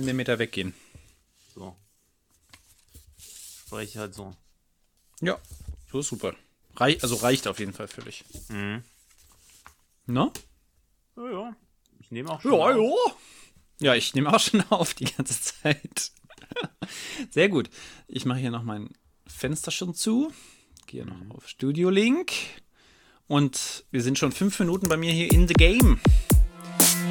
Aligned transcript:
Millimeter 0.00 0.38
weggehen. 0.38 0.74
So. 1.54 1.76
Spreche 3.66 4.00
halt 4.00 4.14
so. 4.14 4.34
Ja, 5.20 5.38
so 5.90 6.00
ist 6.00 6.08
super. 6.08 6.34
Rei 6.76 6.98
also 7.02 7.16
reicht 7.16 7.46
auf 7.48 7.58
jeden 7.58 7.72
Fall 7.72 7.88
völlig. 7.88 8.24
Mhm. 8.48 8.82
Ne? 10.06 10.32
Ja, 11.16 11.30
ja. 11.30 11.56
Ich 12.00 12.10
nehme 12.10 12.30
auch 12.30 12.40
schon. 12.40 12.52
Ja, 12.52 12.58
auf. 12.58 12.76
ja. 12.76 13.14
Ja, 13.80 13.94
ich 13.94 14.14
nehme 14.14 14.32
auch 14.32 14.40
schon 14.40 14.62
auf 14.70 14.94
die 14.94 15.06
ganze 15.06 15.40
Zeit. 15.40 16.12
Sehr 17.30 17.48
gut. 17.48 17.70
Ich 18.06 18.24
mache 18.24 18.38
hier 18.38 18.50
noch 18.50 18.62
mein 18.62 18.90
Fenster 19.26 19.70
schon 19.70 19.94
zu. 19.94 20.32
Gehe 20.86 21.04
noch 21.04 21.36
auf 21.36 21.48
Studio 21.48 21.90
Link. 21.90 22.32
Und 23.26 23.84
wir 23.90 24.02
sind 24.02 24.18
schon 24.18 24.32
fünf 24.32 24.58
Minuten 24.58 24.88
bei 24.88 24.96
mir 24.96 25.12
hier 25.12 25.30
in 25.30 25.46
the 25.46 25.54
game. 25.54 26.00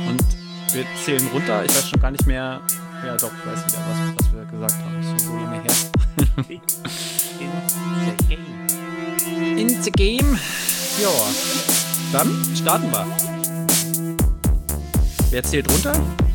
Und 0.07 0.46
wir 0.73 0.85
zählen 1.03 1.27
runter. 1.33 1.65
Ich 1.65 1.75
weiß 1.75 1.89
schon 1.89 1.99
gar 1.99 2.11
nicht 2.11 2.25
mehr. 2.25 2.61
Ja, 3.05 3.15
doch, 3.15 3.31
ich 3.31 3.45
weiß 3.45 3.63
wieder, 3.67 3.77
was, 3.87 3.97
was 4.17 4.33
wir 4.33 4.43
gesagt 4.45 4.75
haben. 4.83 4.95
Das 5.01 5.05
ist 5.05 5.11
schon 5.11 5.19
so 5.19 5.35
lange 5.37 5.61
her. 5.61 5.75
In 7.39 7.51
the 8.17 8.25
game. 8.27 8.45
In 9.57 9.69
the 9.83 9.91
game. 9.91 10.39
Ja. 11.01 11.09
Dann 12.11 12.43
starten 12.55 12.91
wir. 12.91 13.05
Wer 15.29 15.43
zählt 15.43 15.71
runter? 15.71 15.93
Würde, 15.93 16.27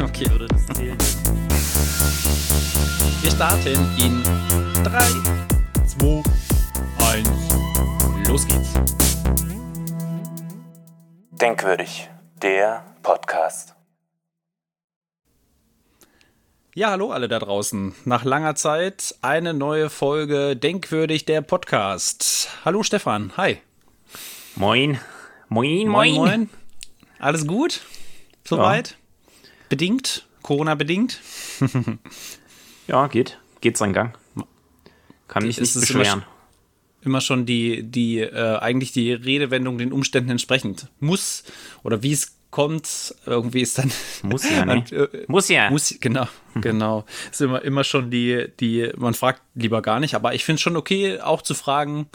Okay. 0.00 0.30
Wir 3.20 3.30
starten 3.30 3.78
in 3.98 4.22
3, 4.84 5.00
2, 5.86 6.22
1. 7.12 7.28
Los 8.28 8.46
geht's. 8.46 8.68
Denkwürdig, 11.40 12.10
der 12.42 12.84
Podcast. 13.02 13.74
Ja, 16.74 16.90
hallo 16.90 17.12
alle 17.12 17.28
da 17.28 17.38
draußen. 17.38 17.94
Nach 18.04 18.24
langer 18.24 18.56
Zeit 18.56 19.14
eine 19.22 19.54
neue 19.54 19.88
Folge 19.88 20.56
Denkwürdig 20.56 21.26
der 21.26 21.40
Podcast. 21.42 22.50
Hallo 22.64 22.82
Stefan, 22.82 23.32
hi. 23.36 23.58
Moin. 24.56 24.98
Moin, 25.48 25.88
moin. 25.88 26.50
Alles 27.20 27.46
gut? 27.46 27.82
Soweit? 28.44 28.96
Bedingt? 29.68 30.26
Corona 30.42 30.74
bedingt? 30.74 31.20
Ja, 32.88 33.06
geht. 33.06 33.38
Geht 33.60 33.76
seinen 33.76 33.92
Gang. 33.92 34.16
Kann 35.28 35.44
mich 35.44 35.58
Ist 35.58 35.76
nicht 35.76 35.92
beschweren. 35.92 36.24
Immer 37.02 37.20
schon 37.20 37.46
die, 37.46 37.84
die, 37.84 38.18
äh, 38.18 38.58
eigentlich 38.58 38.92
die 38.92 39.12
Redewendung 39.12 39.78
den 39.78 39.92
Umständen 39.92 40.30
entsprechend. 40.30 40.88
Muss 41.00 41.44
oder 41.82 42.02
wie 42.02 42.12
es 42.12 42.38
kommt, 42.50 43.14
irgendwie 43.26 43.60
ist 43.60 43.78
dann. 43.78 43.92
Muss 44.22 44.48
ja, 44.48 44.64
ne? 44.64 44.84
Äh, 44.90 45.24
Muss 45.26 45.48
ja. 45.48 45.70
Muss, 45.70 45.94
genau, 46.00 46.26
genau. 46.54 47.04
Ist 47.30 47.40
immer, 47.40 47.62
immer 47.62 47.84
schon 47.84 48.10
die, 48.10 48.46
die, 48.58 48.90
man 48.96 49.14
fragt 49.14 49.42
lieber 49.54 49.82
gar 49.82 50.00
nicht, 50.00 50.14
aber 50.14 50.34
ich 50.34 50.44
finde 50.44 50.56
es 50.56 50.62
schon 50.62 50.76
okay, 50.76 51.20
auch 51.20 51.42
zu 51.42 51.54
fragen, 51.54 52.08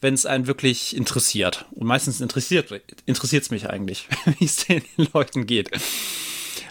wenn 0.00 0.14
es 0.14 0.26
einen 0.26 0.46
wirklich 0.46 0.96
interessiert. 0.96 1.66
Und 1.72 1.86
meistens 1.86 2.20
interessiert 2.20 2.70
es 3.06 3.50
mich 3.50 3.68
eigentlich, 3.68 4.06
wie 4.38 4.44
es 4.44 4.66
den 4.66 4.82
Leuten 5.12 5.46
geht. 5.46 5.70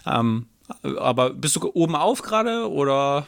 Ähm, 0.06 0.48
aber 0.82 1.32
bist 1.32 1.56
du 1.56 1.72
oben 1.74 1.96
auf 1.96 2.22
gerade 2.22 2.70
oder 2.70 3.28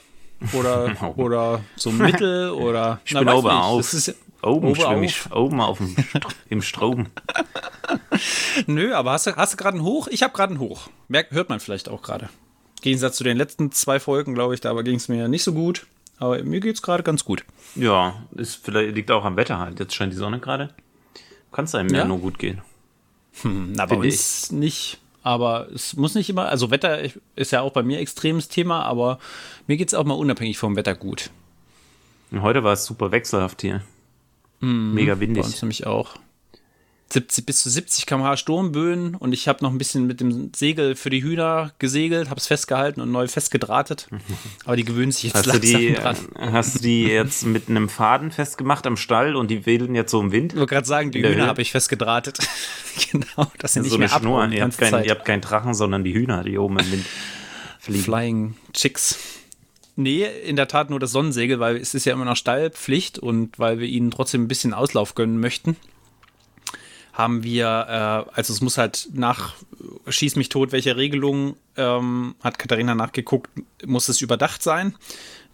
oder 0.53 0.95
oder 1.17 1.61
so 1.75 1.91
mittel 1.91 2.51
oder 2.51 2.99
Ich 3.05 3.13
bin 3.13 3.27
oben 3.27 3.49
auf. 3.49 3.93
Ist, 3.93 4.15
Oben 4.45 4.67
Oben 4.67 4.75
schwimme 4.75 5.05
ich. 5.05 5.31
Oben 5.31 5.59
auf 5.59 5.79
dem 5.79 5.95
im 6.49 6.61
Strom. 6.61 7.07
nö, 8.67 8.93
aber 8.93 9.13
hast 9.13 9.25
du, 9.25 9.35
hast 9.35 9.53
du 9.53 9.57
gerade 9.57 9.77
einen 9.77 9.85
Hoch? 9.85 10.07
Ich 10.11 10.21
habe 10.21 10.33
gerade 10.33 10.51
einen 10.51 10.59
Hoch. 10.59 10.89
Merkt, 11.07 11.31
hört 11.31 11.49
man 11.49 11.59
vielleicht 11.59 11.89
auch 11.89 12.03
gerade. 12.03 12.25
Im 12.25 12.81
Gegensatz 12.81 13.17
zu 13.17 13.23
den 13.23 13.37
letzten 13.37 13.71
zwei 13.71 13.99
Folgen, 13.99 14.35
glaube 14.35 14.53
ich, 14.53 14.61
da 14.61 14.79
ging 14.83 14.97
es 14.97 15.07
mir 15.07 15.27
nicht 15.27 15.43
so 15.43 15.53
gut. 15.53 15.87
Aber 16.17 16.41
mir 16.43 16.59
geht 16.59 16.75
es 16.75 16.81
gerade 16.83 17.01
ganz 17.01 17.25
gut. 17.25 17.43
Ja, 17.75 18.23
ist 18.35 18.63
vielleicht 18.63 18.95
liegt 18.95 19.09
auch 19.09 19.25
am 19.25 19.35
Wetter 19.35 19.57
halt. 19.57 19.79
Jetzt 19.79 19.95
scheint 19.95 20.13
die 20.13 20.17
Sonne 20.17 20.39
gerade. 20.39 20.73
Kann 21.51 21.65
es 21.65 21.73
einem 21.73 21.89
ja 21.89 22.05
nur 22.05 22.19
gut 22.19 22.37
gehen. 22.37 22.61
Na, 23.43 23.85
bei 23.85 23.95
Finde 23.95 24.07
uns 24.07 24.51
nicht. 24.51 24.99
Aber 25.25 25.69
es 25.73 25.95
muss 25.95 26.13
nicht 26.13 26.29
immer, 26.29 26.49
also 26.49 26.69
Wetter 26.69 26.99
ist 27.35 27.51
ja 27.51 27.61
auch 27.61 27.71
bei 27.71 27.81
mir 27.81 27.97
extremes 27.99 28.47
Thema, 28.47 28.83
aber 28.83 29.17
mir 29.65 29.75
geht 29.75 29.87
es 29.87 29.95
auch 29.95 30.03
mal 30.05 30.13
unabhängig 30.13 30.59
vom 30.59 30.75
Wetter 30.75 30.93
gut. 30.93 31.31
Und 32.29 32.43
heute 32.43 32.63
war 32.63 32.73
es 32.73 32.85
super 32.85 33.11
wechselhaft 33.11 33.61
hier. 33.61 33.81
Mega 34.59 35.15
Bei 35.15 35.21
windig. 35.21 35.43
uns 35.43 35.59
nämlich 35.63 35.87
auch. 35.87 36.15
70, 37.15 37.45
bis 37.45 37.63
zu 37.63 37.69
70 37.69 38.05
km/h 38.05 38.37
Sturmböen 38.37 39.15
und 39.15 39.33
ich 39.33 39.47
habe 39.47 39.63
noch 39.63 39.71
ein 39.71 39.77
bisschen 39.77 40.05
mit 40.05 40.19
dem 40.19 40.51
Segel 40.55 40.95
für 40.95 41.09
die 41.09 41.23
Hühner 41.23 41.71
gesegelt, 41.79 42.29
habe 42.29 42.39
es 42.39 42.47
festgehalten 42.47 43.01
und 43.01 43.11
neu 43.11 43.27
festgedrahtet. 43.27 44.07
Aber 44.65 44.75
die 44.75 44.83
gewöhnen 44.83 45.11
sich 45.11 45.23
jetzt 45.23 45.35
Hast 45.35 45.45
du, 45.47 45.51
langsam 45.51 45.81
die, 45.81 45.93
dran. 45.93 46.15
äh, 46.37 46.51
hast 46.51 46.75
du 46.75 46.79
die 46.79 47.03
jetzt 47.05 47.45
mit 47.45 47.69
einem 47.69 47.89
Faden 47.89 48.31
festgemacht 48.31 48.85
am 48.85 48.97
Stall 48.97 49.35
und 49.35 49.49
die 49.49 49.65
wedeln 49.65 49.95
jetzt 49.95 50.11
so 50.11 50.19
im 50.19 50.31
Wind? 50.31 50.53
Ich 50.53 50.59
wollte 50.59 50.73
gerade 50.73 50.87
sagen, 50.87 51.11
die 51.11 51.23
Hühner 51.23 51.47
habe 51.47 51.61
ich 51.61 51.71
festgedrahtet. 51.71 52.37
genau, 53.11 53.51
dass 53.59 53.73
sie 53.73 53.79
nicht 53.79 53.89
so 53.89 53.95
eine 53.95 54.07
mehr 54.07 54.19
Schnur. 54.19 54.47
die 54.47 54.57
Ihr 54.57 54.63
habt, 54.63 54.77
kein, 54.77 55.03
ihr 55.03 55.11
habt 55.11 55.25
keinen 55.25 55.41
Drachen, 55.41 55.73
sondern 55.73 56.03
die 56.03 56.13
Hühner, 56.13 56.43
die 56.43 56.57
oben 56.57 56.77
im 56.79 56.91
Wind 56.91 57.05
fliegen. 57.79 58.03
Flying 58.03 58.55
Chicks. 58.73 59.17
Nee, 59.95 60.25
in 60.45 60.57
der 60.57 60.67
Tat 60.67 60.89
nur 60.89 60.99
das 60.99 61.11
Sonnensegel, 61.11 61.61
weil 61.61 61.77
es 61.77 61.93
ist 61.93 62.05
ja 62.05 62.11
immer 62.11 62.25
noch 62.25 62.35
Stallpflicht 62.35 63.17
und 63.17 63.57
weil 63.57 63.79
wir 63.79 63.87
ihnen 63.87 64.11
trotzdem 64.11 64.43
ein 64.43 64.47
bisschen 64.49 64.73
Auslauf 64.73 65.15
gönnen 65.15 65.39
möchten, 65.39 65.77
haben 67.15 67.43
wir, 67.43 67.65
äh, 68.29 68.31
also 68.35 68.53
es 68.53 68.61
muss 68.61 68.77
halt 68.77 69.07
nach 69.13 69.55
Schieß 70.07 70.35
mich 70.35 70.49
tot, 70.49 70.71
welche 70.71 70.95
Regelung 70.97 71.55
ähm, 71.77 72.35
hat 72.43 72.59
Katharina 72.59 72.93
nachgeguckt, 72.93 73.49
muss 73.85 74.09
es 74.09 74.21
überdacht 74.21 74.61
sein, 74.61 74.95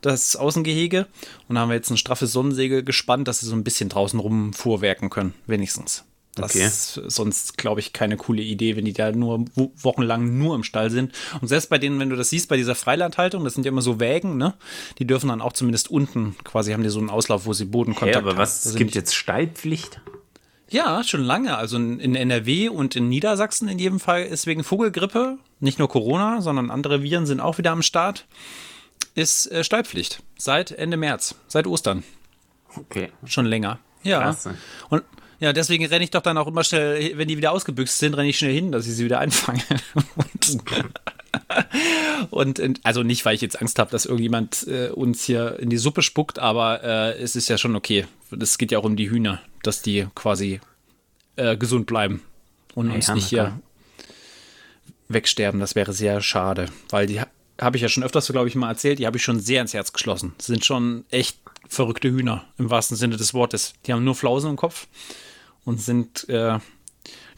das 0.02 0.36
Außengehege. 0.36 1.06
Und 1.48 1.56
da 1.56 1.62
haben 1.62 1.70
wir 1.70 1.76
jetzt 1.76 1.92
ein 1.92 1.98
straffes 1.98 2.32
Sonnensegel 2.34 2.84
gespannt, 2.84 3.28
dass 3.28 3.40
sie 3.42 3.46
so 3.46 3.56
ein 3.56 3.64
bisschen 3.64 3.90
draußen 3.90 4.20
rumfuhrwerken 4.20 5.10
können, 5.10 5.34
wenigstens. 5.48 6.04
Das 6.34 6.56
Okay. 6.56 6.66
ist 6.66 6.94
sonst, 7.08 7.58
glaube 7.58 7.82
ich, 7.82 7.92
keine 7.94 8.16
coole 8.18 8.42
Idee, 8.42 8.76
wenn 8.78 8.86
die 8.86 8.94
da 8.94 9.12
nur 9.12 9.46
wo- 9.54 9.74
wochenlang 9.76 10.38
nur 10.38 10.56
im 10.56 10.64
Stall 10.64 10.90
sind. 10.90 11.12
Und 11.42 11.50
selbst 11.50 11.70
bei 11.70 11.78
denen, 11.78 12.00
wenn 12.00 12.10
du 12.10 12.16
das 12.16 12.30
siehst, 12.30 12.48
bei 12.48 12.56
dieser 12.58 12.74
Freilandhaltung, 12.74 13.44
das 13.44 13.54
sind 13.54 13.66
ja 13.66 13.70
immer 13.70 13.82
so 13.82 14.00
Wägen, 14.00 14.38
ne? 14.38 14.54
Die 14.98 15.06
dürfen 15.06 15.28
dann 15.28 15.42
auch 15.42 15.52
zumindest 15.54 15.92
unten, 15.92 16.36
quasi 16.46 16.72
haben 16.72 16.84
die 16.84 16.90
so 16.90 17.00
einen 17.00 17.10
Auslauf, 17.10 17.46
wo 17.46 17.52
sie 17.54 17.66
Bodenkontakt 17.66 18.16
Ja, 18.16 18.22
aber 18.22 18.32
haben. 18.32 18.38
was? 18.38 18.66
Es 18.66 18.76
gibt 18.76 18.96
jetzt 18.96 19.14
Stallpflicht? 19.14 20.00
Ja, 20.72 21.04
schon 21.04 21.22
lange. 21.22 21.58
Also 21.58 21.78
in, 21.78 22.16
NRW 22.16 22.70
und 22.70 22.96
in 22.96 23.10
Niedersachsen 23.10 23.68
in 23.68 23.78
jedem 23.78 24.00
Fall 24.00 24.24
ist 24.24 24.48
wegen 24.48 24.64
Vogelgrippe, 24.64 25.38
nicht 25.60 25.80
nur 25.80 25.90
Corona, 25.90 26.42
sondern 26.42 26.72
andere 26.72 27.04
Viren 27.04 27.26
sind 27.26 27.42
auch 27.42 27.58
wieder 27.58 27.72
am 27.72 27.82
Start, 27.82 28.26
ist 29.14 29.52
äh, 29.52 29.64
Stallpflicht. 29.64 30.24
Seit 30.38 30.72
Ende 30.72 30.98
März, 30.98 31.36
seit 31.48 31.68
Ostern. 31.68 32.04
Okay. 32.76 33.12
Schon 33.26 33.46
länger. 33.46 33.80
Ja. 34.04 34.22
Klasse. 34.22 34.56
Und 34.90 35.04
ja, 35.40 35.54
deswegen 35.54 35.86
renne 35.86 36.04
ich 36.04 36.12
doch 36.12 36.22
dann 36.22 36.38
auch 36.38 36.48
immer 36.48 36.64
schnell, 36.64 37.18
wenn 37.18 37.28
die 37.28 37.36
wieder 37.36 37.52
ausgebüxt 37.52 37.98
sind, 37.98 38.14
renne 38.14 38.30
ich 38.30 38.38
schnell 38.38 38.54
hin, 38.54 38.72
dass 38.72 38.88
ich 38.88 38.94
sie 38.94 39.06
wieder 39.06 39.20
einfange. 39.20 39.64
Und, 40.16 40.58
und 42.30 42.62
also 42.84 43.04
nicht, 43.04 43.26
weil 43.26 43.36
ich 43.36 43.42
jetzt 43.42 43.60
Angst 43.62 43.80
habe, 43.80 43.92
dass 43.92 44.06
irgendjemand 44.06 44.68
äh, 44.68 44.90
uns 44.90 45.24
hier 45.24 45.60
in 45.60 45.70
die 45.70 45.78
Suppe 45.78 46.02
spuckt, 46.02 46.40
aber 46.40 46.84
äh, 46.84 47.22
es 47.22 47.36
ist 47.36 47.50
ja 47.50 47.58
schon 47.58 47.76
okay. 47.76 48.06
Es 48.40 48.58
geht 48.58 48.72
ja 48.72 48.80
auch 48.80 48.84
um 48.84 48.96
die 48.96 49.10
Hühner, 49.10 49.42
dass 49.64 49.82
die 49.82 50.08
quasi 50.16 50.60
äh, 51.36 51.58
gesund 51.58 51.86
bleiben 51.86 52.22
und 52.76 52.92
uns 52.92 53.08
ja, 53.08 53.16
nicht 53.16 53.28
hier 53.28 53.60
wegsterben. 55.10 55.60
Das 55.60 55.76
wäre 55.76 55.94
sehr 55.94 56.22
schade, 56.22 56.68
weil 56.90 57.08
die 57.08 57.22
ha- 57.22 57.28
habe 57.60 57.78
ich 57.78 57.84
ja 57.84 57.90
schon 57.90 58.04
öfters, 58.04 58.28
glaube 58.28 58.48
ich, 58.48 58.56
mal 58.56 58.70
erzählt, 58.70 59.00
die 59.00 59.06
habe 59.06 59.18
ich 59.18 59.24
schon 59.24 59.40
sehr 59.40 59.62
ins 59.62 59.74
Herz 59.74 59.94
geschlossen. 59.94 60.34
Das 60.38 60.48
sind 60.48 60.66
schon 60.66 61.06
echt 61.10 61.38
verrückte 61.68 62.10
Hühner, 62.10 62.46
im 62.58 62.70
wahrsten 62.70 62.98
Sinne 62.98 63.18
des 63.18 63.34
Wortes. 63.34 63.74
Die 63.86 63.94
haben 63.94 64.04
nur 64.04 64.16
Flausen 64.16 64.52
im 64.52 64.56
Kopf 64.58 64.88
und 65.64 65.80
sind 65.82 66.28
äh, 66.30 66.60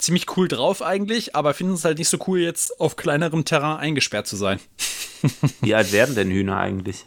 ziemlich 0.03 0.37
cool 0.37 0.47
drauf 0.47 0.81
eigentlich, 0.81 1.35
aber 1.35 1.53
finden 1.53 1.73
es 1.73 1.85
halt 1.85 1.97
nicht 1.97 2.09
so 2.09 2.17
cool, 2.27 2.39
jetzt 2.39 2.79
auf 2.79 2.95
kleinerem 2.95 3.45
Terrain 3.45 3.77
eingesperrt 3.77 4.27
zu 4.27 4.35
sein. 4.35 4.59
Wie 5.61 5.73
alt 5.73 5.91
werden 5.91 6.15
denn 6.15 6.29
Hühner 6.29 6.57
eigentlich? 6.57 7.05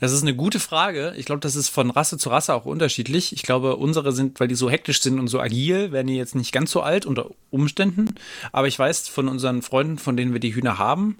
Das 0.00 0.12
ist 0.12 0.22
eine 0.22 0.34
gute 0.34 0.60
Frage. 0.60 1.14
Ich 1.16 1.26
glaube, 1.26 1.40
das 1.40 1.56
ist 1.56 1.68
von 1.68 1.90
Rasse 1.90 2.16
zu 2.16 2.30
Rasse 2.30 2.54
auch 2.54 2.64
unterschiedlich. 2.64 3.32
Ich 3.32 3.42
glaube, 3.42 3.76
unsere 3.76 4.12
sind, 4.12 4.40
weil 4.40 4.48
die 4.48 4.54
so 4.54 4.70
hektisch 4.70 5.02
sind 5.02 5.18
und 5.18 5.28
so 5.28 5.40
agil, 5.40 5.92
werden 5.92 6.06
die 6.06 6.16
jetzt 6.16 6.34
nicht 6.34 6.52
ganz 6.52 6.70
so 6.70 6.80
alt 6.80 7.04
unter 7.04 7.30
Umständen. 7.50 8.14
Aber 8.52 8.66
ich 8.66 8.78
weiß 8.78 9.08
von 9.08 9.28
unseren 9.28 9.62
Freunden, 9.62 9.98
von 9.98 10.16
denen 10.16 10.32
wir 10.32 10.40
die 10.40 10.54
Hühner 10.54 10.78
haben, 10.78 11.16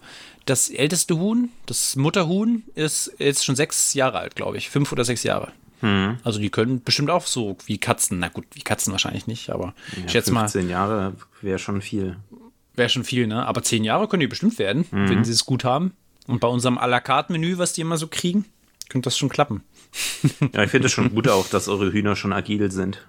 das 0.47 0.71
älteste 0.71 1.19
Huhn, 1.19 1.51
das 1.67 1.97
Mutterhuhn, 1.97 2.63
ist 2.75 3.13
jetzt 3.19 3.45
schon 3.45 3.57
sechs 3.57 3.93
Jahre 3.95 4.19
alt, 4.19 4.35
glaube 4.35 4.57
ich. 4.57 4.71
Fünf 4.71 4.93
oder 4.93 5.05
sechs 5.05 5.23
Jahre. 5.23 5.53
Also 5.81 6.39
die 6.41 6.51
können 6.51 6.83
bestimmt 6.83 7.11
auch 7.11 7.27
so 7.27 7.57
wie 7.67 7.79
Katzen. 7.79 8.19
Na 8.19 8.29
gut, 8.29 8.47
wie 8.55 8.63
Katzen 8.63 8.91
wahrscheinlich 8.93 9.27
nicht, 9.27 9.51
aber 9.51 9.75
ich 10.05 10.11
schätze 10.11 10.33
mal, 10.33 10.41
15 10.41 10.69
Jahre 10.69 11.15
wäre 11.41 11.59
schon 11.59 11.81
viel. 11.83 12.17
wäre 12.75 12.89
schon 12.89 13.05
viel, 13.05 13.27
ne? 13.27 13.47
Aber 13.47 13.63
zehn 13.63 13.85
Jahre 13.85 14.09
können 14.09 14.21
die 14.21 14.27
bestimmt 14.27 14.59
werden, 14.59 14.87
wenn 14.91 15.25
sie 15.25 15.33
es 15.33 15.45
gut 15.47 15.65
haben. 15.65 15.93
Und 16.27 16.41
bei 16.41 16.49
unserem 16.49 16.79
à 16.79 16.87
la 16.87 17.01
carte 17.01 17.33
Menü, 17.33 17.59
was 17.59 17.73
die 17.73 17.81
immer 17.81 17.97
so 17.97 18.07
kriegen, 18.09 18.45
könnte 18.89 19.07
das 19.07 19.17
schon 19.19 19.29
klappen. 19.29 19.63
Ja, 20.53 20.65
ich 20.65 20.71
finde 20.71 20.87
es 20.87 20.93
schon 20.93 21.15
gut 21.15 21.29
auch, 21.29 21.49
dass 21.49 21.67
eure 21.69 21.93
Hühner 21.93 22.15
schon 22.17 22.33
agil 22.33 22.71
sind. 22.71 23.07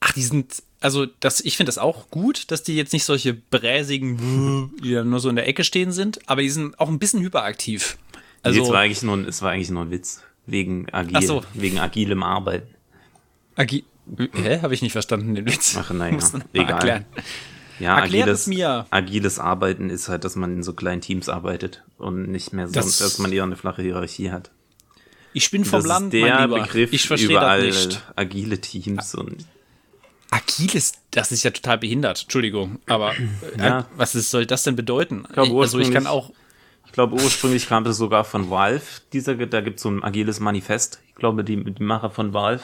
Ach, 0.00 0.12
die 0.12 0.22
sind, 0.22 0.62
also 0.80 1.06
das, 1.20 1.40
ich 1.40 1.56
finde 1.56 1.68
das 1.68 1.78
auch 1.78 2.10
gut, 2.10 2.50
dass 2.50 2.62
die 2.62 2.74
jetzt 2.76 2.92
nicht 2.92 3.04
solche 3.04 3.34
bräsigen, 3.34 4.72
die 4.82 4.92
dann 4.92 5.10
nur 5.10 5.20
so 5.20 5.28
in 5.28 5.36
der 5.36 5.46
Ecke 5.48 5.64
stehen 5.64 5.92
sind, 5.92 6.20
aber 6.28 6.42
die 6.42 6.50
sind 6.50 6.78
auch 6.80 6.88
ein 6.88 6.98
bisschen 6.98 7.20
hyperaktiv. 7.22 7.96
Also, 8.42 8.58
Also 8.58 8.60
Jetzt 8.60 8.72
war 8.72 8.80
eigentlich 8.80 9.02
nur, 9.02 9.28
es 9.28 9.42
war 9.42 9.52
eigentlich 9.52 9.70
nur 9.70 9.82
ein 9.82 9.90
Witz. 9.90 10.22
Wegen, 10.46 10.86
agil, 10.92 11.22
so. 11.22 11.42
wegen 11.54 11.78
agilem 11.78 12.22
Arbeiten. 12.22 12.68
agi 13.56 13.84
Hä? 14.34 14.60
Habe 14.60 14.74
ich 14.74 14.82
nicht 14.82 14.92
verstanden, 14.92 15.34
den 15.34 15.46
Witz. 15.46 15.76
Ach, 15.80 15.90
naja, 15.90 16.18
egal. 16.52 16.70
erklären. 16.72 17.04
Ja, 17.80 17.98
Erklärt 17.98 18.24
agiles, 18.24 18.40
es 18.42 18.46
mir. 18.46 18.86
agiles 18.90 19.38
Arbeiten 19.38 19.88
ist 19.90 20.08
halt, 20.08 20.24
dass 20.24 20.36
man 20.36 20.52
in 20.52 20.62
so 20.62 20.74
kleinen 20.74 21.00
Teams 21.00 21.28
arbeitet 21.28 21.82
und 21.98 22.28
nicht 22.30 22.52
mehr 22.52 22.68
so, 22.68 22.74
Das- 22.74 22.98
dass 22.98 23.18
man 23.18 23.32
eher 23.32 23.42
eine 23.44 23.56
flache 23.56 23.82
Hierarchie 23.82 24.30
hat. 24.30 24.50
Ich 25.32 25.50
bin 25.50 25.64
vom 25.64 25.80
das 25.80 25.88
Land, 25.88 26.14
ist 26.14 26.22
der 26.22 26.34
mein 26.36 26.48
Lieber. 26.50 26.60
Begriff 26.62 26.92
ich 26.92 27.06
verstehe 27.08 27.30
überall 27.30 27.66
das 27.66 27.86
nicht. 27.86 28.02
agile 28.14 28.60
Teams 28.60 29.14
und 29.16 29.46
Agiles, 30.30 30.94
das 31.12 31.30
ist 31.32 31.42
ja 31.44 31.50
total 31.52 31.78
behindert. 31.78 32.22
Entschuldigung, 32.22 32.78
aber 32.86 33.12
äh, 33.12 33.58
Ja. 33.58 33.86
was 33.96 34.14
ist, 34.14 34.30
soll 34.30 34.46
das 34.46 34.64
denn 34.64 34.74
bedeuten? 34.76 35.24
glaube, 35.32 35.60
also 35.60 35.78
ich 35.78 35.90
kann 35.92 36.06
auch. 36.06 36.32
Ich 36.94 36.96
glaube 36.96 37.16
ursprünglich 37.16 37.68
kam 37.68 37.82
das 37.82 37.96
sogar 37.96 38.22
von 38.22 38.50
Valve, 38.50 38.84
dieser, 39.12 39.34
da 39.34 39.60
gibt 39.62 39.78
es 39.78 39.82
so 39.82 39.88
ein 39.90 40.04
agiles 40.04 40.38
Manifest. 40.38 41.00
Ich 41.08 41.16
glaube, 41.16 41.42
die, 41.42 41.56
die 41.64 41.82
Macher 41.82 42.08
von 42.08 42.32
Valve, 42.32 42.62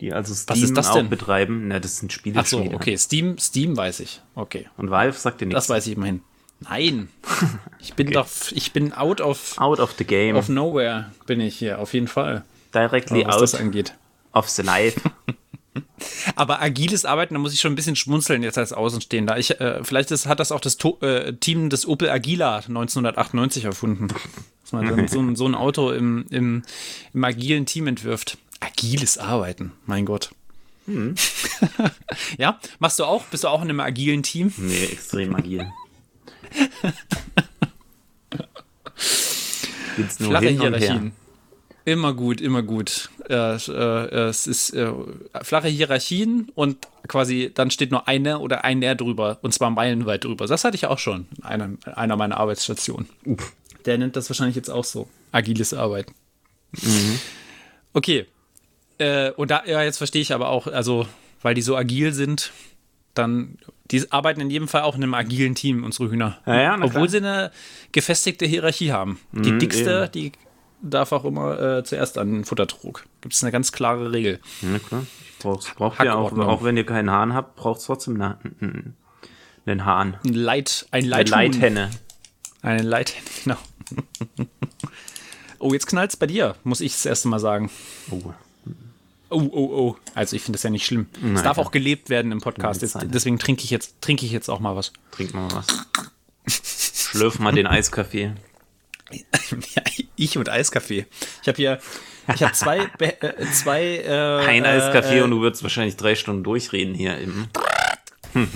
die 0.00 0.12
also 0.12 0.32
Steam 0.32 0.62
ist 0.62 0.76
das 0.76 0.90
auch 0.90 0.94
denn? 0.94 1.10
betreiben, 1.10 1.66
na, 1.66 1.80
das 1.80 1.98
sind 1.98 2.12
Spiele. 2.12 2.38
Ach 2.38 2.46
so, 2.46 2.60
okay, 2.60 2.96
Steam, 2.96 3.36
Steam 3.38 3.76
weiß 3.76 3.98
ich. 3.98 4.22
Okay, 4.36 4.68
Und 4.76 4.92
Valve 4.92 5.18
sagt 5.18 5.40
dir 5.40 5.46
nichts. 5.46 5.66
das 5.66 5.68
weiß 5.68 5.88
ich 5.88 5.96
immerhin. 5.96 6.22
Nein, 6.60 7.08
ich 7.80 7.94
bin 7.94 8.12
doch, 8.12 8.28
ich 8.52 8.72
bin 8.72 8.92
out 8.92 9.20
of, 9.20 9.58
Out 9.58 9.80
of 9.80 9.94
the 9.98 10.04
game. 10.04 10.36
of 10.36 10.48
nowhere 10.48 11.10
bin 11.26 11.40
ich 11.40 11.56
hier, 11.58 11.80
auf 11.80 11.92
jeden 11.92 12.06
Fall, 12.06 12.44
directly 12.72 13.26
was 13.26 13.34
out 13.34 13.42
das 13.42 13.54
angeht. 13.56 13.94
of 14.30 14.48
the 14.48 14.62
life. 14.62 15.00
Aber 16.36 16.62
agiles 16.62 17.04
Arbeiten, 17.04 17.34
da 17.34 17.40
muss 17.40 17.52
ich 17.52 17.60
schon 17.60 17.72
ein 17.72 17.76
bisschen 17.76 17.96
schmunzeln 17.96 18.42
jetzt 18.42 18.58
als 18.58 18.72
Außenstehender. 18.72 19.38
Ich, 19.38 19.60
äh, 19.60 19.82
vielleicht 19.82 20.10
ist, 20.12 20.26
hat 20.26 20.38
das 20.40 20.52
auch 20.52 20.60
das 20.60 20.76
to 20.76 20.98
äh, 21.00 21.32
Team 21.34 21.68
des 21.70 21.86
Opel 21.86 22.08
Agila 22.10 22.56
1998 22.58 23.64
erfunden. 23.64 24.08
Dass 24.62 24.72
man 24.72 24.86
dann 24.86 25.08
so, 25.08 25.20
ein- 25.20 25.36
so 25.36 25.46
ein 25.46 25.54
Auto 25.54 25.90
im, 25.90 26.26
im, 26.30 26.62
im 27.12 27.24
agilen 27.24 27.66
Team 27.66 27.86
entwirft. 27.88 28.38
Agiles 28.60 29.18
Arbeiten, 29.18 29.72
mein 29.86 30.04
Gott. 30.06 30.30
ja, 32.38 32.60
machst 32.78 32.98
du 32.98 33.04
auch? 33.04 33.24
Bist 33.24 33.44
du 33.44 33.48
auch 33.48 33.62
in 33.62 33.70
einem 33.70 33.80
agilen 33.80 34.22
Team? 34.22 34.52
nee, 34.58 34.84
extrem 34.84 35.34
agil. 35.34 35.66
Flache. 40.18 40.48
Hierarchien. 40.48 41.12
Immer 41.84 42.14
gut, 42.14 42.40
immer 42.40 42.62
gut. 42.62 43.10
Äh, 43.28 43.56
äh, 43.56 44.28
es 44.28 44.46
ist 44.46 44.74
äh, 44.74 44.90
flache 45.42 45.68
Hierarchien 45.68 46.50
und 46.54 46.88
quasi 47.08 47.50
dann 47.54 47.70
steht 47.70 47.90
nur 47.90 48.06
eine 48.08 48.38
oder 48.38 48.64
einer 48.64 48.94
drüber 48.94 49.38
und 49.42 49.52
zwar 49.54 49.70
meilenweit 49.70 50.24
drüber. 50.24 50.46
Das 50.46 50.64
hatte 50.64 50.76
ich 50.76 50.86
auch 50.86 50.98
schon 50.98 51.26
in 51.38 51.44
einer, 51.44 51.70
einer 51.94 52.16
meiner 52.16 52.36
Arbeitsstationen. 52.38 53.08
Der 53.86 53.98
nennt 53.98 54.16
das 54.16 54.28
wahrscheinlich 54.28 54.56
jetzt 54.56 54.70
auch 54.70 54.84
so. 54.84 55.08
Agiles 55.32 55.72
Arbeiten. 55.74 56.12
Okay. 57.92 58.26
Äh, 58.98 59.30
und 59.32 59.50
da, 59.50 59.62
ja, 59.66 59.82
jetzt 59.82 59.98
verstehe 59.98 60.22
ich 60.22 60.32
aber 60.32 60.48
auch, 60.48 60.66
also, 60.66 61.06
weil 61.42 61.54
die 61.54 61.62
so 61.62 61.76
agil 61.76 62.12
sind, 62.12 62.52
dann, 63.14 63.58
die 63.90 64.10
arbeiten 64.12 64.40
in 64.40 64.50
jedem 64.50 64.68
Fall 64.68 64.82
auch 64.82 64.96
in 64.96 65.02
einem 65.02 65.14
agilen 65.14 65.54
Team, 65.54 65.84
unsere 65.84 66.10
Hühner. 66.10 66.38
Ja, 66.46 66.60
ja, 66.60 66.74
Obwohl 66.76 66.90
klar. 66.90 67.08
sie 67.08 67.16
eine 67.18 67.50
gefestigte 67.92 68.46
Hierarchie 68.46 68.92
haben. 68.92 69.20
Die 69.32 69.52
Mhm, 69.52 69.58
dickste, 69.58 70.02
eben. 70.04 70.12
die 70.12 70.32
darf 70.84 71.12
auch 71.12 71.24
immer 71.24 71.60
äh, 71.60 71.84
zuerst 71.84 72.18
an 72.18 72.32
den 72.32 72.44
Futtertrog. 72.44 73.04
Gibt 73.20 73.34
es 73.34 73.42
eine 73.42 73.52
ganz 73.52 73.72
klare 73.72 74.12
Regel. 74.12 74.40
Ja, 74.62 74.78
klar. 74.78 75.06
Brauchst, 75.40 75.74
braucht 75.74 76.02
ihr 76.02 76.16
auch, 76.16 76.32
auch 76.38 76.62
wenn 76.62 76.76
ihr 76.76 76.86
keinen 76.86 77.10
Hahn 77.10 77.34
habt, 77.34 77.56
braucht 77.56 77.80
es 77.80 77.86
trotzdem 77.86 78.14
eine, 78.14 78.38
einen, 79.66 79.84
Hahn. 79.84 80.16
Ein 80.24 80.34
Leit, 80.34 80.86
ein 80.90 81.04
Eine 81.04 81.08
Leithuhn. 81.08 81.32
Leithenne. 81.32 81.90
Eine 82.62 82.82
Leithenne, 82.82 83.24
genau. 83.44 83.56
oh, 85.58 85.72
jetzt 85.74 85.86
knallt's 85.86 86.16
bei 86.16 86.26
dir, 86.26 86.56
muss 86.64 86.80
ich 86.80 86.92
das 86.92 87.04
erste 87.04 87.28
Mal 87.28 87.40
sagen. 87.40 87.70
Oh. 88.10 88.32
Oh, 89.30 89.50
oh, 89.50 89.70
oh. 89.76 89.96
Also 90.14 90.36
ich 90.36 90.42
finde 90.42 90.56
das 90.56 90.62
ja 90.62 90.70
nicht 90.70 90.86
schlimm. 90.86 91.08
es 91.34 91.42
darf 91.42 91.58
auch 91.58 91.72
gelebt 91.72 92.08
werden 92.08 92.30
im 92.30 92.40
Podcast. 92.40 92.82
Jetzt, 92.82 92.96
deswegen 93.04 93.38
trinke 93.38 93.64
ich 93.64 93.70
jetzt, 93.70 94.00
trinke 94.00 94.24
ich 94.24 94.32
jetzt 94.32 94.48
auch 94.48 94.60
mal 94.60 94.76
was. 94.76 94.92
Trink 95.10 95.34
mal 95.34 95.48
was. 95.50 95.66
Schlürf 96.46 97.38
mal 97.38 97.52
den 97.52 97.66
Eiskaffee. 97.66 98.32
ich 100.16 100.38
und 100.38 100.48
Eiskaffee. 100.48 101.06
Ich 101.42 101.48
habe 101.48 101.56
hier, 101.56 101.78
ich 102.34 102.42
habe 102.42 102.52
zwei, 102.52 102.88
äh, 102.98 103.44
zwei. 103.52 103.98
Äh, 103.98 104.46
Ein 104.46 104.64
Eiskaffee 104.64 105.18
äh, 105.18 105.22
und 105.22 105.30
du 105.30 105.40
würdest 105.40 105.62
wahrscheinlich 105.62 105.96
drei 105.96 106.14
Stunden 106.14 106.44
durchreden 106.44 106.94
hier 106.94 107.18
im. 107.18 107.48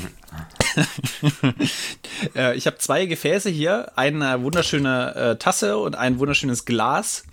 Äh, 2.35 2.57
ich 2.57 2.67
habe 2.67 2.79
zwei 2.79 3.07
Gefäße 3.07 3.49
hier, 3.49 3.93
eine 3.97 4.43
wunderschöne 4.43 5.15
äh, 5.15 5.37
Tasse 5.39 5.79
und 5.79 5.97
ein 5.97 6.19
wunderschönes 6.19 6.65
Glas. 6.65 7.25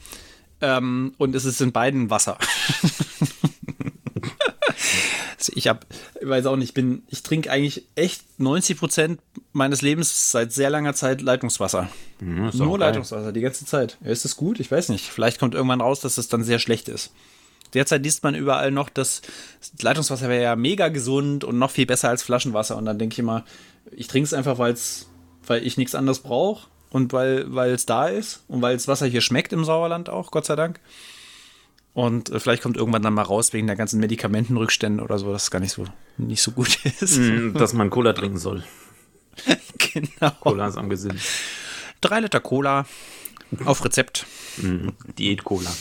Ähm, 0.61 1.13
und 1.17 1.35
es 1.35 1.45
ist 1.45 1.61
in 1.61 1.71
beiden 1.71 2.09
Wasser. 2.09 2.37
Ich 5.53 5.67
habe, 5.67 5.79
weiß 6.21 6.45
auch 6.45 6.55
nicht, 6.55 6.69
ich 6.69 6.73
bin, 6.73 7.03
ich 7.09 7.23
trinke 7.23 7.51
eigentlich 7.51 7.85
echt 7.95 8.23
90 8.39 8.77
Prozent 8.77 9.21
meines 9.53 9.81
Lebens 9.81 10.31
seit 10.31 10.51
sehr 10.51 10.69
langer 10.69 10.93
Zeit 10.93 11.21
Leitungswasser. 11.21 11.89
Hm, 12.19 12.49
auch 12.49 12.53
Nur. 12.53 12.79
Leitungswasser, 12.79 13.31
die 13.31 13.41
ganze 13.41 13.65
Zeit. 13.65 13.97
Ja, 14.03 14.11
ist 14.11 14.25
das 14.25 14.35
gut? 14.35 14.59
Ich 14.59 14.71
weiß 14.71 14.89
nicht. 14.89 15.09
Vielleicht 15.09 15.39
kommt 15.39 15.55
irgendwann 15.55 15.81
raus, 15.81 15.99
dass 15.99 16.17
es 16.17 16.27
dann 16.27 16.43
sehr 16.43 16.59
schlecht 16.59 16.89
ist. 16.89 17.11
Derzeit 17.73 18.03
liest 18.03 18.23
man 18.23 18.35
überall 18.35 18.71
noch, 18.71 18.89
dass 18.89 19.21
Leitungswasser 19.81 20.29
wäre 20.29 20.43
ja 20.43 20.55
mega 20.55 20.87
gesund 20.89 21.43
und 21.43 21.57
noch 21.57 21.71
viel 21.71 21.85
besser 21.85 22.09
als 22.09 22.23
Flaschenwasser. 22.23 22.77
Und 22.77 22.85
dann 22.85 22.99
denke 22.99 23.13
ich 23.13 23.19
immer, 23.19 23.43
ich 23.91 24.07
trinke 24.07 24.25
es 24.25 24.33
einfach, 24.33 24.57
weil's, 24.57 25.07
weil 25.45 25.65
ich 25.65 25.77
nichts 25.77 25.95
anderes 25.95 26.19
brauche 26.19 26.67
und 26.89 27.11
weil 27.11 27.71
es 27.71 27.85
da 27.85 28.07
ist 28.07 28.43
und 28.47 28.61
weil 28.61 28.75
das 28.75 28.87
Wasser 28.87 29.05
hier 29.05 29.21
schmeckt 29.21 29.51
im 29.51 29.65
Sauerland 29.65 30.09
auch, 30.09 30.31
Gott 30.31 30.45
sei 30.45 30.55
Dank. 30.55 30.79
Und 31.95 32.29
äh, 32.29 32.41
vielleicht 32.41 32.61
kommt 32.61 32.75
irgendwann 32.75 33.01
dann 33.01 33.13
mal 33.13 33.21
raus 33.21 33.53
wegen 33.53 33.67
der 33.67 33.77
ganzen 33.77 34.01
Medikamentenrückstände 34.01 35.01
oder 35.01 35.17
so, 35.17 35.31
dass 35.31 35.43
es 35.43 35.51
gar 35.51 35.61
nicht 35.61 35.71
so, 35.71 35.85
nicht 36.17 36.41
so 36.43 36.51
gut 36.51 36.85
ist. 36.99 37.15
Hm, 37.15 37.53
Dass 37.53 37.71
man 37.71 37.89
Cola 37.89 38.11
trinken 38.11 38.37
soll. 38.37 38.65
genau. 39.77 40.31
Cola 40.41 40.67
ist 40.67 40.77
am 40.77 40.89
gesünden. 40.89 41.21
Drei 42.01 42.19
Liter 42.19 42.41
Cola 42.41 42.85
auf 43.63 43.83
Rezept. 43.85 44.25
Diät-Cola. 45.17 45.73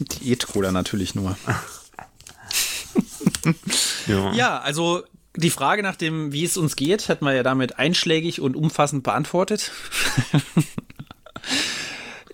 Diät-Cola 0.00 0.72
natürlich 0.72 1.14
nur. 1.14 1.38
Ja. 4.06 4.32
Ja, 4.32 4.58
also 4.58 5.02
die 5.36 5.50
Frage 5.50 5.82
nach 5.82 5.96
dem, 5.96 6.32
wie 6.32 6.44
es 6.44 6.56
uns 6.56 6.76
geht, 6.76 7.08
hat 7.08 7.22
man 7.22 7.34
ja 7.36 7.42
damit 7.42 7.78
einschlägig 7.78 8.40
und 8.40 8.56
umfassend 8.56 9.02
beantwortet. 9.02 9.70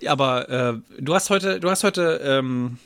Aber 0.07 0.49
äh, 0.49 0.73
du 0.99 1.13
hast 1.13 1.29
heute, 1.29 1.59
du 1.59 1.69
hast 1.69 1.83
heute, 1.83 2.21
ähm, 2.23 2.77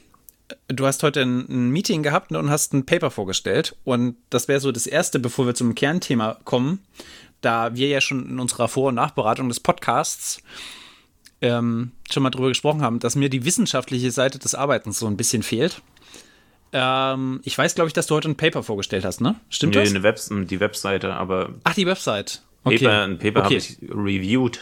du 0.67 0.85
hast 0.85 1.03
heute 1.03 1.21
ein, 1.21 1.47
ein 1.49 1.69
Meeting 1.69 2.03
gehabt 2.03 2.31
und 2.31 2.49
hast 2.49 2.73
ein 2.73 2.85
Paper 2.85 3.11
vorgestellt. 3.11 3.75
Und 3.83 4.15
das 4.29 4.47
wäre 4.47 4.59
so 4.59 4.71
das 4.71 4.87
erste, 4.87 5.19
bevor 5.19 5.45
wir 5.45 5.55
zum 5.55 5.75
Kernthema 5.75 6.37
kommen, 6.43 6.79
da 7.41 7.75
wir 7.75 7.87
ja 7.87 8.01
schon 8.01 8.27
in 8.27 8.39
unserer 8.39 8.67
Vor- 8.67 8.89
und 8.89 8.95
Nachberatung 8.95 9.49
des 9.49 9.59
Podcasts 9.59 10.41
ähm, 11.41 11.91
schon 12.11 12.23
mal 12.23 12.29
drüber 12.29 12.47
gesprochen 12.47 12.81
haben, 12.81 12.99
dass 12.99 13.15
mir 13.15 13.29
die 13.29 13.45
wissenschaftliche 13.45 14.11
Seite 14.11 14.39
des 14.39 14.55
Arbeitens 14.55 14.99
so 14.99 15.07
ein 15.07 15.17
bisschen 15.17 15.43
fehlt. 15.43 15.81
Ähm, 16.73 17.41
ich 17.43 17.57
weiß, 17.57 17.75
glaube 17.75 17.87
ich, 17.87 17.93
dass 17.93 18.07
du 18.07 18.15
heute 18.15 18.29
ein 18.29 18.35
Paper 18.35 18.63
vorgestellt 18.63 19.05
hast, 19.05 19.21
ne? 19.21 19.35
Stimmt 19.49 19.75
Nee, 19.75 19.81
das? 19.81 19.89
eine 19.91 20.03
Webs 20.03 20.29
die 20.31 20.59
Webseite, 20.59 21.13
aber 21.13 21.51
Ach, 21.63 21.73
die 21.73 21.85
Website. 21.85 22.41
Okay. 22.63 22.79
Paper, 22.79 23.03
ein 23.03 23.19
Paper 23.19 23.43
habe 23.43 23.55
okay. 23.55 23.57
ich 23.57 23.89
reviewed. 23.89 24.59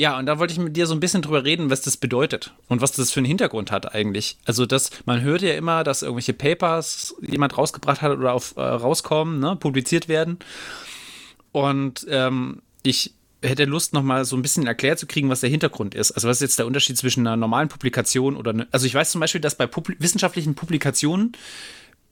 Ja, 0.00 0.18
und 0.18 0.24
da 0.24 0.38
wollte 0.38 0.54
ich 0.54 0.58
mit 0.58 0.78
dir 0.78 0.86
so 0.86 0.94
ein 0.94 1.00
bisschen 1.00 1.20
drüber 1.20 1.44
reden, 1.44 1.68
was 1.68 1.82
das 1.82 1.98
bedeutet 1.98 2.54
und 2.68 2.80
was 2.80 2.92
das 2.92 3.12
für 3.12 3.20
einen 3.20 3.26
Hintergrund 3.26 3.70
hat 3.70 3.94
eigentlich. 3.94 4.38
Also, 4.46 4.64
das, 4.64 4.90
man 5.04 5.20
hört 5.20 5.42
ja 5.42 5.52
immer, 5.52 5.84
dass 5.84 6.00
irgendwelche 6.00 6.32
Papers 6.32 7.14
jemand 7.20 7.58
rausgebracht 7.58 8.00
hat 8.00 8.16
oder 8.16 8.32
auf, 8.32 8.56
äh, 8.56 8.62
rauskommen, 8.62 9.40
ne, 9.40 9.56
publiziert 9.56 10.08
werden. 10.08 10.38
Und 11.52 12.06
ähm, 12.08 12.62
ich 12.82 13.12
hätte 13.42 13.66
Lust, 13.66 13.92
noch 13.92 14.02
mal 14.02 14.24
so 14.24 14.36
ein 14.36 14.42
bisschen 14.42 14.66
erklärt 14.66 14.98
zu 14.98 15.06
kriegen, 15.06 15.28
was 15.28 15.40
der 15.40 15.50
Hintergrund 15.50 15.94
ist. 15.94 16.12
Also, 16.12 16.28
was 16.28 16.38
ist 16.38 16.48
jetzt 16.48 16.58
der 16.58 16.66
Unterschied 16.66 16.96
zwischen 16.96 17.26
einer 17.26 17.36
normalen 17.36 17.68
Publikation 17.68 18.38
oder. 18.38 18.54
Ne, 18.54 18.68
also, 18.70 18.86
ich 18.86 18.94
weiß 18.94 19.10
zum 19.10 19.20
Beispiel, 19.20 19.42
dass 19.42 19.54
bei 19.54 19.66
Publi 19.66 19.96
wissenschaftlichen 19.98 20.54
Publikationen 20.54 21.32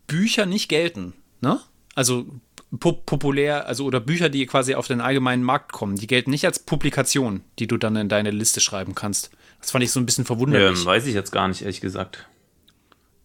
Bücher 0.06 0.44
nicht 0.44 0.68
gelten. 0.68 1.14
Ne? 1.40 1.58
Also 1.94 2.26
pop 2.78 3.06
populär, 3.06 3.66
also 3.66 3.84
oder 3.84 4.00
Bücher, 4.00 4.28
die 4.28 4.44
quasi 4.46 4.74
auf 4.74 4.86
den 4.86 5.00
allgemeinen 5.00 5.42
Markt 5.42 5.72
kommen, 5.72 5.96
die 5.96 6.06
gelten 6.06 6.30
nicht 6.30 6.44
als 6.44 6.58
Publikation, 6.58 7.42
die 7.58 7.66
du 7.66 7.76
dann 7.76 7.96
in 7.96 8.08
deine 8.08 8.30
Liste 8.30 8.60
schreiben 8.60 8.94
kannst. 8.94 9.30
Das 9.60 9.70
fand 9.70 9.84
ich 9.84 9.90
so 9.90 10.00
ein 10.00 10.06
bisschen 10.06 10.24
verwunderlich. 10.24 10.78
Ähm, 10.78 10.86
weiß 10.86 11.06
ich 11.06 11.14
jetzt 11.14 11.32
gar 11.32 11.48
nicht, 11.48 11.62
ehrlich 11.62 11.80
gesagt. 11.80 12.26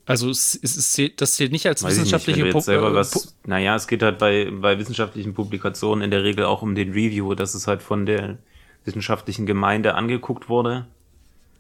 also 0.06 0.30
es, 0.30 0.58
es, 0.62 0.78
es 0.78 1.12
das 1.18 1.36
zählt 1.36 1.52
nicht 1.52 1.68
als 1.68 1.84
Weiß 1.84 1.92
wissenschaftliche 1.92 2.40
du 2.40 2.46
jetzt 2.48 2.54
Pub- 2.54 2.64
selber 2.64 3.00
äh, 3.00 3.06
naja, 3.46 3.76
es 3.76 3.88
geht 3.88 4.02
halt 4.02 4.18
bei, 4.18 4.50
bei 4.52 4.80
wissenschaftlichen 4.80 5.34
Publikationen 5.34 6.04
in 6.04 6.12
der 6.12 6.24
Regel 6.24 6.46
auch 6.46 6.62
um 6.62 6.76
den 6.76 6.92
Review, 6.92 7.36
dass 7.36 7.54
es 7.54 7.68
halt 7.68 7.82
von 7.82 8.06
der 8.06 8.38
wissenschaftlichen 8.86 9.46
Gemeinde 9.46 9.96
angeguckt 9.96 10.50
wurde. 10.50 10.88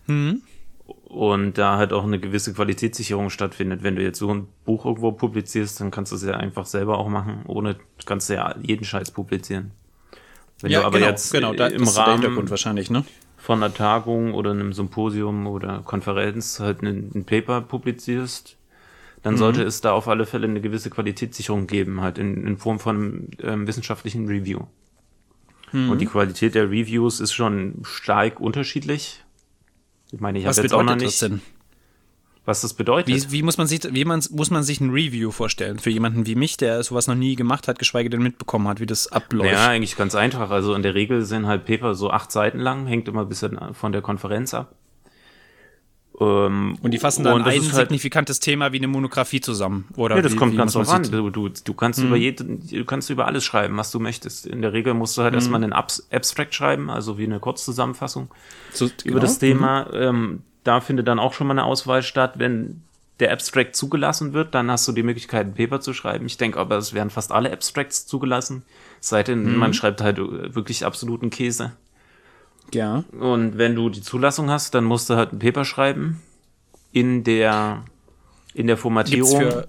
Mhm. 0.07 0.41
Und 0.85 1.57
da 1.57 1.77
halt 1.77 1.93
auch 1.93 2.03
eine 2.03 2.19
gewisse 2.19 2.53
Qualitätssicherung 2.53 3.29
stattfindet. 3.29 3.83
Wenn 3.83 3.95
du 3.95 4.01
jetzt 4.01 4.19
so 4.19 4.33
ein 4.33 4.47
Buch 4.65 4.85
irgendwo 4.85 5.11
publizierst, 5.11 5.79
dann 5.79 5.91
kannst 5.91 6.11
du 6.11 6.15
es 6.15 6.23
ja 6.23 6.33
einfach 6.33 6.65
selber 6.65 6.97
auch 6.97 7.07
machen, 7.07 7.43
ohne 7.47 7.75
kannst 8.05 8.29
du 8.29 8.33
ja 8.33 8.55
jeden 8.61 8.83
Scheiß 8.83 9.11
publizieren. 9.11 9.71
Wenn 10.61 10.71
ja, 10.71 10.81
du 10.81 10.85
aber 10.85 10.99
genau, 10.99 11.09
jetzt 11.11 11.31
genau, 11.31 11.53
da, 11.53 11.67
im 11.67 11.85
der 11.85 11.95
Rahmen 11.95 12.21
Hintergrund 12.21 12.49
wahrscheinlich, 12.49 12.89
ne? 12.89 13.05
von 13.37 13.61
einer 13.61 13.73
Tagung 13.73 14.33
oder 14.33 14.51
einem 14.51 14.71
Symposium 14.71 15.47
oder 15.47 15.81
Konferenz 15.83 16.59
halt 16.61 16.81
ein, 16.81 17.11
ein 17.13 17.25
Paper 17.25 17.61
publizierst, 17.61 18.57
dann 19.21 19.37
sollte 19.37 19.63
es 19.63 19.81
da 19.81 19.91
auf 19.93 20.07
alle 20.07 20.25
Fälle 20.25 20.47
eine 20.47 20.61
gewisse 20.61 20.89
Qualitätssicherung 20.89 21.67
geben, 21.67 22.01
halt 22.01 22.17
in, 22.17 22.45
in 22.45 22.57
Form 22.57 22.79
von 22.79 22.95
einem 22.95 23.27
ähm, 23.41 23.67
wissenschaftlichen 23.67 24.27
Review. 24.27 24.61
Und 25.73 26.01
die 26.01 26.05
Qualität 26.05 26.53
der 26.53 26.69
Reviews 26.69 27.19
ist 27.19 27.33
schon 27.33 27.79
stark 27.83 28.39
unterschiedlich. 28.39 29.22
Ich 30.13 30.19
meine, 30.19 30.37
ich 30.37 30.45
habe 30.45 30.51
Was 30.51 30.57
jetzt 30.57 30.73
auch 30.73 30.83
noch 30.83 30.93
bedeutet 30.93 31.01
nicht, 31.07 31.21
das 31.21 31.29
denn? 31.29 31.41
was 32.45 32.61
das 32.61 32.73
bedeutet. 32.73 33.07
Wie, 33.07 33.31
wie, 33.31 33.41
muss 33.41 33.57
man 33.57 33.67
sich, 33.67 33.81
wie 33.91 34.05
man, 34.05 34.21
muss 34.31 34.51
man 34.51 34.63
sich 34.63 34.79
ein 34.79 34.91
Review 34.91 35.31
vorstellen? 35.31 35.79
Für 35.79 35.89
jemanden 35.89 36.27
wie 36.27 36.35
mich, 36.35 36.55
der 36.57 36.83
sowas 36.83 37.07
noch 37.07 37.15
nie 37.15 37.35
gemacht 37.35 37.67
hat, 37.67 37.79
geschweige 37.79 38.09
denn 38.09 38.21
mitbekommen 38.21 38.67
hat, 38.67 38.79
wie 38.79 38.85
das 38.85 39.11
abläuft. 39.11 39.51
Ja, 39.51 39.69
eigentlich 39.69 39.95
ganz 39.95 40.13
einfach. 40.13 40.51
Also 40.51 40.75
in 40.75 40.83
der 40.83 40.93
Regel 40.93 41.23
sind 41.23 41.47
halt 41.47 41.65
Paper 41.65 41.95
so 41.95 42.11
acht 42.11 42.31
Seiten 42.31 42.59
lang, 42.59 42.85
hängt 42.85 43.07
immer 43.07 43.21
ein 43.21 43.29
bisschen 43.29 43.57
von 43.73 43.91
der 43.91 44.01
Konferenz 44.01 44.53
ab. 44.53 44.75
Ähm, 46.23 46.77
Und 46.81 46.91
die 46.91 46.97
fassen 46.99 47.23
dann 47.23 47.39
ein 47.43 47.45
halt- 47.45 47.63
signifikant 47.63 48.29
Thema 48.41 48.71
wie 48.71 48.77
eine 48.77 48.87
Monographie 48.87 49.41
zusammen. 49.41 49.85
Oder 49.95 50.15
Ja, 50.15 50.21
das 50.21 50.33
wie, 50.33 50.35
kommt 50.37 50.53
wie 50.53 50.57
ganz 50.57 50.73
drauf 50.73 50.89
an. 50.89 51.03
Du, 51.03 51.29
du, 51.29 51.49
du 51.49 51.73
kannst 51.73 51.99
über 51.99 52.15
jede, 52.15 52.43
du 52.43 52.85
kannst 52.85 53.09
über 53.09 53.25
alles 53.27 53.43
schreiben, 53.43 53.77
was 53.77 53.91
du 53.91 53.99
möchtest. 53.99 54.45
In 54.45 54.61
der 54.61 54.73
Regel 54.73 54.93
musst 54.93 55.17
du 55.17 55.21
halt 55.23 55.33
erstmal 55.33 55.63
einen 55.63 55.73
Abs 55.73 56.07
Abstract 56.11 56.53
schreiben, 56.53 56.89
also 56.89 57.17
wie 57.17 57.23
eine 57.25 57.39
Kurzzusammenfassung 57.39 58.29
So, 58.73 58.85
über 58.85 58.93
genau. 59.03 59.19
das 59.19 59.39
Thema. 59.39 59.87
Ähm, 59.93 60.41
da 60.63 60.79
findet 60.81 61.07
dann 61.07 61.19
auch 61.19 61.33
schon 61.33 61.47
mal 61.47 61.53
eine 61.53 61.65
Auswahl 61.65 62.03
statt. 62.03 62.33
Wenn 62.37 62.81
der 63.19 63.31
Abstract 63.31 63.75
zugelassen 63.75 64.33
wird, 64.33 64.55
dann 64.55 64.71
hast 64.71 64.87
du 64.87 64.91
die 64.91 65.03
Möglichkeit, 65.03 65.45
ein 65.47 65.53
Paper 65.53 65.79
zu 65.81 65.93
schreiben. 65.93 66.25
Ich 66.25 66.37
denke 66.37 66.59
aber, 66.59 66.77
es 66.77 66.93
werden 66.93 67.09
fast 67.09 67.31
alle 67.31 67.51
Abstracts 67.51 68.07
zugelassen. 68.07 68.63
Es 69.01 69.09
sei 69.09 69.23
denn, 69.23 69.55
man 69.57 69.73
schreibt 69.73 70.01
halt 70.01 70.17
wirklich 70.19 70.85
absoluten 70.85 71.29
Käse. 71.29 71.73
Ja. 72.73 73.03
Und 73.19 73.57
wenn 73.57 73.75
du 73.75 73.89
die 73.89 74.01
Zulassung 74.01 74.49
hast, 74.49 74.73
dann 74.75 74.83
musst 74.83 75.09
du 75.09 75.15
halt 75.15 75.33
ein 75.33 75.39
Paper 75.39 75.65
schreiben 75.65 76.21
in 76.91 77.23
der, 77.23 77.83
in 78.53 78.67
der 78.67 78.75
Gibt's 78.75 78.81
Formatierung. 78.81 79.41
für, 79.41 79.67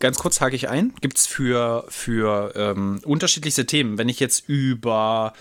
ganz 0.00 0.18
kurz 0.18 0.40
hake 0.40 0.56
ich 0.56 0.68
ein, 0.68 0.92
gibt 1.00 1.18
es 1.18 1.26
für, 1.26 1.84
für 1.88 2.52
ähm, 2.54 3.00
unterschiedlichste 3.04 3.66
Themen, 3.66 3.98
wenn 3.98 4.08
ich 4.08 4.20
jetzt 4.20 4.48
über 4.48 5.32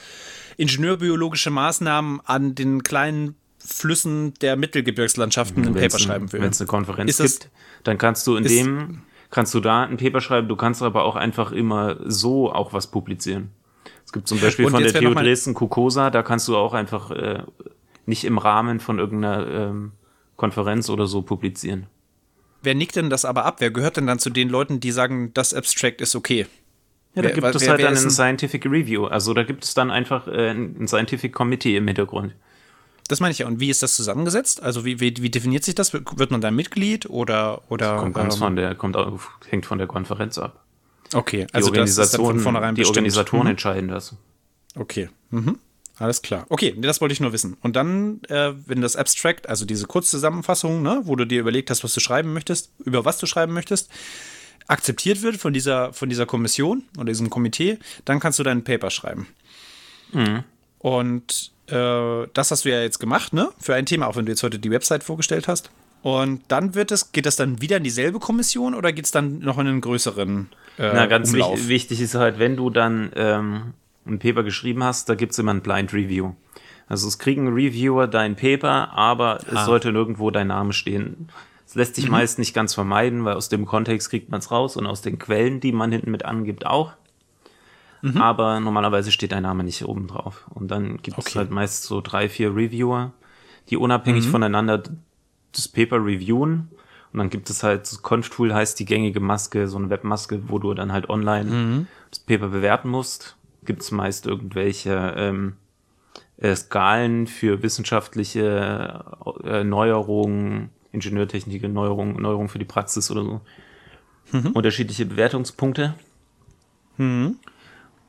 ingenieurbiologische 0.58 1.50
Maßnahmen 1.50 2.22
an 2.26 2.56
den 2.56 2.84
kleinen 2.84 3.36
Flüssen 3.58 4.34
der 4.42 4.56
Mittelgebirgslandschaften 4.56 5.66
ein 5.66 5.74
Paper 5.74 6.00
schreiben 6.00 6.32
will. 6.32 6.42
Wenn 6.42 6.52
es 6.52 6.62
eine 6.62 6.68
Konferenz 6.68 7.10
Ist 7.10 7.20
das- 7.20 7.40
gibt, 7.40 7.52
dann 7.84 7.98
kannst 7.98 8.26
du 8.28 8.36
in 8.38 8.46
ist- 8.46 8.52
dem, 8.56 9.02
kannst 9.32 9.54
du 9.54 9.60
da 9.60 9.84
ein 9.84 9.98
Paper 9.98 10.22
schreiben, 10.22 10.48
du 10.48 10.56
kannst 10.56 10.82
aber 10.82 11.04
auch 11.04 11.16
einfach 11.16 11.52
immer 11.52 11.98
so 12.06 12.52
auch 12.54 12.72
was 12.74 12.88
publizieren. 12.92 13.50
Es 14.06 14.12
gibt 14.12 14.28
zum 14.28 14.40
Beispiel 14.40 14.66
Und 14.66 14.72
von 14.72 14.84
der 14.84 14.94
TU 14.94 15.14
Dresden 15.14 15.54
Kukosa, 15.54 16.10
da 16.10 16.22
kannst 16.24 16.48
du 16.48 16.56
auch 16.56 16.74
einfach 16.74 17.12
äh, 17.12 17.44
nicht 18.06 18.24
im 18.24 18.38
Rahmen 18.38 18.80
von 18.80 19.00
irgendeiner 19.00 19.48
ähm, 19.48 19.92
Konferenz 20.36 20.90
oder 20.90 21.08
so 21.08 21.22
publizieren. 21.22 21.88
Wer 22.62 22.76
nickt 22.76 22.96
denn 22.96 23.10
das 23.10 23.26
aber 23.26 23.46
ab? 23.46 23.58
Wer 23.60 23.72
gehört 23.72 23.98
denn 23.98 24.08
dann 24.08 24.20
zu 24.20 24.30
den 24.30 24.50
Leuten, 24.50 24.80
die 24.80 24.92
sagen, 24.92 25.32
das 25.34 25.54
Abstract 25.54 26.02
ist 26.02 26.16
okay? 26.16 26.48
Ja, 27.16 27.22
da 27.22 27.30
Wer- 27.30 27.36
gibt 27.36 27.56
es 27.56 27.62
wer- 27.62 27.70
halt 27.70 27.80
wer 27.80 27.86
dann 27.88 27.94
ist 27.94 28.02
ein 28.04 28.08
ein- 28.08 28.12
Scientific 28.12 28.66
Review. 28.66 29.06
Also 29.06 29.34
da 29.34 29.44
gibt 29.44 29.64
es 29.64 29.74
dann 29.74 29.90
einfach 29.92 30.28
äh, 30.28 30.52
ein 30.52 30.88
Scientific 30.88 31.34
Committee 31.34 31.76
im 31.78 31.88
Hintergrund. 31.88 32.36
Das 33.08 33.20
meine 33.20 33.32
ich 33.32 33.40
ja. 33.40 33.48
Und 33.48 33.60
wie 33.60 33.70
ist 33.70 33.84
das 33.84 33.96
zusammengesetzt? 33.96 34.62
Also 34.64 34.84
wie, 34.84 35.00
wie, 35.00 35.14
wie 35.22 35.30
definiert 35.30 35.64
sich 35.64 35.76
das? 35.76 35.94
Wird 35.94 36.32
man 36.32 36.42
da 36.42 36.50
Mitglied 36.52 37.08
oder 37.10 37.62
oder? 37.70 37.98
Kommt 37.98 38.16
ganz 38.16 38.36
ähm, 38.36 38.40
von 38.40 38.56
der, 38.56 38.74
kommt 38.76 38.98
auch, 38.98 39.20
hängt 39.48 39.66
von 39.68 39.78
der 39.78 39.86
Konferenz 39.88 40.38
ab. 40.40 40.65
Okay, 41.14 41.46
Die 41.50 41.54
also 41.54 41.70
dann 41.70 41.82
Organisation, 41.82 42.40
von 42.40 42.76
die. 42.76 42.86
Organisatoren 42.86 43.44
Mhm. 43.44 43.50
entscheiden 43.52 43.88
das. 43.90 44.16
Okay. 44.76 45.10
Mhm. 45.30 45.60
Alles 45.98 46.22
klar. 46.22 46.46
Okay, 46.50 46.76
das 46.78 47.00
wollte 47.00 47.14
ich 47.14 47.22
nur 47.22 47.32
wissen. 47.32 47.56
Und 47.62 47.76
dann, 47.78 48.22
äh, 48.28 48.52
wenn 48.66 48.82
das 48.82 48.98
Abstract, 48.98 49.48
also 49.48 49.66
diese 49.66 49.86
Kurzzusammenfassung, 49.88 50.82
ne, 50.82 51.02
wo 51.06 51.16
du 51.16 51.26
dir 51.26 51.40
überlegt 51.40 51.70
hast, 51.70 51.84
was 51.86 51.94
du 51.94 52.02
schreiben 52.02 52.34
möchtest, 52.34 52.72
über 52.84 53.06
was 53.06 53.18
du 53.18 53.26
schreiben 53.28 53.54
möchtest, 53.54 53.90
akzeptiert 54.68 55.22
wird 55.22 55.38
von 55.38 55.54
dieser, 55.54 55.94
von 55.94 56.10
dieser 56.10 56.26
Kommission 56.26 56.84
oder 56.98 57.06
diesem 57.06 57.30
Komitee, 57.30 57.78
dann 58.04 58.20
kannst 58.20 58.40
du 58.40 58.44
dein 58.44 58.64
Paper 58.66 58.90
schreiben. 58.90 59.28
Und 60.80 61.52
äh, 61.68 62.28
das 62.34 62.52
hast 62.52 62.66
du 62.66 62.70
ja 62.70 62.82
jetzt 62.82 63.00
gemacht, 63.00 63.34
ne? 63.34 63.50
Für 63.60 63.76
ein 63.76 63.86
Thema, 63.86 64.08
auch 64.08 64.16
wenn 64.16 64.26
du 64.26 64.32
jetzt 64.32 64.44
heute 64.44 64.60
die 64.60 64.72
Website 64.72 65.04
vorgestellt 65.04 65.48
hast. 65.48 65.70
Und 66.02 66.42
dann 66.50 66.76
wird 66.76 66.92
es, 66.92 67.12
geht 67.12 67.26
das 67.26 67.36
dann 67.36 67.62
wieder 67.62 67.78
in 67.78 67.84
dieselbe 67.84 68.20
Kommission 68.20 68.76
oder 68.76 68.92
geht 68.94 69.06
es 69.06 69.12
dann 69.12 69.40
noch 69.40 69.58
in 69.58 69.68
einen 69.68 69.82
größeren 69.82 70.50
äh, 70.78 70.92
Na, 70.94 71.06
ganz 71.06 71.34
wich 71.34 71.68
wichtig 71.68 72.02
ist 72.02 72.16
halt, 72.16 72.40
wenn 72.40 72.56
du 72.56 72.70
dann 72.70 73.12
ähm, 73.16 73.74
ein 74.06 74.20
Paper 74.20 74.44
geschrieben 74.44 74.84
hast, 74.84 75.10
da 75.10 75.16
gibt's 75.16 75.38
immer 75.40 75.54
ein 75.54 75.62
Blind 75.62 75.94
Review. 75.94 76.34
Also 76.88 77.08
es 77.08 77.18
kriegen 77.18 77.48
Reviewer 77.48 78.08
dein 78.08 78.36
Paper, 78.36 78.92
aber 78.94 79.40
es 79.48 79.56
Ah. 79.56 79.66
sollte 79.66 79.92
nirgendwo 79.92 80.30
dein 80.32 80.48
Name 80.48 80.72
stehen. 80.74 81.30
Es 81.66 81.74
lässt 81.76 81.94
Mhm. 81.98 82.02
sich 82.02 82.10
meist 82.12 82.38
nicht 82.40 82.54
ganz 82.54 82.76
vermeiden, 82.76 83.26
weil 83.26 83.34
aus 83.36 83.50
dem 83.50 83.66
Kontext 83.66 84.10
kriegt 84.12 84.30
man 84.30 84.40
es 84.40 84.52
raus 84.52 84.78
und 84.78 84.86
aus 84.86 85.02
den 85.02 85.18
Quellen, 85.18 85.60
die 85.60 85.72
man 85.72 85.92
hinten 85.92 86.12
mit 86.12 86.24
angibt, 86.26 86.66
auch. 86.68 86.94
Mhm. 88.04 88.18
Aber 88.22 88.60
normalerweise 88.60 89.12
steht 89.12 89.32
dein 89.32 89.42
Name 89.44 89.64
nicht 89.64 89.84
oben 89.84 90.08
drauf. 90.08 90.46
Und 90.54 90.70
dann 90.70 90.98
gibt 91.02 91.18
es 91.18 91.26
Okay. 91.26 91.40
halt 91.40 91.50
meist 91.50 91.84
so 91.84 92.02
drei, 92.02 92.30
vier 92.30 92.56
Reviewer, 92.56 93.14
die 93.72 93.78
Mhm. 93.78 93.82
unabhängig 93.82 94.28
voneinander 94.28 94.84
das 95.54 95.68
Paper 95.68 95.98
reviewen. 96.06 96.70
Und 97.16 97.20
dann 97.20 97.30
gibt 97.30 97.50
es 97.50 97.64
halt, 97.64 97.88
so 97.88 98.02
Conf-Tool 98.02 98.54
heißt 98.54 98.78
die 98.78 98.84
gängige 98.84 99.22
Maske, 99.22 99.70
so 99.70 99.78
eine 99.78 99.90
Webmaske, 99.90 100.50
wo 100.50 100.60
du 100.60 100.74
dann 100.74 100.92
halt 100.92 101.10
online 101.10 101.50
Mhm. 101.50 101.88
das 102.10 102.20
Paper 102.20 102.50
bewerten 102.50 102.90
musst. 102.90 103.38
Gibt 103.64 103.84
es 103.84 103.92
meist 103.92 104.26
irgendwelche 104.26 105.14
ähm, 105.16 105.54
äh, 106.36 106.54
Skalen 106.54 107.28
für 107.28 107.64
wissenschaftliche 107.64 109.06
äh, 109.46 109.64
Neuerungen, 109.64 110.72
Ingenieurtechnik, 110.92 111.64
Neuerungen, 111.72 112.22
Neuerungen 112.22 112.50
für 112.50 112.60
die 112.60 112.66
Praxis 112.66 113.10
oder 113.10 113.24
so. 113.24 113.42
Mhm. 114.34 114.48
Unterschiedliche 114.48 115.06
Bewertungspunkte. 115.06 115.96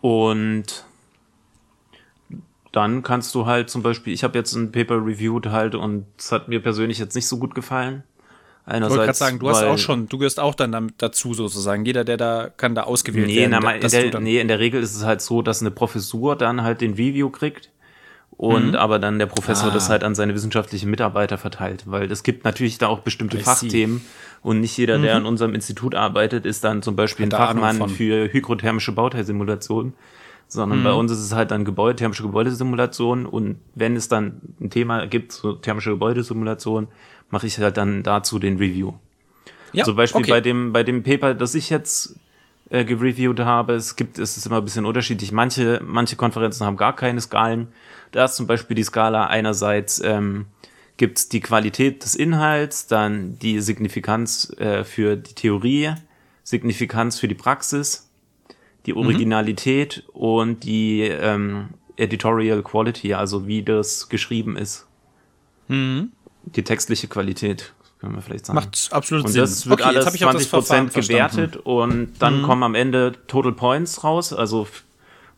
Und 0.00 0.84
dann 2.72 3.02
kannst 3.04 3.36
du 3.36 3.46
halt 3.46 3.70
zum 3.70 3.84
Beispiel, 3.84 4.12
ich 4.12 4.24
habe 4.24 4.36
jetzt 4.36 4.52
ein 4.56 4.72
Paper 4.72 4.96
reviewed 4.96 5.46
halt 5.46 5.76
und 5.76 6.06
es 6.18 6.32
hat 6.32 6.48
mir 6.48 6.60
persönlich 6.60 6.98
jetzt 6.98 7.14
nicht 7.14 7.28
so 7.28 7.38
gut 7.38 7.54
gefallen. 7.54 8.02
Ich 8.68 8.72
wollte 8.72 8.86
gerade 8.88 8.94
Einerseits, 8.96 9.18
sagen, 9.20 9.38
du 9.38 9.48
hast 9.48 9.62
auch 9.62 9.78
schon, 9.78 10.08
du 10.08 10.18
gehörst 10.18 10.40
auch 10.40 10.54
dann 10.56 10.92
dazu 10.98 11.34
sozusagen. 11.34 11.84
Jeder, 11.84 12.04
der 12.04 12.16
da 12.16 12.50
kann 12.56 12.74
da 12.74 12.82
ausgewählt 12.82 13.28
Nee, 13.28 13.36
werden. 13.48 13.58
na, 13.62 13.72
in 13.76 13.88
der, 13.88 14.20
nee, 14.20 14.40
in 14.40 14.48
der 14.48 14.58
Regel 14.58 14.82
ist 14.82 14.96
es 14.96 15.04
halt 15.04 15.20
so, 15.20 15.40
dass 15.40 15.60
eine 15.60 15.70
Professur 15.70 16.34
dann 16.34 16.62
halt 16.62 16.80
den 16.80 16.94
Review 16.94 17.30
kriegt 17.30 17.70
und 18.30 18.74
aber 18.74 18.98
dann 18.98 19.20
der 19.20 19.26
Professor 19.26 19.66
Mhm. 19.66 19.70
Ah. 19.70 19.74
das 19.74 19.88
halt 19.88 20.02
an 20.02 20.16
seine 20.16 20.34
wissenschaftlichen 20.34 20.90
Mitarbeiter 20.90 21.38
verteilt, 21.38 21.84
weil 21.86 22.10
es 22.10 22.24
gibt 22.24 22.44
natürlich 22.44 22.78
da 22.78 22.88
auch 22.88 22.98
bestimmte 23.00 23.38
I 23.38 23.42
Fachthemen 23.42 24.00
und 24.42 24.60
nicht 24.60 24.76
jeder, 24.76 24.98
der 24.98 25.14
an 25.14 25.26
unserem 25.26 25.54
Institut 25.54 25.94
arbeitet, 25.94 26.44
ist 26.44 26.64
dann 26.64 26.82
zum 26.82 26.96
Beispiel 26.96 27.26
ein 27.26 27.28
Mhm. 27.28 27.32
Hat 27.38 27.48
Ahnung 27.50 27.62
Fachmann 27.62 27.88
für 27.88 28.32
hygrothermische 28.32 28.90
Bauteilsimulation, 28.92 29.92
sondern 30.48 30.80
Mhm. 30.80 30.84
bei 30.84 30.92
uns 30.92 31.12
ist 31.12 31.18
es 31.20 31.32
halt 31.32 31.50
dann 31.50 31.64
Gebäude, 31.64 31.96
thermische 31.96 32.22
Gebäudesimulation 32.22 33.26
und 33.26 33.56
wenn 33.74 33.96
es 33.96 34.08
dann 34.08 34.40
ein 34.60 34.70
Thema 34.70 35.06
gibt, 35.06 35.32
so 35.32 35.52
thermische 35.54 35.90
Gebäudesimulation, 35.90 36.88
mache 37.30 37.46
ich 37.46 37.58
halt 37.58 37.76
dann 37.76 38.02
dazu 38.02 38.38
den 38.38 38.56
Review. 38.58 38.92
ja, 39.72 39.84
Zum 39.84 39.96
Beispiel 39.96 40.22
okay. 40.22 40.30
bei 40.30 40.40
dem, 40.40 40.72
bei 40.72 40.82
dem 40.84 41.02
Paper, 41.02 41.34
das 41.34 41.54
ich 41.54 41.68
jetzt 41.70 42.16
äh, 42.70 42.84
gereviewt 42.84 43.40
habe, 43.40 43.74
es 43.74 43.96
gibt, 43.96 44.18
es 44.18 44.36
ist 44.36 44.46
immer 44.46 44.58
ein 44.58 44.64
bisschen 44.64 44.86
unterschiedlich. 44.86 45.32
Manche, 45.32 45.80
manche 45.84 46.16
Konferenzen 46.16 46.64
haben 46.64 46.76
gar 46.76 46.94
keine 46.96 47.20
Skalen. 47.20 47.68
Da 48.12 48.24
ist 48.24 48.36
zum 48.36 48.46
Beispiel 48.46 48.74
die 48.76 48.84
Skala 48.84 49.26
einerseits 49.26 50.00
ähm, 50.02 50.46
gibt 50.96 51.32
die 51.32 51.40
Qualität 51.40 52.02
des 52.04 52.14
Inhalts, 52.14 52.86
dann 52.86 53.38
die 53.38 53.60
Signifikanz 53.60 54.50
äh, 54.58 54.82
für 54.84 55.16
die 55.16 55.34
Theorie, 55.34 55.92
Signifikanz 56.42 57.18
für 57.18 57.28
die 57.28 57.34
Praxis, 57.34 58.05
die 58.86 58.92
Mhm. 58.92 58.98
Originalität 58.98 60.04
und 60.12 60.64
die 60.64 61.02
ähm, 61.02 61.68
Editorial 61.96 62.62
Quality, 62.62 63.14
also 63.14 63.46
wie 63.46 63.62
das 63.62 64.08
geschrieben 64.08 64.56
ist. 64.56 64.86
Die 65.68 66.62
textliche 66.62 67.08
Qualität, 67.08 67.72
können 67.98 68.14
wir 68.14 68.22
vielleicht 68.22 68.46
sagen. 68.46 68.58
Mhm. 68.58 68.64
Macht 68.66 68.88
absolut 68.92 69.24
Und 69.24 69.32
Sinn. 69.32 69.40
das 69.40 69.66
wird 69.68 69.80
okay, 69.80 69.88
alles 69.88 69.96
jetzt 70.04 70.06
habe 70.06 70.16
ich 70.16 70.24
auch 70.24 70.32
das 70.32 70.42
20% 70.46 70.48
Verfahren 70.48 70.90
verstanden. 70.90 71.22
Mhm. 71.36 71.40
gewertet 71.40 71.56
und 71.66 72.12
dann 72.20 72.42
kommen 72.42 72.62
am 72.62 72.74
Ende 72.76 73.12
Total 73.26 73.52
Points 73.52 74.04
raus, 74.04 74.32
also 74.32 74.68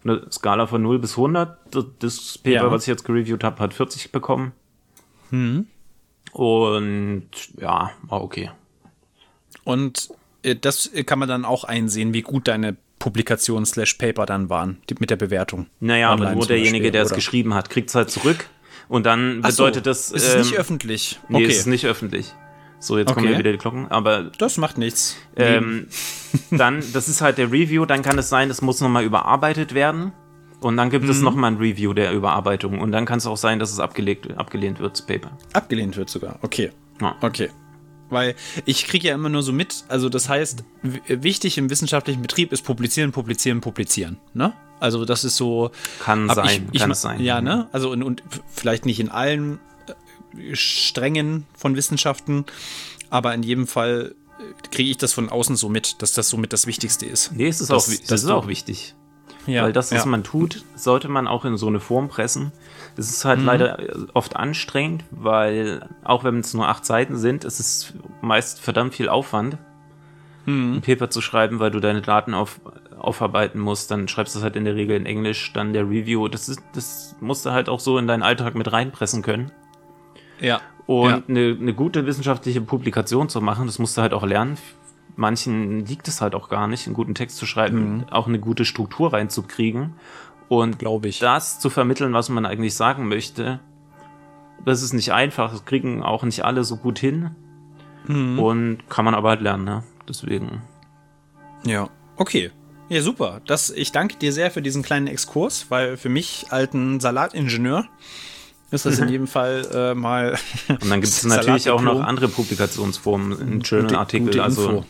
eine 0.05 0.27
Skala 0.31 0.67
von 0.67 0.83
0 0.83 0.99
bis 0.99 1.17
100. 1.17 1.59
Das- 2.01 2.39
Paper, 2.39 2.51
Ja. 2.67 2.71
was 2.71 2.83
ich 2.83 2.89
jetzt 2.89 3.05
gereviewt 3.05 3.43
habe, 3.43 3.59
hat 3.61 3.73
40 3.75 4.13
bekommen. 4.13 4.53
Mhm. 5.31 5.67
Und 6.33 7.31
ja, 7.59 7.91
war 8.03 8.23
okay. 8.23 8.51
Und 9.65 10.11
äh, 10.43 10.55
das 10.57 10.91
kann 11.07 11.19
man 11.19 11.29
dann 11.29 11.45
auch 11.45 11.65
einsehen, 11.65 12.13
wie 12.13 12.23
gut 12.23 12.49
deine 12.49 12.77
Publikationen 12.99 13.65
slash 13.67 13.95
Paper 13.95 14.27
dann 14.27 14.49
waren, 14.51 14.79
die, 14.91 14.95
mit 14.99 15.11
der 15.11 15.17
Bewertung. 15.17 15.67
Naja, 15.81 16.11
aber 16.11 16.33
nur 16.33 16.47
derjenige, 16.47 16.91
der 16.91 17.03
es 17.03 17.13
geschrieben 17.13 17.55
hat, 17.55 17.71
kriegt 17.71 17.89
es 17.91 17.95
halt 17.95 18.11
zurück. 18.11 18.47
Und 18.89 19.05
dann 19.07 19.41
Ach 19.43 19.51
so, 19.51 19.65
bedeutet 19.65 19.87
das. 19.87 20.11
Es 20.11 20.25
ist 20.25 20.37
nicht 20.39 20.53
ähm, 20.55 20.59
öffentlich. 20.61 21.21
Nee, 21.29 21.37
Okay, 21.37 21.47
es 21.47 21.59
ist 21.59 21.67
nicht 21.67 21.85
öffentlich. 21.87 22.33
So, 22.81 22.97
jetzt 22.97 23.13
kommen 23.13 23.27
Okay. 23.27 23.33
ja 23.35 23.39
wieder 23.39 23.53
die 23.53 23.59
Glocken. 23.59 23.89
Aber 23.91 24.31
das 24.39 24.57
macht 24.57 24.79
nichts. 24.79 25.17
ähm, 25.37 25.89
dann, 26.51 26.83
das 26.93 27.09
ist 27.09 27.21
halt 27.21 27.37
der 27.39 27.53
Review. 27.53 27.85
Dann 27.87 28.03
kann 28.03 28.19
es 28.19 28.29
sein, 28.29 28.49
es 28.51 28.63
muss 28.63 28.81
nochmal 28.81 29.05
überarbeitet 29.05 29.75
werden. 29.75 30.13
Und 30.61 30.77
dann 30.77 30.89
gibt 30.91 31.05
Mhm. 31.05 31.11
es 31.11 31.21
nochmal 31.21 31.53
ein 31.53 31.59
Review 31.59 31.93
der 31.93 32.13
Überarbeitung. 32.13 32.81
Und 32.81 32.91
dann 32.93 33.05
kann 33.05 33.19
es 33.19 33.27
auch 33.27 33.37
sein, 33.37 33.59
dass 33.59 33.73
es 33.73 33.79
abgelegt, 33.79 34.29
abgelehnt 34.39 34.81
wird, 34.81 34.93
das 34.93 35.03
Paper. 35.07 35.31
Abgelehnt 35.53 35.97
wird 35.97 36.09
sogar. 36.09 36.39
Okay. 36.43 36.71
Ja. 37.01 37.15
Okay. 37.21 37.51
Weil 38.11 38.35
ich 38.65 38.87
kriege 38.87 39.09
ja 39.09 39.15
immer 39.15 39.29
nur 39.29 39.43
so 39.43 39.53
mit, 39.53 39.85
also 39.89 40.09
das 40.09 40.29
heißt, 40.29 40.65
wichtig 41.09 41.59
im 41.59 41.69
wissenschaftlichen 41.71 42.23
Betrieb 42.23 42.53
ist 42.53 42.63
publizieren, 42.65 43.13
publizieren, 43.13 43.61
publizieren. 43.61 44.19
Ne? 44.35 44.55
Also 44.81 45.05
das 45.05 45.25
ist 45.25 45.37
so. 45.37 45.71
Kann 46.01 46.29
sein, 46.31 46.69
ich, 46.69 46.75
ich, 46.77 46.81
kann 46.81 46.91
es 46.91 47.03
sein. 47.03 47.21
Ja, 47.21 47.41
ne? 47.41 47.69
Also 47.73 47.91
und, 47.91 48.03
und 48.03 48.23
vielleicht 48.49 48.87
nicht 48.87 49.01
in 49.01 49.09
allen 49.11 49.59
äh, 50.39 50.55
Strängen 50.55 51.47
von 51.57 51.77
Wissenschaften, 51.77 52.45
aber 53.11 53.35
in 53.35 53.43
jedem 53.43 53.67
Fall 53.67 54.15
äh, 54.39 54.69
kriege 54.71 54.91
ich 54.91 54.97
das 54.97 55.13
von 55.13 55.29
außen 55.29 55.57
so 55.57 55.69
mit, 55.69 56.01
dass 56.01 56.13
das 56.13 56.29
somit 56.29 56.53
das 56.53 56.67
Wichtigste 56.67 57.07
ist. 57.07 57.33
Nee, 57.33 57.49
es 57.49 57.61
ist, 57.61 57.71
Das- 57.71 57.89
auch, 57.89 57.93
das 57.95 58.03
das 58.05 58.23
ist 58.25 58.31
auch 58.31 58.47
wichtig. 58.47 58.95
Ja, 59.47 59.63
Weil 59.63 59.73
das, 59.73 59.93
was 59.93 60.05
ja. 60.05 60.11
man 60.11 60.25
tut, 60.25 60.65
sollte 60.75 61.09
man 61.09 61.27
auch 61.27 61.45
in 61.47 61.57
so 61.57 61.69
eine 61.69 61.81
Form 61.81 62.09
pressen. 62.09 62.53
Das 62.97 63.09
ist 63.09 63.25
Mhm. 63.25 63.29
halt 63.29 63.43
leider 63.43 63.79
äh, 63.79 63.95
oft 64.13 64.37
anstrengend, 64.37 65.05
weil 65.11 65.87
auch 66.05 66.23
wenn 66.25 66.41
es 66.41 66.53
nur 66.53 66.69
acht 66.69 66.85
Seiten 66.85 67.17
sind, 67.17 67.45
es 67.45 67.59
ist 67.61 67.95
meist 68.21 68.61
verdammt 68.61 68.95
viel 68.95 69.09
Aufwand, 69.09 69.57
Mhm. 70.45 70.75
ein 70.77 70.81
Paper 70.83 71.09
zu 71.11 71.21
schreiben, 71.21 71.61
weil 71.61 71.71
du 71.71 71.81
deine 71.81 72.03
Daten 72.03 72.35
auf, 72.35 72.61
aufarbeiten 72.99 73.59
musst. 73.61 73.91
Dann 73.91 74.09
schreibst 74.09 74.35
du 74.35 74.39
es 74.41 74.43
halt 74.43 74.57
in 74.57 74.65
der 74.65 74.75
Regel 74.75 74.97
in 74.97 75.07
Englisch, 75.07 75.53
dann 75.55 75.73
der 75.73 75.85
Review. 75.89 76.29
Das, 76.29 76.49
ist, 76.49 76.61
das 76.75 77.15
musst 77.21 77.47
du 77.47 77.51
halt 77.53 77.69
auch 77.69 77.81
so 77.81 77.97
in 77.99 78.07
deinen 78.07 78.23
Alltag 78.23 78.55
mit 78.55 78.71
reinpressen 78.73 79.23
können. 79.23 79.51
Ja. 80.41 80.61
Und 80.87 81.11
Ja. 81.11 81.23
eine, 81.29 81.57
eine 81.61 81.75
gute 81.75 82.07
wissenschaftliche 82.07 82.61
Publikation 82.61 83.29
zu 83.29 83.41
machen, 83.41 83.67
das 83.67 83.79
musst 83.79 83.97
du 83.97 84.03
halt 84.03 84.13
auch 84.15 84.25
lernen. 84.27 84.57
Manchen 85.19 85.85
liegt 85.85 86.07
es 86.07 86.21
halt 86.21 86.37
auch 86.37 86.49
gar 86.49 86.69
nicht, 86.69 86.87
einen 86.87 86.95
guten 86.95 87.17
Text 87.17 87.39
zu 87.39 87.45
schreiben, 87.45 88.07
auch 88.13 88.29
eine 88.29 88.39
gute 88.39 88.65
Struktur 88.65 89.13
reinzukriegen. 89.13 89.95
Und 90.49 90.79
Glaube 90.79 91.09
ich. 91.09 91.19
das 91.19 91.59
zu 91.59 91.71
vermitteln, 91.71 92.13
was 92.13 92.29
man 92.29 92.47
eigentlich 92.47 92.75
sagen 92.75 93.09
möchte, 93.09 93.59
das 94.65 94.81
ist 94.81 94.93
nicht 94.93 95.13
einfach. 95.13 95.51
Das 95.51 95.65
kriegen 95.65 96.05
auch 96.05 96.23
nicht 96.23 96.45
alle 96.45 96.63
so 96.63 96.77
gut 96.77 97.01
hin. 97.01 97.31
Und 98.07 98.79
kann 98.89 99.05
man 99.05 99.15
aber 99.15 99.31
halt 99.31 99.41
lernen, 99.43 99.65
ne? 99.65 99.83
Deswegen. 100.09 100.63
Ja, 101.65 101.89
okay. 102.17 102.53
Ja, 102.89 103.03
super. 103.03 103.41
Das, 103.45 103.71
ich 103.71 103.91
danke 103.93 104.17
dir 104.17 104.33
sehr 104.33 104.51
für 104.53 104.63
diesen 104.63 104.83
kleinen 104.85 105.09
Exkurs, 105.09 105.67
weil 105.69 105.97
für 105.97 106.09
mich, 106.09 106.47
alten 106.51 107.01
Salatingenieur, 107.01 107.87
ist 108.71 108.87
das 108.87 108.99
in 109.01 109.09
jedem 109.11 109.27
Fall 109.27 109.67
äh, 109.75 109.95
mal. 109.95 110.39
Und 110.69 110.89
dann 110.89 111.01
gibt 111.01 111.13
es 111.13 111.25
natürlich 111.27 111.69
auch 111.71 111.83
noch 111.83 112.01
andere 112.01 112.29
Publikationsformen, 112.29 113.33
ein 113.33 113.53
Gute- 113.59 113.77
Journal-Artikel, 113.81 114.27
gute 114.29 114.43
also. 114.45 114.85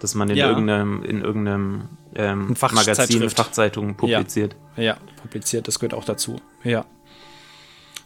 Dass 0.00 0.14
man 0.14 0.28
in 0.30 0.36
Ja. 0.36 0.48
irgendeinem, 0.48 1.02
in 1.04 1.20
irgendeinem 1.22 1.88
ähm. 2.14 2.56
Magazin, 2.72 3.30
Fachzeitung 3.30 3.94
publiziert. 3.94 4.56
Ja, 4.76 4.96
publiziert, 5.22 5.68
das 5.68 5.78
gehört 5.78 5.94
auch 5.94 6.04
dazu. 6.04 6.36
Ja. 6.64 6.84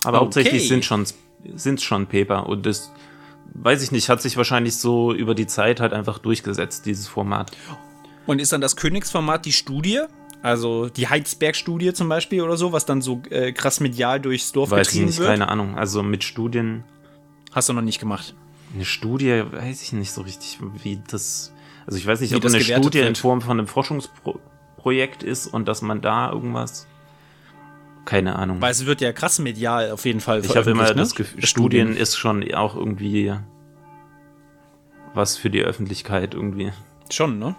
Aber 0.05 0.19
Okay. 0.19 0.25
hauptsächlich 0.25 0.69
sind 0.69 0.85
schon 0.85 1.07
sind 1.57 1.81
schon 1.83 2.07
Paper 2.07 2.47
und 2.47 2.65
das 2.67 2.91
weiß 3.55 3.83
ich 3.83 3.93
nicht, 3.93 4.09
hat 4.09 4.21
sich 4.23 4.37
wahrscheinlich 4.39 4.77
so 4.77 5.13
über 5.13 5.35
die 5.35 5.47
Zeit 5.47 5.79
halt 5.81 5.93
einfach 5.93 6.19
durchgesetzt, 6.19 6.87
dieses 6.87 7.07
Format. 7.07 7.53
Und 8.27 8.41
ist 8.41 8.53
dann 8.53 8.61
das 8.63 8.77
Königsformat 8.77 9.45
die 9.45 9.53
Studie? 9.53 10.01
Also 10.43 10.89
die 10.89 11.09
Heidsberg-Studie 11.09 11.93
zum 11.95 12.09
Beispiel 12.09 12.43
oder 12.43 12.57
so, 12.57 12.73
was 12.73 12.85
dann 12.87 13.01
so 13.03 13.23
äh, 13.31 13.53
krass 13.53 13.81
medial 13.81 14.21
durchs 14.21 14.53
Dorf 14.53 14.71
Weiß 14.71 14.89
ich 14.89 14.93
getrieben 14.93 15.07
nicht, 15.07 15.19
wird? 15.19 15.29
keine 15.29 15.49
Ahnung. 15.49 15.77
Also 15.79 16.03
mit 16.03 16.25
Studien, 16.25 16.85
Hast 17.53 17.69
du 17.69 17.73
noch 17.73 17.83
nicht 17.83 18.01
gemacht. 18.01 18.35
eine 18.75 18.85
Studie, 18.85 19.43
weiß 19.51 19.83
ich 19.83 19.93
nicht 19.93 20.11
so 20.13 20.23
richtig, 20.23 20.59
wie 20.83 21.01
das. 21.09 21.53
Also 21.87 21.99
ich 21.99 22.07
weiß 22.07 22.21
nicht, 22.21 22.33
Wie 22.33 22.37
ob 22.37 22.45
eine 22.45 22.61
Studie 22.61 23.01
in 23.01 23.07
wird. 23.07 23.19
Form 23.19 23.41
von 23.41 23.59
einem 23.59 23.67
Forschungsprojekt 23.67 25.23
ist 25.23 25.47
und 25.47 25.69
dass 25.69 25.83
man 25.83 26.01
da 26.01 26.31
irgendwas. 26.31 26.87
Keine 28.05 28.37
Ahnung. 28.37 28.61
Weil 28.61 28.73
es 28.73 28.85
wird 28.85 29.01
ja 29.01 29.13
krass 29.13 29.39
medial 29.39 29.91
auf 29.91 30.05
jeden 30.05 30.21
Fall 30.21 30.45
ich 30.45 30.57
habe 30.57 30.71
immer 30.71 30.85
veröffentlicht, 30.85 30.99
das 30.99 31.11
ne? 31.13 31.17
Gefühl, 31.17 31.47
Studien 31.47 31.97
ist 31.97 32.17
schon 32.17 32.53
auch 32.55 32.77
irgendwie 32.77 33.33
was 35.15 35.37
für 35.37 35.49
die 35.49 35.63
Öffentlichkeit 35.63 36.35
irgendwie. 36.35 36.73
Schon, 37.11 37.39
ne? 37.39 37.55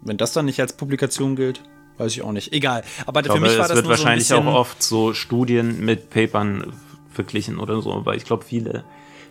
Wenn 0.00 0.16
das 0.16 0.32
dann 0.32 0.46
nicht 0.46 0.60
als 0.60 0.72
Publikation 0.72 1.36
gilt, 1.36 1.62
weiß 1.98 2.12
ich 2.12 2.22
auch 2.22 2.32
nicht. 2.32 2.52
Egal. 2.52 2.82
Aber 3.06 3.20
Ich 3.20 3.26
für 3.26 3.32
glaube, 3.32 3.40
mich 3.48 3.58
war 3.58 3.64
es 3.64 3.68
das 3.68 3.76
wird 3.76 3.84
so 3.84 3.90
wahrscheinlich 3.90 4.28
bisschen, 4.28 4.48
auch 4.48 4.54
oft 4.54 4.82
so 4.82 5.12
Studien 5.12 5.84
mit 5.84 6.10
Papern 6.10 6.72
verglichen 7.10 7.58
oder 7.58 7.82
so, 7.82 8.06
weil 8.06 8.16
ich 8.16 8.24
glaube, 8.24 8.44
viele 8.44 8.84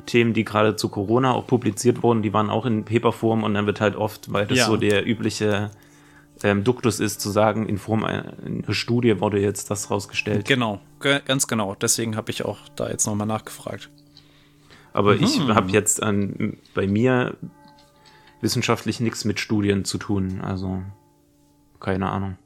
Themen, 0.06 0.34
die 0.34 0.44
gerade 0.44 0.76
zu 0.76 0.90
Corona 0.90 1.34
auch 1.34 1.48
publiziert 1.48 2.04
wurden, 2.04 2.22
die 2.22 2.34
waren 2.34 2.50
auch 2.50 2.66
in 2.66 2.86
Paperform 2.86 3.44
und 3.44 3.54
dann 3.54 3.66
wird 3.66 3.82
halt 3.82 3.96
oft, 3.96 4.32
weil 4.34 4.46
das 4.48 4.60
Ja. 4.60 4.66
so 4.68 4.78
der 4.78 5.06
übliche 5.08 5.72
ähm, 6.44 6.64
Duktus 6.64 7.00
ist, 7.00 7.22
zu 7.22 7.30
sagen, 7.30 7.68
in 7.70 7.78
Form 7.78 8.04
einer 8.04 8.34
Studie 8.70 9.20
wurde 9.22 9.40
jetzt 9.40 9.70
das 9.70 9.92
rausgestellt. 9.92 10.48
Genau, 10.48 10.80
ge- 11.00 11.22
ganz 11.24 11.46
genau. 11.48 11.76
Deswegen 11.76 12.16
habe 12.16 12.32
ich 12.32 12.44
auch 12.46 12.58
da 12.76 12.90
jetzt 12.90 13.06
nochmal 13.06 13.28
nachgefragt. 13.28 13.90
Aber 14.94 15.16
ich 15.16 15.40
Mhm. 15.40 15.54
habe 15.54 15.72
jetzt 15.72 16.02
an, 16.02 16.58
bei 16.74 16.88
mir 16.88 17.38
wissenschaftlich 18.42 19.00
nichts 19.00 19.24
mit 19.24 19.40
Studien 19.40 19.86
zu 19.86 19.98
tun, 20.00 20.42
also 20.42 20.82
keine 21.80 22.10
Ahnung. 22.10 22.38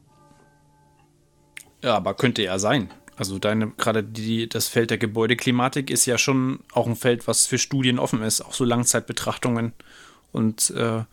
Ja, 1.81 1.95
aber 1.95 2.13
könnte 2.15 2.41
ja 2.43 2.59
sein. 2.59 2.89
Also 3.17 3.39
deine, 3.39 3.69
gerade 3.77 4.03
die, 4.03 4.49
das 4.49 4.67
Feld 4.67 4.89
der 4.89 4.97
Gebäudeklimatik 4.97 5.89
ist 5.89 6.05
ja 6.05 6.17
schon 6.17 6.59
auch 6.73 6.85
ein 6.87 6.95
Feld, 6.95 7.27
was 7.27 7.45
für 7.45 7.57
Studien 7.57 7.97
offen 7.99 8.21
ist, 8.21 8.41
auch 8.41 8.53
so 8.53 8.65
Langzeitbetrachtungen 8.65 9.71
und 10.33 10.69
äh, 10.71 11.03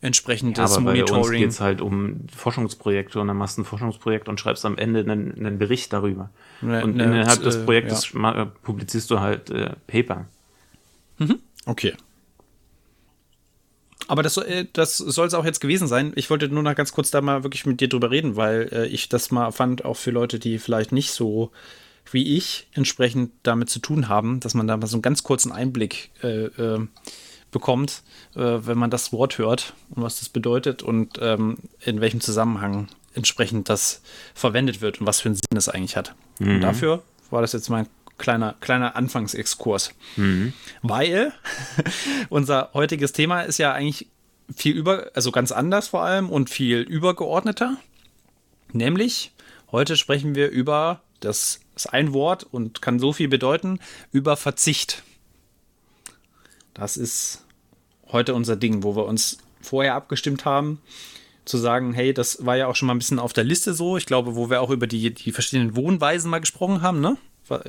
entsprechendes 0.00 0.76
Aber 0.76 0.84
bei 0.84 1.00
uns 1.02 1.10
Monitoring. 1.10 1.40
geht 1.40 1.50
es 1.50 1.60
halt 1.60 1.80
um 1.80 2.20
Forschungsprojekte 2.34 3.18
und 3.20 3.26
dann 3.26 3.36
machst 3.36 3.58
du 3.58 3.62
ein 3.62 3.64
Forschungsprojekt 3.64 4.28
und 4.28 4.38
schreibst 4.38 4.64
am 4.64 4.78
Ende 4.78 5.00
einen, 5.00 5.34
einen 5.36 5.58
Bericht 5.58 5.92
darüber. 5.92 6.30
Ne- 6.60 6.84
und 6.84 6.94
ne- 6.96 7.04
innerhalb 7.04 7.42
des 7.42 7.56
äh, 7.56 7.64
Projektes 7.64 8.14
ma- 8.14 8.44
publizierst 8.62 9.10
du 9.10 9.18
halt 9.18 9.50
äh, 9.50 9.70
Paper. 9.88 10.26
Okay. 11.66 11.94
Aber 14.08 14.22
das, 14.24 14.34
soll- 14.34 14.46
äh, 14.46 14.66
das 14.72 14.96
soll 14.98 15.26
es 15.28 15.34
auch 15.34 15.44
jetzt 15.44 15.60
gewesen 15.60 15.86
sein. 15.86 16.12
Ich 16.16 16.28
wollte 16.30 16.48
nur 16.48 16.62
noch 16.64 16.74
ganz 16.74 16.92
kurz 16.92 17.10
da 17.12 17.20
mal 17.20 17.44
wirklich 17.44 17.64
mit 17.66 17.80
dir 17.80 17.88
drüber 17.88 18.10
reden, 18.10 18.34
weil 18.36 18.68
äh, 18.72 18.86
ich 18.86 19.08
das 19.08 19.30
mal 19.30 19.52
fand, 19.52 19.84
auch 19.84 19.94
für 19.96 20.10
Leute, 20.10 20.38
die 20.40 20.58
vielleicht 20.58 20.90
nicht 20.92 21.12
so 21.12 21.52
wie 22.10 22.36
ich 22.38 22.66
entsprechend 22.72 23.32
damit 23.42 23.68
zu 23.68 23.80
tun 23.80 24.08
haben, 24.08 24.40
dass 24.40 24.54
man 24.54 24.66
da 24.66 24.76
mal 24.78 24.86
so 24.86 24.96
einen 24.96 25.02
ganz 25.02 25.22
kurzen 25.22 25.52
Einblick 25.52 26.10
äh, 26.22 26.46
äh, 26.46 26.86
bekommt, 27.50 28.02
wenn 28.34 28.76
man 28.78 28.90
das 28.90 29.10
Wort 29.12 29.38
hört 29.38 29.72
und 29.94 30.02
was 30.02 30.18
das 30.20 30.28
bedeutet 30.28 30.82
und 30.82 31.18
ähm, 31.20 31.56
in 31.82 32.00
welchem 32.02 32.20
Zusammenhang 32.20 32.88
entsprechend 33.14 33.68
das 33.70 34.02
verwendet 34.34 34.80
wird 34.82 35.00
und 35.00 35.06
was 35.06 35.20
für 35.22 35.28
einen 35.30 35.34
Sinn 35.36 35.56
es 35.56 35.68
eigentlich 35.68 35.96
hat. 35.96 36.14
Und 36.40 36.60
dafür 36.60 37.02
war 37.30 37.40
das 37.40 37.54
jetzt 37.54 37.70
mein 37.70 37.86
kleiner, 38.18 38.56
kleiner 38.60 38.96
Anfangsexkurs. 38.96 39.92
Weil 40.82 41.32
unser 42.28 42.70
heutiges 42.74 43.12
Thema 43.12 43.42
ist 43.42 43.58
ja 43.58 43.72
eigentlich 43.72 44.08
viel 44.54 44.76
über, 44.76 45.10
also 45.14 45.30
ganz 45.30 45.52
anders 45.52 45.88
vor 45.88 46.02
allem 46.02 46.30
und 46.30 46.50
viel 46.50 46.80
übergeordneter. 46.80 47.76
Nämlich, 48.72 49.32
heute 49.70 49.96
sprechen 49.96 50.34
wir 50.34 50.50
über, 50.50 51.00
das 51.20 51.60
ist 51.74 51.86
ein 51.86 52.12
Wort 52.12 52.46
und 52.50 52.82
kann 52.82 52.98
so 52.98 53.12
viel 53.12 53.28
bedeuten, 53.28 53.80
über 54.12 54.36
Verzicht. 54.36 55.02
Das 56.74 56.96
ist 56.96 57.44
heute 58.10 58.34
unser 58.34 58.56
Ding, 58.56 58.82
wo 58.82 58.96
wir 58.96 59.04
uns 59.04 59.38
vorher 59.60 59.94
abgestimmt 59.94 60.44
haben, 60.44 60.80
zu 61.44 61.58
sagen, 61.58 61.92
hey, 61.92 62.12
das 62.12 62.44
war 62.44 62.56
ja 62.56 62.66
auch 62.66 62.76
schon 62.76 62.86
mal 62.86 62.94
ein 62.94 62.98
bisschen 62.98 63.18
auf 63.18 63.32
der 63.32 63.44
Liste 63.44 63.74
so. 63.74 63.96
Ich 63.96 64.06
glaube, 64.06 64.36
wo 64.36 64.50
wir 64.50 64.60
auch 64.60 64.70
über 64.70 64.86
die, 64.86 65.12
die 65.12 65.32
verschiedenen 65.32 65.76
Wohnweisen 65.76 66.30
mal 66.30 66.40
gesprochen 66.40 66.82
haben, 66.82 67.00
ne? 67.00 67.16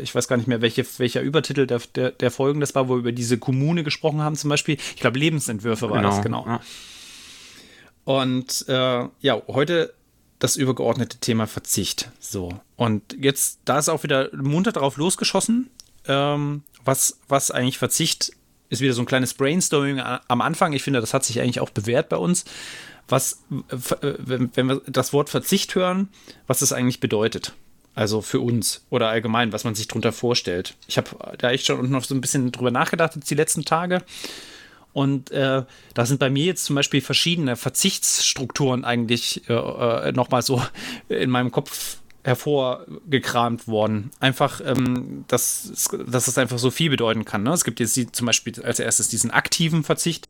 Ich 0.02 0.14
weiß 0.14 0.28
gar 0.28 0.38
nicht 0.38 0.48
mehr, 0.48 0.62
welche, 0.62 0.86
welcher 0.98 1.22
Übertitel 1.22 1.68
der, 1.68 1.80
der, 1.96 2.12
der 2.12 2.32
Folgen 2.32 2.60
das 2.60 2.76
war, 2.76 2.88
wo 2.88 2.94
wir 2.94 3.00
über 3.00 3.12
diese 3.12 3.38
Kommune 3.38 3.84
gesprochen 3.84 4.22
haben, 4.22 4.36
zum 4.36 4.50
Beispiel. 4.50 4.78
Ich 4.96 5.02
glaube, 5.02 5.20
Lebensentwürfe 5.20 5.90
war 5.90 6.02
das, 6.02 6.22
genau. 6.22 6.46
Ja. 6.46 6.62
Und 8.04 8.66
äh, 8.68 9.08
ja, 9.22 9.42
heute 9.48 9.94
das 10.40 10.56
übergeordnete 10.56 11.18
Thema 11.18 11.48
Verzicht. 11.48 12.10
So. 12.20 12.50
Und 12.76 13.16
jetzt, 13.20 13.60
da 13.66 13.78
ist 13.78 13.90
auch 13.90 14.04
wieder 14.04 14.30
munter 14.34 14.72
drauf 14.72 14.98
losgeschossen, 14.98 15.70
ähm, 16.08 16.64
was, 16.84 17.20
was 17.28 17.52
eigentlich 17.52 17.78
Verzicht 17.78 18.32
ist 18.70 18.82
wieder 18.82 18.94
so 18.94 19.02
ein 19.02 19.08
kleines 19.08 19.34
Brainstorming 19.34 20.00
am 20.00 20.42
Anfang. 20.42 20.74
Ich 20.74 20.84
finde, 20.84 21.02
das 21.02 21.14
hat 21.14 21.26
sich 21.26 21.42
eigentlich 21.42 21.60
auch 21.60 21.72
bewährt 21.72 22.08
bei 22.10 22.18
uns. 22.18 22.46
Was, 23.08 23.44
äh, 23.52 24.14
wenn, 24.20 24.52
wenn 24.56 24.68
wir 24.68 24.82
das 24.86 25.12
Wort 25.12 25.30
Verzicht 25.30 25.74
hören, 25.76 26.10
was 26.48 26.60
das 26.60 26.72
eigentlich 26.72 27.00
bedeutet. 27.00 27.54
Also 27.96 28.22
für 28.22 28.40
uns 28.40 28.86
oder 28.90 29.10
allgemein, 29.10 29.52
was 29.52 29.64
man 29.64 29.76
sich 29.76 29.88
darunter 29.88 30.12
vorstellt. 30.12 30.76
Ich 30.88 30.98
habe 30.98 31.10
da 31.38 31.52
echt 31.52 31.66
schon 31.66 31.90
noch 31.90 32.04
so 32.04 32.16
ein 32.16 32.22
bisschen 32.22 32.52
drüber 32.52 32.72
nachgedacht 32.72 33.16
jetzt 33.16 33.30
die 33.30 33.36
letzten 33.36 33.66
Tage. 33.66 34.04
Und 34.94 35.32
äh, 35.32 35.64
da 35.94 36.06
sind 36.06 36.20
bei 36.20 36.30
mir 36.30 36.46
jetzt 36.46 36.66
zum 36.66 36.76
Beispiel 36.76 37.02
verschiedene 37.02 37.56
Verzichtsstrukturen 37.56 38.86
eigentlich 38.86 39.48
äh, 39.50 39.54
äh, 39.54 40.12
nochmal 40.12 40.42
so 40.42 40.62
in 41.10 41.30
meinem 41.30 41.52
Kopf 41.52 41.98
hervorgekramt 42.24 43.68
worden. 43.68 44.12
Einfach, 44.20 44.62
ähm, 44.66 45.26
dass, 45.28 45.90
dass 46.08 46.28
es 46.28 46.38
einfach 46.38 46.60
so 46.60 46.72
viel 46.72 46.90
bedeuten 46.90 47.26
kann. 47.26 47.44
Ne? 47.44 47.52
Es 47.52 47.64
gibt 47.64 47.80
jetzt 47.80 47.96
die, 47.96 48.12
zum 48.12 48.28
Beispiel 48.28 48.62
als 48.62 48.80
erstes 48.80 49.08
diesen 49.08 49.32
aktiven 49.32 49.84
Verzicht, 49.84 50.28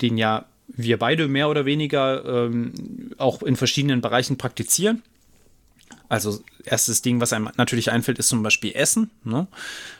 den 0.00 0.18
ja 0.18 0.46
wir 0.68 0.98
beide 0.98 1.28
mehr 1.28 1.48
oder 1.48 1.64
weniger 1.64 2.24
ähm, 2.24 3.12
auch 3.16 3.42
in 3.42 3.56
verschiedenen 3.56 4.00
Bereichen 4.00 4.36
praktizieren. 4.36 5.02
Also 6.08 6.42
erstes 6.64 7.02
Ding, 7.02 7.20
was 7.20 7.32
einem 7.32 7.50
natürlich 7.56 7.90
einfällt, 7.90 8.18
ist 8.18 8.28
zum 8.28 8.42
Beispiel 8.42 8.72
Essen. 8.74 9.10
Ne? 9.24 9.46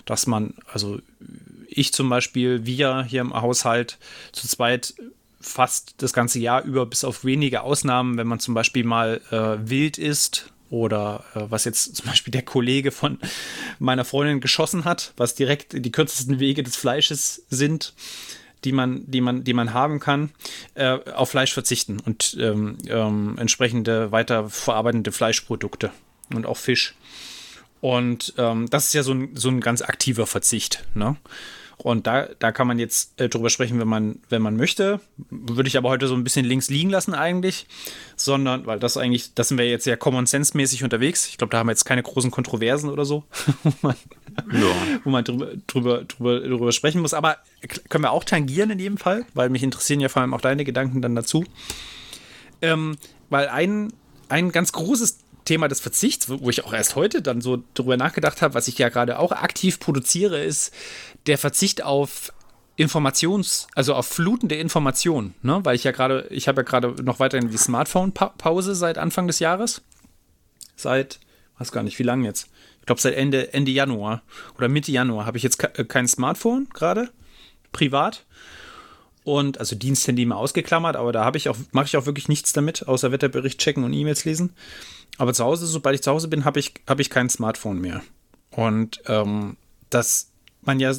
Dass 0.04 0.26
man, 0.26 0.54
also 0.72 1.00
ich 1.68 1.92
zum 1.92 2.08
Beispiel, 2.08 2.64
wir 2.64 3.02
hier 3.02 3.20
im 3.20 3.34
Haushalt 3.34 3.98
zu 4.32 4.48
zweit 4.48 4.94
fast 5.40 5.94
das 5.98 6.12
ganze 6.12 6.38
Jahr 6.38 6.64
über, 6.64 6.86
bis 6.86 7.04
auf 7.04 7.24
wenige 7.24 7.62
Ausnahmen, 7.62 8.16
wenn 8.16 8.26
man 8.26 8.40
zum 8.40 8.54
Beispiel 8.54 8.84
mal 8.84 9.20
äh, 9.30 9.68
wild 9.68 9.98
ist 9.98 10.50
oder 10.70 11.24
äh, 11.34 11.42
was 11.48 11.64
jetzt 11.64 11.96
zum 11.96 12.06
Beispiel 12.06 12.32
der 12.32 12.42
Kollege 12.42 12.90
von 12.90 13.18
meiner 13.78 14.04
Freundin 14.04 14.40
geschossen 14.40 14.84
hat, 14.84 15.12
was 15.16 15.34
direkt 15.34 15.84
die 15.84 15.92
kürzesten 15.92 16.40
Wege 16.40 16.62
des 16.62 16.76
Fleisches 16.76 17.42
sind, 17.50 17.92
die 18.64 18.72
man, 18.72 19.08
die 19.10 19.20
man, 19.20 19.44
die 19.44 19.52
man 19.52 19.72
haben 19.72 20.00
kann, 20.00 20.30
äh, 20.74 20.98
auf 21.12 21.30
Fleisch 21.30 21.52
verzichten 21.52 21.98
und 22.00 22.36
ähm, 22.40 22.78
ähm, 22.88 23.36
entsprechende 23.38 24.12
weiterverarbeitende 24.12 25.12
Fleischprodukte 25.12 25.90
und 26.34 26.46
auch 26.46 26.56
Fisch. 26.56 26.94
Und 27.80 28.34
ähm, 28.38 28.68
das 28.70 28.86
ist 28.86 28.94
ja 28.94 29.02
so 29.02 29.12
ein, 29.12 29.30
so 29.34 29.48
ein 29.48 29.60
ganz 29.60 29.82
aktiver 29.82 30.26
Verzicht. 30.26 30.84
Ne? 30.94 31.16
Und 31.78 32.08
da, 32.08 32.28
da 32.40 32.50
kann 32.50 32.66
man 32.66 32.80
jetzt 32.80 33.20
äh, 33.20 33.28
drüber 33.28 33.50
sprechen, 33.50 33.78
wenn 33.78 33.86
man, 33.86 34.18
wenn 34.28 34.42
man 34.42 34.56
möchte. 34.56 35.00
Würde 35.30 35.68
ich 35.68 35.76
aber 35.76 35.88
heute 35.88 36.08
so 36.08 36.14
ein 36.14 36.24
bisschen 36.24 36.44
links 36.44 36.68
liegen 36.68 36.90
lassen 36.90 37.14
eigentlich. 37.14 37.66
Sondern, 38.16 38.66
weil 38.66 38.80
das 38.80 38.96
eigentlich, 38.96 39.32
das 39.34 39.48
sind 39.48 39.58
wir 39.58 39.70
jetzt 39.70 39.86
ja 39.86 39.94
Common 39.94 40.26
Sense-mäßig 40.26 40.82
unterwegs. 40.82 41.28
Ich 41.28 41.38
glaube, 41.38 41.52
da 41.52 41.58
haben 41.58 41.68
wir 41.68 41.72
jetzt 41.72 41.84
keine 41.84 42.02
großen 42.02 42.32
Kontroversen 42.32 42.90
oder 42.90 43.04
so, 43.04 43.22
wo 43.62 43.72
man, 43.82 43.94
ja. 44.52 44.74
wo 45.04 45.10
man 45.10 45.24
drüber, 45.24 45.52
drüber, 45.66 46.04
drüber, 46.04 46.40
drüber 46.40 46.72
sprechen 46.72 47.00
muss. 47.00 47.14
Aber 47.14 47.38
können 47.88 48.04
wir 48.04 48.12
auch 48.12 48.24
tangieren 48.24 48.70
in 48.70 48.78
jedem 48.78 48.98
Fall, 48.98 49.24
weil 49.34 49.50
mich 49.50 49.62
interessieren 49.62 50.00
ja 50.00 50.08
vor 50.08 50.22
allem 50.22 50.34
auch 50.34 50.40
deine 50.40 50.64
Gedanken 50.64 51.02
dann 51.02 51.14
dazu. 51.14 51.44
Ähm, 52.60 52.96
weil 53.30 53.48
ein, 53.48 53.92
ein 54.28 54.50
ganz 54.52 54.72
großes 54.72 55.18
Thema 55.44 55.68
des 55.68 55.80
Verzichts, 55.80 56.28
wo 56.28 56.50
ich 56.50 56.64
auch 56.64 56.74
erst 56.74 56.94
heute 56.94 57.22
dann 57.22 57.40
so 57.40 57.62
drüber 57.74 57.96
nachgedacht 57.96 58.42
habe, 58.42 58.54
was 58.54 58.68
ich 58.68 58.76
ja 58.78 58.90
gerade 58.90 59.18
auch 59.18 59.32
aktiv 59.32 59.80
produziere, 59.80 60.42
ist 60.42 60.74
der 61.26 61.38
Verzicht 61.38 61.82
auf 61.82 62.32
Informations, 62.76 63.66
also 63.74 63.94
auf 63.94 64.06
flutende 64.06 64.54
Informationen, 64.54 65.34
ne? 65.42 65.60
Weil 65.64 65.74
ich 65.74 65.82
ja 65.82 65.90
gerade, 65.90 66.28
ich 66.30 66.46
habe 66.46 66.60
ja 66.60 66.62
gerade 66.62 67.02
noch 67.02 67.18
weiterhin 67.18 67.50
die 67.50 67.56
Smartphone-Pause 67.56 68.76
seit 68.76 68.98
Anfang 68.98 69.26
des 69.26 69.40
Jahres. 69.40 69.82
Seit, 70.76 71.18
weiß 71.58 71.72
gar 71.72 71.82
nicht, 71.82 71.98
wie 71.98 72.04
lange 72.04 72.26
jetzt? 72.26 72.48
Ich 72.88 72.90
glaube, 72.90 73.02
seit 73.02 73.16
Ende, 73.16 73.52
Ende 73.52 73.70
Januar 73.70 74.22
oder 74.56 74.70
Mitte 74.70 74.90
Januar 74.90 75.26
habe 75.26 75.36
ich 75.36 75.42
jetzt 75.42 75.58
kein 75.58 76.08
Smartphone 76.08 76.68
gerade, 76.72 77.10
privat. 77.70 78.24
Und 79.24 79.58
also 79.58 79.76
Diensthandy 79.76 80.24
mal 80.24 80.36
ausgeklammert, 80.36 80.96
aber 80.96 81.12
da 81.12 81.22
habe 81.22 81.36
ich 81.36 81.50
auch, 81.50 81.56
mache 81.72 81.84
ich 81.84 81.98
auch 81.98 82.06
wirklich 82.06 82.28
nichts 82.28 82.54
damit, 82.54 82.88
außer 82.88 83.12
Wetterbericht 83.12 83.60
checken 83.60 83.84
und 83.84 83.92
E-Mails 83.92 84.24
lesen. 84.24 84.54
Aber 85.18 85.34
zu 85.34 85.44
Hause, 85.44 85.66
sobald 85.66 85.96
ich 85.96 86.02
zu 86.02 86.10
Hause 86.10 86.28
bin, 86.28 86.46
habe 86.46 86.60
ich, 86.60 86.72
hab 86.86 86.98
ich 86.98 87.10
kein 87.10 87.28
Smartphone 87.28 87.78
mehr. 87.78 88.00
Und 88.52 89.02
ähm, 89.04 89.58
dass 89.90 90.30
man 90.62 90.80
ja 90.80 90.94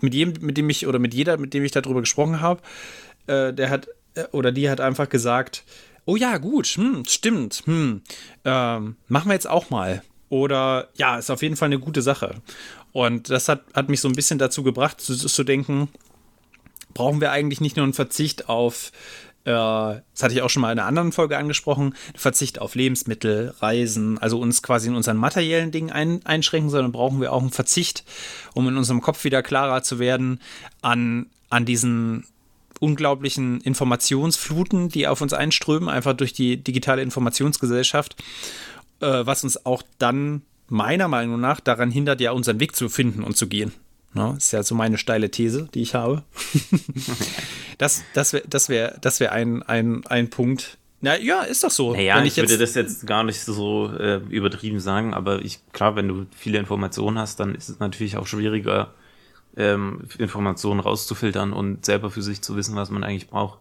mit 0.00 0.14
jedem, 0.14 0.46
mit 0.46 0.56
dem 0.56 0.70
ich, 0.70 0.86
oder 0.86 1.00
mit 1.00 1.12
jeder, 1.12 1.38
mit 1.38 1.54
dem 1.54 1.64
ich 1.64 1.72
darüber 1.72 2.02
gesprochen 2.02 2.40
habe, 2.40 2.62
äh, 3.26 3.52
der 3.52 3.68
hat, 3.68 3.88
äh, 4.14 4.26
oder 4.30 4.52
die 4.52 4.70
hat 4.70 4.80
einfach 4.80 5.08
gesagt, 5.08 5.64
oh 6.04 6.14
ja, 6.14 6.38
gut, 6.38 6.68
hm, 6.68 7.02
stimmt, 7.08 7.64
hm, 7.64 8.02
ähm, 8.44 8.94
machen 9.08 9.28
wir 9.28 9.34
jetzt 9.34 9.50
auch 9.50 9.70
mal. 9.70 10.04
Oder 10.32 10.88
ja, 10.94 11.18
ist 11.18 11.30
auf 11.30 11.42
jeden 11.42 11.56
Fall 11.56 11.66
eine 11.66 11.78
gute 11.78 12.00
Sache. 12.00 12.36
Und 12.92 13.28
das 13.28 13.50
hat, 13.50 13.64
hat 13.74 13.90
mich 13.90 14.00
so 14.00 14.08
ein 14.08 14.14
bisschen 14.14 14.38
dazu 14.38 14.62
gebracht, 14.62 14.98
zu, 14.98 15.14
zu 15.14 15.44
denken, 15.44 15.90
brauchen 16.94 17.20
wir 17.20 17.32
eigentlich 17.32 17.60
nicht 17.60 17.76
nur 17.76 17.84
einen 17.84 17.92
Verzicht 17.92 18.48
auf 18.48 18.92
äh, 19.44 19.50
das 19.50 20.22
hatte 20.22 20.32
ich 20.32 20.40
auch 20.40 20.48
schon 20.48 20.62
mal 20.62 20.72
in 20.72 20.78
einer 20.78 20.88
anderen 20.88 21.12
Folge 21.12 21.36
angesprochen, 21.36 21.94
Verzicht 22.14 22.62
auf 22.62 22.74
Lebensmittel, 22.74 23.52
Reisen, 23.58 24.16
also 24.16 24.38
uns 24.40 24.62
quasi 24.62 24.88
in 24.88 24.94
unseren 24.94 25.18
materiellen 25.18 25.70
Dingen 25.70 25.90
ein, 25.90 26.24
einschränken, 26.24 26.70
sondern 26.70 26.92
brauchen 26.92 27.20
wir 27.20 27.30
auch 27.30 27.42
einen 27.42 27.50
Verzicht, 27.50 28.02
um 28.54 28.66
in 28.68 28.78
unserem 28.78 29.02
Kopf 29.02 29.24
wieder 29.24 29.42
klarer 29.42 29.82
zu 29.82 29.98
werden, 29.98 30.40
an, 30.80 31.26
an 31.50 31.66
diesen 31.66 32.24
unglaublichen 32.80 33.60
Informationsfluten, 33.60 34.88
die 34.88 35.06
auf 35.06 35.20
uns 35.20 35.34
einströmen, 35.34 35.90
einfach 35.90 36.14
durch 36.14 36.32
die 36.32 36.56
digitale 36.56 37.02
Informationsgesellschaft, 37.02 38.16
äh, 39.02 39.26
was 39.26 39.44
uns 39.44 39.66
auch 39.66 39.82
dann 39.98 40.42
meiner 40.68 41.08
Meinung 41.08 41.40
nach 41.40 41.60
daran 41.60 41.90
hindert, 41.90 42.20
ja 42.20 42.32
unseren 42.32 42.60
Weg 42.60 42.74
zu 42.74 42.88
finden 42.88 43.22
und 43.22 43.36
zu 43.36 43.46
gehen. 43.46 43.72
No, 44.14 44.34
ist 44.34 44.52
ja 44.52 44.62
so 44.62 44.74
meine 44.74 44.98
steile 44.98 45.30
These, 45.30 45.68
die 45.74 45.82
ich 45.82 45.94
habe. 45.94 46.22
das 47.78 48.02
das 48.14 48.32
wäre 48.32 48.44
das 48.48 48.68
wär, 48.68 48.98
das 49.00 49.20
wär 49.20 49.32
ein, 49.32 49.62
ein, 49.62 50.06
ein 50.06 50.28
Punkt. 50.28 50.78
Na 51.00 51.18
ja, 51.18 51.42
ist 51.42 51.64
doch 51.64 51.70
so. 51.70 51.92
Naja, 51.92 52.22
ich, 52.22 52.36
ich 52.36 52.36
würde 52.36 52.58
das 52.58 52.74
jetzt 52.74 53.06
gar 53.06 53.24
nicht 53.24 53.40
so 53.40 53.90
äh, 53.92 54.16
übertrieben 54.28 54.80
sagen, 54.80 55.14
aber 55.14 55.42
ich, 55.42 55.60
klar, 55.72 55.96
wenn 55.96 56.08
du 56.08 56.26
viele 56.36 56.58
Informationen 56.58 57.18
hast, 57.18 57.40
dann 57.40 57.54
ist 57.54 57.68
es 57.68 57.80
natürlich 57.80 58.16
auch 58.16 58.26
schwieriger, 58.26 58.94
ähm, 59.56 60.02
Informationen 60.18 60.80
rauszufiltern 60.80 61.52
und 61.52 61.84
selber 61.84 62.10
für 62.10 62.22
sich 62.22 62.42
zu 62.42 62.56
wissen, 62.56 62.76
was 62.76 62.90
man 62.90 63.02
eigentlich 63.02 63.28
braucht. 63.28 63.58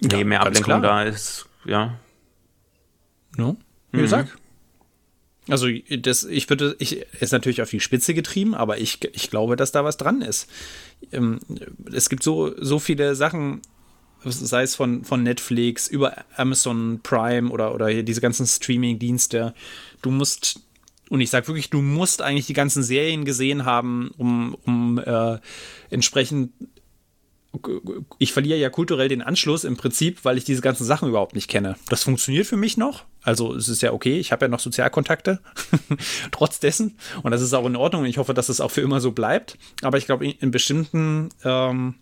Ja, 0.00 0.18
Je 0.18 0.24
mehr 0.24 0.40
Ablenkung 0.40 0.82
da 0.82 1.02
ist, 1.02 1.46
ja. 1.64 1.94
No? 3.36 3.56
Wie 3.94 3.98
mhm. 3.98 4.02
gesagt, 4.02 4.36
also 5.48 5.68
das, 5.98 6.24
ich 6.24 6.48
würde, 6.48 6.74
ich 6.78 7.04
ist 7.20 7.32
natürlich 7.32 7.60
auf 7.62 7.70
die 7.70 7.80
Spitze 7.80 8.14
getrieben, 8.14 8.54
aber 8.54 8.78
ich, 8.78 8.98
ich 9.12 9.30
glaube, 9.30 9.56
dass 9.56 9.72
da 9.72 9.84
was 9.84 9.96
dran 9.96 10.22
ist. 10.22 10.48
Ähm, 11.12 11.38
es 11.92 12.08
gibt 12.08 12.22
so, 12.22 12.54
so 12.60 12.78
viele 12.78 13.14
Sachen, 13.14 13.60
sei 14.24 14.62
es 14.62 14.74
von, 14.74 15.04
von 15.04 15.22
Netflix 15.22 15.86
über 15.86 16.24
Amazon 16.36 17.00
Prime 17.02 17.50
oder, 17.50 17.74
oder 17.74 18.02
diese 18.02 18.22
ganzen 18.22 18.46
Streaming-Dienste. 18.46 19.54
Du 20.00 20.10
musst, 20.10 20.60
und 21.10 21.20
ich 21.20 21.28
sage 21.28 21.46
wirklich, 21.46 21.68
du 21.68 21.82
musst 21.82 22.22
eigentlich 22.22 22.46
die 22.46 22.54
ganzen 22.54 22.82
Serien 22.82 23.26
gesehen 23.26 23.66
haben, 23.66 24.12
um, 24.16 24.56
um 24.64 24.98
äh, 24.98 25.38
entsprechend 25.90 26.52
ich 28.18 28.32
verliere 28.32 28.58
ja 28.58 28.70
kulturell 28.70 29.08
den 29.08 29.22
Anschluss 29.22 29.64
im 29.64 29.76
Prinzip, 29.76 30.24
weil 30.24 30.38
ich 30.38 30.44
diese 30.44 30.62
ganzen 30.62 30.84
Sachen 30.84 31.08
überhaupt 31.08 31.34
nicht 31.34 31.48
kenne. 31.48 31.76
Das 31.88 32.02
funktioniert 32.02 32.46
für 32.46 32.56
mich 32.56 32.76
noch. 32.76 33.04
Also 33.22 33.54
es 33.54 33.68
ist 33.68 33.82
ja 33.82 33.92
okay, 33.92 34.18
ich 34.18 34.32
habe 34.32 34.44
ja 34.44 34.48
noch 34.48 34.60
Sozialkontakte, 34.60 35.40
trotz 36.30 36.60
dessen. 36.60 36.96
Und 37.22 37.30
das 37.30 37.42
ist 37.42 37.54
auch 37.54 37.66
in 37.66 37.76
Ordnung. 37.76 38.04
Ich 38.04 38.18
hoffe, 38.18 38.34
dass 38.34 38.48
es 38.48 38.60
auch 38.60 38.70
für 38.70 38.80
immer 38.80 39.00
so 39.00 39.12
bleibt. 39.12 39.56
Aber 39.82 39.98
ich 39.98 40.06
glaube, 40.06 40.26
in, 40.26 40.50
bestimmten 40.50 41.30
ähm, 41.44 41.94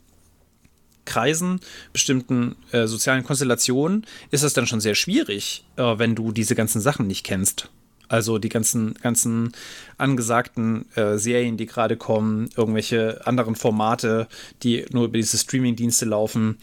Kreisen, 1.05 1.61
bestimmten 1.93 2.57
äh, 2.71 2.87
sozialen 2.87 3.25
Konstellationen 3.25 4.07
ist 4.31 4.43
es 4.43 4.55
dann 4.55 4.67
schon 4.67 4.81
sehr 4.81 4.95
schwierig, 4.95 5.65
äh, 5.77 5.99
wenn 5.99 6.15
du 6.15 6.33
diese 6.33 6.55
ganzen 6.55 6.81
Sachen 6.81 7.07
nicht 7.07 7.25
kennst. 7.25 7.71
Also 8.13 8.37
die 8.37 8.51
ganzen, 8.51 8.93
ganzen 9.03 9.53
angesagten 9.97 10.85
äh, 10.97 11.17
Serien, 11.17 11.57
die 11.57 11.65
gerade 11.65 11.97
kommen, 11.97 12.51
irgendwelche 12.55 13.27
anderen 13.27 13.57
Formate, 13.57 14.29
die 14.63 14.85
nur 14.91 15.07
über 15.07 15.17
diese 15.17 15.39
Streaming-Dienste 15.39 16.05
laufen. 16.05 16.59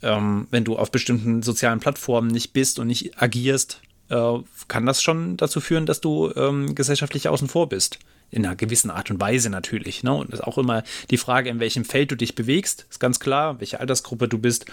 Ähm, 0.00 0.48
wenn 0.50 0.64
du 0.64 0.78
auf 0.78 0.90
bestimmten 0.90 1.42
sozialen 1.42 1.78
Plattformen 1.78 2.28
nicht 2.28 2.54
bist 2.54 2.78
und 2.78 2.86
nicht 2.86 3.20
agierst, 3.20 3.82
äh, 4.08 4.38
kann 4.68 4.86
das 4.86 5.02
schon 5.02 5.36
dazu 5.36 5.60
führen, 5.60 5.84
dass 5.84 6.00
du 6.00 6.32
ähm, 6.36 6.74
gesellschaftlich 6.74 7.28
außen 7.28 7.48
vor 7.48 7.68
bist. 7.68 7.98
In 8.30 8.46
einer 8.46 8.56
gewissen 8.56 8.90
Art 8.90 9.10
und 9.10 9.20
Weise 9.20 9.50
natürlich. 9.50 10.04
Ne? 10.04 10.14
Und 10.14 10.32
das 10.32 10.40
ist 10.40 10.46
auch 10.46 10.56
immer 10.56 10.84
die 11.10 11.18
Frage, 11.18 11.50
in 11.50 11.60
welchem 11.60 11.84
Feld 11.84 12.12
du 12.12 12.16
dich 12.16 12.34
bewegst. 12.34 12.86
Ist 12.88 12.98
ganz 12.98 13.20
klar, 13.20 13.60
welche 13.60 13.78
Altersgruppe 13.78 14.26
du 14.26 14.38
bist. 14.38 14.64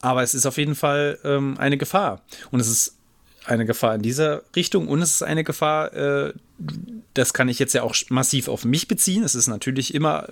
Aber 0.00 0.22
es 0.22 0.32
ist 0.32 0.46
auf 0.46 0.56
jeden 0.56 0.76
Fall 0.76 1.18
ähm, 1.24 1.58
eine 1.58 1.76
Gefahr. 1.76 2.22
Und 2.50 2.60
es 2.60 2.68
ist 2.68 2.96
eine 3.50 3.66
Gefahr 3.66 3.94
in 3.94 4.02
dieser 4.02 4.42
Richtung 4.54 4.88
und 4.88 5.02
es 5.02 5.14
ist 5.14 5.22
eine 5.22 5.44
Gefahr, 5.44 5.92
äh, 5.92 6.32
das 7.14 7.34
kann 7.34 7.48
ich 7.48 7.58
jetzt 7.58 7.72
ja 7.72 7.82
auch 7.82 7.94
massiv 8.08 8.48
auf 8.48 8.64
mich 8.64 8.88
beziehen. 8.88 9.24
Es 9.24 9.34
ist 9.34 9.48
natürlich 9.48 9.94
immer, 9.94 10.28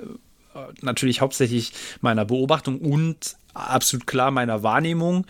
äh, 0.54 0.60
natürlich 0.82 1.20
hauptsächlich 1.20 1.72
meiner 2.00 2.24
Beobachtung 2.24 2.80
und 2.80 3.36
absolut 3.54 4.06
klar 4.06 4.30
meiner 4.30 4.62
Wahrnehmung 4.62 5.26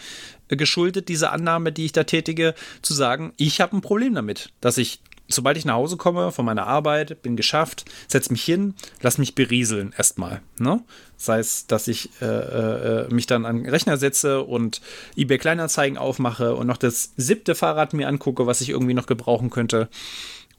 geschuldet, 0.48 1.08
diese 1.08 1.30
Annahme, 1.30 1.72
die 1.72 1.84
ich 1.84 1.92
da 1.92 2.04
tätige, 2.04 2.54
zu 2.82 2.94
sagen, 2.94 3.32
ich 3.36 3.60
habe 3.60 3.76
ein 3.76 3.80
Problem 3.80 4.14
damit, 4.14 4.50
dass 4.60 4.78
ich 4.78 5.00
sobald 5.28 5.56
ich 5.58 5.64
nach 5.64 5.74
Hause 5.74 5.96
komme 5.96 6.32
von 6.32 6.44
meiner 6.44 6.66
Arbeit, 6.66 7.22
bin 7.22 7.36
geschafft, 7.36 7.84
setze 8.08 8.32
mich 8.32 8.42
hin, 8.42 8.74
lass 9.02 9.18
mich 9.18 9.34
berieseln 9.34 9.94
erstmal. 9.96 10.40
Ne? 10.58 10.82
Sei 11.16 11.38
es, 11.38 11.66
dass 11.66 11.86
ich 11.86 12.10
äh, 12.20 12.24
äh, 12.24 13.14
mich 13.14 13.26
dann 13.26 13.44
an 13.44 13.62
den 13.62 13.68
Rechner 13.68 13.98
setze 13.98 14.42
und 14.42 14.80
eBay 15.16 15.38
Kleinanzeigen 15.38 15.98
aufmache 15.98 16.54
und 16.54 16.66
noch 16.66 16.78
das 16.78 17.12
siebte 17.16 17.54
Fahrrad 17.54 17.92
mir 17.92 18.08
angucke, 18.08 18.46
was 18.46 18.60
ich 18.60 18.70
irgendwie 18.70 18.94
noch 18.94 19.06
gebrauchen 19.06 19.50
könnte. 19.50 19.88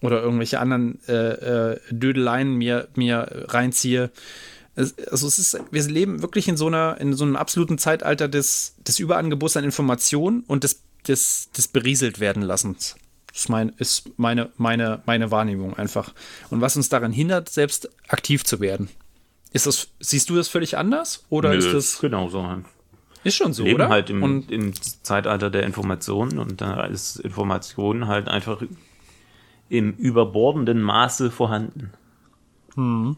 Oder 0.02 0.22
irgendwelche 0.22 0.60
anderen 0.60 1.00
äh, 1.10 1.74
äh 1.74 1.80
Dödeleien 1.90 2.54
mir, 2.54 2.88
mir 2.96 3.46
reinziehe. 3.50 4.12
Also 4.80 5.28
es 5.28 5.40
ist, 5.40 5.60
wir 5.72 5.84
leben 5.84 6.22
wirklich 6.22 6.48
in 6.48 6.56
so 6.56 6.68
einer, 6.68 7.00
in 7.02 7.14
so 7.14 7.26
einem 7.26 7.36
absoluten 7.36 7.78
Zeitalter 7.78 8.28
des, 8.28 8.76
des 8.88 9.00
Überangebots 9.00 9.58
an 9.58 9.66
Informationen 9.66 10.44
und 10.48 10.64
des, 10.64 10.82
des, 11.08 11.52
des 11.52 11.68
berieselt 11.68 12.20
werden 12.22 12.42
lassens 12.44 12.96
Das 13.28 13.42
ist, 13.42 13.50
mein, 13.50 13.70
ist 13.78 14.18
meine, 14.18 14.50
meine, 14.58 15.02
meine 15.06 15.32
Wahrnehmung 15.32 15.78
einfach. 15.78 16.14
Und 16.50 16.62
was 16.62 16.78
uns 16.78 16.88
daran 16.88 17.12
hindert, 17.12 17.50
selbst 17.50 17.90
aktiv 18.08 18.46
zu 18.46 18.62
werden. 18.62 18.90
Ist 19.52 19.66
das, 19.66 19.90
siehst 20.00 20.30
du 20.30 20.36
das 20.36 20.48
völlig 20.48 20.78
anders? 20.78 21.26
Oder 21.30 21.50
Nö, 21.50 21.58
ist 21.58 21.74
das. 21.74 22.00
genau 22.00 22.30
so. 22.30 22.48
Ist 23.24 23.36
schon 23.36 23.54
so, 23.54 23.64
leben 23.64 23.76
oder? 23.76 23.90
halt 23.90 24.10
im, 24.10 24.24
und 24.24 24.50
im 24.50 24.74
Zeitalter 25.04 25.50
der 25.50 25.64
Information 25.64 26.40
und 26.40 26.62
da 26.62 26.86
ist 26.86 27.18
Information 27.18 28.08
halt 28.08 28.30
einfach 28.30 28.62
im 29.68 29.94
überbordenden 29.96 30.82
Maße 30.82 31.30
vorhanden. 31.30 31.92
Mm, 32.76 33.12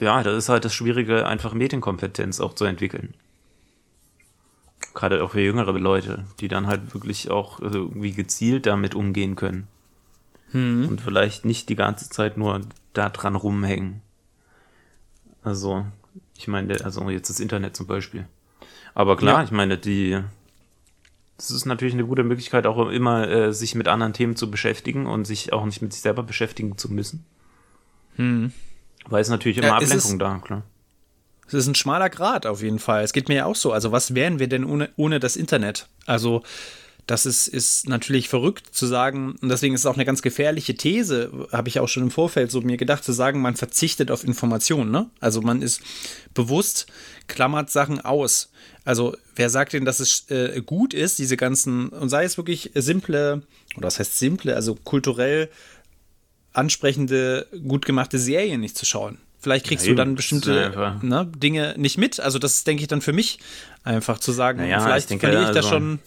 Ja, 0.00 0.22
das 0.22 0.36
ist 0.36 0.48
halt 0.48 0.64
das 0.64 0.74
Schwierige, 0.74 1.26
einfach 1.26 1.52
Medienkompetenz 1.54 2.40
auch 2.40 2.54
zu 2.54 2.64
entwickeln. 2.64 3.14
Gerade 4.94 5.22
auch 5.22 5.32
für 5.32 5.40
jüngere 5.40 5.72
Leute, 5.78 6.24
die 6.40 6.48
dann 6.48 6.66
halt 6.66 6.94
wirklich 6.94 7.30
auch 7.30 7.60
also 7.60 7.78
irgendwie 7.80 8.12
gezielt 8.12 8.66
damit 8.66 8.94
umgehen 8.94 9.36
können. 9.36 9.68
Und 10.88 11.00
vielleicht 11.00 11.44
nicht 11.44 11.68
die 11.68 11.76
ganze 11.76 12.10
Zeit 12.10 12.36
nur 12.36 12.62
da 12.92 13.08
dran 13.08 13.36
rumhängen. 13.36 14.02
Also, 15.44 15.86
ich 16.36 16.48
meine, 16.48 16.82
also 16.84 17.08
jetzt 17.08 17.30
das 17.30 17.38
Internet 17.38 17.76
zum 17.76 17.86
Beispiel. 17.86 18.26
Aber 18.94 19.16
klar, 19.16 19.38
Ja. 19.38 19.44
ich 19.44 19.52
meine, 19.52 19.78
die, 19.78 20.18
das 21.36 21.52
ist 21.52 21.66
natürlich 21.66 21.94
eine 21.94 22.04
gute 22.04 22.24
Möglichkeit, 22.24 22.66
auch 22.66 22.88
immer 22.88 23.28
äh, 23.28 23.52
sich 23.52 23.76
mit 23.76 23.86
anderen 23.86 24.12
Themen 24.12 24.34
zu 24.34 24.50
beschäftigen 24.50 25.06
und 25.06 25.24
sich 25.24 25.52
auch 25.52 25.64
nicht 25.64 25.82
mit 25.82 25.92
sich 25.92 26.02
selber 26.02 26.24
beschäftigen 26.24 26.76
zu 26.76 26.92
müssen. 26.92 27.24
Weil 29.10 29.22
es 29.22 29.28
natürlich 29.28 29.58
immer 29.58 29.66
Ja, 29.68 29.78
es 29.78 29.84
Ablenkung 29.90 30.12
ist- 30.12 30.18
da, 30.20 30.38
klar. 30.44 30.62
es 31.48 31.54
ist 31.54 31.66
ein 31.66 31.74
schmaler 31.74 32.08
Grad 32.10 32.46
auf 32.46 32.62
jeden 32.62 32.78
Fall. 32.78 33.02
Es 33.04 33.12
geht 33.12 33.28
mir 33.28 33.34
ja 33.36 33.44
auch 33.44 33.56
so. 33.56 33.72
Also, 33.72 33.92
was 33.92 34.14
wären 34.14 34.38
wir 34.38 34.48
denn 34.48 34.64
ohne, 34.64 34.88
ohne 34.96 35.20
das 35.20 35.36
Internet? 35.36 35.88
Also, 36.06 36.42
das 37.06 37.26
ist, 37.26 37.48
ist 37.48 37.88
natürlich 37.88 38.28
verrückt 38.28 38.68
zu 38.72 38.86
sagen, 38.86 39.34
und 39.42 39.48
deswegen 39.48 39.74
ist 39.74 39.80
es 39.80 39.86
auch 39.86 39.94
eine 39.96 40.04
ganz 40.04 40.22
gefährliche 40.22 40.76
These, 40.76 41.48
habe 41.50 41.68
ich 41.68 41.80
auch 41.80 41.88
schon 41.88 42.04
im 42.04 42.10
Vorfeld 42.12 42.52
so 42.52 42.60
mir 42.60 42.76
gedacht, 42.76 43.02
zu 43.02 43.10
sagen, 43.12 43.40
man 43.42 43.56
verzichtet 43.56 44.12
auf 44.12 44.22
Informationen. 44.22 44.92
Ne? 44.92 45.10
Also 45.18 45.40
man 45.42 45.60
ist 45.60 45.80
bewusst, 46.34 46.86
klammert 47.26 47.68
Sachen 47.68 48.00
aus. 48.00 48.52
Also 48.84 49.16
wer 49.34 49.50
sagt 49.50 49.72
denn, 49.72 49.84
dass 49.84 49.98
es 49.98 50.30
äh, 50.30 50.62
gut 50.64 50.94
ist, 50.94 51.18
diese 51.18 51.36
ganzen, 51.36 51.88
und 51.88 52.10
sei 52.10 52.22
es 52.22 52.36
wirklich 52.36 52.70
simple, 52.76 53.42
oder 53.76 53.86
was 53.88 53.98
heißt 53.98 54.16
simple, 54.16 54.54
also 54.54 54.76
kulturell 54.76 55.48
ansprechende, 56.52 57.46
gut 57.66 57.84
gemachte 57.86 58.18
Serien 58.18 58.60
nicht 58.60 58.76
zu 58.76 58.84
schauen. 58.86 59.18
Vielleicht 59.38 59.66
kriegst 59.66 59.86
Ja, 59.86 59.92
du 59.92 59.96
dann 59.96 60.14
bestimmte 60.16 60.98
ne, 61.02 61.26
Dinge 61.36 61.74
nicht 61.78 61.96
mit. 61.96 62.20
Also 62.20 62.38
das 62.38 62.56
ist, 62.56 62.66
denke 62.66 62.82
ich, 62.82 62.88
dann 62.88 63.00
für 63.00 63.14
mich 63.14 63.38
einfach 63.84 64.18
zu 64.18 64.32
sagen, 64.32 64.58
Naja, 64.60 64.80
vielleicht 64.80 65.04
ich 65.04 65.08
denke, 65.08 65.26
verliere 65.26 65.44
ich 65.44 65.50
da 65.50 65.60
also- 65.60 65.68
schon. 65.70 65.98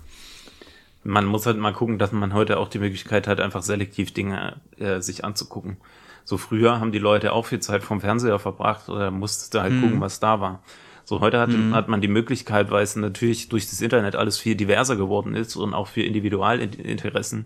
Man 1.06 1.26
muss 1.26 1.46
halt 1.46 1.58
mal 1.58 1.74
gucken, 1.74 2.00
dass 2.00 2.14
man 2.14 2.34
heute 2.34 2.58
auch 2.60 2.70
die 2.70 2.80
Möglichkeit 2.80 3.28
hat, 3.28 3.42
einfach 3.42 3.62
selektiv 3.62 4.14
Dinge 4.14 4.62
äh, 4.78 5.02
sich 5.02 5.26
anzugucken. 5.26 5.76
So 6.24 6.38
früher 6.38 6.80
haben 6.80 6.94
die 6.94 7.00
Leute 7.00 7.34
auch 7.34 7.46
viel 7.46 7.60
Zeit 7.60 7.84
vom 7.84 8.00
Fernseher 8.00 8.40
verbracht 8.40 8.88
oder 8.88 9.12
musste 9.12 9.62
halt 9.62 9.74
gucken, 9.82 10.00
was 10.00 10.22
da 10.22 10.40
war. 10.40 10.64
So 11.04 11.20
heute 11.20 11.38
hat, 11.40 11.50
hat 11.74 11.90
man 11.90 12.00
die 12.00 12.08
Möglichkeit, 12.08 12.72
weil 12.72 12.84
es 12.84 12.96
natürlich 12.96 13.50
durch 13.50 13.70
das 13.70 13.82
Internet 13.82 14.16
alles 14.16 14.38
viel 14.38 14.56
diverser 14.56 14.96
geworden 14.96 15.36
ist 15.36 15.58
und 15.58 15.74
auch 15.74 15.88
für 15.90 16.04
Individualinteressen 16.04 17.46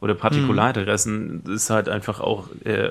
oder 0.00 0.14
Partikularinteressen 0.14 1.42
es 1.48 1.70
halt 1.70 1.88
einfach 1.88 2.20
auch 2.20 2.48
äh, 2.64 2.90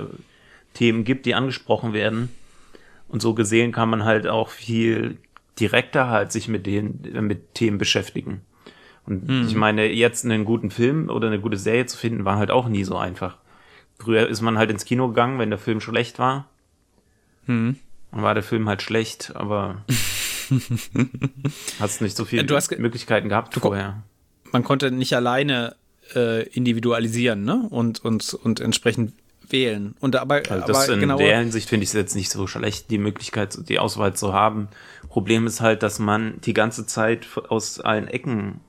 Themen 0.74 1.04
gibt, 1.04 1.26
die 1.26 1.36
angesprochen 1.36 1.94
werden. 1.94 2.30
Und 3.08 3.22
so 3.22 3.34
gesehen 3.34 3.72
kann 3.72 3.90
man 3.90 4.04
halt 4.04 4.28
auch 4.28 4.50
viel 4.50 5.18
direkter 5.60 6.10
halt 6.10 6.32
sich 6.32 6.48
mit 6.48 6.66
den 6.66 7.00
mit 7.22 7.54
Themen 7.54 7.78
beschäftigen. 7.78 8.42
Und 9.06 9.46
ich 9.48 9.56
meine, 9.56 9.86
jetzt 9.92 10.26
einen 10.26 10.46
guten 10.46 10.72
Film 10.72 11.10
oder 11.10 11.28
eine 11.28 11.40
gute 11.40 11.58
Serie 11.58 11.86
zu 11.86 11.96
finden, 11.98 12.26
war 12.26 12.38
halt 12.38 12.50
auch 12.50 12.68
nie 12.68 12.84
so 12.84 12.98
einfach. 12.98 13.38
Früher 14.00 14.28
ist 14.28 14.42
man 14.42 14.58
halt 14.58 14.72
ins 14.72 14.84
Kino 14.84 15.08
gegangen, 15.10 15.38
wenn 15.38 15.52
der 15.52 15.60
Film 15.60 15.80
schlecht 15.80 16.18
war. 16.18 16.50
Dann 17.46 17.78
war 18.12 18.34
der 18.34 18.44
Film 18.44 18.68
halt 18.68 18.82
schlecht, 18.82 19.34
aber 19.36 19.86
hast 21.80 22.02
nicht 22.02 22.18
so 22.18 22.26
viele 22.26 22.44
Du 22.46 22.56
hast 22.56 22.78
Möglichkeiten 22.80 23.30
gehabt 23.30 23.54
vorher. 23.54 24.02
man 24.52 24.64
konnte 24.64 24.90
nicht 24.92 25.16
alleine 25.16 25.76
äh, 26.14 26.44
individualisieren 26.50 27.44
ne? 27.44 27.66
und, 27.70 28.04
und, 28.04 28.34
und 28.34 28.60
entsprechend 28.60 29.14
wählen. 29.50 29.96
Und 30.00 30.16
aber, 30.16 30.42
Also 30.50 30.68
das 30.68 30.86
aber 30.86 30.94
in 30.94 31.00
genau, 31.02 31.18
der 31.18 31.40
Hinsicht 31.40 31.70
finde 31.70 31.84
ich 31.84 31.90
es 31.90 31.94
jetzt 31.94 32.16
nicht 32.16 32.30
so 32.30 32.48
schlecht, 32.48 32.90
die 32.90 32.98
Möglichkeit, 32.98 33.58
die 33.70 33.80
Auswahl 33.80 34.16
zu 34.16 34.34
haben. 34.34 34.68
Problem 35.10 35.48
ist 35.48 35.62
halt, 35.62 35.84
dass 35.84 36.00
man 36.00 36.42
die 36.42 36.54
ganze 36.54 36.86
Zeit 36.86 37.28
aus 37.50 37.80
allen 37.80 38.08
Ecken, 38.08 38.60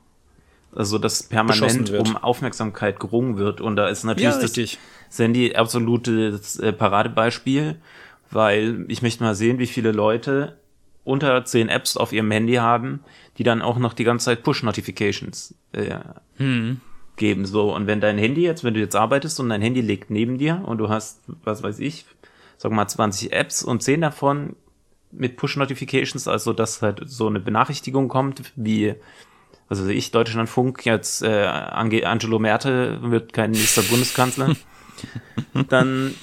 also 0.75 0.99
dass 0.99 1.23
permanent 1.23 1.91
um 1.91 2.17
Aufmerksamkeit 2.17 3.01
gerungen 3.01 3.37
wird. 3.37 3.61
Und 3.61 3.77
da 3.77 3.89
ist 3.89 4.05
natürlich 4.05 4.25
Ja, 4.25 4.41
das. 4.41 4.79
Sandy 5.09 5.55
absolutes 5.55 6.59
äh, 6.59 6.73
Paradebeispiel, 6.73 7.77
weil 8.31 8.85
ich 8.89 9.03
möchte 9.03 9.23
mal 9.23 9.35
sehen, 9.35 9.59
wie 9.59 9.67
viele 9.67 9.93
Leute 9.93 10.59
unter 11.05 11.45
zehn 11.45 11.69
Apps 11.69 11.97
auf 11.97 12.13
ihrem 12.13 12.31
Handy 12.31 12.55
haben, 12.55 13.01
die 13.39 13.45
dann 13.45 13.63
auch 13.63 13.79
noch 13.79 13.93
die 13.93 14.05
ganze 14.05 14.27
Zeit 14.27 14.43
Push-Notifications 14.43 15.55
äh, 15.73 15.99
geben. 17.17 17.47
So, 17.47 17.75
und 17.75 17.87
wenn 17.87 18.01
dein 18.01 18.19
Handy 18.19 18.43
jetzt, 18.43 18.65
wenn 18.65 18.75
du 18.75 18.81
jetzt 18.81 18.97
arbeitest 18.97 19.41
und 19.41 19.49
dein 19.49 19.63
Handy 19.63 19.81
liegt 19.81 20.11
neben 20.11 20.39
dir 20.39 20.63
und 20.65 20.79
du 20.79 20.89
hast, 20.89 21.21
was 21.45 21.63
weiß 21.63 21.79
ich, 21.81 22.07
sag 22.57 22.73
mal 22.73 22.87
20 22.87 23.33
Apps 23.33 23.63
und 23.63 23.83
10 23.83 24.01
davon 24.01 24.57
mit 25.13 25.37
Push-Notifications, 25.37 26.29
also 26.29 26.53
dass 26.53 26.83
halt 26.83 27.03
so 27.05 27.27
eine 27.27 27.41
Benachrichtigung 27.41 28.09
kommt, 28.09 28.53
wie, 28.57 28.95
weiß 29.69 29.87
ich, 29.87 30.11
Deutschlandfunk, 30.11 30.85
jetzt 30.85 31.23
äh, 31.23 31.47
Ange 31.47 32.07
Angelo 32.07 32.39
Merte 32.39 32.99
wird 33.03 33.33
kein 33.33 33.53
nächster 33.53 33.83
Bundeskanzler, 33.83 34.55
dann 35.69 36.15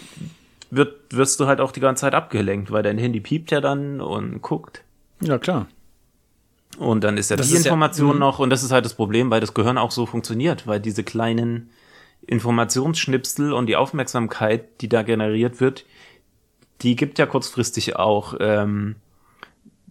wird, 0.70 1.16
wirst 1.16 1.40
du 1.40 1.48
halt 1.48 1.62
auch 1.62 1.72
die 1.72 1.80
ganze 1.80 2.02
Zeit 2.02 2.16
abgelenkt, 2.16 2.72
weil 2.72 2.84
dein 2.84 2.98
Handy 2.98 3.20
piept 3.20 3.52
ja 3.52 3.62
dann 3.62 4.02
und 4.02 4.42
guckt. 4.42 4.84
Ja, 5.22 5.38
klar. 5.38 5.68
Und 6.78 7.04
dann 7.04 7.18
ist 7.18 7.30
ja 7.30 7.36
Das 7.36 7.50
die 7.50 7.56
ist 7.56 7.66
ja- 7.66 7.70
Information 7.72 8.14
mhm. 8.16 8.20
noch, 8.20 8.40
und 8.40 8.50
das 8.50 8.64
ist 8.64 8.72
halt 8.72 8.86
das 8.86 8.94
Problem, 8.96 9.30
weil 9.30 9.40
das 9.42 9.54
Gehirn 9.54 9.78
auch 9.78 9.92
so 9.92 10.06
funktioniert, 10.06 10.66
weil 10.68 10.80
diese 10.80 11.04
kleinen 11.04 11.70
Informationsschnipsel 12.26 13.54
und 13.54 13.68
die 13.68 13.76
Aufmerksamkeit, 13.76 14.82
die 14.82 14.90
da 14.90 15.02
generiert 15.04 15.60
wird, 15.62 15.86
die 16.82 16.96
gibt 16.96 17.20
ja 17.20 17.26
kurzfristig 17.26 17.96
auch 17.96 18.36
ähm, 18.40 18.96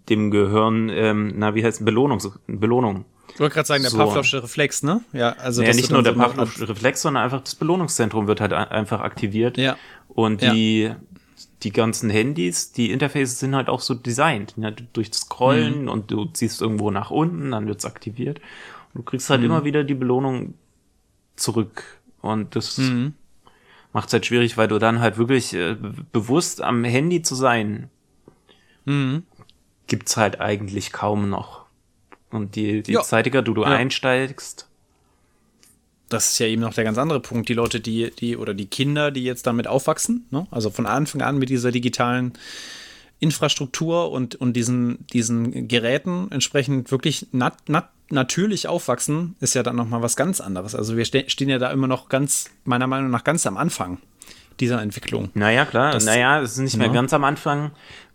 dem 0.09 0.31
Gehirn, 0.31 0.89
ähm, 0.91 1.33
na, 1.37 1.55
wie 1.55 1.65
heißt 1.65 1.85
Belohnung, 1.85 2.21
Belohnung. 2.47 3.05
Ich 3.35 3.41
wollte 3.41 3.55
gerade 3.55 3.67
sagen, 3.67 3.83
der 3.83 3.91
So. 3.91 3.99
Pavlovsche 3.99 4.43
Reflex, 4.43 4.83
ne? 4.83 5.01
Ja, 5.13 5.31
also 5.39 5.63
ja, 5.63 5.73
nicht 5.73 5.91
nur 5.91 6.03
der 6.03 6.13
so 6.13 6.19
eine 6.21 6.29
Pavlovsche 6.29 6.69
Reflex, 6.69 7.01
sondern 7.03 7.23
einfach 7.25 7.41
das 7.41 7.55
Belohnungszentrum 7.55 8.27
wird 8.27 8.41
halt 8.43 8.53
ein- 8.53 8.69
einfach 8.69 9.01
aktiviert. 9.01 9.57
Ja. 9.57 9.77
Und 10.09 10.43
Ja. 10.43 10.53
die, 10.53 10.91
die 11.63 11.73
ganzen 11.73 12.11
Handys, 12.11 12.73
die 12.73 12.91
Interfaces 12.91 13.39
sind 13.41 13.55
halt 13.55 13.69
auch 13.69 13.81
so 13.81 13.95
designt. 13.95 14.59
Ne? 14.59 14.73
Durch 14.93 15.11
das 15.11 15.21
Mhm. 15.23 15.27
Scrollen 15.27 15.89
und 15.89 16.11
du 16.11 16.25
ziehst 16.27 16.61
irgendwo 16.61 16.91
nach 16.91 17.11
unten, 17.11 17.51
dann 17.53 17.67
wird's 17.67 17.85
aktiviert. 17.85 18.39
Und 18.93 18.99
du 18.99 19.03
kriegst 19.05 19.31
halt 19.31 19.41
Mhm. 19.41 19.47
immer 19.47 19.65
wieder 19.65 19.85
die 19.85 19.95
Belohnung 19.95 20.55
zurück. 21.37 21.85
Und 22.21 22.57
das 22.57 22.79
Mhm. 22.79 23.15
macht's 23.93 24.13
halt 24.13 24.27
schwierig, 24.27 24.57
weil 24.57 24.69
du 24.69 24.79
dann 24.79 25.01
halt 25.01 25.19
wirklich 25.19 25.55
äh, 25.55 25.75
be- 25.75 25.95
bewusst 26.13 26.61
am 26.61 26.85
Handy 26.85 27.23
zu 27.23 27.35
sein, 27.35 27.91
Mhm. 28.85 29.23
gibt's 29.87 30.17
halt 30.17 30.41
eigentlich 30.41 30.93
kaum 30.93 31.31
noch. 31.31 31.67
Und 32.31 32.57
die, 32.57 32.83
die 32.83 32.93
Ja. 32.93 33.03
zeitiger 33.03 33.43
du, 33.43 33.55
du 33.55 33.63
Ja. 33.63 33.69
einsteigst, 33.69 34.69
das 36.13 36.33
ist 36.33 36.39
ja 36.39 36.47
eben 36.47 36.63
noch 36.63 36.75
der 36.75 36.85
ganz 36.85 36.99
andere 36.99 37.21
Punkt. 37.21 37.49
Die 37.49 37.55
Leute, 37.55 37.81
die, 37.81 38.11
die, 38.11 38.37
oder 38.37 38.55
die 38.55 38.67
Kinder, 38.67 39.11
die 39.11 39.25
jetzt 39.25 39.47
damit 39.47 39.67
aufwachsen, 39.67 40.27
ne? 40.31 40.47
also 40.51 40.71
von 40.71 40.87
Anfang 40.87 41.23
an 41.23 41.39
mit 41.39 41.49
dieser 41.49 41.71
digitalen 41.73 42.33
Infrastruktur 43.21 44.11
und, 44.11 44.35
und 44.35 44.55
diesen, 44.55 45.07
diesen 45.13 45.69
Geräten 45.69 46.27
entsprechend 46.31 46.91
wirklich 46.91 47.29
nat, 47.33 47.69
nat, 47.69 47.89
natürlich 48.11 48.67
aufwachsen, 48.67 49.37
ist 49.41 49.55
ja 49.55 49.63
dann 49.63 49.77
nochmal 49.77 50.03
was 50.03 50.17
ganz 50.17 50.41
anderes. 50.41 50.75
Also 50.75 50.97
wir 50.97 51.05
ste 51.05 51.25
stehen 51.29 51.49
ja 51.49 51.59
da 51.59 51.71
immer 51.71 51.87
noch 51.87 52.09
ganz, 52.09 52.51
meiner 52.65 52.87
Meinung 52.87 53.11
nach, 53.11 53.25
ganz 53.25 53.47
am 53.47 53.57
Anfang 53.57 53.99
dieser 54.61 54.83
Entwicklung. 54.83 55.31
Naja, 55.35 55.65
klar. 55.65 55.93
Das- 55.93 56.05
naja, 56.05 56.41
es 56.43 56.53
ist 56.53 56.59
nicht 56.59 56.77
mehr 56.77 56.89
Ja. 56.89 56.93
ganz 56.93 57.13
am 57.13 57.25
Anfang. 57.25 57.71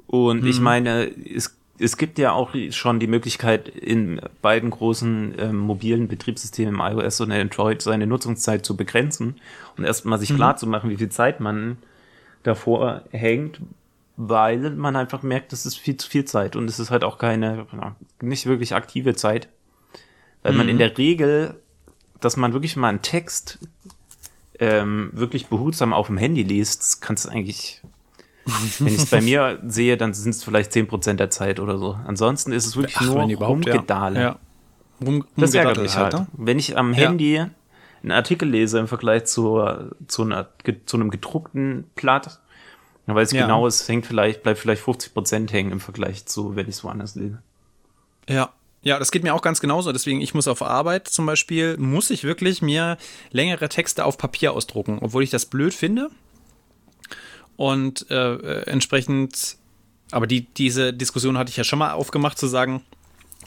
Und 0.07 0.45
ich 0.45 0.59
meine, 0.59 1.09
es, 1.25 1.55
es 1.79 1.97
gibt 1.97 2.17
ja 2.17 2.31
auch 2.31 2.51
schon 2.71 2.99
die 2.99 3.07
Möglichkeit, 3.07 3.67
in 3.69 4.21
beiden 4.41 4.69
großen 4.69 5.35
ähm, 5.37 5.57
mobilen 5.57 6.07
Betriebssystemen, 6.07 6.75
im 6.75 6.81
iOS 6.81 7.21
und 7.21 7.31
Android, 7.31 7.81
seine 7.81 8.07
Nutzungszeit 8.07 8.65
zu 8.65 8.75
begrenzen 8.75 9.35
und 9.77 9.83
erstmal 9.83 10.19
sich 10.19 10.33
klar 10.33 10.57
zu 10.57 10.67
machen, 10.67 10.89
wie 10.89 10.97
viel 10.97 11.09
Zeit 11.09 11.39
man 11.39 11.77
davor 12.43 13.03
hängt, 13.11 13.59
weil 14.15 14.71
man 14.71 14.95
einfach 14.95 15.21
merkt, 15.21 15.51
das 15.51 15.65
ist 15.65 15.77
viel 15.77 15.97
zu 15.97 16.09
viel 16.09 16.25
Zeit 16.25 16.55
und 16.55 16.67
es 16.67 16.79
ist 16.79 16.89
halt 16.89 17.03
auch 17.03 17.19
keine, 17.19 17.67
nicht 18.21 18.47
wirklich 18.47 18.73
aktive 18.73 19.15
Zeit. 19.15 19.47
Weil 20.43 20.53
man 20.53 20.69
in 20.69 20.77
der 20.77 20.97
Regel, 20.97 21.55
dass 22.21 22.37
man 22.37 22.53
wirklich 22.53 22.77
mal 22.77 22.89
einen 22.89 23.01
Text 23.01 23.59
ähm, 24.59 25.09
wirklich 25.13 25.47
behutsam 25.47 25.93
auf 25.93 26.07
dem 26.07 26.17
Handy 26.17 26.43
liest, 26.43 27.01
kannst 27.01 27.25
du 27.25 27.29
eigentlich, 27.29 27.81
wenn 28.79 28.87
ich 28.87 28.97
es 28.97 29.05
bei 29.07 29.21
mir 29.21 29.59
sehe, 29.67 29.97
dann 29.97 30.13
sind 30.13 30.31
es 30.31 30.43
vielleicht 30.43 30.71
10% 30.71 31.13
der 31.13 31.29
Zeit 31.29 31.59
oder 31.59 31.77
so. 31.77 31.97
Ansonsten 32.05 32.51
ist 32.51 32.65
es 32.65 32.75
wirklich 32.75 32.99
nur 33.01 33.21
wenn 33.21 33.29
überhaupt, 33.29 33.65
ja. 33.65 33.73
Rumgedale. 33.73 34.19
Ja. 34.19 34.39
Rum, 35.05 35.25
Das 35.35 35.53
ärgert 35.53 35.77
mich 35.77 35.95
halt. 35.95 36.13
ne? 36.13 36.27
Wenn 36.33 36.57
ich 36.57 36.77
am. 36.77 36.93
Handy 36.93 37.45
einen 38.03 38.11
Artikel 38.11 38.47
lese 38.47 38.79
im 38.79 38.87
Vergleich 38.87 39.25
zu, 39.25 39.63
zu, 40.07 40.23
einer, 40.23 40.47
zu 40.85 40.97
einem 40.97 41.09
gedruckten 41.09 41.85
Blatt, 41.95 42.39
dann 43.05 43.15
weiß 43.15 43.31
ich 43.31 43.39
genau, 43.39 43.65
es 43.67 43.87
hängt 43.87 44.05
vielleicht, 44.05 44.43
bleibt 44.43 44.59
vielleicht 44.59 44.81
50 44.83 45.13
Prozent 45.13 45.53
hängen 45.53 45.71
im 45.71 45.79
Vergleich 45.79 46.25
zu, 46.25 46.55
wenn 46.55 46.67
ich 46.67 46.75
es 46.75 46.83
woanders 46.83 47.15
lese. 47.15 47.41
Ja. 48.29 48.49
Ja, 48.83 48.99
das 48.99 49.11
geht 49.11 49.23
mir 49.23 49.33
auch 49.33 49.41
ganz 49.41 49.59
genauso. 49.59 49.91
Deswegen, 49.91 50.21
ich 50.21 50.33
muss 50.33 50.47
auf 50.47 50.61
Arbeit 50.61 51.07
zum 51.07 51.25
Beispiel, 51.25 51.77
muss 51.77 52.09
ich 52.09 52.23
wirklich 52.23 52.61
mir 52.61 52.97
längere 53.31 53.67
Texte 53.67 54.05
auf 54.05 54.17
Papier 54.17 54.53
ausdrucken, 54.53 54.99
obwohl 55.01 55.23
ich 55.23 55.29
das 55.29 55.47
blöd 55.47 55.73
finde. 55.73 56.09
Und 57.57 58.09
äh, 58.09 58.61
entsprechend, 58.61 59.57
aber 60.11 60.27
die, 60.27 60.41
diese 60.41 60.93
Diskussion 60.93 61.37
hatte 61.37 61.49
ich 61.49 61.57
ja 61.57 61.63
schon 61.63 61.79
mal 61.79 61.91
aufgemacht, 61.91 62.37
zu 62.37 62.47
sagen, 62.47 62.83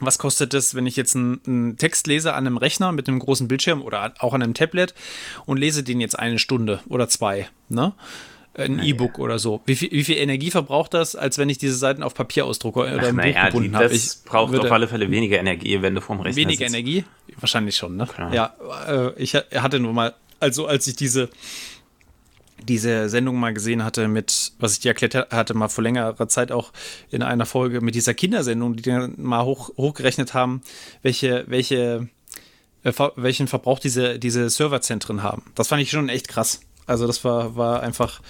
was 0.00 0.18
kostet 0.18 0.52
es, 0.54 0.74
wenn 0.74 0.86
ich 0.86 0.96
jetzt 0.96 1.14
einen, 1.14 1.40
einen 1.46 1.76
Text 1.76 2.06
lese 2.06 2.34
an 2.34 2.46
einem 2.46 2.56
Rechner 2.56 2.90
mit 2.92 3.06
einem 3.08 3.18
großen 3.18 3.48
Bildschirm 3.48 3.82
oder 3.82 4.14
auch 4.18 4.34
an 4.34 4.42
einem 4.42 4.54
Tablet 4.54 4.94
und 5.46 5.58
lese 5.58 5.82
den 5.82 6.00
jetzt 6.00 6.18
eine 6.18 6.38
Stunde 6.38 6.80
oder 6.88 7.08
zwei, 7.08 7.48
ne? 7.68 7.92
Ein 8.54 8.82
E-Book 8.82 9.20
oder 9.20 9.38
so. 9.38 9.60
Wie 9.64 9.76
viel, 9.76 9.92
wie 9.92 10.02
viel 10.02 10.16
Energie 10.16 10.50
verbraucht 10.50 10.92
das, 10.92 11.14
als 11.14 11.38
wenn 11.38 11.48
ich 11.48 11.58
diese 11.58 11.76
Seiten 11.76 12.02
auf 12.02 12.14
Papier 12.14 12.46
ausdrucke 12.46 12.80
oder 12.80 13.08
im 13.08 13.16
Buch 13.16 13.22
die, 13.22 13.32
gebunden 13.32 13.76
habe? 13.76 13.88
das 13.88 13.92
Ich 14.16 14.24
braucht 14.24 14.52
auf 14.58 14.72
alle 14.72 14.88
Fälle 14.88 15.08
weniger 15.08 15.38
Energie, 15.38 15.80
wenn 15.82 15.94
du 15.94 16.00
vorm 16.00 16.20
Rechner 16.20 16.36
Weniger 16.36 16.66
sitzt. 16.66 16.74
Energie? 16.74 17.04
Wahrscheinlich 17.38 17.76
schon, 17.76 17.96
ne? 17.96 18.06
Klar. 18.08 18.34
Ja, 18.34 18.54
äh, 18.88 19.12
ich 19.22 19.36
ha- 19.36 19.44
hatte 19.54 19.78
nur 19.78 19.92
mal, 19.92 20.14
also 20.40 20.66
als 20.66 20.88
ich 20.88 20.96
diese, 20.96 21.28
diese 22.62 23.08
Sendung 23.08 23.36
mal 23.38 23.52
gesehen 23.54 23.84
hatte 23.84 24.08
mit, 24.08 24.52
was 24.58 24.72
ich 24.74 24.80
dir 24.80 24.88
erklärt 24.88 25.14
ha- 25.14 25.26
hatte, 25.30 25.54
mal 25.54 25.68
vor 25.68 25.82
längerer 25.84 26.28
Zeit 26.28 26.52
auch 26.52 26.72
in 27.10 27.22
einer 27.22 27.46
Folge 27.46 27.80
mit 27.80 27.94
dieser 27.94 28.14
Kindersendung, 28.14 28.76
die 28.76 28.82
dann 28.82 29.14
mal 29.16 29.44
hoch, 29.44 29.70
hochgerechnet 29.76 30.34
haben, 30.34 30.62
welche, 31.02 31.44
welche, 31.48 32.08
äh, 32.84 32.92
welchen 33.16 33.46
Verbrauch 33.48 33.78
diese, 33.78 34.18
diese 34.18 34.48
Serverzentren 34.50 35.22
haben. 35.22 35.42
Das 35.54 35.68
fand 35.68 35.82
ich 35.82 35.90
schon 35.90 36.08
echt 36.08 36.28
krass. 36.28 36.60
Also 36.86 37.06
das 37.06 37.24
war, 37.24 37.56
war 37.56 37.82
einfach, 37.82 38.20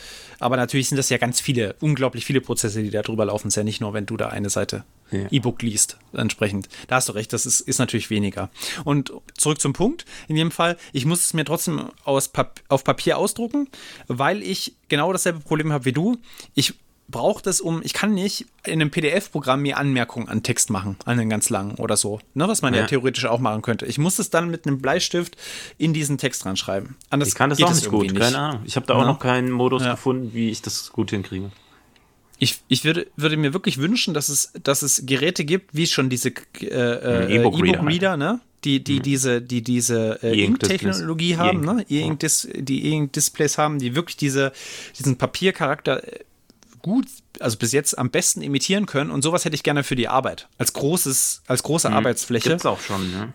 aber 0.41 0.57
natürlich 0.57 0.89
sind 0.89 0.97
das 0.99 1.09
ja 1.11 1.19
ganz 1.19 1.41
viele, 1.41 1.77
unglaublich 1.81 2.25
viele 2.25 2.41
Prozesse, 2.41 2.83
die 2.83 2.91
da 2.91 3.03
drüber 3.03 3.27
laufen. 3.27 3.49
Es 3.49 3.53
ist 3.53 3.57
ja 3.57 3.63
nicht 3.63 3.81
nur, 3.81 3.93
wenn 3.95 4.07
du 4.07 4.17
da 4.17 4.29
eine 4.29 4.51
Seite 4.51 4.85
Ja. 5.11 5.27
E-Book 5.31 5.63
liest, 5.63 5.99
entsprechend. 6.13 6.69
Da 6.89 6.97
hast 6.97 7.09
du 7.09 7.13
recht, 7.13 7.33
das 7.33 7.47
ist, 7.47 7.61
ist 7.61 7.79
natürlich 7.79 8.11
weniger. 8.11 8.51
Und 8.85 9.13
zurück 9.37 9.61
zum 9.61 9.73
Punkt, 9.73 10.05
in 10.29 10.37
jedem 10.37 10.51
Fall, 10.51 10.77
ich 10.93 11.05
muss 11.05 11.21
es 11.21 11.35
mir 11.35 11.45
trotzdem 11.45 11.91
aus 12.05 12.29
Pap 12.29 12.61
auf 12.69 12.85
Papier 12.85 13.19
ausdrucken, 13.19 13.69
weil 14.09 14.43
ich 14.43 14.75
genau 14.89 15.13
dasselbe 15.13 15.41
Problem 15.41 15.73
habe 15.73 15.85
wie 15.85 15.93
du. 15.93 16.17
Ich 16.55 16.75
brauche 17.11 17.43
das 17.43 17.61
um, 17.61 17.81
ich 17.83 17.93
kann 17.93 18.15
nicht 18.15 18.47
in 18.65 18.75
einem 18.81 18.91
PDF-Programm 18.91 19.63
mir 19.63 19.79
Anmerkungen 19.79 20.29
an 20.29 20.43
Text 20.43 20.71
machen, 20.71 20.97
an 21.05 21.19
den 21.19 21.29
ganz 21.29 21.51
langen 21.51 21.75
oder 21.77 21.97
so, 21.97 22.21
ne, 22.35 22.47
was 22.49 22.63
man 22.63 22.75
ja. 22.75 22.81
Ja. 22.81 22.87
theoretisch 22.87 23.25
auch 23.27 23.41
machen 23.41 23.63
könnte. 23.63 23.87
Ich 23.87 23.99
muss 23.99 24.19
es 24.19 24.31
dann 24.31 24.51
mit 24.51 24.67
einem 24.67 24.81
Bleistift 24.81 25.37
in 25.79 25.93
diesen 25.93 26.19
Text 26.19 26.47
reinschreiben. 26.47 26.97
Anders 27.11 27.29
Ich 27.29 27.35
kann 27.35 27.51
das 27.51 27.63
auch 27.63 27.71
es 27.71 27.77
nicht 27.83 27.91
gut, 27.91 28.15
keine 28.17 28.39
Ahnung. 28.39 28.63
Ich 28.65 28.77
habe 28.77 28.87
da 28.87 28.95
auch 28.95 29.01
Ja. 29.01 29.07
noch 29.07 29.19
keinen 29.19 29.51
Modus 29.51 29.83
Ja. 29.83 29.93
gefunden, 29.93 30.31
wie 30.35 30.51
ich 30.51 30.63
das 30.63 30.93
gut 30.93 31.11
hinkriege. 31.11 31.51
Ich, 32.39 32.61
ich 32.69 32.85
würde, 32.85 33.07
würde 33.17 33.37
mir 33.37 33.53
wirklich 33.53 33.79
wünschen, 33.79 34.15
dass 34.15 34.31
es, 34.31 34.53
dass 34.63 34.81
es 34.81 35.05
Geräte 35.05 35.45
gibt, 35.45 35.75
wie 35.75 35.87
schon 35.87 36.09
diese 36.09 36.31
äh, 36.31 36.65
äh, 36.65 37.37
E-Book-Reader 37.37 37.81
E-Book-Reader, 37.81 38.17
ne? 38.17 38.41
Die, 38.65 38.83
die 38.83 39.01
diese, 39.01 39.41
die 39.43 39.63
diese 39.63 40.19
äh. 40.23 40.45
Ink-Technologie 40.45 41.37
haben, 41.37 41.61
ne? 41.61 41.85
E-Ink, 41.89 41.91
E-Ink 41.91 42.21
-Dis 42.23 42.49
die 42.63 42.87
E-Ink-Displays 42.87 43.59
haben, 43.59 43.79
die 43.79 43.95
wirklich 43.95 44.17
diese, 44.17 44.53
diesen 44.99 45.17
Papiercharakter 45.17 46.03
äh, 46.07 46.21
gut, 46.83 47.07
also 47.39 47.57
bis 47.59 47.73
jetzt 47.73 47.99
am 47.99 48.11
besten 48.11 48.43
imitieren 48.43 48.87
können. 48.87 49.11
Und 49.11 49.23
sowas 49.23 49.45
hätte 49.45 49.55
ich 49.55 49.63
gerne 49.63 49.85
für 49.85 49.97
die 49.97 50.09
Arbeit. 50.09 50.49
Als 50.59 50.73
großes, 50.73 51.43
als 51.47 51.63
große 51.63 51.91
Arbeitsfläche. 51.91 52.51
Gibt's 52.51 52.67
auch 52.67 52.81
schon, 52.81 53.11
ne? 53.11 53.33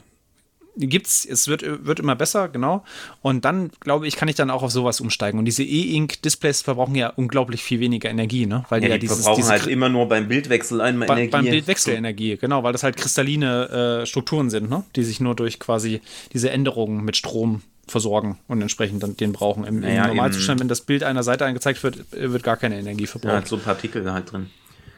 gibt's, 0.77 1.25
es 1.25 1.47
wird, 1.47 1.63
wird 1.86 1.99
immer 1.99 2.15
besser, 2.15 2.49
genau. 2.49 2.84
Und 3.21 3.45
dann, 3.45 3.71
glaube 3.79 4.08
ich, 4.08 4.15
kann 4.15 4.27
ich 4.27 4.36
dann 4.36 4.49
auch 4.49 4.63
auf 4.63 4.71
sowas 4.71 4.99
umsteigen. 5.01 5.39
Und 5.39 5.45
diese 5.45 5.63
E-Ink-Displays 5.63 6.62
verbrauchen 6.62 6.95
ja 6.95 7.10
unglaublich 7.10 7.63
viel 7.63 7.79
weniger 7.79 8.10
Energie, 8.10 8.45
ne? 8.45 8.65
Weil 8.69 8.81
die 8.81 8.88
ja, 8.88 8.95
die 8.95 9.01
dieses, 9.01 9.17
verbrauchen 9.17 9.41
diese 9.41 9.51
halt 9.51 9.67
immer 9.67 9.89
nur 9.89 10.08
beim 10.08 10.27
Bildwechsel 10.27 10.81
einmal 10.81 11.08
bei, 11.08 11.13
Energie. 11.15 11.31
beim 11.31 11.45
Bildwechsel 11.45 11.95
Energie, 11.95 12.38
genau, 12.38 12.63
weil 12.63 12.73
das 12.73 12.84
halt 12.84 12.97
kristalline 12.97 14.01
äh, 14.01 14.05
Strukturen 14.05 14.49
sind, 14.49 14.69
ne? 14.69 14.84
die 14.95 15.03
sich 15.03 15.19
nur 15.19 15.36
durch 15.36 15.60
quasi 15.60 16.01
diese 16.34 16.49
Änderungen 16.49 17.03
mit 17.03 17.15
Strom 17.15 17.62
versorgen 17.88 18.39
und 18.48 18.62
entsprechend 18.62 19.04
dann 19.04 19.15
den 19.15 19.32
brauchen. 19.34 19.63
Im, 19.63 19.80
Naja, 19.80 20.06
im 20.06 20.15
Normalzustand, 20.15 20.60
wenn 20.60 20.67
das 20.67 20.82
Bild 20.82 21.04
einer 21.04 21.24
Seite 21.24 21.45
angezeigt 21.45 21.84
wird, 21.84 22.06
wird 22.12 22.43
gar 22.43 22.58
keine 22.58 22.80
Energie 22.80 23.06
Da 23.06 23.12
verbraucht. 23.12 23.34
hat 23.36 23.48
so 23.48 23.58
Partikel 23.58 24.12
halt 24.12 24.32
drin. 24.32 24.50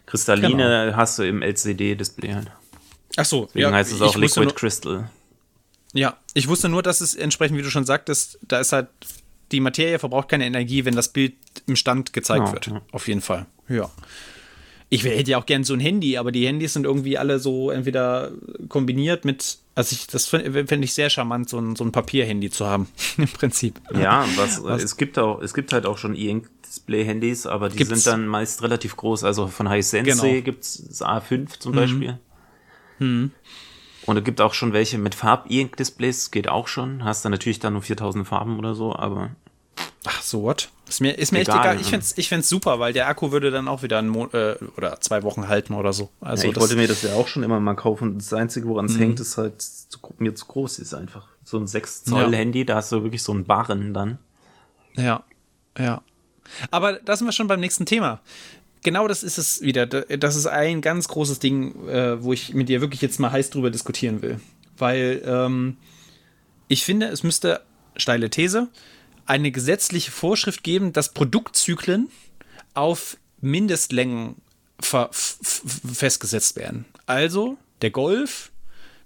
Kristalline 0.06 0.56
Genau. 0.86 0.96
hast 0.98 1.20
du 1.20 1.24
im 1.24 1.42
LCD-Display 1.42 2.34
halt. 2.34 2.52
Ach 3.18 3.26
so, 3.26 3.46
Deswegen 3.54 3.74
heißt 3.74 3.92
es 3.92 4.02
auch 4.02 4.16
Liquid 4.16 4.46
nur, 4.46 4.56
Crystal. 4.56 5.10
Ja, 5.94 6.18
ich 6.34 6.48
wusste 6.48 6.70
nur, 6.70 6.84
dass 6.84 7.02
es 7.02 7.16
entsprechend, 7.16 7.58
wie 7.58 7.62
du 7.64 7.70
schon 7.70 7.86
sagtest, 7.86 8.40
da 8.48 8.60
ist 8.60 8.72
halt, 8.74 8.88
die 9.52 9.60
Materie 9.60 9.98
verbraucht 10.00 10.30
keine 10.30 10.46
Energie, 10.46 10.86
wenn 10.86 10.96
das 10.96 11.10
Bild 11.10 11.34
im 11.66 11.76
Stand 11.76 12.14
gezeigt 12.14 12.48
Ja, 12.48 12.54
wird. 12.54 12.68
ja. 12.68 12.82
Auf 12.92 13.08
jeden 13.08 13.22
Fall. 13.22 13.46
Ja. 13.68 13.90
Ich 14.90 15.04
hätte 15.04 15.32
ja 15.32 15.38
auch 15.38 15.46
gern 15.46 15.66
so 15.66 15.74
ein 15.74 15.82
Handy, 15.82 16.18
aber 16.18 16.32
die 16.32 16.48
Handys 16.48 16.74
sind 16.74 16.86
irgendwie 16.86 17.18
alle 17.18 17.40
so 17.40 17.72
entweder 17.72 18.32
kombiniert 18.70 19.26
mit, 19.26 19.58
also 19.76 19.94
ich, 19.94 20.08
das 20.08 20.28
fände 20.28 20.80
ich 20.84 20.94
sehr 20.94 21.10
charmant, 21.10 21.50
so 21.50 21.60
ein, 21.60 21.76
so 21.76 21.84
ein 21.84 21.92
Papierhandy 21.92 22.50
zu 22.50 22.66
haben, 22.66 22.88
im 23.18 23.28
Prinzip. 23.28 23.82
Ja, 23.94 24.26
was, 24.38 24.60
es 24.60 24.96
gibt 24.96 25.20
auch, 25.20 25.42
es 25.42 25.54
gibt 25.54 25.74
halt 25.74 25.86
auch 25.86 25.98
schon 25.98 26.16
E-Ink-Display-Handys, 26.16 27.48
aber 27.48 27.68
die 27.68 27.76
Gibt's. 27.76 28.04
sind 28.04 28.08
dann 28.14 28.28
meist 28.28 28.64
relativ 28.64 28.96
groß. 28.96 29.26
Also 29.26 29.48
von 29.48 29.70
Hisense 29.70 30.06
Genau. 30.10 30.24
Mhm. 30.24 30.44
gibt's 30.46 30.82
das 30.88 31.02
A5 31.02 31.60
zum 31.60 31.74
Beispiel. 31.74 32.18
Und 33.00 33.32
es 34.18 34.24
gibt 34.24 34.40
auch 34.40 34.54
schon 34.54 34.72
welche 34.72 34.98
mit 34.98 35.16
Farb-E-Ink-Displays, 35.16 36.32
geht 36.32 36.48
auch 36.48 36.70
schon. 36.70 37.04
Hast 37.04 37.26
dann 37.26 37.34
natürlich 37.34 37.60
dann 37.60 37.74
nur 37.74 37.82
4000 37.82 38.26
Farben 38.26 38.58
oder 38.58 38.74
so, 38.74 38.96
aber 38.96 39.32
Ach 40.10 40.22
so, 40.22 40.42
what? 40.44 40.70
Ist 40.88 41.02
mir, 41.02 41.12
ist 41.18 41.34
mir 41.34 41.40
echt 41.40 41.50
Egal, 41.50 41.62
egal. 41.62 41.76
ne? 41.76 41.82
Ich 41.82 41.90
fänd's, 41.90 42.14
ich 42.18 42.30
fänd's 42.30 42.48
super, 42.48 42.80
weil 42.80 42.94
der 42.94 43.08
Akku 43.10 43.32
würde 43.34 43.52
dann 43.52 43.68
auch 43.68 43.84
wieder 43.84 44.00
einen 44.00 44.08
Mo 44.08 44.28
äh, 44.28 44.56
oder 44.78 45.02
zwei 45.02 45.22
Wochen 45.24 45.50
halten 45.50 45.74
oder 45.74 45.92
so. 45.92 46.10
Also 46.22 46.46
ja, 46.46 46.52
ich 46.52 46.60
wollte 46.60 46.76
mir 46.78 46.88
das 46.88 47.02
ja 47.02 47.14
auch 47.14 47.28
schon 47.28 47.44
immer 47.44 47.60
mal 47.60 47.76
kaufen. 47.76 48.18
Das 48.18 48.32
Einzige, 48.32 48.68
woran 48.68 48.86
es 48.86 48.98
hängt, 48.98 49.20
ist 49.20 49.38
halt 49.38 49.62
zu, 49.62 50.00
mir 50.18 50.34
zu 50.34 50.46
groß 50.46 50.80
ist 50.80 50.94
einfach. 50.94 51.28
So 51.44 51.58
ein 51.58 51.68
6 51.68 52.06
Zoll 52.06 52.32
Ja. 52.32 52.38
Handy, 52.38 52.66
da 52.66 52.76
hast 52.76 52.92
du 52.94 53.04
wirklich 53.04 53.22
so 53.22 53.34
einen 53.34 53.44
Barren 53.44 53.94
dann. 53.94 54.18
Ja, 54.96 55.24
ja. 55.78 56.02
Aber 56.72 56.94
da 56.94 57.18
sind 57.18 57.28
wir 57.28 57.34
schon 57.34 57.48
beim 57.48 57.60
nächsten 57.60 57.86
Thema. 57.86 58.22
Genau 58.84 59.10
das 59.10 59.24
ist 59.24 59.38
es 59.38 59.62
wieder. 59.62 59.86
Das 59.88 60.38
ist 60.38 60.46
ein 60.48 60.80
ganz 60.80 61.10
großes 61.10 61.40
Ding, 61.40 61.86
äh, 61.90 62.24
wo 62.24 62.32
ich 62.32 62.54
mit 62.54 62.70
dir 62.70 62.80
wirklich 62.80 63.02
jetzt 63.02 63.20
mal 63.20 63.32
heiß 63.32 63.50
drüber 63.50 63.72
diskutieren 63.72 64.22
will. 64.22 64.40
Weil 64.78 65.22
ähm, 65.26 65.76
ich 66.70 66.86
finde, 66.86 67.08
es 67.08 67.24
müsste, 67.24 67.62
steile 67.98 68.30
These, 68.30 68.68
eine 69.28 69.52
gesetzliche 69.52 70.12
Vorschrift 70.12 70.64
geben, 70.64 70.94
dass 70.94 71.14
Produktzyklen 71.14 72.10
auf 72.74 73.18
Mindestlängen 73.42 74.36
festgesetzt 74.82 76.56
werden. 76.56 76.86
Also 77.06 77.58
der 77.82 77.92
Golf, 77.92 78.52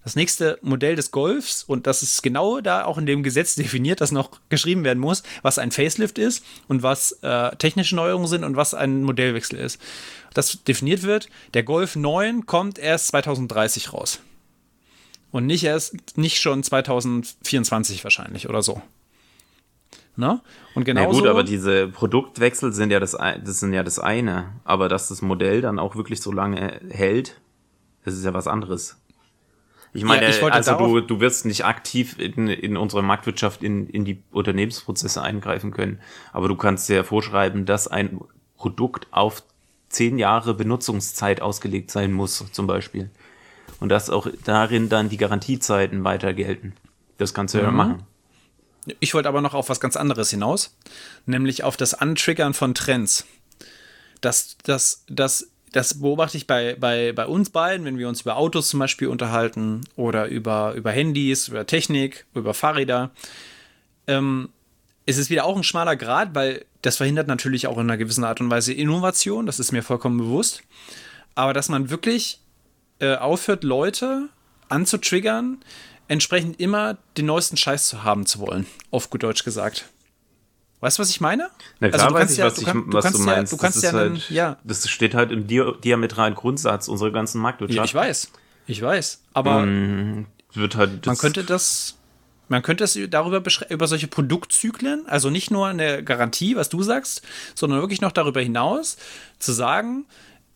das 0.03 0.15
nächste 0.15 0.59
Modell 0.61 0.95
des 0.95 1.11
Golfs, 1.11 1.63
und 1.63 1.87
das 1.87 2.03
ist 2.03 2.23
genau 2.23 2.61
da 2.61 2.85
auch 2.85 2.97
in 2.97 3.05
dem 3.05 3.23
Gesetz 3.23 3.55
definiert, 3.55 4.01
dass 4.01 4.11
noch 4.11 4.31
geschrieben 4.49 4.83
werden 4.83 4.99
muss, 4.99 5.23
was 5.41 5.57
ein 5.57 5.71
Facelift 5.71 6.17
ist 6.17 6.43
und 6.67 6.83
was 6.83 7.13
äh, 7.21 7.55
technische 7.55 7.95
Neuerungen 7.95 8.27
sind 8.27 8.43
und 8.43 8.55
was 8.55 8.73
ein 8.73 9.03
Modellwechsel 9.03 9.59
ist. 9.59 9.79
Das 10.33 10.63
definiert 10.63 11.03
wird, 11.03 11.29
der 11.53 11.63
Golf 11.63 11.95
9 11.95 12.45
kommt 12.45 12.79
erst 12.79 13.07
2030 13.07 13.93
raus. 13.93 14.19
Und 15.31 15.45
nicht 15.45 15.63
erst, 15.63 16.17
nicht 16.17 16.41
schon 16.41 16.61
2024 16.61 18.03
wahrscheinlich 18.03 18.49
oder 18.49 18.61
so. 18.61 18.81
Ne? 20.15 20.41
Und 20.75 20.87
Na 20.87 20.93
genau 20.93 21.11
gut, 21.11 21.25
aber 21.27 21.43
diese 21.43 21.87
Produktwechsel 21.87 22.73
sind 22.73 22.91
ja 22.91 22.99
das, 22.99 23.11
das 23.11 23.59
sind 23.59 23.73
ja 23.73 23.83
das 23.83 23.97
eine. 23.99 24.49
Aber 24.63 24.89
dass 24.89 25.07
das 25.07 25.21
Modell 25.21 25.61
dann 25.61 25.79
auch 25.79 25.95
wirklich 25.95 26.21
so 26.21 26.31
lange 26.31 26.79
hält, 26.89 27.39
das 28.03 28.15
ist 28.15 28.25
ja 28.25 28.33
was 28.33 28.47
anderes. 28.47 28.97
Ich 29.93 30.03
meine, 30.03 30.23
Ja, 30.23 30.29
ich 30.29 30.41
also 30.43 30.75
du, 30.77 31.01
du 31.01 31.19
wirst 31.19 31.45
nicht 31.45 31.65
aktiv 31.65 32.17
in, 32.17 32.47
in 32.47 32.77
unsere 32.77 33.03
Marktwirtschaft 33.03 33.61
in, 33.61 33.87
in 33.87 34.05
die 34.05 34.21
Unternehmensprozesse 34.31 35.21
eingreifen 35.21 35.71
können. 35.71 35.99
Aber 36.31 36.47
du 36.47 36.55
kannst 36.55 36.87
ja 36.89 37.03
vorschreiben, 37.03 37.65
dass 37.65 37.87
ein 37.87 38.21
Produkt 38.55 39.07
auf 39.11 39.43
zehn 39.89 40.17
Jahre 40.17 40.53
Benutzungszeit 40.53 41.41
ausgelegt 41.41 41.91
sein 41.91 42.13
muss, 42.13 42.45
zum 42.51 42.67
Beispiel. 42.67 43.09
Und 43.79 43.89
dass 43.89 44.09
auch 44.09 44.27
darin 44.45 44.87
dann 44.87 45.09
die 45.09 45.17
Garantiezeiten 45.17 46.03
weiter 46.03 46.33
gelten. 46.33 46.73
Das 47.17 47.33
kannst 47.33 47.53
du 47.53 47.57
Mhm. 47.57 47.63
ja 47.63 47.71
machen. 47.71 48.03
Ich 48.99 49.13
wollte 49.13 49.29
aber 49.29 49.41
noch 49.41 49.53
auf 49.53 49.69
was 49.69 49.79
ganz 49.79 49.95
anderes 49.95 50.31
hinaus, 50.31 50.75
nämlich 51.25 51.63
auf 51.63 51.77
das 51.77 51.93
Antriggern 51.93 52.53
von 52.53 52.73
Trends. 52.73 53.25
Das, 54.21 54.57
das, 54.63 55.03
das, 55.07 55.49
das 55.71 55.99
beobachte 56.01 56.37
ich 56.37 56.47
bei, 56.47 56.75
bei, 56.79 57.13
bei 57.13 57.27
uns 57.27 57.51
beiden, 57.51 57.85
wenn 57.85 57.97
wir 57.97 58.09
uns 58.09 58.21
über 58.21 58.37
Autos 58.37 58.69
zum 58.69 58.79
Beispiel 58.79 59.07
unterhalten 59.07 59.81
oder 59.95 60.27
über, 60.27 60.73
über 60.73 60.91
Handys, 60.91 61.47
über 61.47 61.65
Technik, 61.65 62.25
über 62.33 62.53
Fahrräder. 62.53 63.11
Ähm, 64.07 64.49
es 65.05 65.17
ist 65.17 65.29
wieder 65.29 65.45
auch 65.45 65.57
ein 65.57 65.63
schmaler 65.63 65.95
Grad, 65.95 66.33
weil 66.33 66.65
das 66.81 66.97
verhindert 66.97 67.27
natürlich 67.27 67.67
auch 67.67 67.77
in 67.77 67.89
einer 67.89 67.97
gewissen 67.97 68.23
Art 68.23 68.41
und 68.41 68.49
Weise 68.49 68.73
Innovation, 68.73 69.45
das 69.45 69.59
ist 69.59 69.71
mir 69.71 69.83
vollkommen 69.83 70.17
bewusst. 70.17 70.63
Aber 71.35 71.53
dass 71.53 71.69
man 71.69 71.89
wirklich 71.89 72.39
äh, 72.99 73.15
aufhört, 73.15 73.63
Leute 73.63 74.29
anzutriggern, 74.69 75.59
entsprechend 76.11 76.59
immer 76.59 76.97
den 77.17 77.25
neuesten 77.25 77.57
Scheiß 77.57 77.87
zu 77.87 78.03
haben 78.03 78.25
zu 78.25 78.39
wollen, 78.39 78.67
auf 78.91 79.09
gut 79.09 79.23
Deutsch 79.23 79.43
gesagt. 79.43 79.85
Weißt 80.81 80.97
du, 80.97 81.01
was 81.01 81.09
ich 81.11 81.21
meine? 81.21 81.49
Na 81.79 81.89
klar, 81.89 82.01
Also 82.01 82.07
du 82.07 82.13
weiß 82.13 82.19
kannst 82.19 82.33
ich, 82.33 82.37
ja- 82.39 82.45
was, 82.45 82.53
du 82.55 82.61
ich, 82.61 82.67
kann- 82.67 82.85
du 82.89 82.93
was 82.97 83.03
kannst 83.05 83.19
du 83.19 83.23
ja- 83.23 83.35
meinst. 83.35 83.53
du 83.53 83.57
kannst 83.57 83.77
das, 83.77 83.83
ja 83.83 83.91
halt, 83.93 84.29
ja. 84.29 84.57
das 84.63 84.89
steht 84.89 85.13
halt 85.13 85.31
im 85.31 85.47
dia 85.47 85.71
diametralen 85.83 86.35
Grundsatz 86.35 86.87
unserer 86.87 87.11
ganzen 87.11 87.37
Ja, 87.37 87.43
Marktwirtschaft. 87.43 87.85
ich 87.89 87.93
weiß. 87.95 88.31
Ich 88.67 88.81
weiß. 88.81 89.21
Aber 89.33 89.61
Mm, 89.65 90.25
wird 90.53 90.75
halt 90.75 91.05
man 91.05 91.17
könnte 91.17 91.43
das. 91.43 91.97
Man 92.49 92.63
könnte 92.63 92.83
es 92.83 92.99
darüber 93.09 93.41
über 93.69 93.87
solche 93.87 94.07
Produktzyklen, 94.07 95.07
also 95.07 95.29
nicht 95.29 95.51
nur 95.51 95.67
eine 95.67 96.03
Garantie, 96.03 96.57
was 96.57 96.67
du 96.67 96.83
sagst, 96.83 97.21
sondern 97.55 97.79
wirklich 97.79 98.01
noch 98.01 98.11
darüber 98.11 98.41
hinaus 98.41 98.97
zu 99.39 99.53
sagen, 99.53 100.05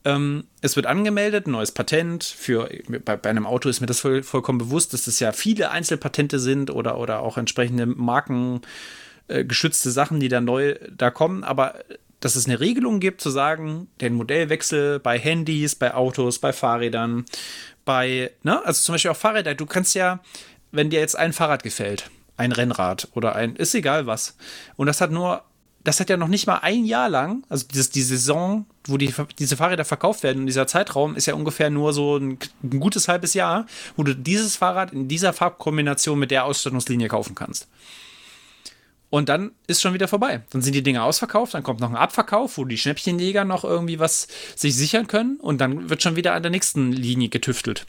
ähm, 0.06 0.46
es 0.62 0.76
wird 0.76 0.86
angemeldet, 0.86 1.48
ein 1.48 1.52
neues 1.52 1.72
Patent 1.72 2.24
für 2.24 2.70
bei, 3.04 3.18
bei 3.18 3.30
einem 3.30 3.48
Auto 3.48 3.68
ist 3.68 3.82
mir 3.82 3.88
das 3.88 4.00
voll, 4.00 4.24
vollkommen 4.24 4.60
bewusst, 4.60 4.94
dass 4.94 5.06
das 5.06 5.20
ja 5.20 5.32
viele 5.32 5.72
Einzelpatente 5.72 6.40
sind 6.40 6.70
oder, 6.70 6.98
oder 7.00 7.20
auch 7.22 7.38
entsprechende 7.38 7.88
Marken 7.88 8.62
äh, 9.28 9.44
Sachen, 9.72 10.20
die 10.20 10.30
da 10.30 10.42
neu 10.42 10.76
da 10.96 11.10
kommen, 11.10 11.44
aber 11.44 11.80
dass 12.20 12.36
es 12.36 12.46
eine 12.46 12.60
Regelung 12.60 13.00
gibt, 13.00 13.20
zu 13.22 13.30
sagen, 13.30 13.88
den 14.00 14.14
Modellwechsel 14.14 15.00
bei 15.00 15.20
Handys, 15.20 15.76
bei 15.76 15.94
Autos, 15.94 16.40
bei 16.40 16.54
Fahrrädern, 16.54 17.26
bei, 17.84 18.32
ne, 18.44 18.64
also 18.66 18.82
zum 18.82 18.94
Beispiel 18.94 19.12
auch 19.12 19.18
Fahrräder, 19.18 19.56
du 19.56 19.66
kannst 19.66 19.96
ja, 19.96 20.22
wenn 20.72 20.90
dir 20.90 21.00
jetzt 21.00 21.18
ein 21.18 21.34
Fahrrad 21.34 21.64
gefällt, 21.64 22.10
ein 22.38 22.52
Rennrad 22.52 23.10
oder 23.14 23.36
ein, 23.36 23.56
ist 23.56 23.76
egal 23.76 24.06
was, 24.06 24.38
und 24.76 24.88
das 24.88 25.02
hat 25.02 25.12
nur, 25.12 25.44
das 25.86 26.00
hat 26.00 26.10
ja 26.10 26.18
noch 26.18 26.28
nicht 26.28 26.48
mal 26.48 26.58
ein 26.58 26.84
Jahr 26.84 27.10
lang, 27.10 27.46
also 27.48 27.66
dieses, 27.72 27.92
die 27.92 28.02
Saison, 28.02 28.66
wo 28.86 28.98
die, 28.98 29.14
diese 29.38 29.56
Fahrräder 29.56 29.86
verkauft 29.86 30.24
werden, 30.24 30.40
und 30.40 30.46
dieser 30.48 30.66
Zeitraum 30.66 31.16
ist 31.16 31.28
ja 31.28 31.36
ungefähr 31.36 31.70
nur 31.70 31.94
so 31.94 32.18
ein, 32.18 32.40
ein 32.64 32.80
gutes 32.80 33.08
halbes 33.08 33.36
Jahr, 33.36 33.68
wo 33.96 34.04
du 34.04 34.16
dieses 34.16 34.58
Fahrrad 34.58 34.92
in 34.94 35.08
dieser 35.08 35.32
Farbkombination 35.32 36.18
mit 36.18 36.32
der 36.32 36.46
Ausstattungslinie 36.46 37.08
kaufen 37.08 37.36
kannst. 37.36 37.68
Und 39.12 39.30
dann 39.30 39.52
ist 39.68 39.82
schon 39.82 39.94
wieder 39.94 40.08
vorbei. 40.08 40.42
Dann 40.50 40.64
sind 40.64 40.74
die 40.74 40.82
Dinge 40.82 41.04
ausverkauft, 41.04 41.54
dann 41.54 41.64
kommt 41.64 41.80
noch 41.80 41.92
ein 41.92 41.96
Abverkauf, 41.96 42.58
wo 42.58 42.66
die 42.66 42.80
Schnäppchenjäger 42.80 43.46
noch 43.46 43.64
irgendwie 43.64 44.00
was 44.00 44.28
sich 44.56 44.76
sichern 44.76 45.06
können 45.06 45.38
und 45.38 45.62
dann 45.62 45.90
wird 45.90 46.02
schon 46.02 46.16
wieder 46.16 46.34
an 46.34 46.42
der 46.42 46.52
nächsten 46.52 46.92
Linie 46.92 47.30
getüftelt. 47.30 47.86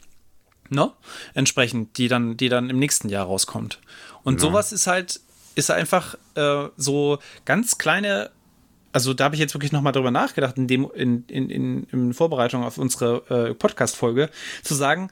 Ne? 0.69 0.91
Entsprechend, 1.33 1.97
die 1.97 2.09
dann, 2.09 2.37
die 2.37 2.49
dann 2.49 2.69
im 2.69 2.77
nächsten 2.77 3.09
Jahr 3.09 3.25
rauskommt. 3.25 3.79
Und 4.23 4.39
sowas 4.39 4.71
ist 4.71 4.85
halt, 4.85 5.21
ist 5.57 5.71
einfach 5.71 6.15
äh, 6.35 6.67
so 6.77 7.17
ganz 7.45 7.77
kleine, 7.77 8.29
also 8.93 9.13
da 9.13 9.25
habe 9.25 9.35
ich 9.35 9.41
jetzt 9.41 9.53
wirklich 9.55 9.71
nochmal 9.71 9.91
drüber 9.91 10.11
nachgedacht, 10.11 10.57
in 10.57 10.67
dem, 10.67 10.89
in, 10.93 11.25
in, 11.27 11.83
in, 11.83 12.13
Vorbereitung 12.13 12.63
auf 12.63 12.77
unsere 12.77 13.49
äh, 13.49 13.53
Podcast-Folge, 13.53 14.29
zu 14.63 14.75
sagen, 14.75 15.09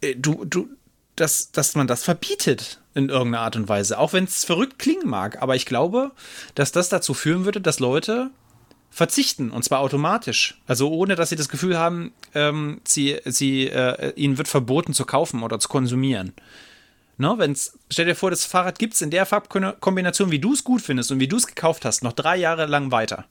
äh, 0.00 0.14
du, 0.14 0.44
du, 0.44 0.68
dass, 1.16 1.50
dass 1.50 1.74
man 1.74 1.86
das 1.86 2.04
verbietet 2.04 2.80
in 2.94 3.08
irgendeiner 3.08 3.44
Art 3.44 3.56
und 3.56 3.68
Weise. 3.68 3.98
Auch 3.98 4.12
wenn 4.12 4.24
es 4.24 4.44
verrückt 4.44 4.78
klingen 4.78 5.08
mag. 5.08 5.42
Aber 5.42 5.56
ich 5.56 5.66
glaube, 5.66 6.12
dass 6.54 6.70
das 6.70 6.88
dazu 6.88 7.12
führen 7.12 7.44
würde, 7.44 7.60
dass 7.60 7.80
Leute 7.80 8.30
verzichten 8.90 9.50
und 9.50 9.64
zwar 9.64 9.80
automatisch. 9.80 10.60
Also 10.68 10.92
ohne, 10.92 11.16
dass 11.16 11.30
sie 11.30 11.36
das 11.36 11.48
Gefühl 11.48 11.76
haben, 11.76 12.12
ähm, 12.34 12.80
sie, 12.84 13.18
sie, 13.24 13.66
äh, 13.66 14.12
ihnen 14.14 14.38
wird 14.38 14.46
verboten 14.46 14.94
zu 14.94 15.04
kaufen 15.04 15.42
oder 15.42 15.58
zu 15.58 15.68
konsumieren. 15.68 16.32
Ne, 17.16 17.34
wenn's, 17.36 17.78
stell 17.90 18.06
dir 18.06 18.16
vor, 18.16 18.30
das 18.30 18.44
Fahrrad 18.44 18.78
gibt 18.78 18.94
es 18.94 19.02
in 19.02 19.10
der 19.10 19.24
Farbkombination, 19.24 20.30
wie 20.30 20.40
du 20.40 20.52
es 20.52 20.64
gut 20.64 20.82
findest 20.82 21.12
und 21.12 21.20
wie 21.20 21.28
du 21.28 21.36
es 21.36 21.46
gekauft 21.46 21.84
hast, 21.84 22.02
noch 22.02 22.12
drei 22.12 22.36
Jahre 22.36 22.66
lang 22.66 22.90
weiter. 22.90 23.26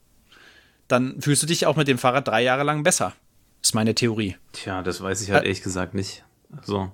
Dann 0.88 1.22
fühlst 1.22 1.44
du 1.44 1.48
dich 1.48 1.66
auch 1.66 1.76
mit 1.76 1.88
dem 1.88 1.98
Fahrrad 1.98 2.28
drei 2.28 2.44
Jahre 2.44 2.64
lang 2.64 2.84
besser. 2.84 3.14
Ist 3.62 3.76
meine 3.76 3.96
Theorie. 3.96 4.36
Tja, 4.54 4.82
das 4.82 5.02
weiß 5.02 5.22
ich 5.22 5.32
halt 5.32 5.44
ehrlich 5.44 5.64
gesagt 5.64 5.94
nicht. 5.94 6.24
So. 6.64 6.92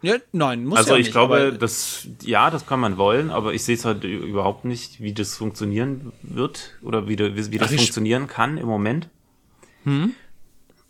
Ja, 0.00 0.16
nein, 0.32 0.64
muss 0.64 0.78
Also 0.78 0.94
ja 0.94 0.96
ich 0.96 1.06
nicht, 1.06 1.12
glaube, 1.12 1.56
das, 1.58 2.08
ja, 2.22 2.50
das 2.50 2.66
kann 2.66 2.80
man 2.80 2.96
wollen, 2.96 3.30
aber 3.30 3.54
ich 3.54 3.62
sehe 3.62 3.76
es 3.76 3.84
halt 3.84 4.02
überhaupt 4.02 4.64
nicht, 4.64 5.00
wie 5.00 5.12
das 5.12 5.36
funktionieren 5.36 6.12
wird 6.22 6.74
oder 6.82 7.08
wie, 7.08 7.16
wie, 7.18 7.52
wie 7.52 7.58
das 7.58 7.70
Ach, 7.70 7.76
funktionieren 7.76 8.26
kann 8.26 8.58
im 8.58 8.66
Moment. 8.66 9.08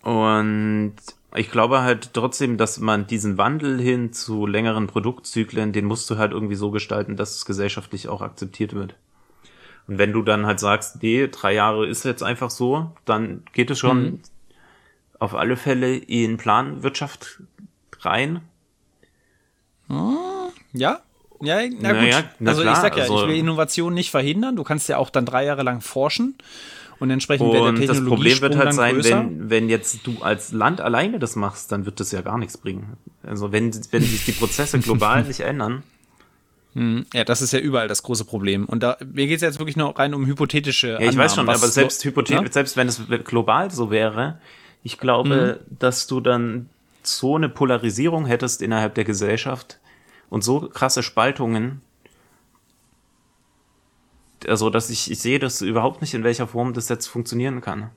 Und 0.02 0.94
ich 1.34 1.50
glaube 1.50 1.82
halt 1.82 2.10
trotzdem, 2.14 2.56
dass 2.58 2.78
man 2.78 3.06
diesen 3.06 3.38
Wandel 3.38 3.80
hin 3.80 4.12
zu 4.12 4.46
längeren 4.46 4.86
Produktzyklen, 4.86 5.72
den 5.72 5.84
musst 5.86 6.08
du 6.10 6.18
halt 6.18 6.32
irgendwie 6.32 6.54
so 6.54 6.70
gestalten, 6.70 7.16
dass 7.16 7.34
es 7.36 7.44
gesellschaftlich 7.44 8.08
auch 8.08 8.20
akzeptiert 8.22 8.74
wird. 8.74 8.94
Und 9.88 9.98
wenn 9.98 10.12
du 10.12 10.22
dann 10.22 10.46
halt 10.46 10.60
sagst, 10.60 11.02
nee, 11.02 11.26
drei 11.28 11.54
Jahre 11.54 11.86
ist 11.86 12.04
jetzt 12.04 12.22
einfach 12.22 12.50
so, 12.50 12.92
dann 13.04 13.42
geht 13.52 13.70
es 13.70 13.78
schon 13.78 14.02
Mhm. 14.04 14.20
auf 15.18 15.34
alle 15.34 15.56
Fälle 15.56 15.96
in 15.96 16.36
Planwirtschaft 16.36 17.40
rein. 18.00 18.42
Ja? 20.72 21.00
Ja, 21.44 21.60
na 21.80 21.92
Naja, 21.92 22.20
gut. 22.20 22.30
na 22.38 22.50
also 22.52 22.62
klar, 22.62 22.74
ich 22.74 22.80
sag 22.80 22.96
ja, 22.96 23.02
also- 23.02 23.22
ich 23.22 23.28
will 23.28 23.36
Innovation 23.36 23.92
nicht 23.94 24.10
verhindern. 24.12 24.54
Du 24.54 24.62
kannst 24.62 24.88
ja 24.88 24.98
auch 24.98 25.10
dann 25.10 25.26
drei 25.26 25.44
Jahre 25.44 25.64
lang 25.64 25.80
forschen 25.80 26.36
und 27.02 27.10
entsprechend 27.10 27.46
wird 27.46 27.54
der 27.56 27.62
Und 27.62 27.74
das 27.80 27.86
Technologie 27.86 28.08
Problem 28.14 28.40
wird 28.40 28.56
halt 28.56 28.72
sein, 28.74 28.94
größer. 28.94 29.18
wenn, 29.18 29.50
wenn 29.50 29.68
jetzt 29.68 30.06
du 30.06 30.22
als 30.22 30.52
Land 30.52 30.80
alleine 30.80 31.18
das 31.18 31.36
machst, 31.36 31.70
dann 31.72 31.84
wird 31.84 32.00
das 32.00 32.12
ja 32.12 32.20
gar 32.22 32.38
nichts 32.38 32.56
bringen. 32.56 32.96
Also 33.22 33.52
wenn, 33.52 33.72
wenn 33.90 34.02
sich 34.02 34.24
die 34.24 34.32
Prozesse 34.32 34.78
global 34.88 35.24
nicht 35.24 35.40
ändern, 35.40 35.82
Ja, 36.74 37.24
das 37.24 37.42
ist 37.42 37.52
ja 37.52 37.58
überall 37.58 37.88
das 37.88 38.02
große 38.02 38.24
Problem. 38.24 38.64
Und 38.64 38.82
da, 38.82 38.96
mir 39.12 39.26
geht 39.26 39.36
es 39.36 39.42
jetzt 39.42 39.58
wirklich 39.58 39.76
nur 39.76 39.98
rein 39.98 40.14
um 40.14 40.24
hypothetische 40.26 40.88
ja, 40.92 41.00
ich 41.00 41.16
weiß 41.16 41.34
schon, 41.34 41.40
Annahmen, 41.48 41.58
aber 41.62 41.68
selbst 41.70 42.02
hypothetisch, 42.04 42.46
Ja? 42.46 42.52
selbst 42.52 42.76
wenn 42.78 42.88
es 42.88 43.02
global 43.24 43.70
so 43.70 43.90
wäre, 43.90 44.38
ich 44.82 44.98
glaube, 44.98 45.58
Mhm. 45.60 45.76
dass 45.78 46.06
du 46.06 46.20
dann 46.20 46.68
so 47.02 47.36
eine 47.36 47.48
Polarisierung 47.48 48.26
hättest 48.26 48.62
innerhalb 48.62 48.94
der 48.94 49.04
Gesellschaft 49.04 49.80
und 50.30 50.42
so 50.44 50.60
krasse 50.60 51.02
Spaltungen, 51.02 51.82
also 54.48 54.70
dass 54.70 54.90
ich, 54.90 55.10
ich 55.10 55.20
sehe 55.20 55.38
das 55.38 55.60
überhaupt 55.62 56.00
nicht, 56.00 56.14
in 56.14 56.24
welcher 56.24 56.46
Form 56.46 56.72
das 56.72 56.88
jetzt 56.88 57.06
funktionieren 57.06 57.60
kann. 57.60 57.90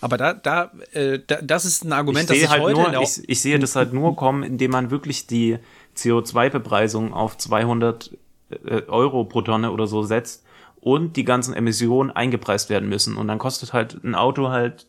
Aber 0.00 0.16
da, 0.16 0.34
da, 0.34 0.70
äh, 0.92 1.18
da, 1.26 1.40
das 1.42 1.64
ist 1.64 1.84
ein 1.84 1.92
Argument, 1.92 2.24
ich 2.24 2.28
das 2.28 2.36
ich 2.36 2.48
halt 2.48 2.62
heute 2.62 2.80
nur, 2.80 3.02
ich, 3.02 3.28
ich 3.28 3.40
sehe 3.40 3.58
das 3.58 3.76
halt 3.76 3.92
nur 3.92 4.14
kommen, 4.14 4.42
indem 4.42 4.70
man 4.70 4.90
wirklich 4.90 5.26
die 5.26 5.58
CO2-Bepreisung 5.96 7.14
auf 7.14 7.38
200 7.38 8.16
äh, 8.50 8.82
Euro 8.88 9.24
pro 9.24 9.42
Tonne 9.42 9.72
oder 9.72 9.86
so 9.86 10.02
setzt 10.02 10.44
und 10.80 11.16
die 11.16 11.24
ganzen 11.24 11.54
Emissionen 11.54 12.10
eingepreist 12.10 12.70
werden 12.70 12.88
müssen. 12.88 13.16
Und 13.16 13.28
dann 13.28 13.38
kostet 13.38 13.72
halt 13.72 14.02
ein 14.04 14.14
Auto 14.14 14.50
halt 14.50 14.86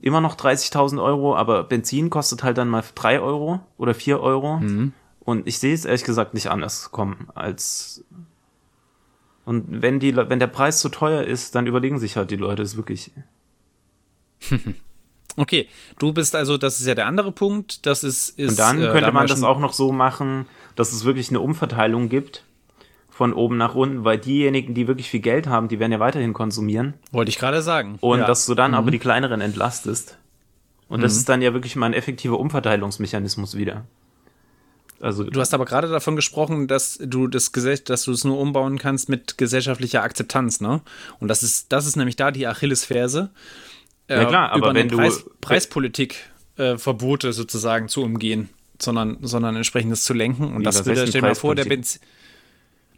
immer 0.00 0.20
noch 0.20 0.34
30.000 0.34 1.00
Euro, 1.00 1.36
aber 1.36 1.62
Benzin 1.62 2.10
kostet 2.10 2.42
halt 2.42 2.58
dann 2.58 2.68
mal 2.68 2.82
3 2.94 3.20
Euro 3.20 3.60
oder 3.78 3.94
4 3.94 4.20
Euro. 4.20 4.56
Mhm. 4.56 4.92
Und 5.20 5.46
ich 5.46 5.58
sehe 5.58 5.74
es 5.74 5.84
ehrlich 5.84 6.02
gesagt 6.02 6.34
nicht 6.34 6.48
anders 6.48 6.90
kommen 6.90 7.28
als 7.34 8.04
und 9.44 9.82
wenn 9.82 9.98
die, 10.00 10.16
wenn 10.16 10.38
der 10.38 10.46
Preis 10.46 10.80
zu 10.80 10.88
teuer 10.88 11.22
ist, 11.24 11.54
dann 11.54 11.66
überlegen 11.66 11.98
sich 11.98 12.16
halt 12.16 12.30
die 12.30 12.36
Leute 12.36 12.62
es 12.62 12.76
wirklich. 12.76 13.10
Okay, 15.36 15.66
du 15.98 16.12
bist 16.12 16.36
also, 16.36 16.58
das 16.58 16.78
ist 16.78 16.86
ja 16.86 16.94
der 16.94 17.06
andere 17.06 17.32
Punkt. 17.32 17.86
Das 17.86 18.04
ist, 18.04 18.38
ist 18.38 18.50
Und 18.50 18.58
dann 18.58 18.82
äh, 18.82 18.88
könnte 18.88 19.06
haben 19.06 19.14
man 19.14 19.24
wir 19.24 19.28
das 19.28 19.42
auch 19.42 19.58
noch 19.58 19.72
so 19.72 19.92
machen, 19.92 20.46
dass 20.76 20.92
es 20.92 21.04
wirklich 21.04 21.30
eine 21.30 21.40
Umverteilung 21.40 22.08
gibt 22.08 22.44
von 23.08 23.32
oben 23.32 23.56
nach 23.56 23.74
unten, 23.74 24.04
weil 24.04 24.18
diejenigen, 24.18 24.74
die 24.74 24.88
wirklich 24.88 25.08
viel 25.08 25.20
Geld 25.20 25.46
haben, 25.46 25.68
die 25.68 25.78
werden 25.78 25.92
ja 25.92 26.00
weiterhin 26.00 26.32
konsumieren. 26.32 26.94
Wollte 27.12 27.30
ich 27.30 27.38
gerade 27.38 27.62
sagen. 27.62 27.96
Und 28.00 28.18
ja. 28.18 28.24
Mhm. 28.24 28.28
dass 28.28 28.46
du 28.46 28.54
dann 28.54 28.74
aber 28.74 28.90
die 28.90 28.98
kleineren 28.98 29.40
entlastest. 29.40 30.18
Und 30.88 31.02
das 31.02 31.16
ist 31.16 31.28
dann 31.30 31.40
ja 31.40 31.54
wirklich 31.54 31.76
mal 31.76 31.86
ein 31.86 31.94
effektiver 31.94 32.38
Umverteilungsmechanismus 32.38 33.56
wieder. 33.56 33.86
Also 35.02 35.24
Du 35.24 35.40
hast 35.40 35.52
aber 35.52 35.64
gerade 35.64 35.88
davon 35.88 36.14
gesprochen, 36.16 36.68
dass 36.68 36.96
du 37.02 37.26
das 37.26 37.52
Gesell- 37.52 37.82
dass 37.84 38.04
du 38.04 38.12
es 38.12 38.24
nur 38.24 38.38
umbauen 38.38 38.78
kannst 38.78 39.08
mit 39.08 39.36
gesellschaftlicher 39.36 40.02
Akzeptanz, 40.02 40.60
ne? 40.60 40.80
Und 41.18 41.28
das 41.28 41.42
ist, 41.42 41.72
das 41.72 41.86
ist 41.86 41.96
nämlich 41.96 42.16
da 42.16 42.30
die 42.30 42.46
Achillesferse. 42.46 43.30
äh, 44.08 44.14
Ja, 44.22 44.24
klar, 44.26 44.52
aber 44.52 44.72
wenn 44.74 44.88
du- 44.88 44.96
Preis, 44.96 45.24
Preispolitik 45.40 46.16
äh, 46.56 46.76
Verbote 46.78 47.32
sozusagen 47.32 47.88
zu 47.88 48.02
umgehen, 48.02 48.48
sondern, 48.80 49.18
sondern 49.22 49.56
entsprechendes 49.56 50.04
zu 50.04 50.12
lenken. 50.14 50.52
Und 50.54 50.60
Wie, 50.60 50.64
das 50.64 50.76
heißt 50.76 50.90
stell 50.90 51.10
dir 51.10 51.20
mal 51.22 51.34
vor, 51.34 51.54
der? 51.54 51.64
Benzin. 51.64 52.00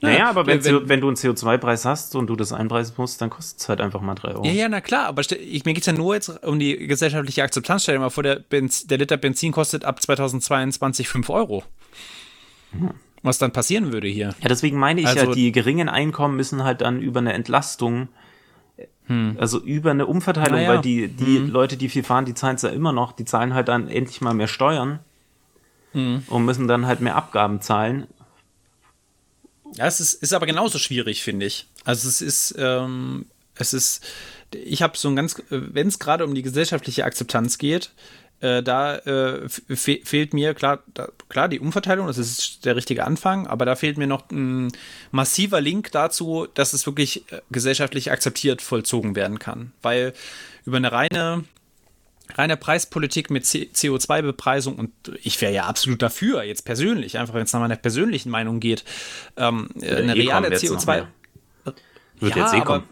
naja, 0.00 0.28
aber 0.28 0.46
wenn, 0.46 0.62
wenn- 0.64 0.88
wenn 0.88 1.00
du 1.00 1.06
einen 1.08 1.16
CO2-Preis 1.16 1.84
hast 1.86 2.14
und 2.16 2.26
du 2.26 2.36
das 2.36 2.52
einpreisen 2.52 2.94
musst, 2.98 3.20
dann 3.22 3.30
kostet 3.30 3.60
es 3.60 3.68
halt 3.68 3.80
einfach 3.80 4.00
mal 4.02 4.14
3 4.14 4.32
Euro. 4.34 4.44
Ja, 4.44 4.52
ja, 4.52 4.68
na 4.68 4.80
klar, 4.82 5.06
aber 5.06 5.22
ich, 5.22 5.64
mir 5.64 5.72
geht 5.72 5.82
es 5.82 5.86
ja 5.86 5.92
nur 5.94 6.14
jetzt 6.14 6.28
um 6.44 6.58
die 6.58 6.86
gesellschaftliche 6.86 7.42
Akzeptanz. 7.42 7.84
Stell 7.84 7.94
dir 7.94 8.00
mal 8.00 8.10
vor, 8.10 8.22
der, 8.24 8.36
Benz, 8.40 8.86
der 8.86 8.98
Liter 8.98 9.16
Benzin 9.16 9.52
kostet 9.52 9.84
ab 9.86 10.02
2022 10.02 11.08
5 11.08 11.30
Euro. 11.30 11.62
Was 13.22 13.38
dann 13.38 13.52
passieren 13.52 13.92
würde 13.92 14.06
hier. 14.08 14.34
Ja, 14.40 14.48
deswegen 14.48 14.78
meine 14.78 15.00
ich 15.00 15.06
Also- 15.06 15.20
ja, 15.26 15.32
die 15.32 15.50
geringen 15.52 15.88
Einkommen 15.88 16.36
müssen 16.36 16.62
halt 16.64 16.80
dann 16.82 17.00
über 17.00 17.20
eine 17.20 17.32
Entlastung, 17.32 18.08
also 19.38 19.60
über 19.60 19.90
eine 19.90 20.06
Umverteilung, 20.06 20.60
Naja. 20.60 20.68
weil 20.70 20.80
die, 20.80 21.08
die 21.08 21.36
Leute, 21.38 21.76
die 21.76 21.88
viel 21.90 22.02
fahren, 22.04 22.24
die 22.24 22.32
zahlen 22.34 22.56
es 22.56 22.62
ja 22.62 22.70
immer 22.70 22.92
noch, 22.92 23.12
die 23.12 23.24
zahlen 23.26 23.52
halt 23.54 23.68
dann 23.68 23.88
endlich 23.88 24.20
mal 24.22 24.32
mehr 24.34 24.48
Steuern 24.48 24.98
und 25.92 26.44
müssen 26.44 26.66
dann 26.68 26.86
halt 26.86 27.00
mehr 27.00 27.14
Abgaben 27.14 27.60
zahlen. 27.60 28.06
Ja, 29.74 29.86
es 29.86 30.00
ist, 30.00 30.14
ist 30.22 30.32
aber 30.32 30.46
genauso 30.46 30.78
schwierig, 30.78 31.22
finde 31.22 31.46
ich. 31.46 31.66
Also 31.84 32.08
es 32.08 32.20
ist, 32.22 32.54
ähm, 32.58 33.26
es 33.56 33.72
ist, 33.74 34.04
ich 34.52 34.82
habe 34.82 34.96
so 34.96 35.08
ein 35.08 35.16
ganz, 35.16 35.40
wenn 35.50 35.88
es 35.88 35.98
gerade 35.98 36.24
um 36.24 36.34
die 36.34 36.42
gesellschaftliche 36.42 37.04
Akzeptanz 37.04 37.58
geht, 37.58 37.90
äh, 38.44 38.62
da 38.62 38.96
äh, 38.96 39.48
fe 39.48 40.00
fehlt 40.04 40.34
mir, 40.34 40.52
klar, 40.52 40.82
da, 40.92 41.08
klar, 41.30 41.48
die 41.48 41.60
Umverteilung, 41.60 42.06
das 42.06 42.18
ist 42.18 42.66
der 42.66 42.76
richtige 42.76 43.04
Anfang, 43.04 43.46
aber 43.46 43.64
da 43.64 43.74
fehlt 43.74 43.96
mir 43.96 44.06
noch 44.06 44.30
ein 44.30 44.70
massiver 45.10 45.62
Link 45.62 45.90
dazu, 45.92 46.46
dass 46.52 46.74
es 46.74 46.84
wirklich 46.84 47.24
äh, 47.32 47.40
gesellschaftlich 47.50 48.10
akzeptiert 48.10 48.60
vollzogen 48.60 49.16
werden 49.16 49.38
kann. 49.38 49.72
Weil 49.80 50.12
über 50.66 50.76
eine 50.76 50.92
reine 50.92 51.44
reine 52.34 52.56
Preispolitik 52.56 53.30
mit 53.30 53.44
CO2-Bepreisung 53.44 54.76
und 54.76 54.92
ich 55.22 55.40
wäre 55.40 55.52
ja 55.52 55.64
absolut 55.64 56.00
dafür, 56.02 56.42
jetzt 56.42 56.64
persönlich, 56.64 57.18
einfach 57.18 57.34
wenn 57.34 57.42
es 57.42 57.52
nach 57.52 57.60
meiner 57.60 57.76
persönlichen 57.76 58.30
Meinung 58.30 58.60
geht, 58.60 58.84
ähm, 59.36 59.68
eine 59.76 60.16
eh 60.16 60.22
reale 60.22 60.48
CO2. 60.48 61.06
Wird 62.20 62.36
ja, 62.36 62.44
jetzt 62.44 62.54
eh 62.54 62.60
kommen. 62.60 62.84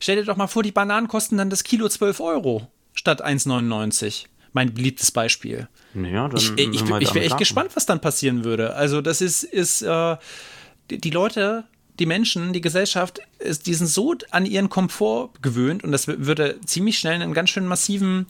Stell 0.00 0.16
dir 0.16 0.24
doch 0.24 0.36
mal 0.36 0.46
vor, 0.46 0.62
die 0.62 0.72
Bananen 0.72 1.08
kosten 1.08 1.36
dann 1.36 1.50
das 1.50 1.64
Kilo 1.64 1.88
12 1.88 2.20
Euro 2.20 2.68
statt 2.94 3.24
1,99. 3.24 4.26
Mein 4.56 4.72
beliebtes 4.72 5.10
Beispiel. 5.10 5.68
Ja, 5.92 6.28
dann 6.28 6.36
ich 6.38 6.50
ich, 6.56 6.68
ich, 6.70 6.82
ich 6.82 7.14
wäre 7.14 7.26
echt 7.26 7.36
gespannt, 7.36 7.72
was 7.74 7.84
dann 7.84 8.00
passieren 8.00 8.42
würde. 8.42 8.74
Also, 8.74 9.02
das 9.02 9.20
ist, 9.20 9.44
ist 9.44 9.82
äh, 9.82 10.16
die, 10.90 10.98
die 10.98 11.10
Leute 11.10 11.64
die 11.98 12.06
Menschen, 12.06 12.52
die 12.52 12.60
Gesellschaft, 12.60 13.20
ist, 13.38 13.66
die 13.66 13.74
sind 13.74 13.86
so 13.86 14.14
an 14.30 14.46
ihren 14.46 14.68
Komfort 14.68 15.30
gewöhnt 15.42 15.84
und 15.84 15.92
das 15.92 16.08
würde 16.08 16.60
ziemlich 16.64 16.98
schnell 16.98 17.14
einen 17.14 17.32
ganz 17.32 17.50
schön 17.50 17.66
massiven 17.66 18.26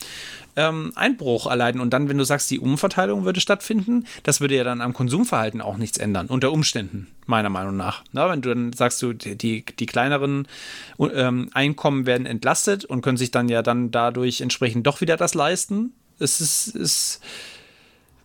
ähm, 0.55 0.93
Einbruch 0.95 1.47
erleiden. 1.47 1.81
Und 1.81 1.91
dann, 1.91 2.09
wenn 2.09 2.19
du 2.19 2.25
sagst, 2.25 2.51
die 2.51 2.61
Umverteilung 2.61 3.25
würde 3.25 3.41
stattfinden, 3.41 4.07
das 4.23 4.41
würde 4.41 4.57
ja 4.57 4.65
dann 4.65 4.81
am 4.81 4.95
Konsumverhalten 4.95 5.61
auch 5.61 5.77
nichts 5.77 5.99
ändern, 5.99 6.27
unter 6.27 6.53
Umständen, 6.53 7.09
meiner 7.27 7.51
Meinung 7.51 7.77
nach. 7.77 8.05
Na, 8.13 8.29
wenn 8.31 8.43
du 8.43 8.51
dann 8.51 8.73
sagst, 8.73 9.03
du, 9.03 9.13
die, 9.13 9.65
die 9.65 9.87
kleineren 9.87 10.47
ähm, 10.99 11.51
Einkommen 11.53 12.07
werden 12.07 12.27
entlastet 12.27 12.85
und 12.85 13.03
können 13.03 13.17
sich 13.17 13.31
dann 13.31 13.49
ja 13.49 13.63
dann 13.63 13.91
dadurch 13.91 14.41
entsprechend 14.41 14.87
doch 14.87 15.01
wieder 15.01 15.17
das 15.17 15.35
leisten. 15.35 15.93
Es 16.19 16.41
ist, 16.41 16.69
ist 16.69 17.21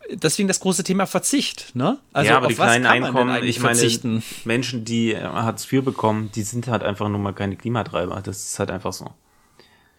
deswegen 0.09 0.47
das 0.47 0.59
große 0.59 0.83
Thema 0.83 1.05
Verzicht, 1.05 1.75
ne? 1.75 1.99
Also 2.13 2.31
ja, 2.31 2.37
aber 2.37 2.47
die 2.47 2.55
kleinen 2.55 2.85
Einkommen, 2.85 3.43
ich 3.43 3.59
meine, 3.59 3.75
verzichten? 3.75 4.23
Menschen, 4.45 4.85
die 4.85 5.15
Hartz 5.17 5.71
IV 5.71 5.83
bekommen, 5.83 6.31
die 6.33 6.43
sind 6.43 6.67
halt 6.67 6.83
einfach 6.83 7.09
nur 7.09 7.19
mal 7.19 7.33
keine 7.33 7.55
Klimatreiber. 7.55 8.21
Das 8.21 8.43
ist 8.43 8.59
halt 8.59 8.71
einfach 8.71 8.93
so. 8.93 9.11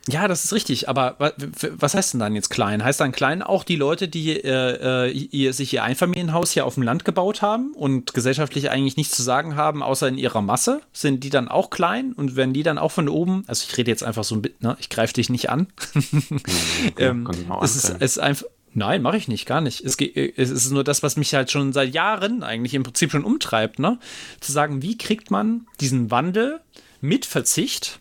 Ja, 0.08 0.26
das 0.26 0.44
ist 0.44 0.52
richtig, 0.52 0.88
aber 0.88 1.16
was 1.76 1.94
heißt 1.94 2.14
denn 2.14 2.20
dann 2.20 2.34
jetzt 2.34 2.50
klein? 2.50 2.82
Heißt 2.82 3.00
dann 3.00 3.12
klein 3.12 3.40
auch 3.40 3.62
die 3.62 3.76
Leute, 3.76 4.08
die 4.08 4.32
äh, 4.32 5.08
äh, 5.08 5.10
ihr, 5.10 5.52
sich 5.52 5.72
ihr 5.72 5.84
Einfamilienhaus 5.84 6.50
hier 6.50 6.66
auf 6.66 6.74
dem 6.74 6.82
Land 6.82 7.04
gebaut 7.04 7.40
haben 7.40 7.72
und 7.74 8.12
gesellschaftlich 8.12 8.70
eigentlich 8.70 8.96
nichts 8.96 9.14
zu 9.16 9.22
sagen 9.22 9.54
haben, 9.54 9.82
außer 9.82 10.08
in 10.08 10.18
ihrer 10.18 10.42
Masse? 10.42 10.80
Sind 10.92 11.22
die 11.22 11.30
dann 11.30 11.46
auch 11.46 11.70
klein 11.70 12.14
und 12.14 12.34
werden 12.34 12.52
die 12.52 12.64
dann 12.64 12.78
auch 12.78 12.90
von 12.90 13.08
oben, 13.08 13.44
also 13.46 13.64
ich 13.68 13.78
rede 13.78 13.90
jetzt 13.92 14.02
einfach 14.02 14.24
so 14.24 14.34
ein 14.34 14.42
bisschen, 14.42 14.58
ne? 14.60 14.76
ich 14.80 14.88
greife 14.88 15.12
dich 15.12 15.30
nicht 15.30 15.50
an. 15.50 15.68
ähm, 16.98 17.28
es, 17.62 17.76
ist, 17.76 17.90
es 17.90 18.00
ist 18.00 18.18
einfach, 18.18 18.46
Nein, 18.74 19.02
mache 19.02 19.18
ich 19.18 19.28
nicht, 19.28 19.44
gar 19.44 19.60
nicht. 19.60 19.84
Es, 19.84 19.96
es, 20.00 20.50
ist 20.50 20.70
nur 20.70 20.82
das, 20.82 21.02
was 21.02 21.16
mich 21.16 21.34
halt 21.34 21.50
schon 21.50 21.74
seit 21.74 21.92
Jahren 21.92 22.42
eigentlich 22.42 22.72
im 22.72 22.82
Prinzip 22.82 23.10
schon 23.10 23.22
umtreibt, 23.22 23.78
ne? 23.78 23.98
Zu 24.40 24.50
sagen, 24.50 24.80
wie 24.80 24.96
kriegt 24.96 25.30
man 25.30 25.66
diesen 25.80 26.10
Wandel 26.10 26.60
mit 27.02 27.26
Verzicht? 27.26 28.00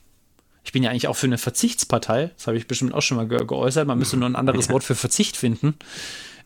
Ich 0.72 0.74
bin 0.74 0.84
ja 0.84 0.90
eigentlich 0.90 1.08
auch 1.08 1.18
für 1.18 1.28
eine 1.28 1.38
Verzichtspartei, 1.38 2.32
das 2.38 2.48
habe 2.48 2.56
ich 2.56 2.66
bestimmt 2.66 2.94
auch 2.94 3.02
schon 3.02 3.18
mal 3.18 3.28
ge 3.28 3.46
geäußert. 3.46 3.86
Man 3.86 3.98
müsste 3.98 4.16
nur 4.16 4.30
ein 4.30 4.38
anderes. 4.38 4.70
Wort 4.70 4.84
für 4.84 4.96
Verzicht 4.96 5.36
finden. 5.36 5.76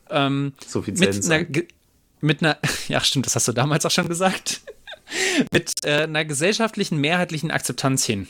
Ähm, 0.09 0.53
Suffizienz. 0.65 1.27
Mit 1.27 1.31
einer, 1.31 1.65
mit 2.21 2.41
einer, 2.41 2.57
ja, 2.87 3.01
stimmt, 3.01 3.27
das 3.27 3.35
hast 3.35 3.47
du 3.47 3.51
damals 3.51 3.85
auch 3.85 3.91
schon 3.91 4.07
gesagt. 4.07 4.61
mit 5.51 5.73
äh, 5.83 6.03
einer 6.03 6.25
gesellschaftlichen, 6.25 6.97
mehrheitlichen 6.97 7.51
Akzeptanz 7.51 8.03
hin. 8.05 8.27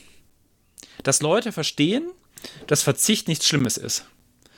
Dass 1.03 1.21
Leute 1.21 1.51
verstehen, 1.51 2.09
dass 2.67 2.83
Verzicht 2.83 3.27
nichts 3.27 3.47
Schlimmes 3.47 3.77
ist 3.77 4.05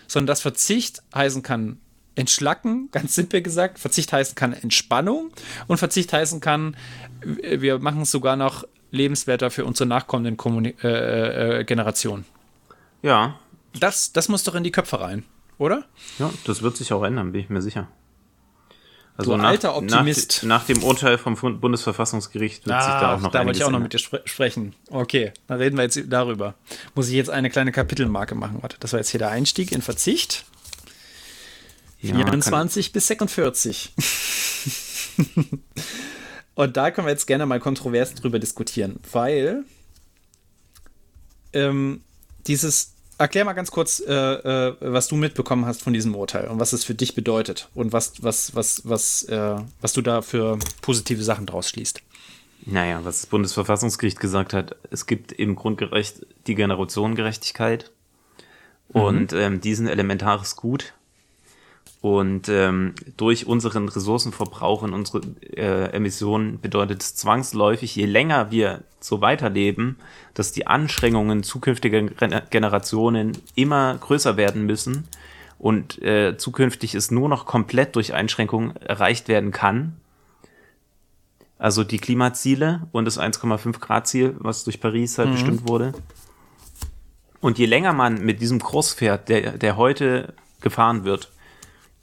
sondern 0.08 0.28
dass 0.28 0.42
Verzicht 0.42 1.04
heißen 1.14 1.44
kann 1.44 1.80
entschlacken, 2.16 2.90
ganz 2.92 3.14
simpel 3.14 3.44
gesagt. 3.44 3.78
Verzicht 3.78 4.12
heißen 4.12 4.34
kann 4.34 4.54
Entspannung 4.54 5.32
und 5.68 5.78
Verzicht 5.78 6.12
heißen 6.12 6.40
kann, 6.40 6.76
wir 7.22 7.78
machen 7.80 8.02
es 8.02 8.12
sogar 8.12 8.36
noch 8.36 8.64
lebenswerter 8.92 9.52
für 9.52 9.66
unsere 9.66 9.88
nachkommenden 9.88 10.38
Kommuni 10.38 10.76
äh, 10.84 11.60
äh, 11.60 11.64
Generationen. 11.64 12.26
Ja. 13.02 13.40
Das, 13.80 14.12
das 14.14 14.30
muss 14.30 14.44
doch 14.44 14.56
in 14.56 14.64
die 14.64 14.72
Köpfe 14.72 15.00
rein, 15.00 15.24
oder? 15.58 15.86
Ja, 16.20 16.32
das 16.46 16.62
wird 16.62 16.78
sich 16.78 16.94
auch 16.94 17.04
ändern, 17.04 17.32
bin 17.32 17.42
ich 17.42 17.50
mir 17.50 17.62
sicher. 17.62 17.88
Also 19.18 19.32
du 19.32 19.38
nach, 19.38 19.46
alter 19.46 19.76
Optimist. 19.76 20.44
Nach, 20.44 20.60
nach, 20.62 20.66
dem 20.68 20.84
Urteil 20.84 21.18
vom 21.18 21.36
Bundesverfassungsgericht 21.60 22.68
wird 22.68 22.76
Ach, 22.76 22.84
sich 22.84 22.94
da 23.02 23.16
auch 23.16 23.20
noch 23.20 23.32
Da 23.32 23.44
wollte 23.46 23.58
ich 23.58 23.66
auch 23.66 23.72
noch 23.72 23.80
mit 23.80 23.92
dir 23.92 23.98
spre 23.98 24.22
sprechen. 24.26 24.76
Okay, 24.92 25.32
dann 25.48 25.58
reden 25.58 25.76
wir 25.76 25.84
jetzt 25.84 26.00
darüber. 26.08 26.54
Muss 26.94 27.08
ich 27.08 27.16
jetzt 27.16 27.32
eine 27.32 27.50
kleine 27.50 27.72
Kapitelmarke 27.72 28.36
machen. 28.36 28.60
Warte, 28.62 28.78
das 28.80 28.94
war 28.94 29.00
jetzt 29.00 29.10
hier 29.10 29.18
der 29.18 29.32
Einstieg 29.32 29.72
in 29.72 29.82
Verzicht. 29.82 30.46
Ja, 32.00 32.14
24 32.14 32.92
bis 32.92 33.08
46. 33.08 33.94
Und 36.58 36.76
da 36.76 36.90
können 36.90 37.06
wir 37.06 37.12
jetzt 37.12 37.28
gerne 37.28 37.46
mal 37.46 37.60
kontrovers 37.60 38.16
drüber 38.16 38.40
diskutieren, 38.40 39.00
weil 39.12 39.64
ähm, 41.54 42.02
dieses 42.48 42.94
Erklär 43.20 43.46
mal 43.46 43.54
ganz 43.54 43.72
kurz, 43.72 44.00
äh, 44.00 44.14
äh, 44.14 44.76
was 44.80 45.08
du 45.08 45.16
mitbekommen 45.16 45.66
hast 45.66 45.82
von 45.82 45.94
diesem 45.94 46.16
Urteil 46.16 46.48
und 46.48 46.60
was 46.60 46.74
es 46.74 46.84
für 46.84 46.94
dich 46.94 47.16
bedeutet 47.16 47.68
und 47.74 47.92
was, 47.92 48.24
was, 48.24 48.56
was, 48.56 48.84
was, 48.86 49.24
äh, 49.24 49.56
was 49.82 49.94
du 49.94 50.02
da 50.02 50.22
für 50.22 50.60
positive 50.82 51.24
Sachen 51.24 51.48
draus 51.48 51.70
schließt. 51.70 52.02
Naja, 52.66 53.00
was 53.04 53.22
das 53.22 53.30
Bundesverfassungsgericht 53.30 54.20
gesagt 54.20 54.54
hat, 54.54 54.76
es 54.92 55.08
gibt 55.08 55.32
im 55.32 55.56
Grundgerecht 55.56 56.28
die 56.46 56.54
Generationengerechtigkeit 56.54 57.92
mhm. 58.94 59.02
und 59.02 59.34
ähm, 59.34 59.62
diesen 59.62 59.88
elementares 59.88 60.56
Gut 60.56 60.94
und 62.02 62.48
ähm, 62.48 62.94
durch 63.18 63.48
unseren 63.48 63.90
Ressourcenverbrauch 63.90 64.84
und 64.84 64.94
unsere 64.94 65.22
äh, 65.56 65.92
Emissionen 65.92 66.62
bedeutet 66.62 67.02
es 67.02 67.16
zwangsläufig, 67.16 67.96
je 67.96 68.06
länger 68.06 68.52
wir 68.52 68.84
so 69.00 69.22
weiterleben, 69.22 69.98
dass 70.36 70.52
die 70.52 70.68
Anstrengungen 70.68 71.42
zukünftiger 71.42 72.04
Generationen 72.04 73.36
immer 73.56 73.98
größer 73.98 74.38
werden 74.38 74.66
müssen 74.66 75.08
und 75.58 76.00
äh, 76.04 76.38
zukünftig 76.38 76.94
es 76.94 77.10
nur 77.10 77.30
noch 77.30 77.46
komplett 77.46 77.96
durch 77.96 78.14
Einschränkungen 78.14 78.76
erreicht 78.76 79.28
werden 79.28 79.52
kann. 79.52 79.98
Also 81.58 81.84
die 81.84 81.98
Klimaziele 81.98 82.88
und 82.92 83.06
das 83.06 83.20
1,5 83.20 83.80
Grad 83.80 84.08
Ziel, 84.08 84.36
was 84.38 84.64
durch 84.64 84.80
Paris 84.80 85.18
halt 85.18 85.30
mhm. 85.30 85.34
bestimmt 85.34 85.68
wurde. 85.68 85.94
Und 87.42 87.58
je 87.58 87.66
länger 87.66 87.94
man 87.94 88.24
mit 88.24 88.40
diesem 88.42 88.60
Kurs 88.60 88.94
fährt, 88.94 89.30
der, 89.30 89.58
der 89.58 89.78
heute 89.78 90.36
gefahren 90.62 91.04
wird, 91.04 91.32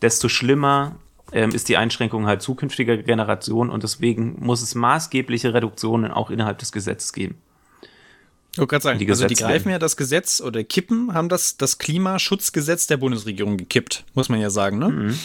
desto 0.05 0.29
schlimmer 0.29 0.97
ähm, 1.33 1.51
ist 1.51 1.71
die 1.71 1.79
Einschränkung 1.79 2.27
halt 2.27 2.43
zukünftiger 2.43 2.99
Generationen 2.99 3.71
und 3.71 3.83
deswegen 3.83 4.37
muss 4.39 4.63
es 4.63 4.75
maßgebliche 4.75 5.55
Reduktionen 5.55 6.13
auch 6.13 6.31
innerhalb 6.31 6.59
des 6.59 6.73
Gesetzes 6.73 7.15
geben. 7.15 7.37
Ich 8.53 8.59
wollte 8.59 8.71
gerade 8.71 8.83
sagen, 8.83 8.99
die 8.99 9.09
also 9.09 9.27
die 9.27 9.35
greifen 9.35 9.71
ja 9.71 9.79
das 9.79 9.97
Gesetz 9.97 10.43
oder 10.43 10.63
kippen, 10.63 11.15
haben 11.15 11.29
das, 11.29 11.57
das 11.57 11.79
Klimaschutzgesetz 11.79 12.87
der 12.87 12.99
Bundesregierung 12.99 13.57
gekippt, 13.57 14.05
muss 14.15 14.29
man 14.29 14.41
ja 14.41 14.51
sagen, 14.51 14.79
ne? 14.79 14.89
Mhm. 14.91 15.19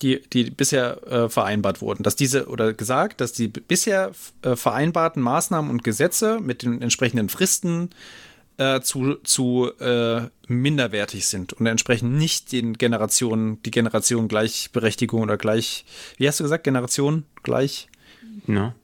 Die, 0.00 0.22
die 0.32 0.44
bisher 0.44 1.02
äh, 1.08 1.28
vereinbart 1.28 1.82
wurden. 1.82 2.04
Dass 2.04 2.14
diese, 2.14 2.46
oder 2.46 2.72
gesagt, 2.72 3.20
dass 3.20 3.32
die 3.32 3.48
bisher 3.48 4.12
äh, 4.42 4.54
vereinbarten 4.54 5.20
Maßnahmen 5.20 5.68
und 5.68 5.82
Gesetze 5.82 6.38
mit 6.40 6.62
den 6.62 6.80
entsprechenden 6.80 7.28
Fristen 7.28 7.90
äh, 8.58 8.80
zu, 8.80 9.14
zu 9.22 9.70
äh, 9.80 10.28
minderwertig 10.46 11.26
sind 11.26 11.52
und 11.54 11.66
entsprechend 11.66 12.12
nicht 12.14 12.52
den 12.52 12.74
Generationen, 12.74 13.62
die 13.62 13.70
Generation 13.70 14.28
Gleichberechtigung 14.28 15.22
oder 15.22 15.36
gleich, 15.36 15.84
wie 16.16 16.28
hast 16.28 16.40
du 16.40 16.44
gesagt, 16.44 16.64
Generation 16.64 17.24
gleich? 17.42 17.88
Ja. 18.46 18.74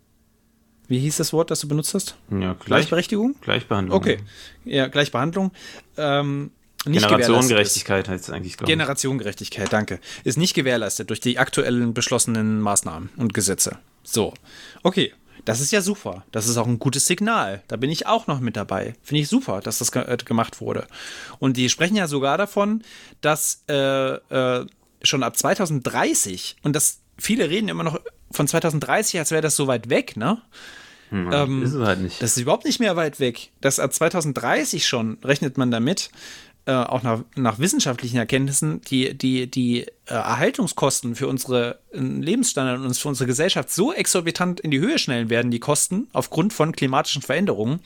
Wie 0.86 0.98
hieß 0.98 1.16
das 1.16 1.32
Wort, 1.32 1.50
das 1.50 1.60
du 1.60 1.68
benutzt 1.68 1.94
hast? 1.94 2.16
Ja, 2.30 2.52
gleich, 2.52 2.64
Gleichberechtigung? 2.66 3.36
Gleichbehandlung. 3.40 3.96
Okay. 3.96 4.18
Ja, 4.64 4.86
Gleichbehandlung. 4.86 5.50
Ähm, 5.96 6.50
Generationengerechtigkeit 6.84 8.08
heißt 8.08 8.24
es 8.24 8.30
eigentlich, 8.30 8.56
glaube 8.56 8.70
ich. 8.70 8.76
Generationengerechtigkeit, 8.76 9.72
danke. 9.72 10.00
Ist 10.22 10.36
nicht 10.36 10.54
gewährleistet 10.54 11.08
durch 11.08 11.20
die 11.20 11.38
aktuellen 11.38 11.94
beschlossenen 11.94 12.60
Maßnahmen 12.60 13.08
und 13.16 13.32
Gesetze. 13.32 13.78
So. 14.02 14.34
Okay. 14.82 15.12
Das 15.45 15.61
ist 15.61 15.72
ja 15.72 15.80
super. 15.80 16.24
Das 16.32 16.49
ist 16.49 16.57
auch 16.57 16.66
ein 16.66 16.78
gutes 16.78 17.07
Signal. 17.07 17.62
Da 17.68 17.76
bin 17.76 17.90
ich 17.90 18.07
auch 18.07 18.26
noch 18.26 18.40
mit 18.40 18.57
dabei. 18.57 18.95
Finde 19.03 19.20
ich 19.22 19.28
super, 19.28 19.61
dass 19.61 19.78
das 19.78 19.92
ge 19.92 20.03
äh, 20.03 20.16
gemacht 20.16 20.61
wurde. 20.61 20.86
Und 21.38 21.57
die 21.57 21.68
sprechen 21.68 21.97
ja 21.97 22.07
sogar 22.07 22.38
davon, 22.38 22.82
dass 23.20 23.62
äh, 23.68 24.14
äh, 24.14 24.66
schon 25.03 25.22
ab 25.22 25.36
2030, 25.36 26.57
und 26.62 26.74
das 26.74 27.01
viele 27.18 27.51
reden 27.51 27.68
immer 27.68 27.84
noch 27.84 28.01
von 28.30 28.49
2030, 28.49 29.18
als 29.18 29.30
wäre 29.30 29.42
das 29.42 29.57
so 29.57 29.66
weit 29.66 29.90
weg, 29.90 30.16
ne? 30.16 30.40
Hm, 31.11 31.30
ähm, 31.32 31.62
ist 31.62 31.74
es 31.74 31.86
halt 31.86 32.01
nicht. 32.01 32.22
Das 32.22 32.32
ist 32.32 32.42
überhaupt 32.42 32.64
nicht 32.64 32.80
mehr 32.80 32.97
weit 32.97 33.20
weg. 33.20 33.51
Das 33.61 33.78
ab 33.78 33.92
2030 33.92 34.86
schon 34.86 35.18
rechnet 35.22 35.59
man 35.59 35.70
damit, 35.70 36.11
äh, 36.66 36.72
auch 36.72 37.02
nach, 37.02 37.20
nach 37.36 37.58
wissenschaftlichen 37.58 38.16
Erkenntnissen 38.16 38.80
die, 38.82 39.12
die, 39.12 39.50
die 39.50 39.82
äh, 39.82 40.14
Erhaltungskosten 40.14 41.14
für 41.14 41.28
unsere 41.28 41.78
äh, 41.92 41.98
Lebensstandard 41.98 42.80
und 42.80 42.96
für 42.96 43.08
unsere 43.08 43.26
Gesellschaft 43.26 43.70
so 43.70 43.92
exorbitant 43.92 44.60
in 44.60 44.70
die 44.70 44.78
Höhe 44.78 44.98
schnellen 44.98 45.28
werden, 45.28 45.50
die 45.50 45.60
Kosten, 45.60 46.08
aufgrund 46.14 46.54
von 46.54 46.72
klimatischen 46.72 47.20
Veränderungen, 47.20 47.80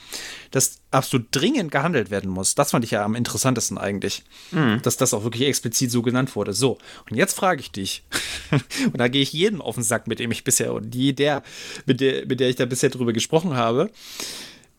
dass 0.51 0.79
absolut 0.91 1.27
dringend 1.31 1.71
gehandelt 1.71 2.09
werden 2.09 2.29
muss. 2.29 2.55
Das 2.55 2.71
fand 2.71 2.85
ich 2.85 2.91
ja 2.91 3.03
am 3.03 3.15
interessantesten 3.15 3.77
eigentlich, 3.77 4.23
mhm. 4.51 4.81
dass 4.81 4.95
das 4.95 5.13
auch 5.13 5.25
wirklich 5.25 5.45
explizit 5.47 5.91
so 5.91 6.01
genannt 6.01 6.37
wurde. 6.37 6.53
So, 6.53 6.77
und 7.09 7.17
jetzt 7.17 7.33
frage 7.33 7.59
ich 7.59 7.71
dich, 7.71 8.03
und 8.85 8.97
da 8.97 9.09
gehe 9.09 9.21
ich 9.21 9.33
jedem 9.33 9.61
auf 9.61 9.75
den 9.75 9.83
Sack, 9.83 10.07
mit 10.07 10.19
dem 10.19 10.31
ich 10.31 10.45
bisher, 10.45 10.73
und 10.73 10.91
die, 10.91 11.13
der, 11.13 11.43
mit 11.85 11.99
der, 11.99 12.25
mit 12.27 12.39
der 12.39 12.47
ich 12.47 12.55
da 12.55 12.65
bisher 12.65 12.89
drüber 12.89 13.11
gesprochen 13.11 13.55
habe, 13.55 13.91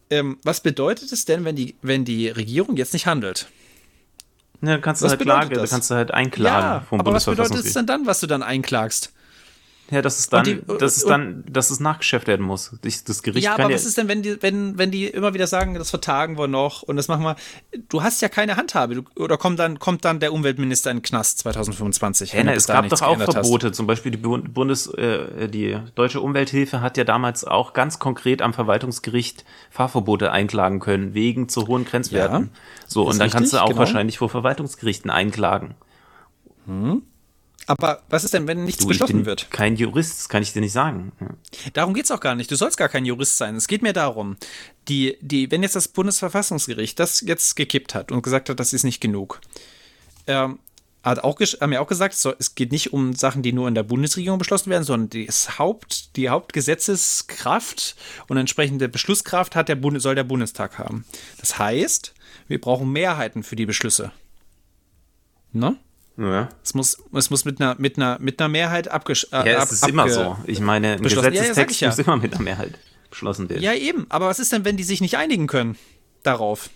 ähm, 0.09 0.39
was 0.43 0.63
bedeutet 0.63 1.13
es 1.13 1.27
denn, 1.27 1.45
wenn 1.45 1.55
die, 1.55 1.77
wenn 1.83 2.07
die 2.07 2.29
Regierung 2.29 2.79
jetzt 2.79 2.95
nicht 2.95 3.07
handelt? 3.07 3.49
Ja, 4.63 4.79
kannst 4.79 5.03
du 5.03 5.07
was 5.07 5.13
halt 5.13 5.23
Klage, 5.23 5.55
das? 5.55 5.71
kannst 5.71 5.91
du 5.91 5.95
halt 5.95 6.11
einklagen 6.13 6.69
ja, 6.69 6.81
vom 6.89 7.01
aber 7.01 7.13
was 7.13 7.25
bedeutet 7.25 7.65
es 7.65 7.73
denn 7.73 7.87
dann, 7.87 8.07
was 8.07 8.21
du 8.21 8.27
dann 8.27 8.43
einklagst? 8.43 9.13
Ja, 9.91 10.03
dass 10.03 10.19
es 10.21 10.29
dann, 10.29 10.45
die, 10.45 10.63
dass 10.79 10.97
es 10.97 11.05
dann, 11.05 11.45
dass 11.51 11.71
es 11.71 11.81
nachgeschäft 11.81 12.29
werden 12.29 12.47
muss. 12.47 12.77
Das 12.83 13.23
Gericht 13.23 13.45
ja, 13.45 13.55
aber 13.55 13.73
was 13.75 13.85
ist 13.85 13.99
denn, 13.99 14.07
wenn 14.07 14.23
die, 14.23 14.41
wenn, 14.41 14.79
wenn 14.79 14.93
die 14.93 15.07
immer 15.07 15.35
wieder 15.35 15.49
sagen, 15.49 15.75
das 15.75 15.91
vertagen 15.91 16.39
wir 16.39 16.47
noch 16.47 16.83
und 16.83 16.97
das 16.97 17.09
machen 17.09 17.25
wir. 17.25 17.37
Du 17.89 18.03
hast 18.03 18.23
ja 18.23 18.29
keine 18.29 18.57
Handhabe. 18.57 18.95
Du, 18.95 19.03
oder 19.17 19.37
kommt 19.37 19.59
dann, 19.59 19.81
kommt 19.81 20.05
dann 20.05 20.21
der 20.21 20.33
Umweltminister 20.33 20.91
in 20.91 20.99
den 20.99 21.03
Knast 21.03 21.41
2025? 21.41 22.33
Ja, 22.33 22.43
es 22.53 22.69
gab 22.69 22.89
doch 22.89 23.03
auch 23.03 23.19
Verbote. 23.19 23.69
Hast. 23.69 23.77
Zum 23.77 23.87
Beispiel 23.87 24.13
die 24.13 24.19
Bundes, 24.19 24.87
äh, 24.95 25.49
die 25.49 25.77
deutsche 25.97 26.21
Umwelthilfe 26.21 26.81
hat 26.81 26.97
ja 26.97 27.05
damals 27.05 27.45
auch 27.45 27.73
ganz 27.73 27.99
konkret 27.99 28.43
am 28.43 28.55
Verwaltungsgericht 28.55 29.45
Fahrverbote 29.71 30.31
einklagen 30.31 30.79
können, 30.79 31.15
wegen 31.15 31.49
zu 31.49 31.67
hohen 31.67 31.85
Grenzwerten. 31.85 32.45
Ja, 32.45 32.61
so, 32.87 33.03
und 33.03 33.15
dann 33.15 33.23
richtig, 33.23 33.33
kannst 33.33 33.53
du 33.53 33.59
auch 33.59 33.67
genau. 33.69 33.81
wahrscheinlich 33.81 34.19
vor 34.19 34.29
Verwaltungsgerichten 34.29 35.11
einklagen. 35.11 35.75
Hm. 36.67 37.03
Aber 37.67 38.03
was 38.09 38.25
ist 38.25 38.35
denn, 38.35 38.47
wenn 38.47 38.65
nichts 38.65 38.83
du, 38.83 38.89
beschlossen 38.89 39.27
wird? 39.27 39.51
Kein 39.51 39.77
Jurist, 39.77 40.19
das 40.19 40.29
kann 40.29 40.43
ich 40.43 40.53
dir 40.53 40.61
nicht 40.61 40.73
sagen. 40.73 41.13
Darum 41.73 41.95
geht 41.95 42.05
es 42.05 42.11
auch 42.11 42.21
gar 42.21 42.35
nicht. 42.35 42.51
Du 42.51 42.57
sollst 42.57 42.77
gar 42.77 42.89
kein 42.89 43.05
Jurist 43.05 43.37
sein. 43.37 43.55
Es 43.57 43.69
geht 43.69 43.83
mir 43.83 43.93
darum, 43.93 44.37
die, 44.89 45.17
die, 45.21 45.51
wenn 45.51 45.63
jetzt 45.63 45.77
das 45.77 45.89
Bundesverfassungsgericht 45.89 46.99
das 46.99 47.21
jetzt 47.21 47.57
gekippt 47.57 47.95
hat 47.95 48.13
und 48.13 48.23
gesagt 48.23 48.49
hat, 48.49 48.59
das 48.59 48.73
ist 48.73 48.85
nicht 48.85 49.01
genug, 49.01 49.41
ähm, 50.27 50.59
hat 51.03 51.25
auch, 51.25 51.41
haben 51.41 51.73
ja 51.73 51.81
auch 51.81 51.87
gesagt, 51.87 52.15
es 52.39 52.55
geht 52.55 52.73
nicht 52.73 52.93
um 52.93 53.15
Sachen, 53.15 53.43
die 53.43 53.53
nur 53.53 53.69
in 53.69 53.75
der 53.75 53.83
Bundesregierung 53.83 54.39
beschlossen 54.39 54.71
werden, 54.71 54.85
sondern 54.85 55.27
das 55.27 55.59
Haupt, 55.59 56.17
die 56.17 56.29
Hauptgesetzeskraft 56.29 57.97
und 58.29 58.37
entsprechende 58.37 58.89
Beschlusskraft 58.89 59.57
hat 59.57 59.69
der 59.69 59.77
Bund, 59.77 60.01
soll 60.03 60.15
der 60.15 60.25
Bundestag 60.25 60.79
haben. 60.79 61.05
Das 61.39 61.59
heißt, 61.59 62.15
wir 62.49 62.61
brauchen 62.61 62.93
Mehrheiten 62.93 63.43
für 63.43 63.57
die 63.57 63.67
Beschlüsse. 63.67 64.13
Ne? 65.53 65.79
Ja. 66.21 66.51
Es 66.63 66.75
muss, 66.75 67.03
es 67.15 67.31
muss 67.31 67.45
mit 67.47 67.61
einer, 67.61 67.77
mit 67.79 67.97
einer, 67.97 68.19
mit 68.21 68.41
einer 68.41 68.49
Mehrheit 68.49 68.89
abgeschlossen 68.89 69.47
äh, 69.47 69.53
Ja, 69.53 69.63
es 69.63 69.73
ist 69.73 69.89
immer 69.89 70.09
so. 70.09 70.37
Ich 70.45 70.61
meine, 70.61 70.93
ein 70.93 71.03
Gesetzestext 71.03 71.81
ja, 71.81 71.87
ja, 71.87 71.91
muss 71.91 71.99
immer 71.99 72.17
mit 72.19 72.35
einer 72.35 72.43
Mehrheit 72.43 72.79
beschlossen 73.09 73.49
werden. 73.49 73.63
Ja, 73.63 73.73
eben. 73.73 74.07
Aber 74.11 74.27
was 74.27 74.39
ist 74.39 74.53
denn, 74.53 74.65
wenn 74.65 74.77
die 74.77 74.83
sich 74.83 75.01
nicht 75.01 75.17
einigen 75.17 75.47
können 75.47 75.77
darauf? 76.23 76.69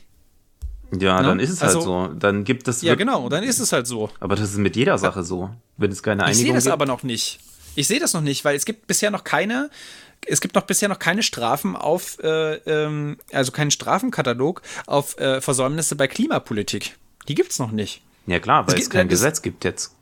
Ja, 0.99 1.21
ne? 1.21 1.29
dann 1.29 1.41
ist 1.41 1.51
es 1.51 1.61
halt 1.61 1.77
also, 1.77 2.09
so. 2.09 2.15
Dann 2.15 2.45
gibt 2.45 2.69
es. 2.69 2.81
Ja, 2.81 2.95
genau, 2.95 3.29
dann 3.29 3.45
ist 3.45 3.59
es 3.59 3.73
halt 3.73 3.87
so. 3.87 4.11
Aber 4.21 4.35
das 4.35 4.51
ist 4.51 4.59
mit 4.59 4.77
jeder 4.77 4.97
Sache 4.97 5.23
so. 5.23 5.51
Wenn 5.77 5.93
es 5.93 6.03
keine 6.03 6.25
Einigung 6.25 6.33
gibt. 6.33 6.39
Ich 6.39 6.47
sehe 6.47 6.55
das 6.55 6.65
gibt. 6.65 6.73
aber 6.73 6.87
noch 6.87 7.03
nicht. 7.03 7.41
Ich 7.75 7.87
sehe 7.87 8.01
das 8.01 8.15
noch 8.15 8.21
nicht, 8.21 8.45
weil 8.45 8.57
es 8.57 8.65
gibt 8.65 8.87
bisher 8.87 9.11
noch 9.11 9.25
keine, 9.25 9.69
es 10.27 10.41
gibt 10.41 10.55
noch 10.55 10.63
bisher 10.63 10.89
noch 10.89 11.01
keine 11.01 11.23
Strafen 11.23 11.77
auf, 11.77 12.19
äh, 12.23 12.55
ähm, 12.55 13.19
also 13.33 13.53
keinen 13.53 13.73
Strafenkatalog 13.73 14.63
auf 14.87 15.19
äh, 15.19 15.41
Versäumnisse 15.41 15.97
bei 15.97 16.07
Klimapolitik. 16.07 16.97
Die 17.29 17.35
gibt 17.35 17.51
es 17.51 17.59
noch 17.59 17.73
nicht. 17.73 18.01
Ja 18.27 18.41
klar, 18.41 18.67
weil 18.67 18.77
es, 18.77 18.83
es 18.83 18.91
kein 18.91 19.09
Gesetz 19.09 19.43
gibt 19.43 19.65
jetzt. 19.65 19.95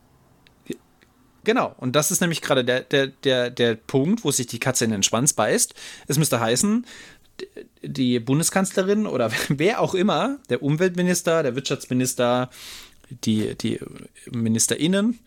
Genau, 1.44 1.74
und 1.78 1.96
das 1.96 2.10
ist 2.12 2.20
nämlich 2.20 2.40
gerade 2.40 2.64
der, 2.64 2.82
der, 2.82 3.08
der, 3.08 3.50
der 3.50 3.74
Punkt, 3.74 4.24
wo 4.24 4.30
sich 4.30 4.46
die 4.46 4.60
Katze 4.60 4.84
in 4.84 4.92
den 4.92 5.02
Schwanz 5.02 5.32
beißt. 5.32 5.74
Es 6.06 6.16
müsste 6.18 6.38
heißen, 6.38 6.86
die 7.82 8.20
Bundeskanzlerin 8.20 9.06
oder 9.06 9.30
wer 9.48 9.80
auch 9.80 9.94
immer, 9.94 10.38
der 10.50 10.62
Umweltminister, 10.62 11.42
der 11.42 11.56
Wirtschaftsminister, 11.56 12.50
die, 13.10 13.56
die 13.56 13.80
MinisterInnen, 14.30 15.18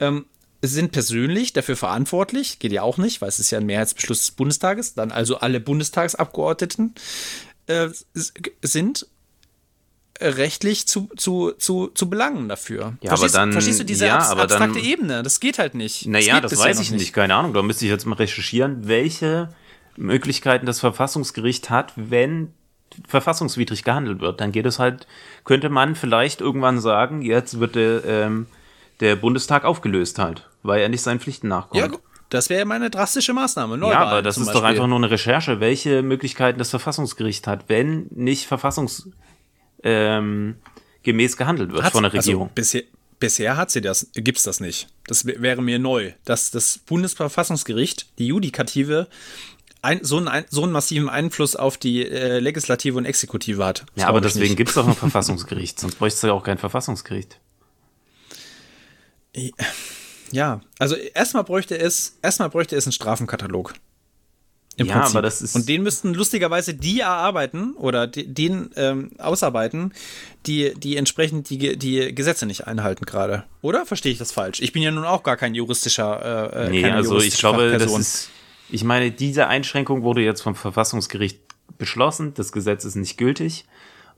ähm, 0.00 0.26
sind 0.60 0.92
persönlich 0.92 1.52
dafür 1.52 1.76
verantwortlich, 1.76 2.58
geht 2.58 2.72
ja 2.72 2.82
auch 2.82 2.96
nicht, 2.96 3.20
weil 3.20 3.28
es 3.28 3.38
ist 3.38 3.50
ja 3.50 3.58
ein 3.58 3.66
Mehrheitsbeschluss 3.66 4.20
des 4.20 4.30
Bundestages, 4.30 4.94
dann 4.94 5.12
also 5.12 5.36
alle 5.36 5.60
Bundestagsabgeordneten 5.60 6.94
äh, 7.66 7.88
sind 8.62 9.06
rechtlich 10.20 10.86
zu, 10.86 11.10
zu, 11.16 11.52
zu, 11.52 11.88
zu 11.88 12.08
belangen 12.08 12.48
dafür. 12.48 12.94
Ja, 13.00 13.10
verstehst, 13.10 13.34
aber 13.34 13.46
dann, 13.46 13.52
verstehst 13.52 13.80
du 13.80 13.84
diese 13.84 14.06
ja, 14.06 14.18
abstrakte 14.18 14.74
dann, 14.74 14.76
Ebene? 14.76 15.22
Das 15.22 15.40
geht 15.40 15.58
halt 15.58 15.74
nicht. 15.74 16.06
Naja, 16.06 16.40
das, 16.40 16.52
das 16.52 16.60
weiß 16.60 16.80
ich 16.80 16.90
nicht. 16.90 17.12
keine 17.12 17.34
Ahnung. 17.34 17.52
Da 17.52 17.62
müsste 17.62 17.84
ich 17.84 17.90
jetzt 17.90 18.06
mal 18.06 18.14
recherchieren, 18.14 18.86
welche 18.86 19.48
Möglichkeiten 19.96 20.66
das 20.66 20.80
Verfassungsgericht 20.80 21.70
hat, 21.70 21.92
wenn 21.96 22.52
verfassungswidrig 23.08 23.82
gehandelt 23.84 24.20
wird. 24.20 24.40
Dann 24.40 24.52
geht 24.52 24.66
es 24.66 24.78
halt, 24.78 25.06
könnte 25.44 25.68
man 25.68 25.96
vielleicht 25.96 26.40
irgendwann 26.40 26.80
sagen, 26.80 27.22
jetzt 27.22 27.58
wird 27.58 27.74
der, 27.74 28.04
ähm, 28.04 28.46
der 29.00 29.16
Bundestag 29.16 29.64
aufgelöst 29.64 30.18
halt, 30.18 30.48
weil 30.62 30.80
er 30.80 30.88
nicht 30.88 31.02
seinen 31.02 31.18
Pflichten 31.18 31.48
nachkommt. 31.48 31.80
Ja, 31.80 31.88
das 32.30 32.50
wäre 32.50 32.64
meine 32.64 32.90
drastische 32.90 33.32
Maßnahme. 33.32 33.76
Neuwahlen 33.76 34.00
ja, 34.00 34.06
aber 34.06 34.22
das 34.22 34.36
ist 34.36 34.46
Beispiel. 34.46 34.60
doch 34.60 34.68
einfach 34.68 34.86
nur 34.86 34.98
eine 34.98 35.10
Recherche, 35.10 35.60
welche 35.60 36.02
Möglichkeiten 36.02 36.58
das 36.58 36.70
Verfassungsgericht 36.70 37.46
hat, 37.46 37.64
wenn 37.68 38.06
nicht 38.10 38.46
verfassungs 38.46 39.10
ähm, 39.84 40.56
gemäß 41.02 41.36
gehandelt 41.36 41.70
wird 41.70 41.84
Hat's, 41.84 41.92
von 41.92 42.02
der 42.02 42.12
also 42.12 42.18
Regierung. 42.18 42.48
Also 42.48 42.54
bisher, 42.54 42.82
bisher 43.20 43.56
hat 43.56 43.70
sie 43.70 43.80
das, 43.80 44.08
gibt 44.14 44.38
es 44.38 44.44
das 44.44 44.58
nicht. 44.60 44.88
Das 45.06 45.24
wäre 45.26 45.62
mir 45.62 45.78
neu, 45.78 46.12
dass 46.24 46.50
das 46.50 46.78
Bundesverfassungsgericht, 46.78 48.18
die 48.18 48.26
Judikative, 48.26 49.08
ein, 49.82 50.02
so, 50.02 50.16
einen, 50.16 50.46
so 50.48 50.62
einen 50.62 50.72
massiven 50.72 51.10
Einfluss 51.10 51.54
auf 51.54 51.76
die 51.76 52.08
äh, 52.08 52.38
Legislative 52.38 52.96
und 52.96 53.04
Exekutive 53.04 53.64
hat. 53.64 53.84
Das 53.94 54.02
ja, 54.02 54.08
aber 54.08 54.22
deswegen 54.22 54.56
gibt 54.56 54.70
es 54.70 54.74
doch 54.74 54.88
ein 54.88 54.94
Verfassungsgericht, 54.96 55.78
sonst 55.78 55.96
bräuchte 55.96 56.16
es 56.16 56.22
ja 56.22 56.32
auch 56.32 56.42
kein 56.42 56.58
Verfassungsgericht. 56.58 57.38
Ja, 60.30 60.60
also 60.78 60.94
erstmal 60.94 61.44
bräuchte 61.44 61.78
es, 61.78 62.18
erstmal 62.22 62.48
bräuchte 62.48 62.76
es 62.76 62.86
einen 62.86 62.92
Strafenkatalog. 62.92 63.74
Im 64.76 64.86
ja, 64.86 64.94
Prinzip. 64.94 65.14
aber 65.14 65.22
das 65.22 65.40
ist. 65.40 65.54
Und 65.54 65.68
den 65.68 65.82
müssten 65.82 66.14
lustigerweise 66.14 66.74
die 66.74 67.00
erarbeiten 67.00 67.74
oder 67.74 68.06
den 68.08 68.70
ähm, 68.76 69.12
ausarbeiten, 69.18 69.92
die, 70.46 70.74
die 70.74 70.96
entsprechend 70.96 71.48
die, 71.48 71.76
die 71.76 72.14
Gesetze 72.14 72.46
nicht 72.46 72.66
einhalten 72.66 73.06
gerade. 73.06 73.44
Oder 73.62 73.86
verstehe 73.86 74.10
ich 74.10 74.18
das 74.18 74.32
falsch? 74.32 74.60
Ich 74.60 74.72
bin 74.72 74.82
ja 74.82 74.90
nun 74.90 75.04
auch 75.04 75.22
gar 75.22 75.36
kein 75.36 75.54
juristischer. 75.54 76.52
Äh, 76.52 76.66
äh 76.66 76.70
nee, 76.70 76.90
also 76.90 77.18
ich 77.18 77.38
glaube, 77.38 77.76
das 77.78 77.96
ist. 77.96 78.30
Ich 78.70 78.82
meine, 78.82 79.10
diese 79.10 79.46
Einschränkung 79.46 80.02
wurde 80.02 80.22
jetzt 80.22 80.40
vom 80.40 80.56
Verfassungsgericht 80.56 81.38
beschlossen. 81.78 82.34
Das 82.34 82.50
Gesetz 82.50 82.84
ist 82.84 82.96
nicht 82.96 83.16
gültig. 83.16 83.66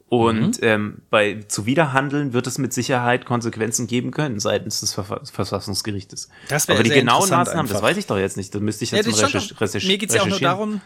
Und 0.08 0.60
mhm. 0.60 0.68
ähm, 0.68 1.02
bei 1.10 1.40
Zuwiderhandeln 1.48 2.32
wird 2.32 2.46
es 2.46 2.58
mit 2.58 2.72
Sicherheit 2.72 3.24
Konsequenzen 3.24 3.88
geben 3.88 4.12
können 4.12 4.38
seitens 4.38 4.80
des 4.80 4.92
Verfass 4.92 5.30
Verfassungsgerichtes. 5.30 6.28
Das 6.48 6.68
Aber 6.68 6.84
die 6.84 6.90
genauen 6.90 7.28
Maßnahmen, 7.28 7.48
einfach. 7.48 7.74
das 7.74 7.82
weiß 7.82 7.96
ich 7.96 8.06
doch 8.06 8.18
jetzt 8.18 8.36
nicht. 8.36 8.54
Das 8.54 8.62
müsste 8.62 8.84
ich 8.84 8.92
jetzt 8.92 9.06
ja, 9.06 9.12
mal 9.12 9.24
recherch 9.24 9.60
recherchieren. 9.60 9.92
Mir 9.92 9.98
geht 9.98 10.10
es 10.10 10.14
ja 10.14 10.22
auch 10.22 10.26
nur 10.26 10.38
darum, 10.38 10.80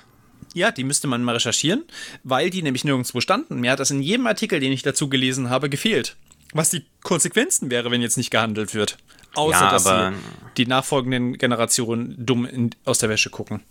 ja, 0.54 0.70
die 0.70 0.84
müsste 0.84 1.06
man 1.06 1.22
mal 1.22 1.32
recherchieren, 1.32 1.84
weil 2.24 2.48
die 2.48 2.62
nämlich 2.62 2.84
nirgendwo 2.84 3.20
standen. 3.20 3.60
Mir 3.60 3.72
hat 3.72 3.80
das 3.80 3.90
in 3.90 4.00
jedem 4.00 4.26
Artikel, 4.26 4.58
den 4.58 4.72
ich 4.72 4.82
dazu 4.82 5.10
gelesen 5.10 5.50
habe, 5.50 5.68
gefehlt. 5.68 6.16
Was 6.52 6.70
die 6.70 6.84
Konsequenzen 7.02 7.70
wäre, 7.70 7.90
wenn 7.90 8.00
jetzt 8.00 8.16
nicht 8.16 8.30
gehandelt 8.30 8.74
wird. 8.74 8.96
Außer, 9.34 9.60
ja, 9.60 9.70
dass 9.70 9.84
sie 9.84 10.12
die 10.56 10.66
nachfolgenden 10.66 11.38
Generationen 11.38 12.14
dumm 12.18 12.46
in, 12.46 12.70
aus 12.84 12.98
der 12.98 13.10
Wäsche 13.10 13.30
gucken. 13.30 13.62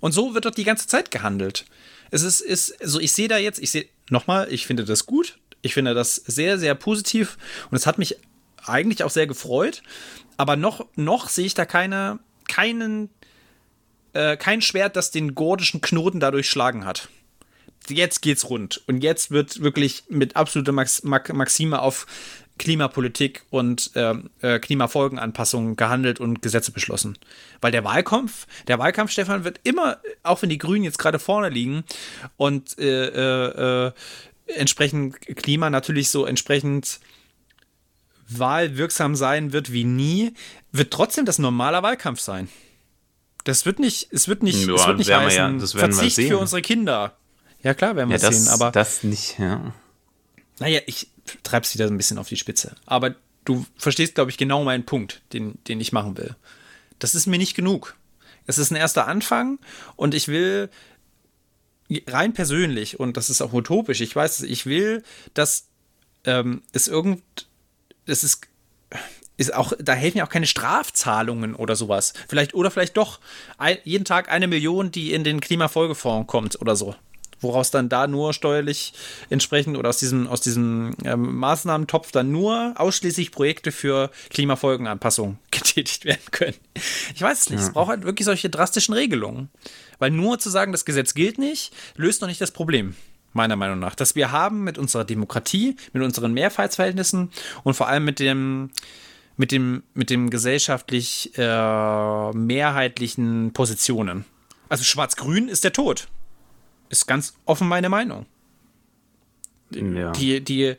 Und 0.00 0.12
so 0.12 0.34
wird 0.34 0.44
doch 0.44 0.52
die 0.52 0.64
ganze 0.64 0.86
Zeit 0.86 1.10
gehandelt. 1.10 1.64
Es 2.10 2.22
ist, 2.22 2.40
ist 2.42 2.80
also 2.80 3.00
ich 3.00 3.12
sehe 3.12 3.26
da 3.26 3.38
jetzt, 3.38 3.58
ich 3.58 3.70
sehe, 3.70 3.86
nochmal, 4.10 4.52
ich 4.52 4.66
finde 4.66 4.84
das 4.84 5.06
gut. 5.06 5.38
Ich 5.62 5.74
finde 5.74 5.94
das 5.94 6.16
sehr, 6.16 6.58
sehr 6.58 6.74
positiv 6.74 7.38
und 7.70 7.76
es 7.76 7.86
hat 7.86 7.98
mich 7.98 8.16
eigentlich 8.66 9.02
auch 9.02 9.10
sehr 9.10 9.26
gefreut. 9.26 9.82
Aber 10.36 10.56
noch, 10.56 10.86
noch 10.96 11.28
sehe 11.28 11.46
ich 11.46 11.54
da 11.54 11.64
keine, 11.64 12.18
keinen, 12.48 13.08
äh, 14.12 14.36
kein 14.36 14.60
Schwert, 14.60 14.96
das 14.96 15.10
den 15.10 15.34
gordischen 15.34 15.80
Knoten 15.80 16.20
dadurch 16.20 16.50
schlagen 16.50 16.84
hat. 16.84 17.08
Jetzt 17.88 18.20
geht's 18.20 18.48
rund. 18.48 18.82
Und 18.86 19.02
jetzt 19.02 19.30
wird 19.30 19.62
wirklich 19.62 20.04
mit 20.08 20.36
absoluter 20.36 20.72
Max 20.72 21.02
Maxime 21.02 21.80
auf 21.80 22.06
Klimapolitik 22.58 23.44
und 23.50 23.90
äh, 23.96 24.14
äh, 24.40 24.58
Klimafolgenanpassungen 24.60 25.76
gehandelt 25.76 26.20
und 26.20 26.40
Gesetze 26.40 26.70
beschlossen. 26.70 27.18
Weil 27.60 27.72
der 27.72 27.84
Wahlkampf, 27.84 28.46
der 28.68 28.78
Wahlkampf, 28.78 29.10
Stefan, 29.10 29.44
wird 29.44 29.60
immer, 29.64 29.98
auch 30.22 30.42
wenn 30.42 30.50
die 30.50 30.58
Grünen 30.58 30.84
jetzt 30.84 30.98
gerade 30.98 31.18
vorne 31.18 31.48
liegen 31.48 31.84
und 32.36 32.78
äh, 32.78 33.86
äh, 33.86 33.92
entsprechend 34.46 35.20
Klima 35.20 35.68
natürlich 35.70 36.10
so 36.10 36.26
entsprechend 36.26 37.00
wahlwirksam 38.28 39.16
sein 39.16 39.52
wird 39.52 39.72
wie 39.72 39.84
nie, 39.84 40.32
wird 40.72 40.92
trotzdem 40.92 41.24
das 41.24 41.38
normaler 41.38 41.82
Wahlkampf 41.82 42.20
sein. 42.20 42.48
Das 43.44 43.66
wird 43.66 43.78
nicht, 43.78 44.08
es 44.10 44.28
wird 44.28 44.42
nicht, 44.42 44.66
ja, 44.66 44.74
es 44.74 44.86
wird 44.86 44.98
nicht 44.98 45.12
heißen, 45.12 45.60
ja, 45.60 45.66
Verzicht 45.66 46.16
für 46.16 46.38
unsere 46.38 46.62
Kinder. 46.62 47.16
Ja 47.62 47.74
klar, 47.74 47.96
werden 47.96 48.10
wir 48.10 48.16
ja, 48.16 48.28
das, 48.28 48.44
sehen, 48.44 48.52
aber 48.52 48.70
das 48.70 49.02
nicht, 49.02 49.38
ja. 49.38 49.74
Naja, 50.58 50.80
ich 50.86 51.08
treib's 51.42 51.74
wieder 51.74 51.88
so 51.88 51.94
ein 51.94 51.96
bisschen 51.96 52.18
auf 52.18 52.28
die 52.28 52.36
Spitze. 52.36 52.74
Aber 52.86 53.14
du 53.44 53.64
verstehst, 53.76 54.14
glaube 54.14 54.30
ich, 54.30 54.38
genau 54.38 54.64
meinen 54.64 54.86
Punkt, 54.86 55.22
den, 55.32 55.58
den 55.64 55.80
ich 55.80 55.92
machen 55.92 56.16
will. 56.16 56.36
Das 56.98 57.14
ist 57.14 57.26
mir 57.26 57.38
nicht 57.38 57.54
genug. 57.54 57.96
Es 58.46 58.58
ist 58.58 58.70
ein 58.70 58.76
erster 58.76 59.06
Anfang 59.06 59.58
und 59.96 60.14
ich 60.14 60.28
will 60.28 60.68
rein 62.06 62.32
persönlich, 62.32 62.98
und 62.98 63.16
das 63.16 63.30
ist 63.30 63.42
auch 63.42 63.52
utopisch, 63.52 64.00
ich 64.00 64.14
weiß, 64.14 64.42
ich 64.42 64.66
will, 64.66 65.02
dass 65.34 65.68
ähm, 66.24 66.62
es 66.72 66.88
irgend, 66.88 67.22
es 68.06 68.24
ist, 68.24 68.48
ist 69.36 69.52
auch, 69.52 69.72
da 69.78 69.92
helfen 69.92 70.18
ja 70.18 70.26
auch 70.26 70.30
keine 70.30 70.46
Strafzahlungen 70.46 71.54
oder 71.54 71.76
sowas. 71.76 72.14
Vielleicht, 72.28 72.54
oder 72.54 72.70
vielleicht 72.70 72.96
doch 72.96 73.20
ein, 73.58 73.78
jeden 73.84 74.04
Tag 74.04 74.30
eine 74.30 74.46
Million, 74.46 74.92
die 74.92 75.12
in 75.12 75.24
den 75.24 75.40
Klimafolgefonds 75.40 76.26
kommt 76.26 76.60
oder 76.60 76.76
so 76.76 76.94
woraus 77.40 77.70
dann 77.70 77.88
da 77.88 78.06
nur 78.06 78.32
steuerlich 78.32 78.92
entsprechend 79.30 79.76
oder 79.76 79.88
aus 79.88 79.98
diesem, 79.98 80.26
aus 80.26 80.40
diesem 80.40 80.96
ähm, 81.04 81.36
Maßnahmentopf 81.36 82.12
dann 82.12 82.30
nur 82.30 82.74
ausschließlich 82.76 83.30
Projekte 83.32 83.72
für 83.72 84.10
Klimafolgenanpassung 84.30 85.38
getätigt 85.50 86.04
werden 86.04 86.30
können. 86.30 86.56
Ich 87.14 87.22
weiß 87.22 87.42
es 87.42 87.50
nicht. 87.50 87.60
Ja. 87.60 87.66
Es 87.66 87.72
braucht 87.72 87.88
halt 87.90 88.04
wirklich 88.04 88.24
solche 88.24 88.50
drastischen 88.50 88.94
Regelungen. 88.94 89.50
Weil 89.98 90.10
nur 90.10 90.38
zu 90.38 90.50
sagen, 90.50 90.72
das 90.72 90.84
Gesetz 90.84 91.14
gilt 91.14 91.38
nicht, 91.38 91.72
löst 91.96 92.20
noch 92.20 92.28
nicht 92.28 92.40
das 92.40 92.50
Problem 92.50 92.94
meiner 93.34 93.56
Meinung 93.56 93.78
nach, 93.78 93.94
dass 93.94 94.14
wir 94.14 94.32
haben 94.32 94.64
mit 94.64 94.78
unserer 94.78 95.04
Demokratie, 95.04 95.76
mit 95.92 96.02
unseren 96.02 96.32
Mehrheitsverhältnissen 96.32 97.30
und 97.64 97.74
vor 97.74 97.88
allem 97.88 98.04
mit 98.04 98.20
dem 98.20 98.70
mit 99.36 99.50
dem 99.50 99.82
mit 99.94 100.10
dem 100.10 100.30
gesellschaftlich 100.30 101.32
äh, 101.36 102.30
mehrheitlichen 102.32 103.52
Positionen. 103.52 104.24
Also 104.68 104.84
Schwarz-Grün 104.84 105.48
ist 105.48 105.64
der 105.64 105.72
Tod. 105.72 106.08
Ist 106.88 107.06
ganz 107.06 107.34
offen 107.44 107.68
meine 107.68 107.88
Meinung. 107.88 108.26
Ja. 109.70 110.12
Die, 110.12 110.40
die, 110.42 110.74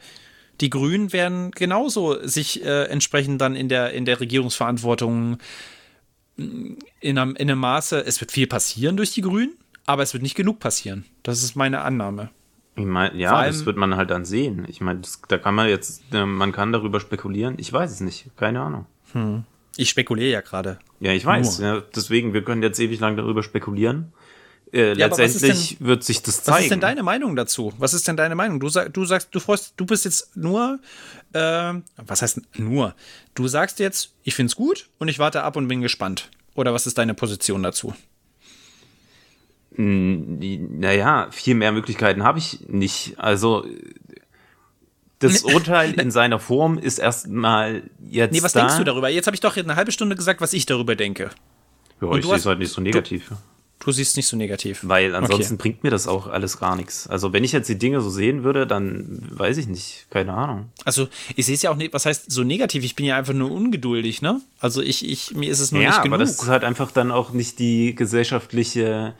die 0.61 0.69
Grünen 0.69 1.11
werden 1.11 1.51
genauso 1.51 2.25
sich 2.25 2.63
äh, 2.63 2.85
entsprechend 2.85 3.41
dann 3.41 3.55
in 3.55 3.69
der, 3.69 3.91
in 3.93 4.05
der 4.05 4.19
Regierungsverantwortung 4.19 5.37
mm, 6.37 6.73
in 7.01 7.17
einem, 7.17 7.35
in 7.35 7.49
einem 7.49 7.59
Maße, 7.59 8.05
es 8.05 8.21
wird 8.21 8.31
viel 8.31 8.47
passieren 8.47 8.97
durch 8.97 9.13
die 9.13 9.21
Grünen, 9.21 9.53
aber 9.85 10.03
es 10.03 10.13
wird 10.13 10.23
nicht 10.23 10.35
genug 10.35 10.59
passieren. 10.59 11.05
Das 11.23 11.43
ist 11.43 11.55
meine 11.55 11.81
Annahme. 11.81 12.29
Ich 12.77 12.85
meine, 12.85 13.17
ja, 13.17 13.35
allem, 13.35 13.53
das 13.53 13.65
wird 13.65 13.77
man 13.77 13.95
halt 13.95 14.09
dann 14.09 14.25
sehen. 14.25 14.65
Ich 14.67 14.81
meine, 14.81 15.01
da 15.29 15.37
kann 15.37 15.55
man 15.55 15.69
jetzt, 15.69 16.03
äh, 16.13 16.25
man 16.25 16.51
kann 16.51 16.71
darüber 16.71 16.99
spekulieren. 16.99 17.55
Ich 17.57 17.71
weiß 17.71 17.91
es 17.91 18.01
nicht, 18.01 18.29
keine 18.37 18.61
Ahnung. 18.61 18.85
Hm. 19.13 19.43
Ich 19.77 19.89
spekuliere 19.89 20.31
ja 20.31 20.41
gerade. 20.41 20.79
Ja, 20.99 21.11
ich 21.11 21.25
weiß. 21.25 21.59
Ja, 21.59 21.81
deswegen, 21.93 22.33
wir 22.33 22.43
können 22.43 22.63
jetzt 22.63 22.79
ewig 22.79 22.99
lang 22.99 23.17
darüber 23.17 23.43
spekulieren 23.43 24.13
äh, 24.75 24.89
ja, 24.89 25.07
letztendlich 25.07 25.77
denn, 25.77 25.87
wird 25.87 26.03
sich 26.03 26.21
das 26.21 26.43
zeigen. 26.43 26.57
Was 26.57 26.63
ist 26.63 26.71
denn 26.71 26.81
deine 26.81 27.01
Meinung 27.01 27.35
dazu? 27.35 27.73
Was 27.77 27.93
ist 27.93 28.07
denn 28.07 28.17
deine 28.17 28.35
Meinung? 28.35 28.59
Du, 28.59 28.67
sag, 28.67 28.93
du 28.93 29.05
sagst, 29.05 29.29
du 29.31 29.39
freust, 29.39 29.73
du 29.77 29.85
bist 29.85 30.03
jetzt 30.03 30.35
nur, 30.35 30.79
äh, 31.33 31.73
was 31.97 32.21
heißt 32.21 32.41
nur? 32.57 32.93
Du 33.33 33.47
sagst 33.47 33.79
jetzt, 33.79 34.11
ich 34.23 34.35
finde 34.35 34.51
es 34.51 34.55
gut 34.55 34.89
und 34.99 35.07
ich 35.07 35.17
warte 35.17 35.43
ab 35.43 35.55
und 35.55 35.69
bin 35.69 35.81
gespannt. 35.81 36.29
Oder 36.55 36.73
was 36.73 36.87
ist 36.87 36.97
deine 36.97 37.13
Position 37.13 37.63
dazu? 37.63 37.93
Naja, 39.77 41.27
viel 41.31 41.55
mehr 41.55 41.71
Möglichkeiten 41.71 42.23
habe 42.23 42.39
ich 42.39 42.67
nicht. 42.67 43.15
Also 43.17 43.65
das 45.19 45.43
Urteil 45.43 45.93
in 45.99 46.11
seiner 46.11 46.39
Form 46.39 46.77
ist 46.77 46.99
erstmal 46.99 47.83
jetzt. 47.99 48.33
Nee, 48.33 48.43
was 48.43 48.53
da. 48.53 48.61
denkst 48.61 48.77
du 48.77 48.83
darüber? 48.83 49.09
Jetzt 49.09 49.27
habe 49.27 49.35
ich 49.35 49.41
doch 49.41 49.55
eine 49.55 49.75
halbe 49.75 49.91
Stunde 49.91 50.15
gesagt, 50.15 50.41
was 50.41 50.53
ich 50.53 50.65
darüber 50.65 50.95
denke. 50.95 51.29
Ja, 52.01 52.07
und 52.07 52.19
ich 52.19 52.25
sehe 52.25 52.35
es 52.35 52.45
halt 52.45 52.59
nicht 52.59 52.71
so 52.71 52.81
negativ. 52.81 53.29
Du, 53.29 53.35
Du 53.79 53.91
siehst 53.91 54.15
nicht 54.15 54.27
so 54.27 54.37
negativ. 54.37 54.79
Weil 54.83 55.15
ansonsten 55.15 55.55
okay. 55.55 55.61
bringt 55.61 55.83
mir 55.83 55.91
das 55.91 56.07
auch 56.07 56.27
alles 56.27 56.59
gar 56.59 56.75
nichts. 56.75 57.07
Also 57.07 57.33
wenn 57.33 57.43
ich 57.43 57.51
jetzt 57.51 57.67
die 57.67 57.77
Dinge 57.77 58.01
so 58.01 58.09
sehen 58.09 58.43
würde, 58.43 58.65
dann 58.65 59.21
weiß 59.31 59.57
ich 59.57 59.67
nicht, 59.67 60.07
keine 60.09 60.33
Ahnung. 60.33 60.69
Also 60.85 61.07
ich 61.35 61.45
sehe 61.45 61.55
es 61.55 61.61
ja 61.61 61.71
auch 61.71 61.75
nicht, 61.75 61.93
was 61.93 62.05
heißt 62.05 62.31
so 62.31 62.43
negativ? 62.43 62.83
Ich 62.83 62.95
bin 62.95 63.05
ja 63.05 63.17
einfach 63.17 63.33
nur 63.33 63.51
ungeduldig, 63.51 64.21
ne? 64.21 64.41
Also 64.59 64.81
ich, 64.81 65.07
ich 65.07 65.35
mir 65.35 65.51
ist 65.51 65.59
es 65.59 65.71
nur 65.71 65.81
ja, 65.81 65.89
nicht 65.89 66.03
genug. 66.03 66.13
Ja, 66.13 66.15
aber 66.15 66.23
das 66.23 66.41
ist 66.41 66.47
halt 66.47 66.63
einfach 66.63 66.91
dann 66.91 67.11
auch 67.11 67.31
nicht 67.31 67.59
die 67.59 67.93
gesellschaftliche, 67.93 69.13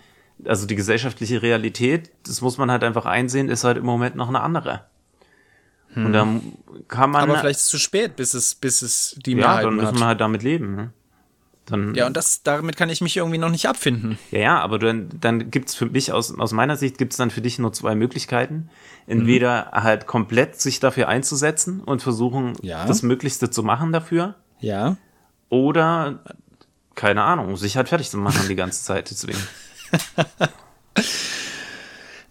also 0.45 0.65
die 0.65 0.75
gesellschaftliche 0.75 1.41
Realität. 1.41 2.09
Das 2.25 2.41
muss 2.41 2.57
man 2.57 2.71
halt 2.71 2.83
einfach 2.83 3.05
einsehen, 3.05 3.49
ist 3.49 3.65
halt 3.65 3.77
im 3.77 3.85
Moment 3.85 4.15
noch 4.15 4.29
eine 4.29 4.39
andere. 4.39 4.85
Hm. 5.93 6.05
Und 6.07 6.13
dann 6.13 6.41
kann 6.87 7.11
man. 7.11 7.29
Aber 7.29 7.39
vielleicht 7.39 7.59
ist 7.59 7.65
es 7.65 7.69
zu 7.69 7.79
spät, 7.79 8.15
bis 8.15 8.33
es, 8.33 8.55
bis 8.55 8.81
es 8.81 9.17
die 9.25 9.35
Mehrheit 9.35 9.57
Ja, 9.57 9.63
dann 9.63 9.75
müssen 9.75 9.87
hat. 9.87 9.99
wir 9.99 10.05
halt 10.07 10.21
damit 10.21 10.43
leben. 10.43 10.75
Ne? 10.75 10.93
Dann, 11.65 11.95
ja, 11.95 12.05
und 12.05 12.15
das, 12.15 12.43
damit 12.43 12.77
kann 12.77 12.89
ich 12.89 13.01
mich 13.01 13.17
irgendwie 13.17 13.39
noch 13.39 13.49
nicht 13.49 13.67
abfinden. 13.67 14.19
Ja, 14.29 14.39
ja, 14.39 14.59
aber 14.59 14.77
dann, 14.77 15.09
dann 15.19 15.49
gibt 15.49 15.69
es 15.69 15.75
für 15.75 15.87
mich, 15.87 16.11
aus, 16.11 16.37
aus 16.37 16.51
meiner 16.51 16.77
Sicht, 16.77 16.97
gibt 16.99 17.13
es 17.13 17.17
dann 17.17 17.31
für 17.31 17.41
dich 17.41 17.57
nur 17.57 17.73
zwei 17.73 17.95
Möglichkeiten. 17.95 18.69
Entweder 19.07 19.65
mhm. 19.65 19.83
halt 19.83 20.05
komplett 20.05 20.59
sich 20.61 20.79
dafür 20.79 21.07
einzusetzen 21.07 21.81
und 21.81 22.03
versuchen, 22.03 22.53
ja. 22.61 22.85
das 22.85 23.01
Möglichste 23.01 23.49
zu 23.49 23.63
machen 23.63 23.91
dafür. 23.91 24.35
Ja. 24.59 24.97
Oder, 25.49 26.19
keine 26.93 27.23
Ahnung, 27.23 27.55
sich 27.57 27.77
halt 27.77 27.89
fertig 27.89 28.11
zu 28.11 28.17
machen 28.17 28.47
die 28.47 28.55
ganze 28.55 28.83
Zeit 28.83 29.09
deswegen. 29.09 29.39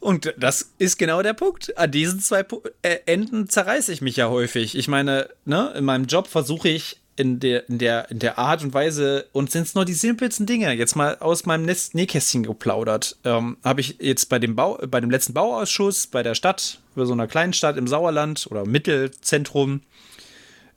Und 0.05 0.35
das 0.37 0.75
ist 0.77 0.99
genau 0.99 1.23
der 1.23 1.33
Punkt. 1.33 1.79
An 1.79 1.91
diesen 1.91 2.21
zwei 2.21 2.45
äh, 2.83 2.99
Enden 3.07 3.49
zerreiße 3.49 3.91
ich 3.91 4.03
mich 4.03 4.17
ja 4.17 4.29
häufig. 4.29 4.77
Ich 4.77 4.87
meine, 4.87 5.31
ne, 5.47 5.73
in 5.75 5.87
meinem 5.87 6.05
Job 6.05 6.27
versuche 6.27 6.69
ich 6.69 7.01
in 7.17 7.39
der, 7.41 7.69
in 7.69 7.79
der, 7.79 8.11
in 8.11 8.19
der 8.19 8.39
Art 8.39 8.63
und 8.63 8.75
Weise, 8.75 9.27
und 9.33 9.51
sind 9.51 9.63
es 9.63 9.75
nur 9.75 9.85
die 9.85 9.95
simpelsten 9.95 10.47
Dinge, 10.47 10.73
jetzt 10.73 10.97
mal 10.97 11.17
aus 11.19 11.47
meinem 11.47 11.65
Nähkästchen 11.93 12.43
geplaudert, 12.43 13.17
ähm, 13.25 13.57
habe 13.63 13.81
ich 13.81 13.99
jetzt 14.01 14.29
bei 14.29 14.39
dem 14.39 14.57
Bau, 14.57 14.79
bei 14.89 15.01
dem 15.01 15.11
letzten 15.11 15.35
Bauausschuss 15.35 16.07
bei 16.07 16.23
der 16.23 16.35
Stadt, 16.35 16.81
bei 16.95 17.05
so 17.05 17.13
einer 17.13 17.29
kleinen 17.29 17.53
Stadt 17.53 17.77
im 17.77 17.87
Sauerland 17.87 18.49
oder 18.51 18.67
Mittelzentrum, 18.67 19.83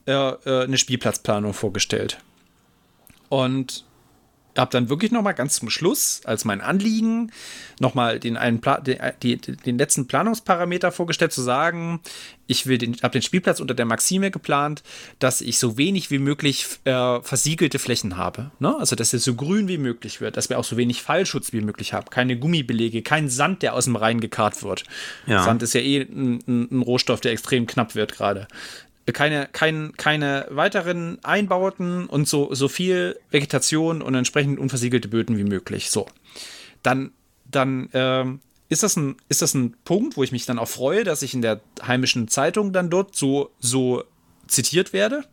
äh, 0.06 0.12
äh, 0.12 0.64
eine 0.64 0.78
Spielplatzplanung 0.78 1.54
vorgestellt. 1.54 2.20
Und 3.30 3.84
habe 4.58 4.72
dann 4.72 4.90
wirklich 4.90 5.12
noch 5.12 5.22
mal 5.22 5.34
ganz 5.34 5.56
zum 5.56 5.70
Schluss 5.70 6.22
als 6.26 6.46
mein 6.46 6.62
Anliegen 6.62 7.32
noch 7.80 7.94
mal 7.94 8.20
den 8.20 8.38
einen 8.38 8.62
Pla 8.62 8.80
den, 8.80 8.98
die, 9.22 9.38
den 9.38 9.78
letzten 9.78 10.08
Planungsparameter 10.08 10.92
vorgestellt 10.92 11.32
zu 11.32 11.42
sagen, 11.42 12.00
ich 12.48 12.66
will 12.66 12.78
den 12.78 12.96
habe 13.04 13.12
den 13.12 13.22
Spielplatz 13.22 13.60
unter 13.60 13.74
der 13.74 13.86
Maxime 13.86 14.32
geplant, 14.32 14.84
dass 15.20 15.42
ich 15.42 15.60
so 15.60 15.78
wenig 15.78 16.10
wie 16.12 16.20
möglich 16.20 16.66
äh, 16.86 17.22
versiegelte 17.22 17.80
Flächen 17.80 18.18
habe, 18.18 18.52
ne? 18.60 18.76
Also 18.80 18.96
dass 18.96 19.14
es 19.14 19.24
so 19.24 19.36
grün 19.36 19.68
wie 19.68 19.78
möglich 19.78 20.22
wird, 20.22 20.38
dass 20.38 20.50
wir 20.50 20.58
auch 20.58 20.64
so 20.64 20.78
wenig 20.78 21.02
Fallschutz 21.02 21.54
wie 21.54 21.62
möglich 21.62 21.94
haben, 21.94 22.10
keine 22.10 22.38
Gummibelege, 22.38 23.02
kein 23.02 23.30
Sand, 23.30 23.62
der 23.62 23.74
aus 23.74 23.86
dem 23.86 23.96
Rhein 23.96 24.20
gekarrt 24.20 24.64
wird. 24.64 24.84
Ja. 25.26 25.44
Sand 25.44 25.62
ist 25.64 25.74
ja 25.74 25.82
eh 25.82 26.02
ein, 26.02 26.42
ein 26.48 26.82
Rohstoff, 26.82 27.22
der 27.22 27.32
extrem 27.32 27.68
knapp 27.68 27.96
wird 27.96 28.14
gerade 28.16 28.48
keine, 29.14 29.48
kein, 29.52 29.94
keine 29.96 30.48
weiteren 30.50 31.24
Einbauten 31.24 32.08
und 32.08 32.28
so, 32.28 32.54
so 32.54 32.68
viel 32.68 33.18
Vegetation 33.32 34.02
und 34.02 34.16
entsprechend 34.16 34.60
unversiegelte 34.60 35.08
Böden 35.08 35.38
wie 35.38 35.44
möglich. 35.44 35.90
So. 35.90 36.08
Dann, 36.84 37.12
dann 37.50 37.90
ähm, 37.94 38.42
ist, 38.70 38.84
das 38.84 38.98
ein, 38.98 39.16
ist 39.30 39.42
das 39.42 39.54
ein 39.54 39.76
Punkt, 39.86 40.18
wo 40.18 40.24
ich 40.24 40.32
mich 40.32 40.46
dann 40.46 40.60
auch 40.60 40.68
freue, 40.68 41.04
dass 41.04 41.22
ich 41.22 41.34
in 41.34 41.42
der 41.42 41.62
heimischen 41.82 42.28
Zeitung 42.28 42.74
dann 42.74 42.90
dort 42.90 43.16
so, 43.16 43.52
so 43.60 44.04
zitiert 44.48 44.94
werde. 44.94 45.24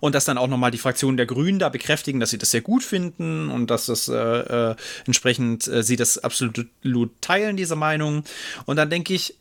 Und 0.00 0.14
dass 0.14 0.24
dann 0.24 0.38
auch 0.38 0.48
nochmal 0.48 0.70
die 0.70 0.78
Fraktionen 0.78 1.18
der 1.18 1.26
Grünen 1.26 1.58
da 1.58 1.68
bekräftigen, 1.68 2.20
dass 2.20 2.30
sie 2.30 2.38
das 2.38 2.50
sehr 2.50 2.62
gut 2.62 2.82
finden 2.82 3.50
und 3.50 3.70
dass 3.70 3.86
das 3.86 4.08
äh, 4.08 4.14
äh, 4.14 4.76
entsprechend 5.04 5.68
äh, 5.68 5.82
sie 5.82 5.96
das 5.96 6.16
absolut 6.16 6.66
teilen, 7.20 7.58
diese 7.58 7.76
Meinung. 7.76 8.24
Und 8.64 8.76
dann 8.76 8.88
denke 8.88 9.12
ich, 9.12 9.36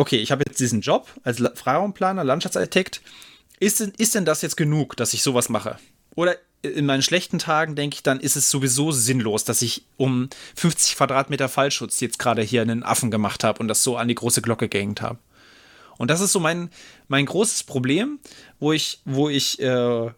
okay, 0.00 0.16
ich 0.16 0.32
habe 0.32 0.44
jetzt 0.46 0.58
diesen 0.58 0.80
Job 0.80 1.08
als 1.22 1.42
Freiraumplaner, 1.54 2.24
Landschaftsarchitekt. 2.24 3.02
Ist, 3.58 3.80
ist 3.80 4.14
denn 4.14 4.24
das 4.24 4.40
jetzt 4.40 4.56
genug, 4.56 4.96
dass 4.96 5.12
ich 5.12 5.22
sowas 5.22 5.50
mache? 5.50 5.78
Oder 6.16 6.36
in 6.62 6.86
meinen 6.86 7.02
schlechten 7.02 7.38
Tagen 7.38 7.74
denke 7.74 7.94
ich, 7.94 8.02
dann 8.02 8.18
ist 8.18 8.36
es 8.36 8.50
sowieso 8.50 8.92
sinnlos, 8.92 9.44
dass 9.44 9.62
ich 9.62 9.84
um 9.98 10.28
50 10.56 10.96
Quadratmeter 10.96 11.48
Fallschutz 11.48 12.00
jetzt 12.00 12.18
gerade 12.18 12.42
hier 12.42 12.62
einen 12.62 12.82
Affen 12.82 13.10
gemacht 13.10 13.44
habe 13.44 13.60
und 13.60 13.68
das 13.68 13.82
so 13.82 13.96
an 13.96 14.08
die 14.08 14.14
große 14.14 14.42
Glocke 14.42 14.68
gehängt 14.68 15.02
habe. 15.02 15.18
Und 15.98 16.10
das 16.10 16.22
ist 16.22 16.32
so 16.32 16.40
mein, 16.40 16.70
mein 17.08 17.26
großes 17.26 17.64
Problem, 17.64 18.18
wo 18.58 18.72
ich, 18.72 19.00
wo 19.04 19.28
ich 19.28 19.60
äh, 19.60 20.10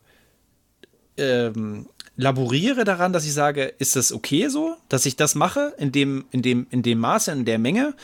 ähm, 1.16 1.88
laboriere 2.16 2.84
daran, 2.84 3.12
dass 3.12 3.24
ich 3.24 3.32
sage, 3.32 3.64
ist 3.78 3.96
das 3.96 4.12
okay 4.12 4.46
so, 4.46 4.76
dass 4.88 5.06
ich 5.06 5.16
das 5.16 5.34
mache 5.34 5.74
in 5.78 5.90
dem, 5.90 6.24
in 6.30 6.42
dem, 6.42 6.68
in 6.70 6.82
dem 6.82 6.98
Maße, 6.98 7.32
in 7.32 7.44
der 7.44 7.58
Menge? 7.58 7.94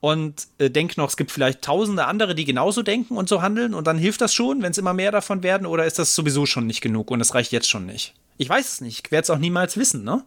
Und 0.00 0.48
äh, 0.58 0.70
denke 0.70 0.98
noch, 0.98 1.08
es 1.08 1.16
gibt 1.16 1.30
vielleicht 1.30 1.62
tausende 1.62 2.06
andere, 2.06 2.34
die 2.34 2.44
genauso 2.44 2.82
denken 2.82 3.16
und 3.16 3.28
so 3.28 3.42
handeln 3.42 3.74
und 3.74 3.86
dann 3.86 3.98
hilft 3.98 4.20
das 4.20 4.34
schon, 4.34 4.62
wenn 4.62 4.72
es 4.72 4.78
immer 4.78 4.94
mehr 4.94 5.12
davon 5.12 5.42
werden 5.42 5.66
oder 5.66 5.84
ist 5.84 5.98
das 5.98 6.14
sowieso 6.14 6.46
schon 6.46 6.66
nicht 6.66 6.80
genug 6.80 7.10
und 7.10 7.20
es 7.20 7.34
reicht 7.34 7.52
jetzt 7.52 7.68
schon 7.68 7.86
nicht? 7.86 8.14
Ich 8.38 8.48
weiß 8.48 8.66
es 8.72 8.80
nicht, 8.80 9.06
ich 9.06 9.12
werde 9.12 9.24
es 9.24 9.30
auch 9.30 9.38
niemals 9.38 9.76
wissen, 9.76 10.02
ne? 10.02 10.24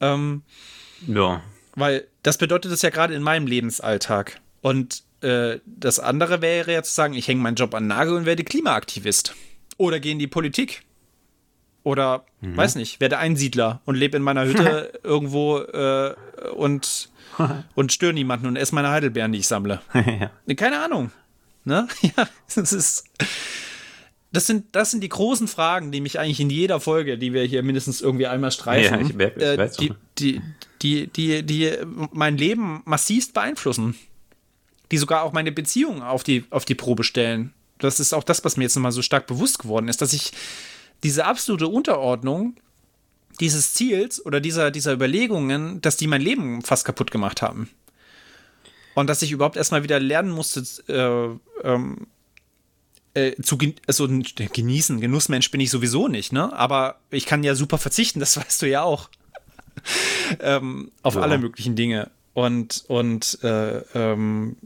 Ähm, 0.00 0.42
ja. 1.06 1.42
Weil 1.74 2.06
das 2.22 2.36
bedeutet 2.38 2.72
es 2.72 2.82
ja 2.82 2.90
gerade 2.90 3.14
in 3.14 3.22
meinem 3.22 3.46
Lebensalltag. 3.46 4.40
Und 4.60 5.04
äh, 5.22 5.58
das 5.64 5.98
andere 5.98 6.42
wäre 6.42 6.72
ja 6.72 6.82
zu 6.82 6.92
sagen, 6.92 7.14
ich 7.14 7.28
hänge 7.28 7.40
meinen 7.40 7.54
Job 7.54 7.74
an 7.74 7.86
Nagel 7.86 8.16
und 8.16 8.26
werde 8.26 8.44
Klimaaktivist. 8.44 9.34
Oder 9.78 10.00
gehe 10.00 10.12
in 10.12 10.18
die 10.18 10.26
Politik. 10.26 10.82
Oder, 11.84 12.24
Mhm. 12.40 12.56
weiß 12.56 12.74
nicht, 12.76 13.00
werde 13.00 13.18
Einsiedler 13.18 13.80
und 13.84 13.94
lebe 13.96 14.16
in 14.16 14.22
meiner 14.22 14.44
Hütte 14.44 14.92
irgendwo 15.04 15.58
äh, 15.58 16.14
und, 16.54 17.10
und 17.74 17.92
störe 17.92 18.12
niemanden 18.12 18.46
und 18.46 18.56
esse 18.56 18.74
meine 18.74 18.90
Heidelbeeren, 18.90 19.32
die 19.32 19.38
ich 19.40 19.48
sammle. 19.48 19.80
ja. 19.94 20.54
Keine 20.54 20.82
Ahnung. 20.84 21.10
Ne? 21.64 21.86
Ja, 22.16 22.28
das 22.54 22.72
ist. 22.72 23.04
Das 24.34 24.46
sind, 24.46 24.74
das 24.74 24.90
sind 24.90 25.02
die 25.04 25.10
großen 25.10 25.46
Fragen, 25.46 25.92
die 25.92 26.00
mich 26.00 26.18
eigentlich 26.18 26.40
in 26.40 26.48
jeder 26.48 26.80
Folge, 26.80 27.18
die 27.18 27.34
wir 27.34 27.44
hier 27.44 27.62
mindestens 27.62 28.00
irgendwie 28.00 28.26
einmal 28.26 28.50
streifen, 28.50 29.00
Ja, 29.00 29.06
ich 29.06 29.14
merk- 29.14 29.36
ich 29.36 29.42
äh, 29.42 29.68
die, 29.78 29.92
die, 30.18 30.40
die, 30.80 31.06
die, 31.08 31.42
die 31.42 31.72
mein 32.12 32.38
Leben 32.38 32.80
massivst 32.86 33.34
beeinflussen. 33.34 33.94
Die 34.90 34.96
sogar 34.98 35.22
auch 35.22 35.32
meine 35.32 35.52
Beziehung 35.52 36.02
auf 36.02 36.24
die, 36.24 36.44
auf 36.50 36.64
die 36.64 36.74
Probe 36.74 37.04
stellen. 37.04 37.52
Das 37.78 38.00
ist 38.00 38.14
auch 38.14 38.24
das, 38.24 38.42
was 38.44 38.56
mir 38.56 38.64
jetzt 38.64 38.74
nochmal 38.74 38.92
so 38.92 39.02
stark 39.02 39.26
bewusst 39.26 39.58
geworden 39.58 39.88
ist, 39.88 40.00
dass 40.00 40.12
ich 40.14 40.32
diese 41.02 41.24
absolute 41.24 41.68
Unterordnung 41.68 42.56
dieses 43.40 43.74
Ziels 43.74 44.24
oder 44.24 44.40
dieser, 44.40 44.70
dieser 44.70 44.92
Überlegungen, 44.92 45.80
dass 45.80 45.96
die 45.96 46.06
mein 46.06 46.20
Leben 46.20 46.62
fast 46.62 46.84
kaputt 46.84 47.10
gemacht 47.10 47.42
haben. 47.42 47.68
Und 48.94 49.06
dass 49.08 49.22
ich 49.22 49.32
überhaupt 49.32 49.56
erstmal 49.56 49.82
wieder 49.82 49.98
lernen 49.98 50.30
musste, 50.30 50.60
äh, 50.88 51.66
ähm, 51.66 52.06
äh, 53.14 53.34
zu 53.42 53.56
gen 53.56 53.74
also, 53.86 54.06
genießen. 54.06 55.00
Genussmensch 55.00 55.50
bin 55.50 55.60
ich 55.60 55.70
sowieso 55.70 56.08
nicht, 56.08 56.32
ne? 56.32 56.52
Aber 56.52 57.00
ich 57.10 57.24
kann 57.26 57.42
ja 57.42 57.54
super 57.54 57.78
verzichten, 57.78 58.20
das 58.20 58.36
weißt 58.36 58.62
du 58.62 58.68
ja 58.68 58.82
auch. 58.82 59.08
ähm, 60.40 60.92
auf 61.02 61.14
Ja. 61.14 61.22
alle 61.22 61.38
möglichen 61.38 61.74
Dinge. 61.74 62.10
Und, 62.34 62.84
und 62.88 63.38
äh, 63.42 63.78
ähm, 63.94 64.56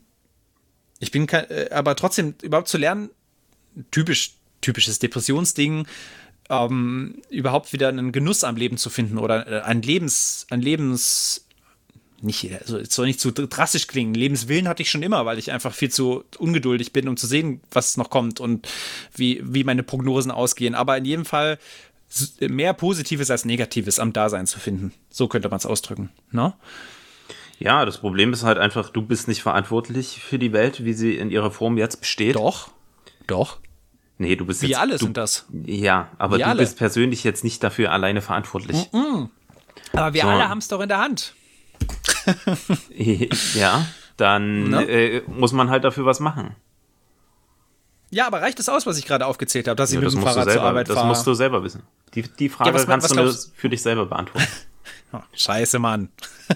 ich 0.99 1.11
bin 1.11 1.27
kein, 1.27 1.49
äh, 1.51 1.69
aber 1.73 1.95
trotzdem 1.97 2.35
überhaupt 2.43 2.69
zu 2.69 2.79
lernen, 2.79 3.11
typisch, 3.91 4.35
typisches 4.61 4.99
Depressionsding, 4.99 5.87
ähm, 6.49 7.23
überhaupt 7.31 7.73
wieder 7.73 7.89
einen 7.89 8.13
Genuss 8.13 8.45
am 8.45 8.57
Leben 8.57 8.77
zu 8.77 8.91
finden 8.91 9.19
oder 9.19 9.47
äh, 9.47 9.61
ein 9.63 9.83
Lebens, 9.83 10.47
ein 10.51 10.61
Lebens, 10.61 11.47
nicht, 12.23 12.51
also 12.61 12.79
es 12.79 12.95
soll 12.95 13.07
nicht 13.07 13.21
zu 13.21 13.31
drastisch 13.31 13.87
klingen. 13.87 14.15
Lebenswillen 14.15 14.69
hatte 14.69 14.83
ich 14.83 14.91
schon 14.91 15.03
immer, 15.03 15.27
weil 15.27 15.39
ich 15.39 15.53
einfach 15.53 15.75
viel 15.75 15.91
zu 15.91 16.25
ungeduldig 16.39 16.93
bin, 16.93 17.09
um 17.09 17.17
zu 17.17 17.27
sehen, 17.27 17.61
was 17.71 17.97
noch 17.97 18.11
kommt 18.11 18.41
und 18.41 18.67
wie, 19.15 19.43
wie 19.45 19.65
meine 19.65 19.83
Prognosen 19.83 20.31
ausgehen. 20.31 20.75
Aber 20.75 20.97
in 20.97 21.05
jedem 21.05 21.25
Fall 21.25 21.59
mehr 22.41 22.73
Positives 22.73 23.31
als 23.31 23.45
Negatives 23.45 23.99
am 23.99 24.13
Dasein 24.13 24.47
zu 24.47 24.59
finden. 24.59 24.93
So 25.11 25.29
könnte 25.29 25.49
man 25.49 25.59
es 25.59 25.67
ausdrücken. 25.67 26.11
Ne? 26.31 26.55
ja, 27.59 27.85
das 27.85 27.99
Problem 27.99 28.33
ist 28.33 28.43
halt 28.43 28.59
einfach, 28.59 28.91
du 28.91 29.03
bist 29.03 29.29
nicht 29.29 29.43
verantwortlich 29.43 30.21
für 30.23 30.39
die 30.39 30.53
Welt, 30.53 30.85
wie 30.85 30.93
sie 30.93 31.17
in 31.17 31.31
ihrer 31.31 31.51
Form 31.51 31.79
jetzt 31.79 32.01
besteht. 32.01 32.37
Doch. 32.37 32.71
Doch. 33.27 33.59
Nee, 34.19 34.37
du 34.37 34.47
bist 34.47 34.63
Wir 34.63 34.71
jetzt, 34.71 34.79
alle 34.79 34.97
du, 34.99 35.05
sind 35.05 35.17
das. 35.17 35.47
Ja, 35.65 36.09
aber 36.19 36.39
Wir 36.39 36.45
du 36.47 36.51
alle. 36.51 36.61
bist 36.63 36.79
persönlich 36.79 37.23
jetzt 37.25 37.45
nicht 37.45 37.63
dafür 37.63 37.93
alleine 37.93 38.23
verantwortlich. 38.23 38.89
Aber 39.93 40.15
wir 40.15 40.23
So. 40.23 40.29
alle 40.29 40.49
haben 40.49 40.59
es 40.59 40.69
doch 40.69 40.81
in 40.81 40.89
der 40.89 40.99
Hand. 40.99 41.35
ja, 43.55 43.87
dann 44.17 44.71
Ne? 44.71 44.85
äh, 44.89 45.23
muss 45.27 45.53
man 45.53 45.71
halt 45.71 45.85
dafür 45.85 46.07
was 46.07 46.21
machen. 46.21 46.55
Ja, 48.11 48.27
aber 48.27 48.41
reicht 48.41 48.59
es 48.61 48.69
aus, 48.69 48.87
was 48.87 48.99
ich 48.99 49.05
gerade 49.05 49.27
aufgezählt 49.27 49.69
habe, 49.69 49.77
dass 49.77 49.91
ich 49.91 49.95
Ja, 49.95 50.01
mit 50.01 50.07
das 50.07 50.15
dem 50.15 50.21
du 50.21 50.27
Fahrrad 50.27 50.45
zur 50.45 50.53
selber, 50.53 50.69
Arbeit 50.69 50.89
das 50.89 50.95
fahre? 50.95 51.09
musst 51.09 51.27
du 51.27 51.35
selber 51.35 51.63
wissen. 51.65 51.83
Die, 52.15 52.23
die 52.23 52.49
Frage 52.49 52.73
was- 52.73 52.87
kannst 52.87 53.05
was 53.05 53.11
du 53.11 53.17
nur 53.17 53.25
glaubst- 53.25 53.53
für 53.57 53.69
dich 53.69 53.83
selber 53.83 54.07
beantworten. 54.07 54.47
Oh, 55.13 55.21
scheiße, 55.35 55.79
Mann. 55.79 56.09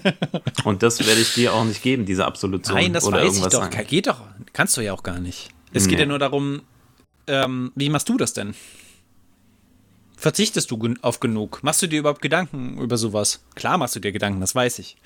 Und 0.65 0.83
das 0.83 0.99
werde 1.07 1.21
ich 1.21 1.33
dir 1.33 1.53
auch 1.53 1.63
nicht 1.63 1.81
geben, 1.81 2.05
diese 2.05 2.25
Absolution. 2.25 2.75
Nein, 2.75 2.91
das 2.91 3.05
oder 3.05 3.19
weiß 3.25 3.37
ich 3.37 3.43
doch. 3.43 3.49
sagen. 3.51 3.87
Geht 3.87 4.07
doch. 4.07 4.19
Kannst 4.51 4.75
du 4.75 4.81
ja 4.81 4.91
auch 4.91 5.03
gar 5.03 5.19
nicht. 5.19 5.49
Es 5.71 5.87
geht 5.87 5.95
Nee. 5.97 6.01
ja 6.03 6.05
nur 6.07 6.19
darum, 6.19 6.61
ähm, 7.27 7.71
wie 7.75 7.89
machst 7.89 8.09
du 8.09 8.17
das 8.17 8.33
denn? 8.33 8.53
Verzichtest 10.17 10.69
du 10.69 10.93
auf 11.01 11.19
genug? 11.19 11.63
Machst 11.63 11.81
du 11.81 11.87
dir 11.87 11.99
überhaupt 11.99 12.21
Gedanken 12.21 12.77
über 12.79 12.97
sowas? 12.97 13.43
Klar 13.55 13.77
machst 13.77 13.95
du 13.95 13.99
dir 13.99 14.11
Gedanken, 14.11 14.39
das 14.39 14.53
weiß 14.53 14.79
ich. 14.79 14.97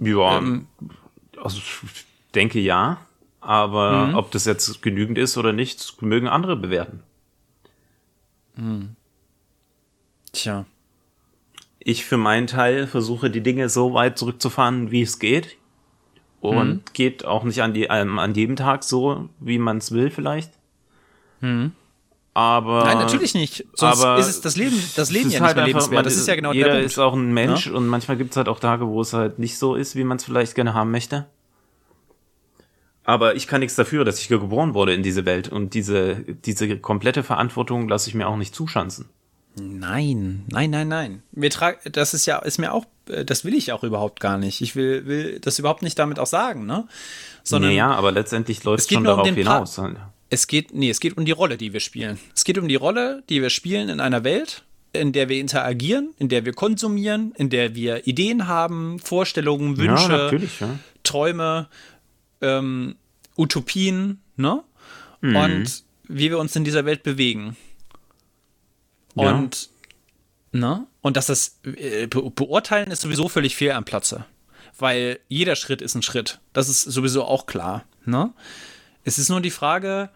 Ja, 0.00 0.38
Ähm. 0.38 0.66
also 1.40 1.58
ich 1.58 2.04
denke 2.34 2.58
ja. 2.60 3.06
Aber 3.40 4.08
Mhm. 4.08 4.14
ob 4.14 4.30
das 4.30 4.46
jetzt 4.46 4.80
genügend 4.82 5.18
ist 5.18 5.36
oder 5.36 5.52
nicht, 5.52 6.00
mögen 6.00 6.28
andere 6.28 6.56
bewerten. 6.56 7.02
Tja. 10.32 10.64
Ich 11.78 12.04
für 12.06 12.16
meinen 12.16 12.46
Teil 12.46 12.86
versuche 12.86 13.30
die 13.30 13.42
Dinge 13.42 13.68
so 13.68 13.92
weit 13.92 14.18
zurückzufahren, 14.18 14.90
wie 14.90 15.02
es 15.02 15.18
geht. 15.18 15.56
Und 16.40 16.68
Mhm. 16.68 16.80
geht 16.94 17.24
auch 17.24 17.44
nicht 17.44 17.62
an, 17.62 17.74
die, 17.74 17.84
ähm, 17.84 18.18
an 18.18 18.34
jedem 18.34 18.56
Tag 18.56 18.82
so, 18.84 19.28
wie 19.40 19.58
man 19.58 19.78
es 19.78 19.92
will 19.92 20.10
vielleicht. 20.10 20.50
Aber 22.36 22.80
Mhm. 22.80 22.86
Nein, 22.86 22.98
natürlich 22.98 23.34
nicht. 23.34 23.64
Sonst 23.74 24.02
aber 24.02 24.18
ist 24.18 24.26
es 24.26 24.40
das 24.40 24.56
Leben, 24.56 24.76
das 24.96 25.10
Leben 25.12 25.24
ja 25.24 25.28
ist 25.28 25.32
nicht 25.34 25.40
halt 25.42 25.56
mehr 25.56 25.64
einfach- 25.66 25.78
lebenswert. 25.80 25.92
man 25.94 26.04
Das 26.04 26.16
ist 26.16 26.26
ja 26.26 26.34
genau 26.34 26.52
Jeder 26.52 26.66
der 26.68 26.74
Punkt. 26.74 26.86
ist 26.86 26.98
auch 26.98 27.14
ein 27.14 27.32
Mensch 27.32 27.68
und 27.68 27.86
manchmal 27.86 28.16
gibt 28.16 28.32
es 28.32 28.36
halt 28.36 28.48
auch 28.48 28.58
Tage, 28.58 28.88
wo 28.88 29.00
es 29.00 29.12
halt 29.12 29.38
nicht 29.38 29.56
so 29.56 29.76
ist, 29.76 29.94
wie 29.94 30.02
man 30.04 30.16
es 30.16 30.24
vielleicht 30.24 30.54
gerne 30.56 30.74
haben 30.74 30.90
möchte. 30.90 31.26
Aber 33.04 33.36
ich 33.36 33.46
kann 33.46 33.60
nichts 33.60 33.76
dafür, 33.76 34.04
dass 34.04 34.18
ich 34.20 34.28
geboren 34.28 34.74
wurde 34.74 34.94
in 34.94 35.02
diese 35.02 35.26
Welt 35.26 35.48
und 35.48 35.74
diese, 35.74 36.24
diese 36.44 36.78
komplette 36.78 37.22
Verantwortung 37.22 37.88
lasse 37.88 38.08
ich 38.08 38.14
mir 38.14 38.26
auch 38.26 38.36
nicht 38.36 38.54
zuschanzen. 38.54 39.08
Nein, 39.60 40.44
nein, 40.48 40.70
nein, 40.70 40.88
nein. 40.88 41.22
Wir 41.30 41.50
tragen, 41.50 41.78
das 41.92 42.14
ist 42.14 42.26
ja, 42.26 42.38
ist 42.38 42.58
mir 42.58 42.72
auch, 42.72 42.86
äh, 43.08 43.24
das 43.24 43.44
will 43.44 43.54
ich 43.54 43.70
auch 43.72 43.84
überhaupt 43.84 44.18
gar 44.18 44.36
nicht. 44.38 44.60
Ich 44.62 44.74
will, 44.74 45.06
will 45.06 45.38
das 45.38 45.58
überhaupt 45.60 45.82
nicht 45.82 45.96
damit 45.98 46.18
auch 46.18 46.26
sagen, 46.26 46.66
ne? 46.66 46.88
Sondern 47.44 47.70
naja, 47.70 47.92
aber 47.94 48.10
letztendlich 48.10 48.64
läuft 48.64 48.80
es 48.84 48.88
schon 48.92 49.04
nur 49.04 49.12
um 49.12 49.18
darauf 49.18 49.28
den 49.34 49.44
Pa- 49.44 49.52
hinaus. 49.52 49.78
halt. 49.78 49.96
Es 50.34 50.46
geht, 50.46 50.74
nee, 50.74 50.90
es 50.90 51.00
geht 51.00 51.16
um 51.16 51.24
die 51.24 51.32
Rolle, 51.32 51.56
die 51.56 51.72
wir 51.72 51.80
spielen. 51.80 52.18
Es 52.34 52.44
geht 52.44 52.58
um 52.58 52.68
die 52.68 52.74
Rolle, 52.74 53.22
die 53.28 53.40
wir 53.40 53.50
spielen 53.50 53.88
in 53.88 54.00
einer 54.00 54.24
Welt, 54.24 54.64
in 54.92 55.12
der 55.12 55.28
wir 55.28 55.40
interagieren, 55.40 56.14
in 56.18 56.28
der 56.28 56.44
wir 56.44 56.52
konsumieren, 56.52 57.32
in 57.36 57.50
der 57.50 57.74
wir 57.74 58.06
Ideen 58.06 58.46
haben, 58.46 58.98
Vorstellungen, 58.98 59.76
Wünsche, 59.76 60.30
Ja, 60.32 60.66
ja. 60.66 60.78
Träume, 61.02 61.68
ähm, 62.40 62.96
Utopien, 63.36 64.20
ne? 64.36 64.62
Mhm. 65.20 65.36
Und 65.36 65.84
wie 66.08 66.30
wir 66.30 66.38
uns 66.38 66.54
in 66.54 66.64
dieser 66.64 66.84
Welt 66.84 67.02
bewegen. 67.02 67.56
Ja. 69.14 69.32
Und, 69.32 69.70
ne? 70.52 70.86
Und 71.00 71.16
dass 71.16 71.26
das 71.26 71.60
äh, 71.64 72.06
be 72.06 72.30
beurteilen 72.30 72.90
ist 72.90 73.02
sowieso 73.02 73.28
völlig 73.28 73.56
fehl 73.56 73.72
am 73.72 73.84
Platze. 73.84 74.26
Weil 74.78 75.20
jeder 75.28 75.56
Schritt 75.56 75.82
ist 75.82 75.94
ein 75.94 76.02
Schritt. 76.02 76.40
Das 76.52 76.68
ist 76.68 76.82
sowieso 76.82 77.24
auch 77.24 77.46
klar, 77.46 77.84
ne? 78.04 78.32
Es 79.04 79.18
ist 79.18 79.28
nur 79.28 79.40
die 79.40 79.50
Frage, 79.50 80.10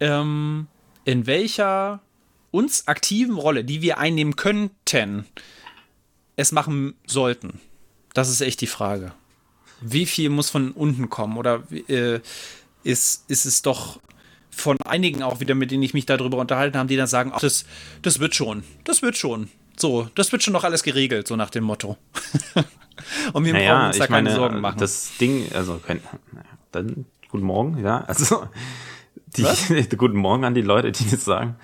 ähm, 0.00 0.66
in 1.04 1.26
welcher 1.26 2.00
uns 2.50 2.86
aktiven 2.88 3.36
Rolle, 3.36 3.64
die 3.64 3.82
wir 3.82 3.98
einnehmen 3.98 4.36
könnten, 4.36 5.26
es 6.36 6.52
machen 6.52 6.94
sollten. 7.06 7.60
Das 8.14 8.28
ist 8.28 8.40
echt 8.40 8.60
die 8.60 8.66
Frage. 8.66 9.12
Wie 9.80 10.06
viel 10.06 10.30
muss 10.30 10.50
von 10.50 10.72
unten 10.72 11.08
kommen? 11.08 11.36
Oder 11.36 11.62
äh, 11.88 12.20
ist, 12.82 13.24
ist 13.28 13.44
es 13.44 13.62
doch 13.62 14.00
von 14.50 14.76
einigen 14.82 15.22
auch 15.22 15.40
wieder, 15.40 15.54
mit 15.54 15.70
denen 15.70 15.82
ich 15.82 15.94
mich 15.94 16.06
darüber 16.06 16.38
unterhalten 16.38 16.76
habe, 16.78 16.88
die 16.88 16.96
dann 16.96 17.06
sagen, 17.06 17.32
ach, 17.34 17.40
das, 17.40 17.64
das 18.02 18.18
wird 18.18 18.34
schon, 18.34 18.64
das 18.84 19.02
wird 19.02 19.16
schon. 19.16 19.48
So, 19.76 20.08
das 20.16 20.32
wird 20.32 20.42
schon 20.42 20.52
noch 20.52 20.64
alles 20.64 20.82
geregelt, 20.82 21.28
so 21.28 21.36
nach 21.36 21.50
dem 21.50 21.64
Motto. 21.64 21.96
Und 23.32 23.44
wir 23.44 23.52
brauchen 23.52 23.64
Naja, 23.64 23.86
uns 23.86 23.98
da 23.98 24.06
keine 24.08 24.24
meine, 24.24 24.34
Sorgen 24.34 24.60
machen. 24.60 24.78
das 24.80 25.12
Ding, 25.20 25.46
also, 25.52 25.80
dann, 26.72 27.06
guten 27.30 27.44
Morgen, 27.44 27.84
ja, 27.84 28.00
also, 28.00 28.48
die, 29.36 29.88
guten 29.96 30.18
Morgen 30.18 30.44
an 30.44 30.54
die 30.54 30.62
Leute, 30.62 30.92
die 30.92 31.08
das 31.08 31.24
sagen. 31.24 31.56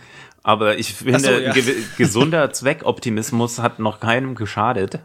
Aber 0.43 0.79
ich 0.79 0.93
finde, 0.93 1.21
so, 1.21 1.31
ja. 1.31 1.53
ge 1.53 1.75
gesunder 1.97 2.53
Zweckoptimismus 2.53 3.61
hat 3.61 3.79
noch 3.79 3.99
keinem 4.01 4.35
geschadet. 4.35 5.01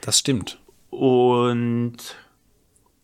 das 0.00 0.18
stimmt. 0.18 0.58
Und 0.90 1.96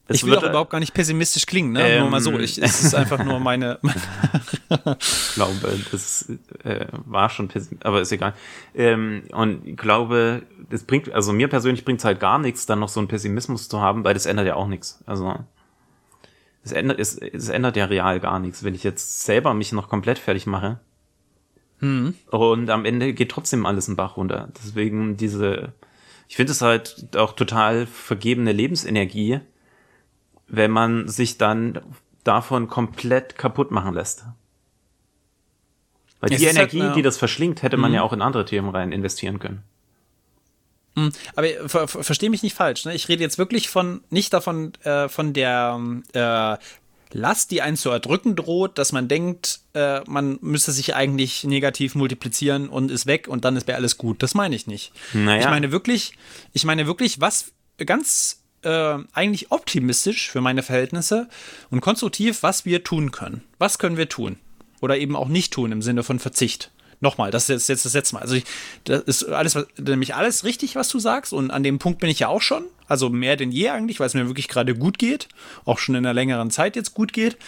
Ich 0.09 0.26
will 0.26 0.36
auch 0.36 0.43
überhaupt 0.43 0.70
gar 0.70 0.80
nicht 0.80 0.95
pessimistisch 0.95 1.47
klingen, 1.47 1.72
ne? 1.72 1.80
nur 1.80 2.07
Ähm. 2.07 2.11
mal 2.11 2.20
so. 2.20 2.36
Ich, 2.41 2.61
es 2.61 2.82
ist 2.82 2.95
einfach 2.95 3.24
nur 3.24 3.38
meine. 3.38 3.78
glaube, 5.34 5.78
das 5.93 6.28
äh, 6.64 6.86
war 7.07 7.30
schon 7.30 7.47
pessimistisch, 7.47 7.86
aber 7.86 8.01
ist 8.01 8.11
egal. 8.11 8.34
Ähm, 8.74 9.22
und 9.30 9.66
ich 9.66 9.76
glaube, 9.76 10.43
das 10.70 10.82
bringt, 10.82 11.12
also 11.12 11.32
mir 11.32 11.47
persönlich 11.47 11.84
bringt 11.84 12.01
es 12.01 12.05
halt 12.05 12.18
gar 12.18 12.41
nichts, 12.41 12.66
dann 12.66 12.80
noch 12.80 12.88
so 12.88 12.99
einen 12.99 13.09
Pessimismus 13.09 13.68
zu 13.68 13.80
haben, 13.80 14.03
weil 14.03 14.14
das 14.14 14.26
ändert 14.26 14.47
ja 14.47 14.57
auch 14.57 14.66
nichts. 14.66 15.01
Also 15.07 15.36
es 16.63 16.73
ändert, 16.73 17.01
es, 17.01 17.17
es 17.17 17.49
ändert 17.49 17.77
ja 17.77 17.87
real 17.87 18.21
gar 18.21 18.39
nichts, 18.39 18.65
wenn 18.65 18.75
ich 18.75 18.85
jetzt 18.85 19.23
selber 19.23 19.55
mich 19.55 19.73
noch 19.73 19.89
komplett 19.89 20.19
fertig 20.19 20.47
mache. 20.47 20.81
Und 22.31 22.71
am 22.71 22.85
Ende 22.85 23.15
geht 23.15 23.31
trotzdem 23.31 23.65
alles 23.65 23.89
einen 23.89 23.97
Bach 23.97 24.17
runter. 24.17 24.49
Deswegen 24.59 25.17
diese, 25.17 25.73
ich 26.29 26.37
finde 26.37 26.53
es 26.53 26.61
halt 26.61 27.17
auch 27.17 27.33
total 27.33 27.87
vergebene 27.87 28.53
Lebensenergie, 28.53 29.41
wenn 30.47 30.71
man 30.71 31.09
sich 31.09 31.39
dann 31.39 31.81
davon 32.25 32.69
komplett 32.69 33.39
kaputt 33.39 33.71
machen 33.71 33.95
lässt. 33.95 34.25
Weil 36.21 36.33
Es 36.33 36.39
die 36.39 36.47
halt, 36.47 36.57
Energie, 36.57 36.79
ja. 36.79 36.93
die 36.93 37.03
das 37.03 37.17
verschlingt, 37.17 37.63
hätte 37.63 37.79
man 37.79 37.95
ja 37.95 38.03
auch 38.03 38.13
in 38.13 38.21
andere 38.21 38.45
Themen 38.45 38.69
rein 38.69 38.93
investieren 38.93 39.39
können. 39.39 39.63
Aber 41.36 41.47
ver 41.68 41.88
ver 41.88 42.05
verstehe 42.05 42.30
mich 42.30 42.43
nicht 42.43 42.55
falsch. 42.55 42.84
Ne? 42.84 42.95
Ich 42.95 43.09
rede 43.09 43.22
jetzt 43.22 43.38
wirklich 43.38 43.68
von 43.68 44.03
nicht 44.11 44.32
davon 44.32 44.72
äh, 44.82 45.09
von 45.09 45.32
der 45.32 45.80
äh, 46.12 46.57
Last, 47.12 47.51
die 47.51 47.61
einen 47.61 47.76
zu 47.76 47.91
erdrücken 47.91 48.36
droht, 48.36 48.78
dass 48.78 48.93
man 48.93 49.09
denkt, 49.09 49.61
äh, 49.74 50.01
man 50.07 50.38
müsste 50.43 50.70
sich 50.70 50.95
eigentlich 50.95 51.43
negativ 51.45 51.95
multiplizieren 51.95 52.68
und 52.68 52.91
ist 52.91 53.07
weg 53.07 53.26
und 53.26 53.45
dann 53.45 53.57
ist 53.57 53.66
wäre 53.66 53.78
alles 53.78 53.99
gut. 53.99 54.22
Das 54.22 54.34
meine 54.34 54.55
ich 54.55 54.66
nicht. 54.66 54.93
Naja. 55.12 55.41
Ich 55.41 55.47
meine 55.47 55.72
wirklich, 55.72 56.12
ich 56.53 56.64
meine 56.64 56.86
wirklich, 56.86 57.20
was 57.20 57.53
ganz 57.78 58.43
äh, 58.62 58.99
eigentlich 59.12 59.51
optimistisch 59.51 60.30
für 60.30 60.41
meine 60.41 60.62
Verhältnisse 60.62 61.28
und 61.70 61.80
konstruktiv, 61.80 62.43
was 62.43 62.64
wir 62.64 62.84
tun 62.84 63.11
können. 63.11 63.43
Was 63.59 63.78
können 63.78 63.97
wir 63.97 64.09
tun? 64.09 64.38
Oder 64.80 64.99
eben 64.99 65.16
auch 65.16 65.28
nicht 65.28 65.53
tun 65.53 65.72
im 65.72 65.82
Sinne 65.82 66.03
von 66.03 66.18
Verzicht. 66.18 66.70
Nochmal, 67.01 67.30
das 67.30 67.48
ist 67.48 67.68
jetzt 67.68 67.84
das 67.86 67.94
letzte 67.94 68.14
Mal. 68.14 68.20
Also 68.20 68.34
ich, 68.34 68.44
das 68.84 69.03
ist 69.05 69.24
alles, 69.24 69.55
was, 69.55 69.66
nämlich 69.78 70.14
alles 70.14 70.44
richtig, 70.44 70.76
was 70.76 70.88
du 70.88 70.98
sagst. 70.98 71.32
Und 71.32 71.51
an 71.51 71.62
dem 71.62 71.78
Punkt 71.78 71.98
bin 71.98 72.11
ich 72.11 72.20
ja 72.20 72.28
auch 72.28 72.42
schon. 72.42 72.64
Also 72.86 73.09
mehr 73.09 73.36
denn 73.36 73.53
je 73.53 73.70
eigentlich, 73.70 74.01
weil 74.01 74.07
es 74.07 74.14
mir 74.14 74.26
wirklich 74.26 74.48
gerade 74.48 74.74
gut 74.74 74.98
geht. 74.98 75.28
Auch 75.64 75.78
schon 75.78 75.94
in 75.94 76.05
einer 76.05 76.12
längeren 76.12 76.51
Zeit 76.51 76.76
jetzt 76.76 76.92
gut 76.92 77.14
geht. 77.14 77.38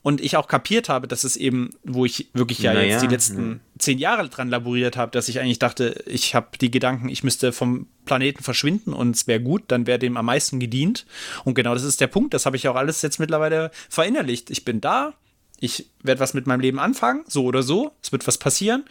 Und 0.00 0.20
ich 0.20 0.36
auch 0.36 0.48
kapiert 0.48 0.90
habe, 0.90 1.08
dass 1.08 1.24
es 1.24 1.34
eben, 1.36 1.70
wo 1.82 2.04
ich 2.04 2.28
wirklich 2.34 2.58
ja 2.58 2.74
Naja, 2.74 2.88
jetzt 2.88 3.02
die 3.02 3.06
letzten 3.06 3.60
zehn 3.78 3.98
Jahre 3.98 4.28
dran 4.28 4.50
laboriert 4.50 4.98
habe, 4.98 5.10
dass 5.10 5.28
ich 5.28 5.40
eigentlich 5.40 5.58
dachte, 5.58 6.02
ich 6.06 6.34
habe 6.34 6.58
die 6.60 6.70
Gedanken, 6.70 7.08
ich 7.08 7.24
müsste 7.24 7.52
vom 7.52 7.86
Planeten 8.04 8.44
verschwinden 8.44 8.92
und 8.92 9.16
es 9.16 9.26
wäre 9.26 9.40
gut, 9.40 9.62
dann 9.68 9.86
wäre 9.86 9.98
dem 9.98 10.18
am 10.18 10.26
meisten 10.26 10.60
gedient. 10.60 11.06
Und 11.44 11.54
genau 11.54 11.72
das 11.72 11.84
ist 11.84 12.02
der 12.02 12.06
Punkt. 12.06 12.34
Das 12.34 12.44
habe 12.44 12.56
ich 12.56 12.68
auch 12.68 12.76
alles 12.76 13.00
jetzt 13.00 13.18
mittlerweile 13.18 13.70
verinnerlicht. 13.88 14.50
Ich 14.50 14.66
bin 14.66 14.82
da, 14.82 15.14
ich 15.60 15.88
werde 16.02 16.20
was 16.20 16.34
mit 16.34 16.46
meinem 16.46 16.60
Leben 16.60 16.78
anfangen, 16.78 17.24
so 17.26 17.44
oder 17.44 17.62
so. 17.62 17.92
Es 18.02 18.12
wird 18.12 18.26
was 18.26 18.38
passieren. 18.38 18.84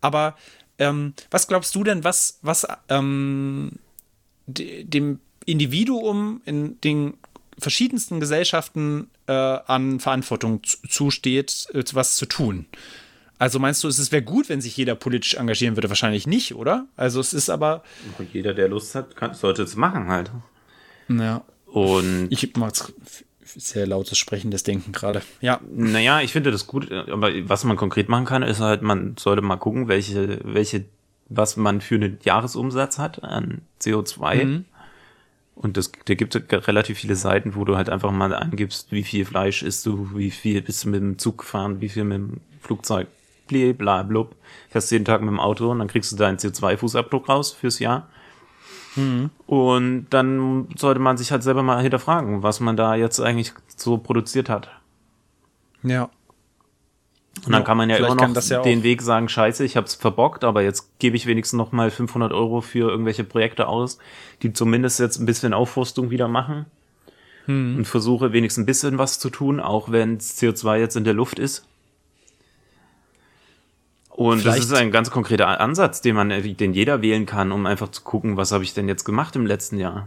Aber 0.00 0.36
ähm, 0.78 1.14
was 1.30 1.46
glaubst 1.48 1.74
du 1.74 1.84
denn, 1.84 2.04
was, 2.04 2.38
was 2.42 2.66
ähm, 2.88 3.72
de, 4.46 4.84
dem 4.84 5.20
Individuum 5.46 6.40
in 6.44 6.80
den 6.82 7.14
verschiedensten 7.58 8.18
Gesellschaften 8.20 9.08
äh, 9.26 9.32
an 9.32 10.00
Verantwortung 10.00 10.62
zu- 10.64 10.78
zusteht, 10.88 11.68
äh, 11.72 11.82
was 11.92 12.16
zu 12.16 12.26
tun? 12.26 12.66
Also 13.38 13.58
meinst 13.58 13.82
du, 13.82 13.88
es 13.88 14.12
wäre 14.12 14.22
gut, 14.22 14.48
wenn 14.48 14.60
sich 14.60 14.76
jeder 14.76 14.94
politisch 14.94 15.34
engagieren 15.34 15.76
würde? 15.76 15.88
Wahrscheinlich 15.88 16.26
nicht, 16.26 16.54
oder? 16.54 16.86
Also 16.96 17.20
es 17.20 17.32
ist 17.32 17.50
aber. 17.50 17.82
Jeder, 18.32 18.54
der 18.54 18.68
Lust 18.68 18.94
hat, 18.94 19.16
kann, 19.16 19.34
sollte 19.34 19.62
es 19.62 19.74
machen 19.76 20.08
halt. 20.08 20.30
Ja. 21.08 21.44
Und 21.66 22.28
Ich 22.30 22.42
jetzt 22.42 22.92
sehr 23.56 23.86
lautes 23.86 24.18
sprechendes 24.18 24.62
Denken 24.62 24.92
gerade. 24.92 25.22
Ja. 25.40 25.60
Naja, 25.70 26.20
ich 26.20 26.32
finde 26.32 26.50
das 26.50 26.66
gut, 26.66 26.90
aber 26.90 27.30
was 27.48 27.64
man 27.64 27.76
konkret 27.76 28.08
machen 28.08 28.24
kann, 28.24 28.42
ist 28.42 28.60
halt, 28.60 28.82
man 28.82 29.16
sollte 29.18 29.42
mal 29.42 29.56
gucken, 29.56 29.88
welche, 29.88 30.40
welche, 30.44 30.84
was 31.28 31.56
man 31.56 31.80
für 31.80 31.96
einen 31.96 32.18
Jahresumsatz 32.22 32.98
hat 32.98 33.22
an 33.22 33.62
CO2. 33.80 34.64
Und 35.56 35.76
das, 35.76 35.92
da 36.04 36.14
gibt 36.14 36.34
es 36.34 36.68
relativ 36.68 36.98
viele 36.98 37.16
Seiten, 37.16 37.54
wo 37.54 37.64
du 37.64 37.76
halt 37.76 37.88
einfach 37.88 38.10
mal 38.10 38.34
angibst, 38.34 38.90
wie 38.90 39.04
viel 39.04 39.24
Fleisch 39.24 39.62
isst 39.62 39.86
du, 39.86 40.10
wie 40.14 40.30
viel 40.30 40.62
bist 40.62 40.84
du 40.84 40.88
mit 40.88 41.00
dem 41.00 41.18
Zug 41.18 41.38
gefahren, 41.38 41.80
wie 41.80 41.88
viel 41.88 42.04
mit 42.04 42.18
dem 42.18 42.40
Flugzeug, 42.60 43.06
bla 43.46 43.72
bla 43.72 44.02
blub. 44.02 44.34
Fährst 44.70 44.90
jeden 44.90 45.04
Tag 45.04 45.20
mit 45.20 45.30
dem 45.30 45.38
Auto 45.38 45.70
und 45.70 45.78
dann 45.78 45.88
kriegst 45.88 46.10
du 46.10 46.16
deinen 46.16 46.38
CO2-Fußabdruck 46.38 47.28
raus 47.28 47.52
fürs 47.52 47.78
Jahr. 47.78 48.08
Und 49.46 50.06
dann 50.10 50.68
sollte 50.76 51.00
man 51.00 51.16
sich 51.16 51.32
halt 51.32 51.42
selber 51.42 51.62
mal 51.62 51.82
hinterfragen, 51.82 52.42
was 52.42 52.60
man 52.60 52.76
da 52.76 52.94
jetzt 52.94 53.20
eigentlich 53.20 53.52
so 53.76 53.98
produziert 53.98 54.48
hat. 54.48 54.70
Ja. 55.82 56.10
Und 57.44 57.52
dann 57.52 57.64
kann 57.64 57.76
man 57.76 57.90
ja 57.90 57.96
vielleicht 57.96 58.12
immer 58.12 58.28
noch 58.28 58.42
ja 58.42 58.62
den 58.62 58.82
Weg 58.84 59.02
sagen, 59.02 59.28
scheiße, 59.28 59.64
ich 59.64 59.76
hab's 59.76 59.94
verbockt, 59.94 60.44
aber 60.44 60.62
jetzt 60.62 60.98
gebe 60.98 61.16
ich 61.16 61.26
wenigstens 61.26 61.58
noch 61.58 61.72
mal 61.72 61.90
500 61.90 62.32
Euro 62.32 62.60
für 62.60 62.88
irgendwelche 62.90 63.24
Projekte 63.24 63.66
aus, 63.66 63.98
die 64.42 64.52
zumindest 64.52 65.00
jetzt 65.00 65.18
ein 65.18 65.26
bisschen 65.26 65.52
Aufforstung 65.52 66.10
wieder 66.10 66.28
machen. 66.28 66.66
Hm. 67.46 67.76
Und 67.78 67.84
versuche 67.86 68.32
wenigstens 68.32 68.62
ein 68.62 68.66
bisschen 68.66 68.98
was 68.98 69.18
zu 69.18 69.28
tun, 69.28 69.60
auch 69.60 69.90
wenn 69.90 70.18
CO2 70.18 70.78
jetzt 70.78 70.96
in 70.96 71.04
der 71.04 71.12
Luft 71.12 71.38
ist. 71.38 71.66
Und 74.16 74.40
Vielleicht- 74.42 74.58
das 74.58 74.66
ist 74.66 74.72
ein 74.74 74.92
ganz 74.92 75.10
konkreter 75.10 75.60
Ansatz, 75.60 76.00
den 76.00 76.14
man, 76.14 76.28
den 76.30 76.72
jeder 76.72 77.02
wählen 77.02 77.26
kann, 77.26 77.50
um 77.50 77.66
einfach 77.66 77.88
zu 77.90 78.02
gucken, 78.02 78.36
was 78.36 78.52
habe 78.52 78.62
ich 78.62 78.72
denn 78.72 78.86
jetzt 78.86 79.02
gemacht 79.04 79.34
im 79.34 79.44
letzten 79.44 79.76
Jahr. 79.76 80.06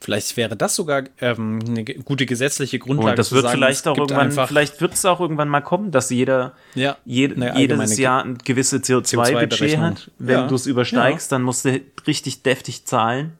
Vielleicht 0.00 0.36
wäre 0.36 0.56
das 0.56 0.76
sogar 0.76 1.04
ähm, 1.20 1.58
eine 1.66 1.84
gute 1.84 2.24
gesetzliche 2.26 2.78
Grundlage. 2.78 3.10
Und 3.10 3.18
das 3.18 3.32
wird 3.32 3.42
sagen, 3.42 3.54
vielleicht 3.56 3.86
auch 3.88 3.96
irgendwann, 3.96 4.30
vielleicht 4.48 4.80
wird 4.80 4.94
es 4.94 5.04
auch 5.04 5.20
irgendwann 5.20 5.48
mal 5.48 5.60
kommen, 5.60 5.90
dass 5.90 6.10
jeder 6.10 6.54
Ja, 6.74 6.96
je, 7.04 7.32
jedes 7.56 7.98
Jahr 7.98 8.24
ein 8.24 8.38
gewisse 8.38 8.76
CO2-Budget 8.78 9.52
CO2-Berechnung. 9.52 9.84
hat. 9.84 10.10
Wenn 10.18 10.40
Ja. 10.40 10.46
du 10.48 10.54
es 10.54 10.66
übersteigst, 10.66 11.30
dann 11.32 11.42
musst 11.42 11.64
du 11.64 11.80
richtig 12.06 12.42
deftig 12.42 12.84
zahlen. 12.84 13.38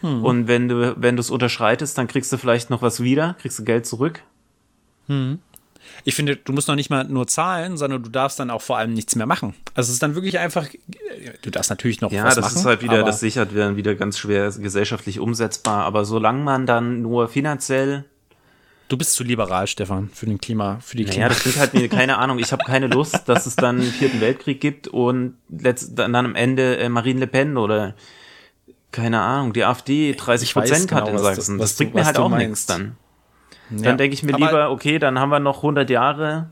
Hm. 0.00 0.22
Und 0.24 0.48
wenn 0.48 0.68
du, 0.68 0.94
wenn 0.98 1.16
du 1.16 1.20
es 1.20 1.30
unterschreitest, 1.30 1.96
dann 1.98 2.08
kriegst 2.08 2.30
du 2.32 2.36
vielleicht 2.38 2.68
noch 2.70 2.80
was 2.82 3.02
wieder, 3.02 3.36
kriegst 3.40 3.58
du 3.58 3.64
Geld 3.64 3.84
zurück. 3.86 4.22
Ich 6.04 6.14
finde, 6.14 6.36
du 6.36 6.52
musst 6.52 6.68
noch 6.68 6.74
nicht 6.74 6.90
mal 6.90 7.04
nur 7.04 7.26
zahlen, 7.26 7.76
sondern 7.76 8.02
du 8.02 8.08
darfst 8.10 8.38
dann 8.40 8.50
auch 8.50 8.62
vor 8.62 8.78
allem 8.78 8.94
nichts 8.94 9.14
mehr 9.16 9.26
machen. 9.26 9.54
Also 9.74 9.88
es 9.88 9.94
ist 9.94 10.02
dann 10.02 10.14
wirklich 10.14 10.38
einfach, 10.38 10.66
du 11.42 11.50
darfst 11.50 11.70
natürlich 11.70 12.00
noch 12.00 12.10
Ja, 12.12 12.24
was 12.24 12.36
das 12.36 12.44
machen. 12.44 12.56
ist 12.58 12.64
halt 12.64 12.82
wieder, 12.82 13.02
das 13.02 13.20
sichert 13.20 13.54
werden 13.54 13.76
wieder 13.76 13.94
ganz 13.94 14.18
schwer 14.18 14.50
gesellschaftlich 14.50 15.18
umsetzbar. 15.20 15.84
Aber 15.84 16.04
solange 16.04 16.42
man 16.42 16.66
dann 16.66 17.02
nur 17.02 17.28
finanziell 17.28 18.04
Du 18.88 18.96
bist 18.96 19.12
zu 19.12 19.22
liberal, 19.22 19.66
Stefan, 19.66 20.08
für 20.14 20.24
den 20.24 20.40
Klima, 20.40 20.78
für 20.80 20.96
die 20.96 21.02
Naja, 21.04 21.12
Klima. 21.14 21.28
das 21.28 21.40
klingt 21.40 21.58
halt 21.58 21.74
mir, 21.74 21.88
keine 21.90 22.16
Ahnung, 22.18 22.38
ich 22.38 22.52
habe 22.52 22.64
keine 22.64 22.86
Lust, 22.86 23.28
dass 23.28 23.44
es 23.44 23.54
dann 23.54 23.80
einen 23.80 23.92
vierten 23.92 24.22
Weltkrieg 24.22 24.62
gibt 24.62 24.88
und 24.88 25.34
letzt, 25.50 25.98
dann, 25.98 26.14
am 26.14 26.34
Ende 26.34 26.78
äh, 26.78 26.88
Marine 26.88 27.20
Le 27.20 27.26
Pen 27.26 27.58
oder 27.58 27.94
keine 28.90 29.20
Ahnung, 29.20 29.52
die 29.52 29.62
AfD 29.64 30.14
30 30.14 30.48
Ich 30.48 30.56
weiß 30.56 30.70
Prozent 30.70 30.92
hat 30.92 31.04
genau, 31.04 31.18
in 31.18 31.22
Sachsen. 31.22 31.58
das 31.58 31.76
du- 31.76 31.84
bringt 31.84 31.96
mir 31.96 32.06
halt 32.06 32.16
du 32.16 32.22
auch 32.22 32.30
meinst. 32.30 32.48
nichts 32.48 32.64
dann. 32.66 32.96
Ja. 33.70 33.82
Dann 33.82 33.98
denke 33.98 34.14
ich 34.14 34.22
mir 34.22 34.34
Aber- 34.34 34.46
lieber, 34.46 34.70
okay, 34.70 34.98
dann 34.98 35.18
haben 35.18 35.30
wir 35.30 35.40
noch 35.40 35.62
100 35.62 35.90
Jahre 35.90 36.50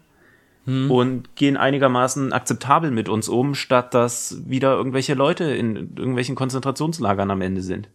Hm. 0.67 0.91
und 0.91 1.37
gehen 1.37 1.57
einigermaßen 1.57 2.33
akzeptabel 2.33 2.91
mit 2.91 3.09
uns 3.09 3.29
um, 3.29 3.55
statt 3.55 3.95
dass 3.95 4.37
wieder 4.47 4.75
irgendwelche 4.75 5.15
Leute 5.15 5.45
in 5.45 5.95
irgendwelchen 5.97 6.35
Konzentrationslagern 6.35 7.31
am 7.31 7.41
Ende 7.41 7.63
sind. 7.63 7.89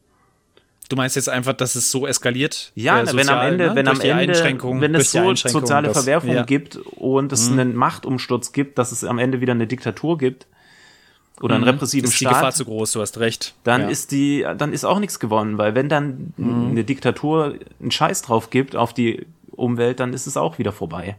Du 0.87 0.95
meinst 0.95 1.15
jetzt 1.15 1.29
einfach, 1.29 1.53
dass 1.53 1.75
es 1.75 1.91
so 1.91 2.07
eskaliert? 2.07 2.71
Ja, 2.75 2.99
äh, 2.99 3.03
ne, 3.03 3.07
wenn 3.13 3.19
am 3.19 3.25
sozial, 3.25 3.51
Ende, 3.51 3.67
ne? 3.67 3.75
wenn 3.75 3.87
am 3.87 4.01
Ende, 4.01 4.81
wenn 4.81 4.95
es 4.95 5.11
so 5.11 5.35
soziale 5.35 5.93
Verwerfungen 5.93 6.35
ja. 6.35 6.43
Gibt 6.43 6.77
und 6.77 7.31
es 7.31 7.49
einen 7.51 7.75
Machtumsturz 7.75 8.51
gibt, 8.51 8.77
dass 8.77 8.91
es 8.91 9.03
am 9.03 9.17
Ende 9.17 9.41
wieder 9.41 9.53
eine 9.53 9.67
Diktatur 9.67 10.17
gibt 10.17 10.47
oder 11.43 11.55
einen 11.55 11.63
repressiven 11.63 12.05
Mhm. 12.07 12.11
ist 12.11 12.19
die 12.21 12.25
Gefahr 12.25 12.39
Staat, 12.39 12.55
zu 12.55 12.65
groß, 12.65 12.91
du 12.93 13.01
hast 13.01 13.17
recht. 13.19 13.53
dann 13.63 13.81
ja. 13.81 13.87
ist 13.89 14.11
die, 14.11 14.45
dann 14.57 14.73
ist 14.73 14.83
auch 14.85 14.99
nichts 14.99 15.19
gewonnen, 15.19 15.57
weil 15.57 15.75
wenn 15.75 15.89
dann 15.89 16.33
Mhm. 16.37 16.67
eine 16.71 16.83
Diktatur 16.83 17.55
einen 17.79 17.91
Scheiß 17.91 18.21
drauf 18.21 18.49
gibt 18.49 18.75
auf 18.75 18.93
die 18.93 19.25
Umwelt, 19.51 19.99
dann 19.99 20.13
ist 20.13 20.27
es 20.27 20.37
auch 20.37 20.57
wieder 20.59 20.71
vorbei. 20.71 21.17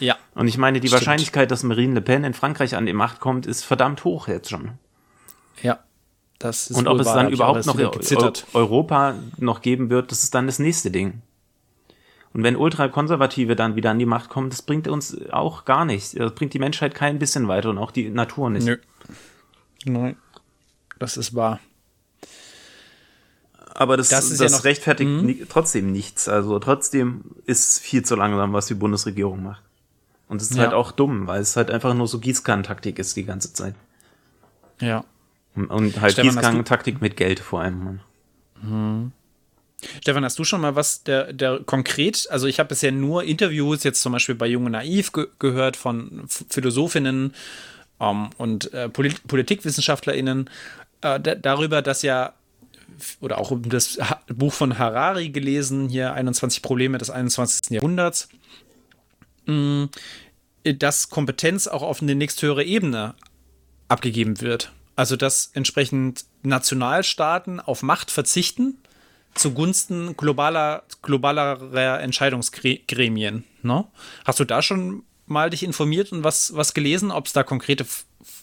Ja, 0.00 0.16
Und 0.34 0.48
ich 0.48 0.58
meine, 0.58 0.80
die 0.80 0.88
Stimmt. 0.88 1.00
Wahrscheinlichkeit, 1.02 1.50
dass 1.50 1.62
Marine 1.62 1.94
Le 1.94 2.00
Pen 2.00 2.24
in 2.24 2.34
Frankreich 2.34 2.74
an 2.76 2.86
die 2.86 2.92
Macht 2.92 3.20
kommt, 3.20 3.46
ist 3.46 3.64
verdammt 3.64 4.04
hoch 4.04 4.28
jetzt 4.28 4.50
schon. 4.50 4.72
ja. 5.62 5.78
Das 6.40 6.70
ist 6.70 6.76
Und 6.76 6.86
ob 6.86 7.00
es 7.00 7.06
dann 7.06 7.30
überhaupt 7.30 7.66
noch 7.66 7.76
gezittert. 7.76 8.46
Europa 8.54 9.16
noch 9.38 9.60
geben 9.60 9.90
wird, 9.90 10.12
das 10.12 10.22
ist 10.22 10.36
dann 10.36 10.46
das 10.46 10.60
nächste 10.60 10.92
Ding. 10.92 11.20
Und 12.32 12.44
wenn 12.44 12.54
Ultrakonservative 12.54 13.56
dann 13.56 13.74
wieder 13.74 13.90
an 13.90 13.98
die 13.98 14.06
Macht 14.06 14.28
kommen, 14.30 14.48
das 14.48 14.62
bringt 14.62 14.86
uns 14.86 15.16
auch 15.32 15.64
gar 15.64 15.84
nichts. 15.84 16.12
Das 16.12 16.32
bringt 16.36 16.54
die 16.54 16.60
Menschheit 16.60 16.94
kein 16.94 17.18
bisschen 17.18 17.48
weiter 17.48 17.70
und 17.70 17.78
auch 17.78 17.90
die 17.90 18.08
Natur 18.10 18.50
nicht. 18.50 18.66
Nö. 18.66 18.76
Nein. 19.84 20.16
Das 20.98 21.16
ist 21.16 21.34
wahr. 21.34 21.60
Aber 23.74 23.96
das, 23.96 24.08
Das 24.08 24.24
das, 24.28 24.32
ist 24.32 24.40
ja 24.40 24.46
noch- 24.48 24.58
Mhm. 24.58 24.68
rechtfertigt 24.68 25.10
ni 25.10 25.46
trotzdem 25.48 25.92
nichts. 25.92 26.28
Also 26.28 26.58
trotzdem 26.58 27.22
ist 27.46 27.78
viel 27.78 28.04
zu 28.04 28.16
langsam, 28.16 28.52
was 28.52 28.66
die 28.66 28.74
Bundesregierung 28.74 29.42
macht. 29.42 29.62
Und 30.28 30.42
es 30.42 30.50
ist 30.50 30.56
Ja. 30.56 30.64
halt 30.64 30.74
auch 30.74 30.90
dumm, 30.92 31.26
weil 31.26 31.40
es 31.40 31.56
halt 31.56 31.70
einfach 31.70 31.94
nur 31.94 32.08
so 32.08 32.18
Gießkannentaktik 32.18 32.98
ist 32.98 33.16
die 33.16 33.24
ganze 33.24 33.52
Zeit. 33.52 33.74
Ja. 34.80 35.04
Und, 35.54 35.66
und 35.68 36.00
halt 36.00 36.16
Gießkannentaktik 36.16 37.00
mit 37.00 37.16
Geld 37.16 37.38
vor 37.40 37.60
allem. 37.62 38.00
Mann. 38.62 39.12
Stefan, 40.02 40.24
hast 40.24 40.38
du 40.40 40.44
schon 40.44 40.60
mal 40.60 40.74
was 40.74 41.04
der, 41.04 41.32
der 41.32 41.60
konkret, 41.60 42.26
also 42.30 42.48
ich 42.48 42.58
habe 42.58 42.68
bisher 42.70 42.90
nur 42.90 43.22
Interviews 43.22 43.84
jetzt 43.84 44.02
zum 44.02 44.12
Beispiel 44.12 44.34
bei 44.34 44.48
Junge 44.48 44.70
Naiv 44.70 45.12
ge 45.12 45.28
gehört 45.38 45.76
von 45.76 46.24
Philosophinnen 46.26 47.32
ähm, 48.00 48.30
und 48.38 48.72
äh, 48.72 48.88
Polit 48.88 49.26
PolitikwissenschaftlerInnen 49.26 50.48
äh, 51.02 51.20
da- 51.20 51.34
darüber, 51.34 51.82
dass 51.82 52.02
ja 52.02 52.34
oder 53.20 53.38
auch 53.38 53.52
das 53.62 53.98
ha 54.00 54.20
Buch 54.28 54.52
von 54.52 54.78
Harari 54.78 55.30
gelesen, 55.30 55.88
hier 55.88 56.12
21 56.14 56.62
Probleme 56.62 56.98
des 56.98 57.10
21. 57.10 57.70
Jahrhunderts, 57.70 58.28
mh, 59.46 59.88
dass 60.64 61.08
Kompetenz 61.08 61.66
auch 61.68 61.82
auf 61.82 62.02
eine 62.02 62.14
nächsthöhere 62.14 62.64
Ebene 62.64 63.14
abgegeben 63.88 64.40
wird. 64.40 64.72
Also 64.96 65.14
dass 65.16 65.50
entsprechend 65.54 66.24
Nationalstaaten 66.42 67.60
auf 67.60 67.82
Macht 67.82 68.10
verzichten 68.10 68.78
zugunsten 69.34 70.16
globaler, 70.16 70.82
globalerer 71.02 72.00
Entscheidungsgremien. 72.00 73.44
Ne? 73.62 73.84
Hast 74.24 74.40
du 74.40 74.44
da 74.44 74.62
schon 74.62 75.04
mal 75.30 75.50
dich 75.50 75.62
informiert 75.62 76.12
und 76.12 76.24
was, 76.24 76.54
was 76.54 76.74
gelesen, 76.74 77.10
ob 77.10 77.26
es 77.26 77.32
da 77.32 77.42
konkrete 77.42 77.86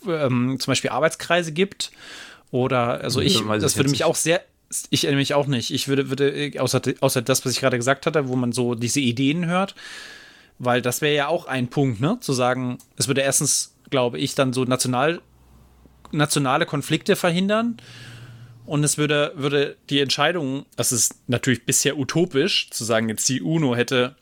ähm, 0.08 0.58
zum 0.60 0.72
Beispiel 0.72 0.92
Arbeitskreise 0.92 1.52
gibt? 1.52 1.92
Oder 2.52 3.02
also 3.02 3.22
ich, 3.22 3.46
weiß 3.46 3.62
das 3.62 3.74
ich 3.74 3.78
würde 3.78 3.90
mich 3.90 4.04
auch 4.04 4.16
sehr, 4.16 4.42
ich 4.90 5.04
nämlich 5.04 5.34
auch 5.34 5.48
nicht. 5.48 5.72
Ich 5.72 5.88
würde, 5.88 6.10
würde 6.10 6.54
außer, 6.58 6.82
außer 7.02 7.22
das, 7.22 7.46
was 7.46 7.52
ich 7.52 7.60
gerade 7.60 7.78
gesagt 7.78 8.06
hatte, 8.06 8.28
wo 8.28 8.36
man 8.36 8.52
so 8.52 8.76
diese 8.76 9.00
Ideen 9.00 9.46
hört, 9.46 9.76
weil 10.60 10.82
das 10.82 11.02
wäre 11.02 11.16
ja 11.16 11.28
auch 11.28 11.48
ein 11.48 11.68
Punkt, 11.68 12.00
ne? 12.00 12.18
Zu 12.22 12.34
sagen, 12.34 12.78
es 12.98 13.08
würde 13.08 13.22
erstens, 13.22 13.76
glaube 13.90 14.20
ich, 14.20 14.36
dann 14.36 14.54
so 14.54 14.64
national, 14.64 15.22
nationale 16.12 16.66
Konflikte 16.66 17.16
verhindern. 17.16 17.78
Und 18.66 18.84
es 18.84 18.98
würde, 18.98 19.32
würde 19.36 19.78
die 19.90 20.00
Entscheidung, 20.00 20.66
das 20.76 20.92
ist 20.92 21.16
natürlich 21.28 21.66
bisher 21.66 22.00
utopisch, 22.00 22.70
zu 22.72 22.84
sagen, 22.84 23.10
jetzt 23.10 23.30
die 23.30 23.42
UNO 23.42 23.76
hätte 23.76 24.16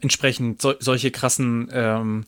entsprechend 0.00 0.62
so, 0.62 0.74
solche 0.78 1.10
krassen 1.10 1.68
ähm, 1.72 2.24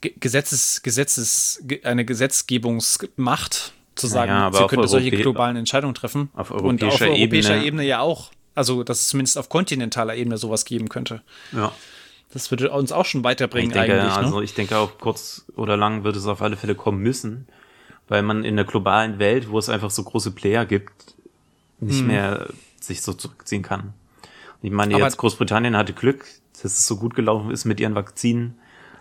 Gesetzes, 0.00 0.82
Gesetzes, 0.82 1.62
eine 1.82 2.04
Gesetzgebungsmacht 2.04 3.72
zu 3.94 4.06
sagen, 4.06 4.30
aber 4.30 4.58
sie 4.58 4.66
könnte 4.66 4.88
solche 4.88 5.08
Europä- 5.10 5.22
globalen 5.22 5.56
Entscheidungen 5.56 5.94
treffen. 5.94 6.28
auf 6.34 6.50
Und 6.50 6.56
auf 6.58 6.62
europäischer 6.64 7.06
europäischer 7.10 7.54
Ebene- 7.54 7.64
Ebene 7.66 7.84
ja 7.84 8.00
auch. 8.00 8.30
Also, 8.54 8.82
dass 8.84 9.00
es 9.00 9.08
zumindest 9.08 9.36
auf 9.38 9.48
kontinentaler 9.48 10.14
Ebene 10.16 10.38
sowas 10.38 10.64
geben 10.64 10.88
könnte. 10.88 11.22
Ja. 11.52 11.72
Das 12.32 12.50
würde 12.50 12.70
uns 12.70 12.92
auch 12.92 13.04
schon 13.06 13.20
Ich 13.20 13.24
weiterbringen 13.24 13.70
denke, 13.72 14.00
eigentlich. 14.00 14.12
also 14.16 14.38
ne? 14.38 14.44
ich 14.44 14.54
denke 14.54 14.76
auch 14.78 14.98
kurz 14.98 15.44
oder 15.56 15.76
lang 15.76 16.04
wird 16.04 16.16
es 16.16 16.26
auf 16.26 16.42
alle 16.42 16.56
Fälle 16.56 16.74
kommen 16.74 17.00
müssen, 17.02 17.46
weil 18.08 18.22
man 18.22 18.44
in 18.44 18.56
der 18.56 18.64
globalen 18.64 19.18
Welt, 19.18 19.50
wo 19.50 19.58
es 19.58 19.68
einfach 19.68 19.90
so 19.90 20.02
große 20.04 20.30
Player 20.32 20.66
gibt, 20.66 21.14
nicht 21.80 22.02
mehr 22.04 22.48
sich 22.80 23.02
so 23.02 23.12
zurückziehen 23.12 23.62
kann. 23.62 23.92
Ich 24.62 24.70
meine, 24.70 24.94
Aber- 24.94 25.04
jetzt 25.04 25.16
Großbritannien 25.18 25.76
hatte 25.76 25.92
Glück, 25.92 26.24
dass 26.62 26.72
es 26.72 26.86
so 26.86 26.96
gut 26.96 27.14
gelaufen 27.14 27.50
ist 27.50 27.64
mit 27.64 27.80
ihren 27.80 27.94
Vakzinen. 27.94 28.58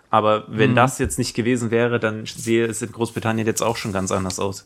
Aber 0.10 0.45
wenn 0.47 0.76
das 0.76 0.99
jetzt 0.99 1.18
nicht 1.18 1.34
gewesen 1.34 1.72
wäre, 1.72 1.99
dann 1.99 2.26
sehe 2.26 2.66
es 2.66 2.82
in 2.82 2.91
Großbritannien 2.91 3.45
jetzt 3.45 3.62
auch 3.62 3.76
schon 3.76 3.91
ganz 3.91 4.12
anders 4.12 4.39
aus. 4.39 4.66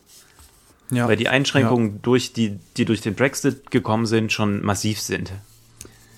Ja. 0.91 1.07
Weil 1.07 1.17
die 1.17 1.29
Einschränkungen 1.29 2.01
durch 2.01 2.33
die, 2.33 2.59
die 2.77 2.85
durch 2.85 3.01
den 3.01 3.15
Brexit 3.15 3.71
gekommen 3.71 4.05
sind, 4.05 4.31
schon 4.31 4.63
massiv 4.63 4.99
sind. 4.99 5.31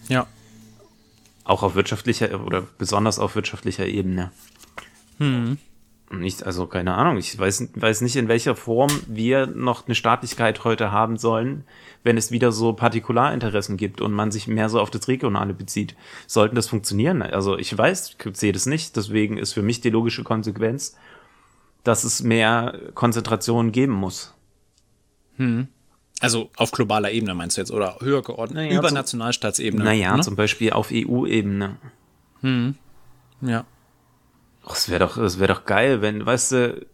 Ja. 0.08 0.28
Auch 1.44 1.64
auf 1.64 1.76
wirtschaftlicher 1.76 2.46
oder 2.46 2.64
besonders 2.78 3.20
auf 3.20 3.36
wirtschaftlicher 3.36 3.86
Ebene. 3.86 4.32
Hm. 5.18 5.58
Nicht, 6.20 6.46
also 6.46 6.68
keine 6.68 6.96
Ahnung, 6.96 7.18
ich 7.18 7.38
weiß, 7.38 7.70
weiß 7.76 8.02
nicht, 8.02 8.16
in 8.16 8.28
welcher 8.28 8.56
Form 8.56 8.90
wir 9.08 9.48
noch 9.48 9.86
eine 9.86 9.96
Staatlichkeit 9.96 10.64
heute 10.64 10.92
haben 10.92 11.18
sollen, 11.18 11.64
wenn 12.04 12.18
es 12.18 12.32
wieder 12.32 12.52
so 12.52 12.74
Partikularinteressen 12.74 13.78
gibt 13.78 14.02
und 14.02 14.12
man 14.12 14.32
sich 14.32 14.48
mehr 14.48 14.70
so 14.70 14.80
auf 14.80 14.92
das 14.92 15.08
Regionale 15.08 15.54
bezieht. 15.54 15.96
Sollten 16.28 16.56
das 16.56 16.68
funktionieren? 16.68 17.22
Also 17.22 17.58
ich 17.58 17.76
weiß, 17.78 18.18
ich 18.26 18.38
sehe 18.38 18.52
das 18.52 18.66
nicht, 18.66 18.96
deswegen 18.96 19.38
ist 19.38 19.54
für 19.54 19.62
mich 19.62 19.82
die 19.82 19.90
logische 19.90 20.24
Konsequenz, 20.24 20.98
dass 21.84 22.04
es 22.04 22.22
mehr 22.22 22.78
Konzentration 22.94 23.72
geben 23.72 23.94
muss. 23.94 24.34
Also 26.20 26.52
auf 26.56 26.72
globaler 26.72 27.12
Ebene 27.12 27.34
meinst 27.34 27.58
du 27.58 27.62
jetzt 27.62 27.72
oder 27.72 27.98
höher 28.00 28.22
geordnet, 28.22 28.66
Naja, 28.66 28.78
über 28.78 28.92
Nationalstaatsebene. 28.92 29.84
Naja, 29.84 30.18
ne? 30.18 30.22
zum 30.22 30.36
Beispiel 30.36 30.72
auf 30.72 30.90
EU-Ebene. 30.92 31.78
ja. 33.42 33.66
Och, 34.66 34.76
Es 34.76 34.90
wäre 34.90 35.00
doch, 35.00 35.18
es 35.18 35.40
wäre 35.40 35.54
doch 35.54 35.66
geil, 35.66 36.02
wenn, 36.02 36.26
weißt 36.26 36.52
du, 36.52 36.86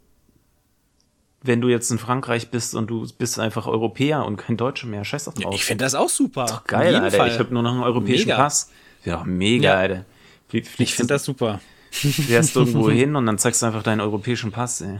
wenn 1.44 1.62
du 1.62 1.70
jetzt 1.70 1.92
in 1.92 2.00
Frankreich 2.00 2.50
bist 2.50 2.76
und 2.76 2.88
du 2.88 3.08
bist 3.18 3.40
einfach 3.40 3.68
Europäer 3.68 4.26
und 4.26 4.38
kein 4.38 4.58
Deutscher 4.58 4.88
mehr, 4.88 5.06
scheiß 5.06 5.26
doch 5.26 5.34
drauf. 5.34 5.54
Ich 5.54 5.66
finde 5.66 5.84
das 5.86 5.96
auch 5.96 6.10
super. 6.10 6.64
geil, 6.68 6.80
Auf 6.88 6.92
jeden 6.94 7.04
Alter. 7.04 7.18
Fall. 7.18 7.32
Ich 7.32 7.40
habe 7.40 7.54
nur 7.54 7.64
noch 7.64 7.72
einen 7.74 7.84
europäischen 7.84 8.28
Mega. 8.30 8.38
Pass. 8.38 8.72
Wäre 9.04 9.18
doch 9.20 9.26
mega, 9.26 9.70
Ja. 9.74 9.80
Alter. 9.80 10.06
Flie- 10.50 10.64
Ich 10.80 10.96
finde 10.96 11.14
das 11.14 11.24
super. 11.26 11.60
fährst 11.92 12.56
du 12.56 12.62
irgendwo 12.62 12.90
hin 12.92 13.16
und 13.16 13.26
dann 13.26 13.38
zeigst 13.38 13.62
du 13.62 13.66
einfach 13.66 13.84
deinen 13.84 14.02
europäischen 14.02 14.52
Pass, 14.52 14.82
ey. 14.82 15.00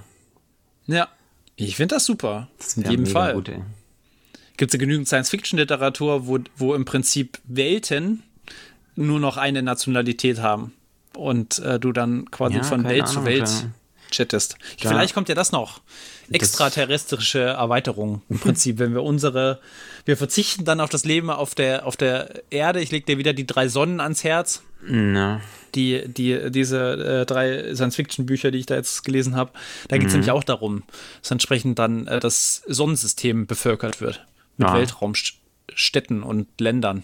Ja. 0.86 1.08
Ich 1.56 1.76
finde 1.76 1.96
das 1.96 2.06
super. 2.06 2.48
Das 2.60 2.78
In 2.78 2.90
jedem 2.90 3.06
Fall. 3.08 3.34
Gut, 3.34 3.50
ey. 3.50 3.62
Gibt 4.58 4.72
es 4.72 4.74
ja 4.74 4.80
genügend 4.80 5.08
Science-Fiction-Literatur, 5.08 6.28
wo, 6.28 6.40
wo 6.56 6.76
im 6.76 6.86
Prinzip 6.86 7.40
Welten 7.46 8.24
nur 8.96 9.20
noch 9.20 9.38
eine 9.38 9.62
Nationalität 9.64 10.40
haben. 10.40 10.74
Und 11.18 11.60
äh, 11.60 11.80
du 11.80 11.92
dann 11.92 12.30
quasi 12.32 12.58
Ja, 12.58 12.64
von 12.64 12.84
Welt 12.86 13.08
zu 13.08 13.16
Ahnung, 13.20 13.26
Welt 13.26 13.46
klar. 13.46 13.72
chattest. 14.12 14.58
Da- 14.82 14.90
Vielleicht 14.90 15.14
kommt 15.14 15.30
ja 15.30 15.36
das 15.36 15.52
noch. 15.52 15.82
Extraterrestrische 16.30 17.40
Erweiterung 17.40 18.22
im 18.30 18.40
Prinzip, 18.40 18.80
wenn 18.80 18.94
wir 18.94 19.04
unsere, 19.04 19.60
wir 20.06 20.18
verzichten 20.18 20.66
dann 20.66 20.80
auf 20.82 20.90
das 20.90 21.06
Leben 21.06 21.30
auf 21.30 21.56
der, 21.56 21.86
auf 21.86 21.96
der 21.98 22.44
Erde. 22.50 22.82
Ich 22.82 22.92
leg 22.92 23.06
dir 23.06 23.18
wieder 23.18 23.34
die 23.34 23.48
drei 23.48 23.68
Sonnen 23.70 24.00
ans 24.00 24.24
Herz. 24.24 24.62
Na, 24.86 25.42
die, 25.76 26.08
die, 26.08 26.52
diese 26.52 27.22
äh, 27.22 27.26
drei 27.26 27.74
Science-Fiction-Bücher, 27.74 28.52
die 28.52 28.60
ich 28.60 28.66
da 28.68 28.76
jetzt 28.76 29.04
gelesen 29.04 29.36
habe, 29.36 29.52
da 29.88 29.98
geht 29.98 30.08
es 30.08 30.14
nämlich 30.14 30.32
auch 30.32 30.44
darum, 30.44 30.84
dass 31.22 31.32
entsprechend 31.32 31.80
dann 31.80 32.08
äh, 32.08 32.20
das 32.20 32.62
Sonnensystem 32.68 33.48
bevölkert 33.48 34.00
wird. 34.02 34.26
Mit 34.58 34.68
Ja. 34.68 34.76
Weltraumstädten 34.76 36.24
und 36.24 36.48
Ländern. 36.62 37.04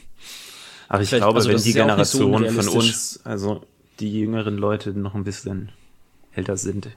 aber 0.87 1.01
ich 1.01 1.09
Vielleicht- 1.09 1.23
glaube, 1.23 1.37
also 1.37 1.49
wenn 1.49 1.57
die 1.57 1.63
nicht 1.63 1.73
so 1.73 1.79
Generation 1.79 2.49
von 2.53 2.67
uns, 2.67 3.19
also 3.23 3.65
die 3.99 4.11
jüngeren 4.19 4.57
Leute 4.57 4.91
noch 4.91 5.15
ein 5.15 5.23
bisschen 5.23 5.71
älter 6.33 6.57
sind, 6.57 6.89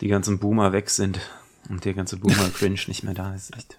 die 0.00 0.08
ganzen 0.08 0.38
Boomer 0.38 0.72
weg 0.72 0.90
sind 0.90 1.20
und 1.68 1.84
der 1.84 1.94
ganze 1.94 2.16
Boomer-Cringe 2.16 2.80
nicht 2.88 3.04
mehr 3.04 3.14
da 3.14 3.34
ist, 3.34 3.54
echt. 3.56 3.78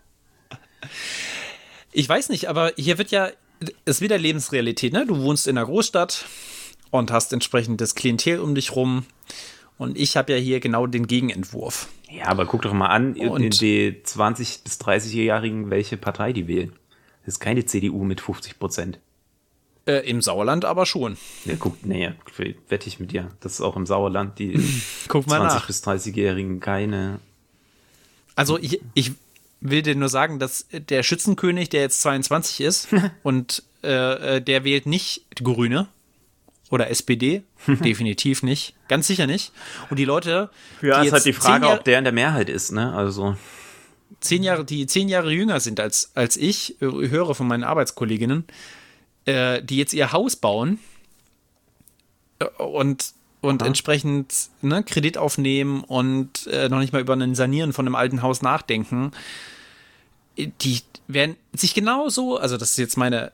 Ich 1.92 2.08
weiß 2.08 2.30
nicht, 2.30 2.48
aber 2.48 2.72
hier 2.78 2.98
wird 2.98 3.12
ja, 3.12 3.30
ist 3.86 4.02
wieder 4.02 4.18
Lebensrealität, 4.18 4.94
ne? 4.94 5.06
Du 5.06 5.18
wohnst 5.22 5.48
in 5.48 5.58
einer 5.58 5.66
Großstadt 5.68 6.26
und 6.92 7.12
hast 7.12 7.34
entsprechend 7.34 7.82
das 7.82 7.96
Klientel 7.96 8.40
um 8.40 8.56
dich 8.56 8.76
rum. 8.76 9.06
Und 9.78 9.98
ich 9.98 10.16
habe 10.18 10.34
ja 10.34 10.38
hier 10.40 10.60
genau 10.60 10.88
den 10.88 11.08
Gegenentwurf. 11.08 11.90
Ja, 12.10 12.28
aber 12.28 12.46
guck 12.46 12.62
doch 12.62 12.74
mal 12.74 12.88
an, 12.88 13.16
in 13.16 13.30
Und- 13.30 13.62
die 13.62 14.02
20- 14.06 14.64
bis 14.64 14.80
30-Jährigen, 14.80 15.70
welche 15.72 15.98
Partei 15.98 16.32
die 16.32 16.48
wählen. 16.48 16.74
Das 17.26 17.36
ist 17.36 17.40
keine 17.40 17.66
CDU 17.66 18.04
mit 18.04 18.22
50 18.22 18.60
Prozent. 18.60 19.00
Äh, 19.86 20.10
Im 20.10 20.22
Sauerland 20.22 20.64
aber 20.64 20.86
schon. 20.86 21.18
Ja, 21.44 21.56
guck, 21.60 21.86
nee, 21.86 22.12
wette 22.70 22.88
ich 22.88 23.00
mit 23.00 23.12
dir. 23.12 23.30
Das 23.42 23.54
ist 23.54 23.62
auch 23.62 23.76
im 23.76 23.86
Sauerland 23.86 24.40
die 24.40 24.64
Guck 25.10 25.28
mal 25.28 25.42
20- 25.42 25.44
nach. 25.44 25.68
bis 25.68 25.84
30-Jährigen 25.84 26.60
keine. 26.62 27.20
Also 28.36 28.58
ich, 28.58 28.82
ich 28.94 29.12
will 29.60 29.82
dir 29.82 29.96
nur 29.96 30.10
sagen, 30.10 30.40
dass 30.40 30.68
der 30.72 31.04
Schützenkönig, 31.04 31.70
der 31.70 31.82
jetzt 31.82 32.02
22 32.02 32.62
ist 32.62 32.88
und 33.24 33.64
äh, 33.84 34.38
äh, 34.38 34.42
der 34.42 34.64
wählt 34.64 34.86
nicht 34.86 35.26
Grüne 35.36 35.88
oder 36.70 36.90
SPD, 36.90 37.44
definitiv 37.68 38.42
nicht, 38.42 38.76
ganz 38.88 39.08
sicher 39.08 39.28
nicht. 39.28 39.52
Und 39.90 40.00
die 40.00 40.06
Leute, 40.06 40.50
Ja, 40.82 41.02
die 41.02 41.08
ist 41.08 41.14
halt 41.14 41.26
die 41.26 41.34
Frage, 41.34 41.68
ob 41.70 41.84
der 41.84 41.98
in 42.00 42.06
der 42.06 42.14
Mehrheit 42.14 42.50
ist, 42.50 42.72
ne? 42.72 42.94
Also, 42.94 43.36
zehn 44.22 44.42
Jahre, 44.44 44.64
die 44.66 44.88
zehn 44.88 45.10
Jahre 45.10 45.32
jünger 45.32 45.60
sind 45.60 45.80
als, 45.82 46.12
als 46.16 46.38
ich, 46.38 46.82
äh, 46.82 46.86
höre 46.86 47.36
von 47.36 47.48
meinen 47.48 47.64
Arbeitskolleginnen, 47.66 48.46
äh, 49.26 49.62
die 49.64 49.78
jetzt 49.78 49.94
ihr 49.94 50.12
Haus 50.12 50.36
bauen 50.36 50.80
äh, 52.40 52.46
und 52.62 53.14
und 53.42 53.62
entsprechend 53.62 54.34
ne, 54.62 54.84
Kredit 54.84 55.18
aufnehmen 55.18 55.84
und 55.84 56.48
äh, 56.48 56.70
noch 56.70 56.80
nicht 56.80 56.94
mal 56.94 57.02
über 57.02 57.14
ein 57.14 57.36
Sanieren 57.36 57.74
von 57.74 57.86
einem 57.86 57.96
alten 57.96 58.22
Haus 58.22 58.42
nachdenken, 58.42 59.12
die 60.38 60.80
werden 61.10 61.36
sich 61.54 61.74
genauso, 61.74 62.38
also 62.38 62.56
das 62.56 62.72
ist 62.72 62.78
jetzt 62.78 62.96
meine 62.98 63.34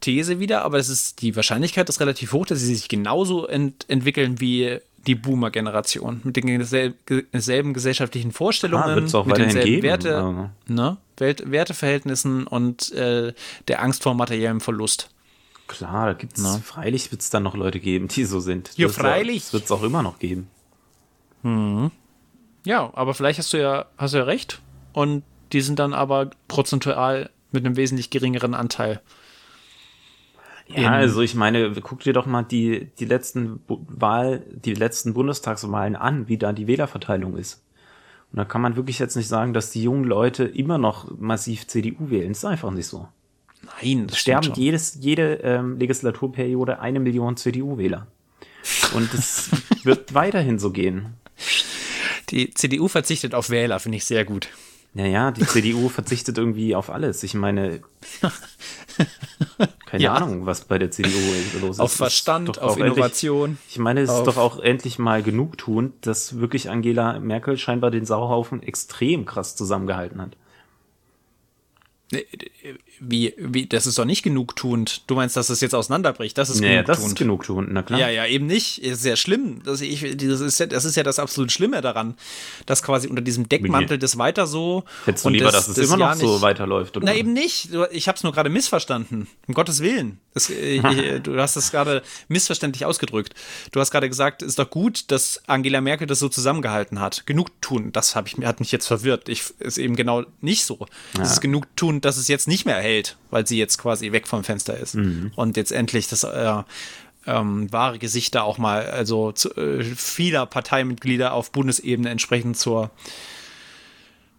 These 0.00 0.40
wieder, 0.40 0.62
aber 0.64 0.78
es 0.78 0.88
ist 0.88 1.20
die 1.20 1.36
Wahrscheinlichkeit 1.36 1.88
ist 1.90 2.00
relativ 2.00 2.32
hoch, 2.32 2.46
dass 2.46 2.58
sie 2.60 2.74
sich 2.74 2.88
genauso 2.88 3.46
ent 3.46 3.84
entwickeln 3.88 4.40
wie 4.40 4.78
die 5.06 5.14
Boomer-Generation. 5.14 6.22
Mit 6.24 6.36
den 6.36 6.46
gesel 6.58 6.94
selben 7.34 7.74
gesellschaftlichen 7.74 8.32
Vorstellungen, 8.32 9.08
Ah, 9.12 9.22
mit 9.24 9.36
denselben 9.38 9.66
geben, 9.66 9.82
Werte, 9.82 10.16
aber- 10.16 10.50
ne, 10.66 10.96
Welt 11.18 11.50
Werteverhältnissen 11.50 12.46
und 12.46 12.92
äh, 12.92 13.34
der 13.68 13.82
Angst 13.82 14.02
vor 14.02 14.14
materiellem 14.14 14.60
Verlust. 14.62 15.10
Klar, 15.70 16.06
da 16.06 16.12
gibt's, 16.12 16.42
freilich 16.64 17.10
wird's 17.12 17.30
dann 17.30 17.42
noch 17.42 17.54
Leute 17.56 17.80
geben, 17.80 18.08
die 18.08 18.24
so 18.24 18.40
sind. 18.40 18.70
Ja, 18.76 18.88
freilich. 18.88 19.38
auch- 19.38 19.44
Das 19.46 19.52
wird's 19.54 19.72
auch 19.72 19.82
immer 19.82 20.02
noch 20.02 20.18
geben. 20.18 20.48
Ja, 22.64 22.90
aber 22.94 23.14
vielleicht 23.14 23.38
hast 23.38 23.52
du 23.52 23.60
ja, 23.60 23.86
hast 23.96 24.12
du 24.14 24.18
ja 24.18 24.24
recht. 24.24 24.60
Und 24.92 25.22
die 25.52 25.60
sind 25.62 25.78
dann 25.78 25.94
aber 25.94 26.30
prozentual 26.48 27.30
mit 27.52 27.64
einem 27.64 27.76
wesentlich 27.76 28.10
geringeren 28.10 28.54
Anteil. 28.54 29.00
Ja, 30.68 30.76
In- 30.76 30.86
also 30.86 31.20
ich 31.22 31.34
meine, 31.34 31.72
guck 31.80 32.00
dir 32.00 32.12
doch 32.12 32.26
mal 32.26 32.42
die, 32.42 32.90
die 32.98 33.04
letzten 33.06 33.58
Bu- 33.60 33.80
Wahl, 33.88 34.44
die 34.52 34.74
letzten 34.74 35.14
Bundestagswahlen 35.14 35.96
an, 35.96 36.28
wie 36.28 36.38
da 36.38 36.52
die 36.52 36.66
Wählerverteilung 36.66 37.36
ist. 37.36 37.62
Und 38.32 38.36
da 38.36 38.44
kann 38.44 38.60
man 38.60 38.76
wirklich 38.76 38.98
jetzt 39.00 39.16
nicht 39.16 39.26
sagen, 39.26 39.52
dass 39.54 39.70
die 39.70 39.82
jungen 39.82 40.04
Leute 40.04 40.44
immer 40.44 40.78
noch 40.78 41.10
massiv 41.18 41.66
CDU 41.66 42.10
wählen. 42.10 42.28
Das 42.28 42.38
ist 42.38 42.44
einfach 42.44 42.70
nicht 42.70 42.86
so. 42.86 43.08
Nein, 43.62 44.06
das 44.06 44.18
sterben 44.18 44.52
jedes, 44.54 44.96
jede 45.00 45.34
ähm, 45.42 45.78
Legislaturperiode 45.78 46.80
eine 46.80 47.00
Million 47.00 47.36
CDU-Wähler. 47.36 48.06
Und 48.94 49.12
es 49.14 49.50
wird 49.84 50.14
weiterhin 50.14 50.58
so 50.58 50.70
gehen. 50.70 51.14
Die 52.30 52.52
CDU 52.54 52.88
verzichtet 52.88 53.34
auf 53.34 53.50
Wähler, 53.50 53.80
finde 53.80 53.96
ich 53.96 54.04
sehr 54.04 54.24
gut. 54.24 54.48
Naja, 54.92 55.30
die 55.30 55.46
CDU 55.46 55.88
verzichtet 55.88 56.36
irgendwie 56.36 56.74
auf 56.74 56.90
alles. 56.90 57.22
Ich 57.22 57.34
meine, 57.34 57.80
keine 59.86 60.02
Ja. 60.02 60.14
Ahnung, 60.14 60.46
was 60.46 60.64
bei 60.64 60.78
der 60.78 60.90
CDU 60.90 61.10
los 61.60 61.76
ist. 61.76 61.80
Auf 61.80 61.92
Ist 61.92 61.96
Verstand, 61.96 62.48
doch 62.48 62.58
auf 62.58 62.72
auch 62.72 62.76
endlich- 62.76 62.94
Innovation. 62.96 63.58
Ich 63.68 63.78
meine, 63.78 64.00
es 64.00 64.10
ist 64.10 64.24
doch 64.24 64.36
auch 64.36 64.58
endlich 64.58 64.98
mal 64.98 65.22
genug 65.22 65.58
tun, 65.58 65.92
dass 66.00 66.38
wirklich 66.40 66.70
Angela 66.70 67.20
Merkel 67.20 67.56
scheinbar 67.56 67.92
den 67.92 68.04
Sauhaufen 68.04 68.62
extrem 68.64 69.26
krass 69.26 69.54
zusammengehalten 69.54 70.20
hat. 70.20 70.36
Wie, 73.02 73.34
wie, 73.38 73.64
das 73.66 73.86
ist 73.86 73.98
doch 73.98 74.04
nicht 74.04 74.22
genugtuend. 74.22 75.02
Du 75.06 75.14
meinst, 75.14 75.34
dass 75.36 75.46
das 75.46 75.60
jetzt 75.62 75.74
auseinanderbricht? 75.74 76.36
Das 76.36 76.50
ist 76.50 76.60
Nee, 76.60 76.68
genugtuend. 76.68 76.88
das 76.98 77.06
ist 77.06 77.16
genugtuend, 77.16 77.68
na 77.72 77.82
klar. 77.82 77.98
Ja, 77.98 78.08
ja, 78.10 78.26
eben 78.26 78.44
nicht. 78.46 78.82
Ist 78.82 79.00
sehr 79.02 79.16
schlimm. 79.16 79.62
Das, 79.64 79.80
ich, 79.80 80.00
das, 80.18 80.40
ist 80.40 80.60
ja, 80.60 80.66
das 80.66 80.84
ist 80.84 80.96
ja 80.96 81.02
das 81.02 81.18
absolut 81.18 81.50
Schlimme 81.50 81.80
daran, 81.80 82.14
dass 82.66 82.82
quasi 82.82 83.08
unter 83.08 83.22
diesem 83.22 83.48
Deckmantel 83.48 83.96
das 83.98 84.18
weiter 84.18 84.46
so. 84.46 84.84
Hättest 85.06 85.24
du 85.24 85.30
lieber, 85.30 85.46
das- 85.46 85.54
dass 85.66 85.68
es 85.68 85.76
das 85.76 85.86
immer 85.86 85.98
ja 85.98 86.14
noch 86.14 86.20
so 86.20 86.32
nicht- 86.34 86.42
weiterläuft? 86.42 86.96
Oder? 86.98 87.06
Na, 87.06 87.14
eben 87.14 87.32
nicht. 87.32 87.70
Ich 87.90 88.06
habe 88.06 88.16
es 88.16 88.22
nur 88.22 88.32
gerade 88.32 88.50
missverstanden. 88.50 89.26
Um 89.48 89.54
Gottes 89.54 89.80
Willen. 89.80 90.18
Das, 90.34 90.50
äh, 90.50 90.76
ich, 90.76 90.82
du 91.22 91.38
hast 91.40 91.56
es 91.56 91.70
gerade 91.70 92.02
missverständlich 92.28 92.84
ausgedrückt. 92.84 93.34
Du 93.72 93.80
hast 93.80 93.90
gerade 93.90 94.08
gesagt, 94.10 94.42
es 94.42 94.48
ist 94.48 94.58
doch 94.58 94.68
gut, 94.68 95.10
dass 95.10 95.40
Angela 95.46 95.80
Merkel 95.80 96.06
das 96.06 96.18
so 96.18 96.28
zusammengehalten 96.28 97.00
hat. 97.00 97.26
Genug 97.26 97.48
tun, 97.62 97.92
das 97.92 98.14
ich, 98.26 98.44
hat 98.44 98.60
mich 98.60 98.72
jetzt 98.72 98.86
verwirrt. 98.86 99.28
Ich, 99.30 99.42
ist 99.58 99.78
eben 99.78 99.96
genau 99.96 100.24
nicht 100.42 100.64
so. 100.66 100.86
Es 101.20 101.32
ist 101.32 101.40
genug 101.40 101.74
tun, 101.76 102.00
dass 102.02 102.16
es 102.18 102.28
jetzt 102.28 102.46
nicht 102.46 102.66
mehr 102.66 102.76
hält, 102.90 103.16
weil 103.30 103.46
sie 103.46 103.58
jetzt 103.58 103.78
quasi 103.78 104.12
weg 104.12 104.26
vom 104.26 104.44
Fenster 104.44 104.76
ist. 104.76 104.94
Und 105.36 105.56
jetzt 105.56 105.72
endlich 105.72 106.08
das 106.08 106.24
äh, 106.24 106.62
ähm, 107.26 107.72
wahre 107.72 107.98
Gesicht 107.98 108.34
da 108.34 108.42
auch 108.42 108.58
mal, 108.58 108.86
also 108.90 109.32
zu, 109.32 109.54
äh, 109.56 109.82
vieler 109.82 110.46
Parteimitglieder 110.46 111.32
auf 111.32 111.52
Bundesebene 111.52 112.08
entsprechend 112.08 112.56
zur 112.56 112.90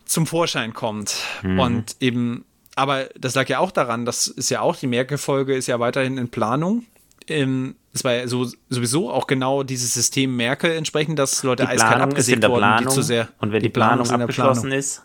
zum 0.06 0.28
Vorschein 0.28 0.73
kommt. 0.73 1.15
Und 1.41 1.95
eben, 2.02 2.44
aber 2.76 3.06
das 3.18 3.34
lag 3.34 3.48
ja 3.48 3.60
auch 3.60 3.72
daran, 3.72 4.06
das 4.06 4.28
ist 4.28 4.49
ja 4.49 4.60
auch, 4.60 4.76
die 4.76 4.88
Merkel-Folge 4.88 5.56
ist 5.56 5.68
ja 5.68 5.80
weiterhin 5.80 6.18
in 6.18 6.28
Planung. 6.28 6.86
Ähm, 7.28 7.76
es 7.94 8.03
war 8.03 8.14
ja 8.14 8.28
so, 8.28 8.48
sowieso 8.69 9.10
auch 9.10 9.26
genau 9.28 9.64
dieses 9.64 9.94
System 9.94 10.36
Merkel 10.36 10.72
entsprechend, 10.72 11.18
dass 11.18 11.44
Leute 11.44 11.64
die 11.64 11.69
eiskalt 11.69 11.91
Planung 11.94 12.10
abgesägt 12.10 12.44
der 12.44 12.49
wurden, 12.49 12.60
Planung. 12.60 12.90
die 12.90 12.94
zu 12.94 13.02
sehr. 13.02 13.30
und 13.40 13.52
wenn 13.53 13.64
die, 13.64 13.69
Planung, 13.69 14.03
ist 14.03 14.11
in 14.11 14.18
der 14.18 14.26
abgeschlossen 14.26 14.69
Planung. 14.69 14.80
ist, 14.80 15.02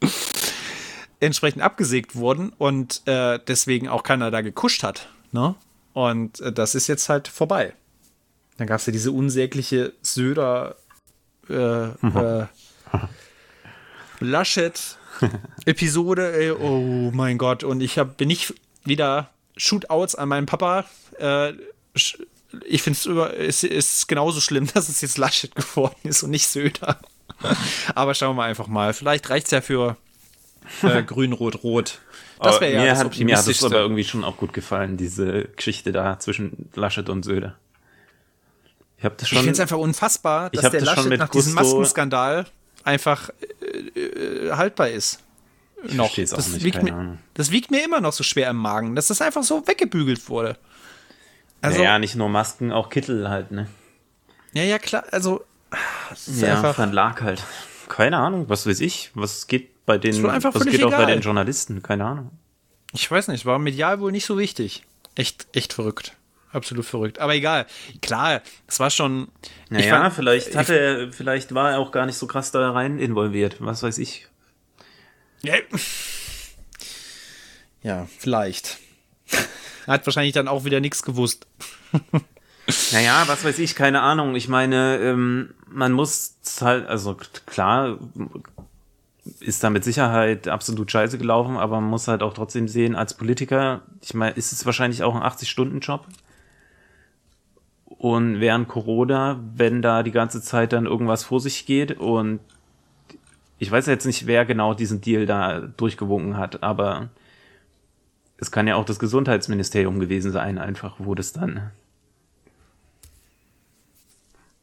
entsprechend 1.24 1.62
abgesägt 1.62 2.16
wurden 2.16 2.50
und 2.50 3.02
äh, 3.06 3.38
deswegen 3.46 3.88
auch 3.88 4.02
keiner 4.02 4.30
da 4.30 4.40
gekuscht 4.40 4.82
hat. 4.82 5.08
Ne? 5.32 5.54
Und 5.92 6.40
äh, 6.40 6.52
das 6.52 6.74
ist 6.74 6.86
jetzt 6.86 7.08
halt 7.08 7.28
vorbei. 7.28 7.74
Dann 8.56 8.66
gab 8.66 8.80
es 8.80 8.86
ja 8.86 8.92
diese 8.92 9.12
unsägliche 9.12 9.92
Söder 10.02 10.76
äh, 11.48 11.86
äh, 11.86 12.46
Laschet-Episode. 14.20 16.34
ey, 16.34 16.50
Oh 16.52 17.10
mein 17.12 17.38
Gott. 17.38 17.64
Und 17.64 17.80
ich 17.80 17.98
hab, 17.98 18.16
bin 18.16 18.28
nicht 18.28 18.54
wieder 18.84 19.30
Shootouts 19.56 20.14
an 20.14 20.28
meinen 20.28 20.46
Papa. 20.46 20.84
Äh, 21.18 21.54
ich 21.94 22.82
finde 22.82 23.34
es 23.38 23.64
ist 23.64 24.08
genauso 24.08 24.40
schlimm, 24.40 24.68
dass 24.74 24.88
es 24.88 25.00
jetzt 25.00 25.18
Laschet 25.18 25.54
geworden 25.54 25.96
ist 26.04 26.22
und 26.22 26.30
nicht 26.30 26.46
Söder. 26.46 26.98
Aber 27.94 28.14
schauen 28.14 28.36
wir 28.36 28.44
einfach 28.44 28.68
mal. 28.68 28.94
Vielleicht 28.94 29.28
reicht 29.30 29.46
es 29.46 29.52
ja 29.52 29.60
für 29.60 29.96
äh, 30.82 31.02
grün, 31.06 31.32
rot, 31.32 31.62
rot. 31.62 31.98
Das 32.40 32.60
wäre 32.60 32.72
ja 32.72 32.80
mir, 32.82 32.88
das 32.88 32.98
hat, 33.00 33.18
mir 33.18 33.36
hat 33.38 33.46
es 33.46 33.64
aber 33.64 33.76
irgendwie 33.78 34.04
schon 34.04 34.24
auch 34.24 34.36
gut 34.36 34.52
gefallen, 34.52 34.96
diese 34.96 35.44
Geschichte 35.56 35.92
da 35.92 36.18
zwischen 36.18 36.68
Laschet 36.74 37.08
und 37.08 37.22
Söder. 37.24 37.56
Ich 38.98 39.04
Ich 39.04 39.28
finde 39.28 39.50
es 39.50 39.60
einfach 39.60 39.76
unfassbar, 39.78 40.48
Ich 40.52 40.60
dass 40.60 40.70
der 40.70 40.80
das 40.80 40.96
Laschet 40.96 41.18
nach 41.18 41.28
diesem 41.28 41.54
Gusto- 41.54 41.76
Maskenskandal 41.76 42.46
einfach 42.82 43.30
äh, 43.60 43.98
äh, 44.00 44.52
haltbar 44.52 44.88
ist. 44.90 45.20
Noch. 45.90 46.06
versteh's 46.06 46.32
auch 46.32 46.36
das, 46.38 46.48
nicht, 46.48 46.64
wiegt 46.64 46.76
keine 46.78 46.92
mir, 46.92 47.18
das 47.34 47.50
wiegt 47.50 47.70
mir 47.70 47.84
immer 47.84 48.00
noch 48.00 48.12
so 48.14 48.24
schwer 48.24 48.48
im 48.50 48.56
Magen, 48.56 48.94
dass 48.94 49.08
das 49.08 49.20
einfach 49.20 49.42
so 49.42 49.66
weggebügelt 49.66 50.28
wurde. 50.30 50.56
Also, 51.60 51.78
naja, 51.78 51.92
ja, 51.92 51.98
nicht 51.98 52.14
nur 52.14 52.28
Masken, 52.30 52.72
auch 52.72 52.88
Kittel 52.88 53.28
halt, 53.28 53.50
ne? 53.50 53.68
ja, 54.54 54.78
klar, 54.78 55.04
also 55.10 55.44
Ja, 56.38 56.56
einfach, 56.56 56.74
Verlag 56.74 57.20
halt. 57.22 57.42
Keine 57.88 58.16
Ahnung, 58.18 58.48
was 58.48 58.66
weiß 58.66 58.80
ich. 58.80 59.10
Was 59.14 59.46
geht 59.46 59.70
bei 59.86 59.98
den, 59.98 60.22
wohl 60.22 60.30
einfach 60.30 60.54
was 60.54 60.64
geht 60.64 60.82
auch 60.84 60.90
bei 60.90 60.96
egal. 61.02 61.06
den 61.14 61.20
Journalisten? 61.20 61.82
Keine 61.82 62.04
Ahnung. 62.04 62.30
ich 62.92 63.10
weiß 63.10 63.28
nicht, 63.28 63.44
war 63.46 63.58
medial 63.58 64.00
wohl 64.00 64.12
nicht 64.12 64.24
so 64.26 64.38
wichtig. 64.38 64.84
Echt, 65.14 65.46
echt 65.52 65.72
verrückt. 65.72 66.12
Absolut 66.52 66.84
verrückt. 66.86 67.18
Aber 67.18 67.34
egal. 67.34 67.66
Klar, 68.00 68.40
es 68.68 68.78
war 68.80 68.88
schon. 68.90 69.28
Naja, 69.70 70.02
fand- 70.02 70.14
vielleicht 70.14 70.48
ich- 70.48 70.56
hatte 70.56 70.78
er, 70.78 71.12
vielleicht 71.12 71.52
war 71.54 71.72
er 71.72 71.78
auch 71.80 71.90
gar 71.90 72.06
nicht 72.06 72.16
so 72.16 72.26
krass 72.26 72.52
da 72.52 72.70
rein 72.70 72.98
involviert. 72.98 73.56
Was 73.58 73.82
weiß 73.82 73.98
ich. 73.98 74.28
Ja, 75.42 75.54
ja 77.82 78.06
vielleicht. 78.18 78.78
Er 79.86 79.92
hat 79.94 80.06
wahrscheinlich 80.06 80.32
dann 80.32 80.48
auch 80.48 80.64
wieder 80.64 80.80
nichts 80.80 81.02
gewusst. 81.02 81.46
Naja, 82.92 83.24
was 83.26 83.44
weiß 83.44 83.58
ich, 83.58 83.74
keine 83.74 84.00
Ahnung. 84.00 84.34
Ich 84.36 84.48
meine, 84.48 84.96
ähm, 84.96 85.52
man 85.68 85.92
muss 85.92 86.36
halt, 86.62 86.86
also 86.86 87.14
klar, 87.44 87.98
ist 89.40 89.64
da 89.64 89.70
mit 89.70 89.84
Sicherheit 89.84 90.48
absolut 90.48 90.90
scheiße 90.90 91.18
gelaufen, 91.18 91.56
aber 91.56 91.80
man 91.80 91.90
muss 91.90 92.08
halt 92.08 92.22
auch 92.22 92.34
trotzdem 92.34 92.68
sehen, 92.68 92.94
als 92.94 93.14
Politiker, 93.14 93.82
ich 94.02 94.14
meine, 94.14 94.36
ist 94.36 94.52
es 94.52 94.66
wahrscheinlich 94.66 95.02
auch 95.02 95.14
ein 95.14 95.22
80-Stunden-Job. 95.22 96.06
Und 97.86 98.40
während 98.40 98.68
Corona, 98.68 99.40
wenn 99.54 99.80
da 99.80 100.02
die 100.02 100.10
ganze 100.10 100.42
Zeit 100.42 100.74
dann 100.74 100.84
irgendwas 100.84 101.24
vor 101.24 101.40
sich 101.40 101.64
geht 101.64 101.98
und 101.98 102.40
ich 103.58 103.70
weiß 103.70 103.86
jetzt 103.86 104.04
nicht, 104.04 104.26
wer 104.26 104.44
genau 104.44 104.74
diesen 104.74 105.00
Deal 105.00 105.24
da 105.24 105.60
durchgewunken 105.60 106.36
hat, 106.36 106.62
aber 106.62 107.08
es 108.36 108.50
kann 108.50 108.66
ja 108.66 108.76
auch 108.76 108.84
das 108.84 108.98
Gesundheitsministerium 108.98 110.00
gewesen 110.00 110.32
sein, 110.32 110.58
einfach, 110.58 110.96
wo 110.98 111.14
das 111.14 111.32
dann 111.32 111.70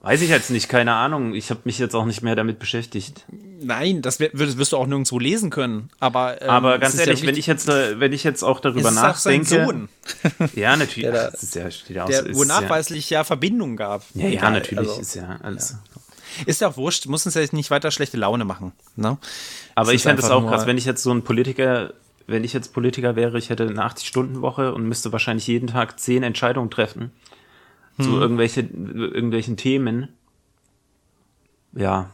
Weiß 0.04 0.22
ich 0.24 0.30
jetzt 0.30 0.50
nicht, 0.50 0.68
keine 0.68 0.94
Ahnung. 0.94 1.36
Ich 1.36 1.52
habe 1.52 1.60
mich 1.66 1.78
jetzt 1.78 1.94
auch 1.96 2.06
nicht 2.06 2.24
mehr 2.24 2.36
damit 2.36 2.58
beschäftigt. 2.58 3.24
Nein, 3.62 4.02
das 4.02 4.20
wirst, 4.20 4.58
wirst 4.58 4.72
du 4.72 4.78
auch 4.78 4.88
nirgendwo 4.88 5.20
lesen 5.20 5.52
können. 5.52 5.92
Aber, 6.00 6.42
ähm, 6.42 6.50
Aber 6.50 6.80
ganz 6.80 6.96
ist 6.96 7.02
ja 7.02 7.06
ehrlich, 7.08 7.26
wenn 7.28 7.38
ich 7.38 7.46
jetzt, 7.46 7.70
äh, 7.70 8.00
wenn 8.00 8.12
ich 8.12 8.24
jetzt 8.24 8.42
auch 8.42 8.58
es 8.58 8.62
darüber 8.64 8.90
ist 8.90 8.98
auch 8.98 9.14
sein 9.16 9.42
nachdenke, 9.42 9.66
Sohn, 9.66 9.90
ja 10.56 10.76
natürlich, 10.76 11.10
Der 11.12 11.28
ach, 11.28 11.32
das 11.32 11.44
ist 11.44 11.54
ja, 11.54 11.70
steht 11.70 11.96
ja 11.98 12.04
aus, 12.06 12.10
der, 12.10 12.26
ist 12.26 12.36
wo 12.36 12.42
ja- 12.44 12.48
nachweislich 12.48 13.12
ja, 13.12 13.24
Verbindungen 13.24 13.78
gab. 13.78 14.04
ja, 14.16 14.24
ja, 14.26 14.30
Egal, 14.40 14.52
natürlich 14.54 14.90
also, 14.90 15.02
ist 15.02 15.14
ja 15.14 15.40
alles. 15.44 15.78
ist 16.48 16.62
ja 16.62 16.70
auch 16.70 16.78
wurscht, 16.78 17.06
muss 17.06 17.28
uns 17.28 17.36
ja 17.36 17.44
nicht 17.52 17.70
weiter 17.70 17.92
schlechte 17.92 18.18
Laune 18.18 18.44
machen. 18.44 18.72
Ne? 18.96 19.20
Aber 19.76 19.90
Es 19.90 19.98
ich 19.98 20.02
fände 20.02 20.24
es 20.24 20.32
auch 20.32 20.48
krass, 20.48 20.66
wenn 20.66 20.80
ich 20.80 20.86
jetzt 20.86 21.04
so 21.04 21.12
ein 21.12 21.22
Politiker, 21.24 21.94
wenn 22.26 22.44
ich 22.44 22.54
jetzt 22.54 22.74
Politiker 22.74 23.16
wäre, 23.16 23.38
ich 23.38 23.52
hätte 23.52 23.68
eine 23.68 23.84
80-Stunden-Woche 23.86 24.74
und 24.74 24.88
müsste 24.88 25.12
wahrscheinlich 25.12 25.46
jeden 25.46 25.68
Tag 25.68 26.00
zehn 26.00 26.24
Entscheidungen 26.24 26.72
treffen 26.72 27.12
Hm. 27.98 28.06
zu 28.06 28.12
irgendwelche, 28.20 28.62
irgendwelchen 28.62 29.58
Themen. 29.58 30.10
Ja, 31.74 32.12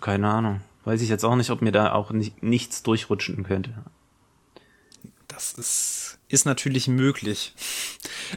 keine 0.00 0.28
Ahnung. 0.28 0.60
Weiß 0.84 1.02
ich 1.02 1.08
jetzt 1.08 1.24
auch 1.24 1.36
nicht, 1.36 1.50
ob 1.50 1.62
mir 1.62 1.72
da 1.72 1.92
auch 1.92 2.10
nicht, 2.12 2.42
nichts 2.42 2.82
durchrutschen 2.82 3.42
könnte. 3.44 3.72
Das 5.28 5.52
ist, 5.52 6.18
ist 6.28 6.46
natürlich 6.46 6.88
möglich. 6.88 7.54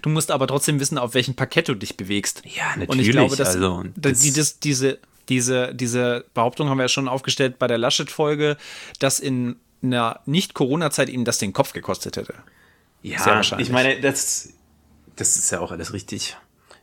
Du 0.01 0.09
musst 0.09 0.31
aber 0.31 0.47
trotzdem 0.47 0.79
wissen, 0.79 0.97
auf 0.97 1.13
welchem 1.13 1.35
Parkett 1.35 1.69
du 1.69 1.75
dich 1.75 1.95
bewegst. 1.95 2.41
Ja, 2.45 2.73
Und 2.73 2.81
ich 2.81 2.87
natürlich, 2.89 3.11
glaube, 3.11 3.35
dass 3.35 3.55
also, 3.55 3.83
das, 3.95 4.19
die, 4.21 4.33
das- 4.33 4.59
diese, 4.59 4.99
diese, 5.29 5.73
diese 5.75 6.25
Behauptung 6.33 6.69
haben 6.69 6.77
wir 6.77 6.83
ja 6.85 6.89
schon 6.89 7.07
aufgestellt 7.07 7.59
bei 7.59 7.67
der 7.67 7.77
Laschet-Folge, 7.77 8.57
dass 8.97 9.19
in 9.19 9.55
einer 9.81 10.19
Nicht-Corona-Zeit 10.25 11.09
ihm 11.09 11.23
das 11.25 11.37
den 11.37 11.53
Kopf 11.53 11.73
gekostet 11.73 12.17
hätte. 12.17 12.33
Ja, 13.01 13.39
ich 13.41 13.69
meine, 13.69 14.01
das, 14.01 14.49
das 15.15 15.37
ist 15.37 15.51
ja 15.51 15.59
auch 15.61 15.71
alles 15.71 15.93
richtig. 15.93 16.35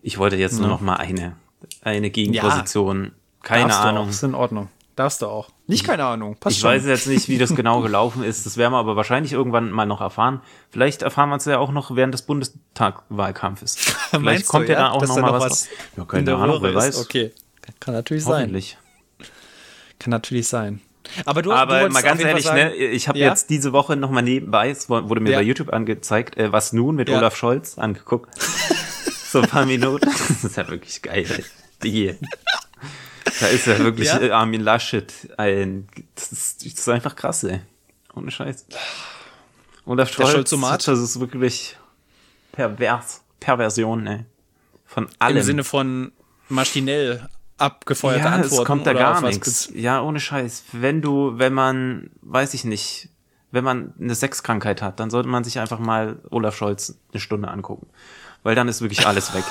Ich 0.07 0.19
wollte 0.19 0.37
jetzt 0.37 0.61
nur 0.61 0.69
noch 0.69 0.81
mal 0.81 0.95
eine, 0.95 1.35
eine 1.83 2.11
Gegenposition. 2.11 3.11
Keine 3.43 3.65
Darfst 3.65 3.81
du 3.83 3.89
Ahnung. 3.89 4.07
Auch, 4.07 4.11
ist 4.11 4.23
in 4.23 4.35
Ordnung. 4.37 4.69
Darfst 4.95 5.21
du 5.21 5.27
auch. 5.27 5.49
Nicht 5.67 5.85
keine 5.85 6.05
Ahnung. 6.05 6.37
Passt 6.39 6.55
Ich 6.55 6.61
schon. 6.61 6.71
weiß 6.71 6.87
jetzt 6.87 7.09
nicht, 7.09 7.29
wie 7.29 7.39
das 7.39 7.55
genau 7.57 7.81
gelaufen 7.81 8.23
ist. 8.23 8.47
Das 8.47 8.57
werden 8.57 8.73
wir 8.73 8.79
aber 8.79 8.95
wahrscheinlich 8.95 9.33
irgendwann 9.33 9.73
mal 9.73 9.85
noch 9.85 10.01
erfahren. 10.01 10.43
Vielleicht 10.71 11.03
erfahren 11.03 11.29
wir 11.31 11.37
es 11.37 11.45
ja 11.47 11.59
auch 11.59 11.73
noch 11.73 11.97
während 11.97 12.15
des 12.15 12.23
Bundestagwahlkampfes. 12.23 13.75
Vielleicht 14.13 14.47
kommt 14.47 14.69
du, 14.69 14.75
ja, 14.75 14.79
da 14.79 14.91
auch 14.93 15.05
noch 15.05 15.17
mal 15.17 15.33
was. 15.33 15.43
was 15.43 15.69
Ja, 15.97 16.03
in 16.05 16.09
keine 16.09 16.37
Ahnung, 16.37 16.59
wer 16.63 16.73
weiß. 16.73 17.01
Okay. 17.01 17.33
Kann 17.81 17.95
natürlich 17.95 18.23
sein. 18.23 18.57
Kann 19.99 20.11
natürlich 20.13 20.47
sein. 20.47 20.83
Aber 21.25 21.43
du, 21.43 21.51
du 21.51 21.57
Aber 21.57 21.81
wolltest 21.81 21.93
mal 21.95 22.03
ganz 22.03 22.21
ehrlich, 22.23 22.45
sagen, 22.45 22.59
ne, 22.61 22.75
ich 22.77 23.09
habe 23.09 23.19
Ja? 23.19 23.29
jetzt 23.31 23.51
diese 23.51 23.73
Woche 23.73 23.97
noch 23.97 24.11
mal 24.13 24.23
nebenbei, 24.23 24.71
es 24.71 24.89
wurde 24.89 25.21
mir 25.21 25.31
Ja. 25.33 25.39
bei 25.39 25.43
YouTube 25.43 25.73
angezeigt, 25.73 26.37
äh, 26.37 26.53
was 26.53 26.73
nun 26.73 26.95
mit 26.95 27.09
Ja. 27.09 27.19
Olaf 27.19 27.35
Scholz 27.37 27.77
angeguckt. 27.77 28.31
so 29.31 29.41
ein 29.41 29.49
paar 29.49 29.67
Minuten. 29.67 30.09
Das 30.29 30.45
ist 30.45 30.57
ja 30.57 30.69
wirklich 30.69 31.03
geil. 31.03 31.45
Die. 31.83 32.15
Da 33.41 33.47
ist 33.49 33.67
ja 33.67 33.79
wirklich 33.79 34.09
Ja? 34.09 34.21
äh, 34.21 34.31
Armin 34.31 34.61
Laschet 34.61 35.13
ein. 35.37 35.89
Das 36.15 36.33
ist, 36.33 36.65
das 36.65 36.73
ist 36.73 36.89
einfach 36.89 37.15
krass, 37.17 37.45
ey. 37.45 37.61
Ohne 38.15 38.31
Scheiß. 38.31 38.67
Olaf 39.85 40.13
Scholz, 40.13 40.33
Scholzomat? 40.33 40.87
das 40.89 40.99
ist 40.99 41.21
wirklich 41.21 41.77
pervers. 42.53 43.23
Perversion, 43.41 44.07
ey. 44.07 44.25
Von 44.87 45.09
allem. 45.19 45.37
Im 45.37 45.43
Sinne 45.43 45.65
von 45.65 46.13
maschinell 46.49 47.29
abgefeuerte 47.59 48.25
ja, 48.25 48.33
Antworten. 48.33 48.63
es 48.63 48.67
kommt 48.67 48.87
da 48.87 48.91
oder 48.93 49.01
gar 49.01 49.21
nichts. 49.23 49.71
Ja, 49.75 50.03
ohne 50.03 50.21
Scheiß. 50.21 50.65
Wenn 50.73 51.03
du, 51.03 51.39
wenn 51.39 51.53
man, 51.53 52.11
weiß 52.23 52.55
ich 52.55 52.65
nicht, 52.65 53.09
wenn 53.51 53.65
man 53.65 53.95
eine 54.01 54.15
Sexkrankheit 54.15 54.83
hat, 54.83 55.01
dann 55.01 55.11
sollte 55.11 55.29
man 55.29 55.45
sich 55.45 55.59
einfach 55.59 55.79
mal 55.79 56.19
Olaf 56.31 56.57
Scholz 56.57 56.99
eine 57.13 57.21
Stunde 57.21 57.49
angucken. 57.49 57.87
Weil 58.47 58.55
dann 58.55 58.69
ist 58.69 58.81
wirklich 58.81 59.05
alles 59.09 59.35
weg. 59.35 59.43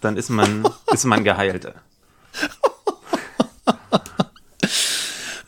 Dann 0.00 0.16
ist 0.16 0.30
man, 0.30 0.62
ist 0.92 1.04
man 1.06 1.24
geheilt. 1.24 1.74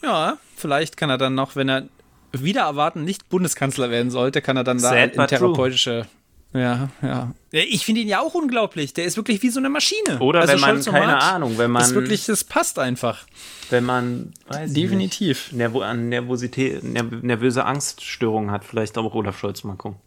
Ja, 0.02 0.38
vielleicht 0.56 0.96
kann 0.96 1.08
er 1.08 1.16
dann 1.16 1.36
noch, 1.36 1.54
wenn 1.54 1.68
er 1.68 1.84
wieder 2.32 2.62
erwarten 2.62 3.04
nicht 3.04 3.28
Bundeskanzler 3.28 3.90
werden 3.90 4.10
sollte, 4.10 4.42
kann 4.42 4.56
er 4.56 4.64
dann 4.64 4.78
da 4.78 4.88
Sad 4.88 5.10
in 5.10 5.14
true. 5.14 5.26
therapeutische. 5.28 6.06
Ja, 6.52 6.88
ja. 7.00 7.32
Ich 7.52 7.84
finde 7.84 8.00
ihn 8.00 8.08
ja 8.08 8.20
auch 8.20 8.34
unglaublich. 8.34 8.92
Der 8.92 9.04
ist 9.04 9.16
wirklich 9.16 9.40
wie 9.42 9.50
so 9.50 9.60
eine 9.60 9.68
Maschine. 9.68 10.18
Oder 10.18 10.40
Also 10.40 10.54
wenn 10.54 10.60
man, 10.60 10.82
keine 10.82 11.22
Ahnung, 11.22 11.58
wenn 11.58 11.70
man, 11.70 11.82
Ist 11.82 11.94
wirklich, 11.94 12.26
das 12.26 12.42
passt 12.42 12.80
einfach. 12.80 13.24
wenn 13.70 13.84
man, 13.84 14.32
Definitiv. 14.64 15.52
an 15.80 16.08
Nervosität, 16.08 16.82
ner 16.82 17.04
nervöse 17.04 17.64
Angststörungen 17.64 18.50
hat, 18.50 18.64
vielleicht 18.64 18.98
auch 18.98 19.14
Olaf 19.14 19.38
Scholz 19.38 19.62
mal 19.62 19.76
gucken. 19.76 20.00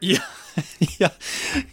Ja, 0.00 0.18
ja. 0.98 1.10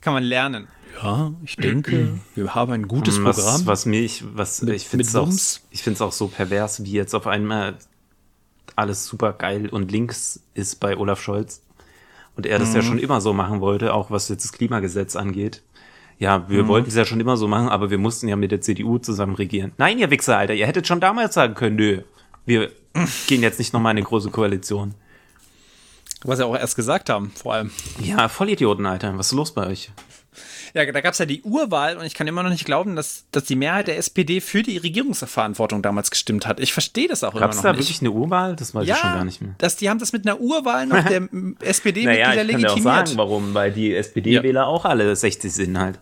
Kann 0.02 0.14
man 0.14 0.24
lernen. 0.24 0.68
Ja, 1.02 1.32
ich 1.46 1.56
denke, 1.58 2.20
wir 2.34 2.56
haben 2.56 2.72
ein 2.72 2.88
gutes 2.88 3.16
Programm. 3.18 3.38
Was, 3.38 3.66
was 3.68 3.86
mich, 3.86 4.24
was 4.34 4.62
Mit- 4.64 4.76
ich 4.76 4.88
finde 4.88 5.06
es 5.06 5.16
auch, 5.16 5.28
Wumms. 5.28 5.62
ich 5.70 5.84
finde 5.84 5.96
es 5.96 6.02
auch 6.02 6.12
so 6.12 6.28
pervers, 6.28 6.84
wie 6.84 6.92
jetzt 6.92 7.14
auf 7.14 7.28
einmal 7.28 7.76
alles 8.76 9.06
super 9.06 9.34
geil 9.34 9.70
und 9.70 9.92
links 9.92 10.40
ist 10.56 10.80
bei 10.80 10.98
Olaf 10.98 11.22
Scholz 11.22 11.62
und 12.36 12.46
er 12.46 12.58
das 12.60 12.74
ja 12.74 12.82
Mhm. 12.82 12.86
schon 12.86 12.98
immer 13.00 13.22
so 13.22 13.34
machen 13.34 13.62
wollte, 13.62 13.94
auch 13.94 14.10
was 14.12 14.28
jetzt 14.30 14.44
das 14.44 14.52
Klimagesetz 14.54 15.16
angeht. 15.16 15.62
Ja, 16.20 16.50
wir 16.50 16.64
Mhm. 16.64 16.68
wollten 16.68 16.88
es 16.90 16.96
ja 16.96 17.06
schon 17.06 17.20
immer 17.20 17.38
so 17.38 17.48
machen, 17.48 17.70
aber 17.70 17.92
wir 17.92 18.00
mussten 18.00 18.28
ja 18.28 18.36
mit 18.36 18.52
der 18.52 18.62
CDU 18.62 18.98
zusammen 18.98 19.36
regieren. 19.36 19.74
Nein, 19.78 20.00
ihr 20.00 20.10
Wichser, 20.10 20.38
Alter, 20.38 20.56
ihr 20.56 20.66
hättet 20.66 20.88
schon 20.88 21.00
damals 21.00 21.36
sagen 21.36 21.54
können, 21.54 21.76
nö, 21.76 22.02
wir 22.48 22.72
gehen 23.28 23.44
jetzt 23.44 23.60
nicht 23.60 23.72
nochmal 23.74 23.92
in 23.92 23.98
eine 23.98 24.06
große 24.08 24.32
Koalition. 24.32 24.96
Was 26.28 26.38
sie 26.40 26.46
auch 26.46 26.56
erst 26.56 26.76
gesagt 26.76 27.10
haben, 27.10 27.32
vor 27.36 27.54
allem. 27.54 27.72
Ja, 28.04 28.28
Vollidioten, 28.28 28.86
Alter, 28.86 29.18
was 29.18 29.28
ist 29.28 29.32
los 29.34 29.54
bei 29.54 29.66
euch? 29.68 29.90
Ja, 30.74 30.86
da 30.92 31.02
gab 31.02 31.14
es 31.14 31.20
ja 31.20 31.26
die 31.26 31.42
Urwahl 31.42 31.98
und 31.98 32.06
ich 32.06 32.14
kann 32.14 32.28
immer 32.28 32.44
noch 32.44 32.50
nicht 32.50 32.66
glauben, 32.66 32.96
dass, 32.96 33.26
dass 33.32 33.46
die 33.46 33.56
Mehrheit 33.56 33.88
der 33.88 33.98
SPD 33.98 34.42
für 34.42 34.62
die 34.62 34.78
Regierungsverantwortung 34.78 35.82
damals 35.82 36.12
gestimmt 36.12 36.46
hat. 36.46 36.60
Ich 36.60 36.74
verstehe 36.74 37.08
das 37.08 37.24
auch 37.24 37.34
Gab 37.34 37.52
es 37.52 37.56
immer 37.56 37.64
da 37.64 37.70
noch 37.70 37.78
wirklich 37.80 38.02
nicht. 38.02 38.12
eine 38.12 38.12
Urwahl? 38.12 38.56
Das 38.56 38.76
weiß 38.76 38.86
ja, 38.86 38.96
ich 38.96 39.02
schon 39.02 39.14
gar 39.14 39.24
nicht 39.26 39.42
mehr. 39.42 39.56
Dass 39.58 39.78
die 39.78 39.90
haben 39.90 39.98
das 40.00 40.12
mit 40.12 40.28
einer 40.28 40.40
Urwahl 40.40 40.86
noch 40.86 41.04
der 41.04 41.28
SPD-Mitglieder 41.62 42.34
Naja, 42.36 42.44
ich 42.44 42.52
kann 42.52 42.60
dir 42.60 42.72
auch 42.72 42.76
legitimiert. 42.76 43.08
sagen, 43.08 43.18
warum, 43.18 43.54
weil 43.54 43.72
die 43.72 43.96
SPD-Wähler 43.96 44.68
auch 44.68 44.86
alle 44.86 45.16
60 45.16 45.52
sind 45.52 45.80
halt. 45.80 46.00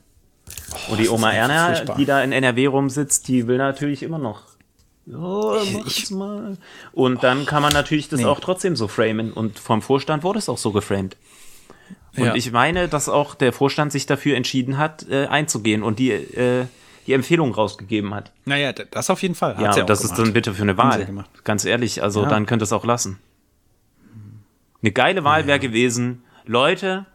Und 0.89 0.99
die 0.99 1.07
Oma 1.09 1.31
Erna, 1.31 1.71
die 1.95 2.05
da 2.05 2.21
in 2.23 2.31
NRW 2.31 2.65
rumsitzt, 2.65 3.27
die 3.27 3.47
will 3.47 3.57
natürlich 3.57 4.03
immer 4.03 4.17
noch. 4.17 4.41
Ja, 5.07 5.17
mach 5.17 5.85
Ich- 5.85 6.03
ich 6.03 6.11
mal. 6.11 6.57
Und 6.91 7.23
dann 7.23 7.45
kann 7.45 7.61
man 7.61 7.73
natürlich 7.73 8.09
das 8.09 8.21
Nee. 8.21 8.25
auch 8.25 8.39
trotzdem 8.39 8.75
so 8.75 8.87
framen. 8.87 9.31
Und 9.31 9.59
vom 9.59 9.81
Vorstand 9.81 10.23
wurde 10.23 10.39
es 10.39 10.49
auch 10.49 10.57
so 10.57 10.71
geframed. 10.71 11.15
Und 12.17 12.23
Ja. 12.25 12.35
ich 12.35 12.51
meine, 12.51 12.87
dass 12.87 13.09
auch 13.09 13.35
der 13.35 13.53
Vorstand 13.53 13.91
sich 13.91 14.05
dafür 14.05 14.35
entschieden 14.37 14.77
hat, 14.77 15.07
äh, 15.09 15.27
einzugehen 15.27 15.83
und 15.83 15.99
die, 15.99 16.11
äh, 16.11 16.65
die 17.07 17.13
Empfehlung 17.13 17.53
rausgegeben 17.53 18.15
hat. 18.15 18.31
Naja, 18.45 18.73
das 18.73 19.09
auf 19.11 19.21
jeden 19.21 19.35
Fall. 19.35 19.57
Hat 19.57 19.75
Ja, 19.77 19.83
auch 19.83 19.85
das 19.85 19.99
ist 20.03 20.11
gemacht. 20.15 20.25
dann 20.27 20.33
bitte 20.33 20.53
für 20.55 20.63
eine 20.63 20.77
Wahl. 20.77 21.05
gemacht. 21.05 21.29
Ganz 21.43 21.65
ehrlich, 21.65 22.01
also 22.01 22.23
Ja. 22.23 22.29
dann 22.29 22.45
könnt 22.47 22.61
ihr 22.61 22.65
es 22.65 22.73
auch 22.73 22.85
lassen. 22.85 23.19
Eine 24.81 24.91
geile 24.91 25.23
Wahl 25.23 25.45
wäre 25.45 25.59
gewesen. 25.59 26.23
Leute, 26.45 27.05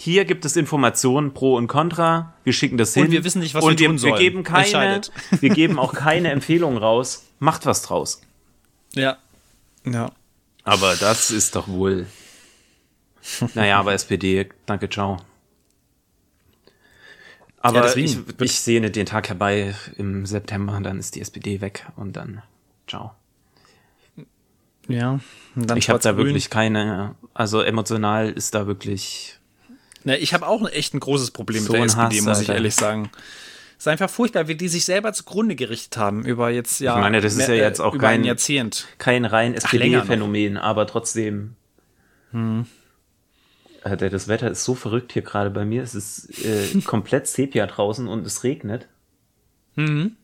hier 0.00 0.24
gibt 0.26 0.44
es 0.44 0.54
Informationen 0.54 1.34
pro 1.34 1.56
und 1.56 1.66
contra. 1.66 2.32
Wir 2.44 2.52
schicken 2.52 2.78
das 2.78 2.96
Und 2.96 3.02
hin. 3.02 3.10
wir 3.10 3.24
wissen 3.24 3.40
nicht, 3.40 3.54
was 3.54 3.64
und 3.64 3.80
wir 3.80 3.88
tun 3.88 3.96
wir 3.96 4.10
sollen. 4.10 4.18
geben 4.20 4.44
keine, 4.44 5.00
wir 5.40 5.50
geben 5.50 5.76
auch 5.76 5.92
keine 5.92 6.30
Empfehlungen 6.30 6.78
raus. 6.78 7.24
Macht 7.40 7.66
was 7.66 7.82
draus. 7.82 8.20
Ja. 8.94 9.18
Ja. 9.84 10.12
Aber 10.62 10.94
das 10.94 11.32
ist 11.32 11.56
doch 11.56 11.66
wohl. 11.66 12.06
Naja, 13.54 13.80
aber 13.80 13.92
SPD, 13.92 14.48
danke, 14.66 14.88
ciao. 14.88 15.16
Aber 17.60 17.78
Ja, 17.78 17.82
deswegen 17.82 18.24
ich, 18.38 18.40
ich 18.40 18.60
sehe 18.60 18.80
den 18.80 19.04
Tag 19.04 19.28
herbei 19.28 19.74
im 19.96 20.26
September, 20.26 20.78
dann 20.80 21.00
ist 21.00 21.16
die 21.16 21.20
SPD 21.22 21.60
weg 21.60 21.88
und 21.96 22.16
dann 22.16 22.44
ciao. 22.86 23.16
Ja. 24.86 25.18
Und 25.56 25.68
dann 25.68 25.76
Ich 25.76 25.90
habe 25.90 25.98
da 25.98 26.16
wirklich 26.16 26.50
keine, 26.50 27.16
also 27.34 27.62
emotional 27.62 28.30
ist 28.30 28.54
da 28.54 28.68
wirklich. 28.68 29.37
Na, 30.08 30.16
ich 30.16 30.32
habe 30.32 30.46
auch 30.46 30.66
echt 30.70 30.94
ein 30.94 31.00
großes 31.00 31.32
Problem 31.32 31.62
So 31.62 31.72
mit 31.72 31.80
der 31.80 31.86
SPD, 31.86 32.16
Hass, 32.16 32.24
muss 32.24 32.40
ich 32.40 32.48
Alter. 32.48 32.54
ehrlich 32.54 32.74
sagen. 32.74 33.10
Es 33.76 33.82
ist 33.84 33.88
einfach 33.88 34.08
furchtbar, 34.10 34.48
wie 34.48 34.54
die 34.56 34.68
sich 34.68 34.84
selber 34.86 35.12
zugrunde 35.12 35.54
gerichtet 35.54 35.98
haben 35.98 36.24
über 36.24 36.50
jetzt 36.50 36.80
ja. 36.80 36.94
Ich 36.96 37.00
meine, 37.00 37.20
das 37.20 37.34
ist 37.34 37.42
ja 37.42 37.48
mehr- 37.48 37.56
jetzt 37.58 37.80
auch 37.80 37.96
kein- 37.98 38.24
Jahrzehnt. 38.24 38.86
Kein 38.98 39.24
rein. 39.26 39.52
Hm. 39.52 39.58
SPD-Phänomen, 39.58 40.56
aber 40.56 40.86
trotzdem. 40.86 41.56
Alter, 43.82 44.10
das 44.10 44.28
Wetter 44.28 44.50
ist 44.50 44.64
so 44.64 44.74
verrückt 44.74 45.12
hier 45.12 45.22
gerade 45.22 45.50
bei 45.50 45.64
mir. 45.64 45.82
Es 45.82 45.94
ist 45.94 46.44
äh, 46.44 46.80
komplett 46.84 47.26
Sepia 47.26 47.66
draußen 47.66 48.08
und 48.08 48.26
es 48.26 48.44
regnet. 48.44 48.88
Mhm. 49.76 50.16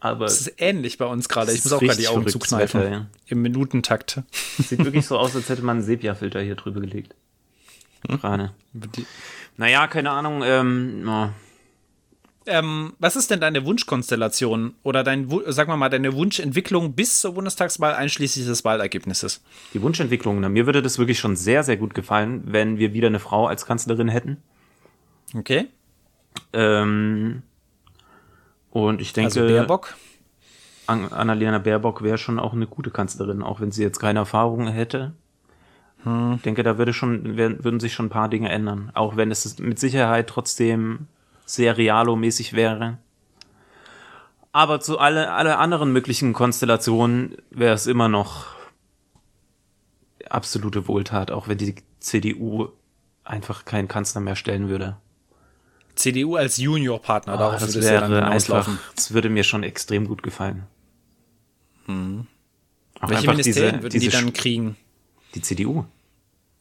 Aber 0.00 0.24
es 0.24 0.40
ist 0.40 0.54
ähnlich 0.58 0.98
bei 0.98 1.04
uns 1.06 1.28
gerade. 1.28 1.52
Ich 1.52 1.62
muss 1.64 1.72
auch 1.74 1.80
gerade 1.80 1.98
die 1.98 2.08
Augen 2.08 2.26
zukneifen. 2.26 2.80
Wetter, 2.80 2.90
ja. 2.90 3.06
Im 3.26 3.42
Minutentakt. 3.42 4.20
sieht 4.58 4.84
wirklich 4.84 5.06
so 5.06 5.16
aus, 5.18 5.36
als 5.36 5.48
hätte 5.48 5.62
man 5.62 5.76
einen 5.76 5.86
Sepia-Filter 5.86 6.40
hier 6.40 6.56
drüber 6.56 6.80
gelegt. 6.80 7.14
Gerade. 8.08 8.52
Naja, 9.56 9.86
keine 9.86 10.10
Ahnung. 10.10 10.42
Ähm, 10.44 11.08
oh. 11.08 11.28
Ähm, 12.46 12.94
was 12.98 13.14
ist 13.14 13.30
denn 13.30 13.40
deine 13.40 13.64
Wunschkonstellation 13.64 14.74
oder 14.82 15.04
dein, 15.04 15.28
sagen 15.46 15.70
wir 15.70 15.76
mal, 15.76 15.88
deine 15.88 16.12
Wunschentwicklung 16.14 16.94
bis 16.94 17.20
zur 17.20 17.34
Bundestagswahl 17.34 17.94
einschließlich 17.94 18.46
des 18.46 18.64
Wahlergebnisses? 18.64 19.42
Die 19.74 19.82
Wunschentwicklung. 19.82 20.40
Na, 20.40 20.48
mir 20.48 20.66
würde 20.66 20.82
das 20.82 20.98
wirklich 20.98 21.20
schon 21.20 21.36
sehr, 21.36 21.62
sehr 21.62 21.76
gut 21.76 21.94
gefallen, 21.94 22.42
wenn 22.46 22.78
wir 22.78 22.94
wieder 22.94 23.06
eine 23.06 23.20
Frau 23.20 23.46
als 23.46 23.64
Kanzlerin 23.64 24.08
hätten. 24.08 24.38
Okay. 25.36 25.68
Ähm, 26.52 27.42
und 28.70 29.00
ich 29.00 29.12
denke, 29.12 29.40
Also 29.40 29.46
Baerbock. 29.46 29.94
An 30.86 31.12
Annalena 31.12 31.58
Baerbock 31.58 32.02
wäre 32.02 32.18
schon 32.18 32.40
auch 32.40 32.54
eine 32.54 32.66
gute 32.66 32.90
Kanzlerin, 32.90 33.42
auch 33.42 33.60
wenn 33.60 33.70
sie 33.70 33.82
jetzt 33.82 34.00
keine 34.00 34.18
Erfahrung 34.20 34.66
hätte. 34.66 35.12
Hm. 36.04 36.34
Ich 36.36 36.42
denke, 36.42 36.62
da 36.62 36.78
würde 36.78 36.92
schon, 36.92 37.36
würden 37.36 37.80
sich 37.80 37.94
schon 37.94 38.06
ein 38.06 38.10
paar 38.10 38.28
Dinge 38.28 38.50
ändern. 38.50 38.90
Auch 38.94 39.16
wenn 39.16 39.30
es 39.30 39.58
mit 39.58 39.78
Sicherheit 39.78 40.28
trotzdem 40.28 41.06
sehr 41.46 41.76
realo-mäßig 41.76 42.54
wäre. 42.54 42.98
Aber 44.52 44.80
zu 44.80 44.98
alle, 44.98 45.32
alle 45.32 45.58
anderen 45.58 45.92
möglichen 45.92 46.32
Konstellationen 46.32 47.36
wäre 47.50 47.74
es 47.74 47.86
immer 47.86 48.08
noch 48.08 48.46
absolute 50.28 50.88
Wohltat, 50.88 51.30
auch 51.30 51.48
wenn 51.48 51.58
die 51.58 51.74
CDU 52.00 52.68
einfach 53.24 53.64
keinen 53.64 53.88
Kanzler 53.88 54.20
mehr 54.20 54.36
stellen 54.36 54.68
würde. 54.68 54.96
CDU 55.94 56.36
als 56.36 56.56
Juniorpartner, 56.56 57.36
darauf 57.36 57.60
das 57.60 57.74
würde 57.74 57.78
es 57.80 57.92
ja 57.92 58.00
dann 58.00 58.10
wäre 58.10 58.24
hinauslaufen. 58.24 58.74
einfach, 58.74 58.94
das 58.94 59.12
würde 59.12 59.28
mir 59.28 59.44
schon 59.44 59.62
extrem 59.62 60.06
gut 60.06 60.22
gefallen. 60.22 60.64
Hm. 61.86 62.26
Welche 63.00 63.28
Ministerien 63.28 63.72
diese, 63.72 63.82
würden 63.82 63.92
diese 63.92 64.10
die 64.10 64.12
dann 64.12 64.32
kriegen? 64.32 64.76
Die 65.34 65.42
CDU. 65.42 65.84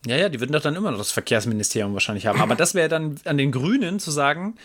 Ja, 0.05 0.15
ja, 0.17 0.29
die 0.29 0.39
würden 0.39 0.51
doch 0.51 0.61
dann 0.61 0.75
immer 0.75 0.89
noch 0.91 0.97
das 0.97 1.11
Verkehrsministerium 1.11 1.93
wahrscheinlich 1.93 2.25
haben. 2.25 2.41
Aber 2.41 2.55
das 2.55 2.73
wäre 2.73 2.89
dann 2.89 3.17
an 3.25 3.37
den 3.37 3.51
Grünen 3.51 3.99
zu 3.99 4.09
sagen, 4.09 4.55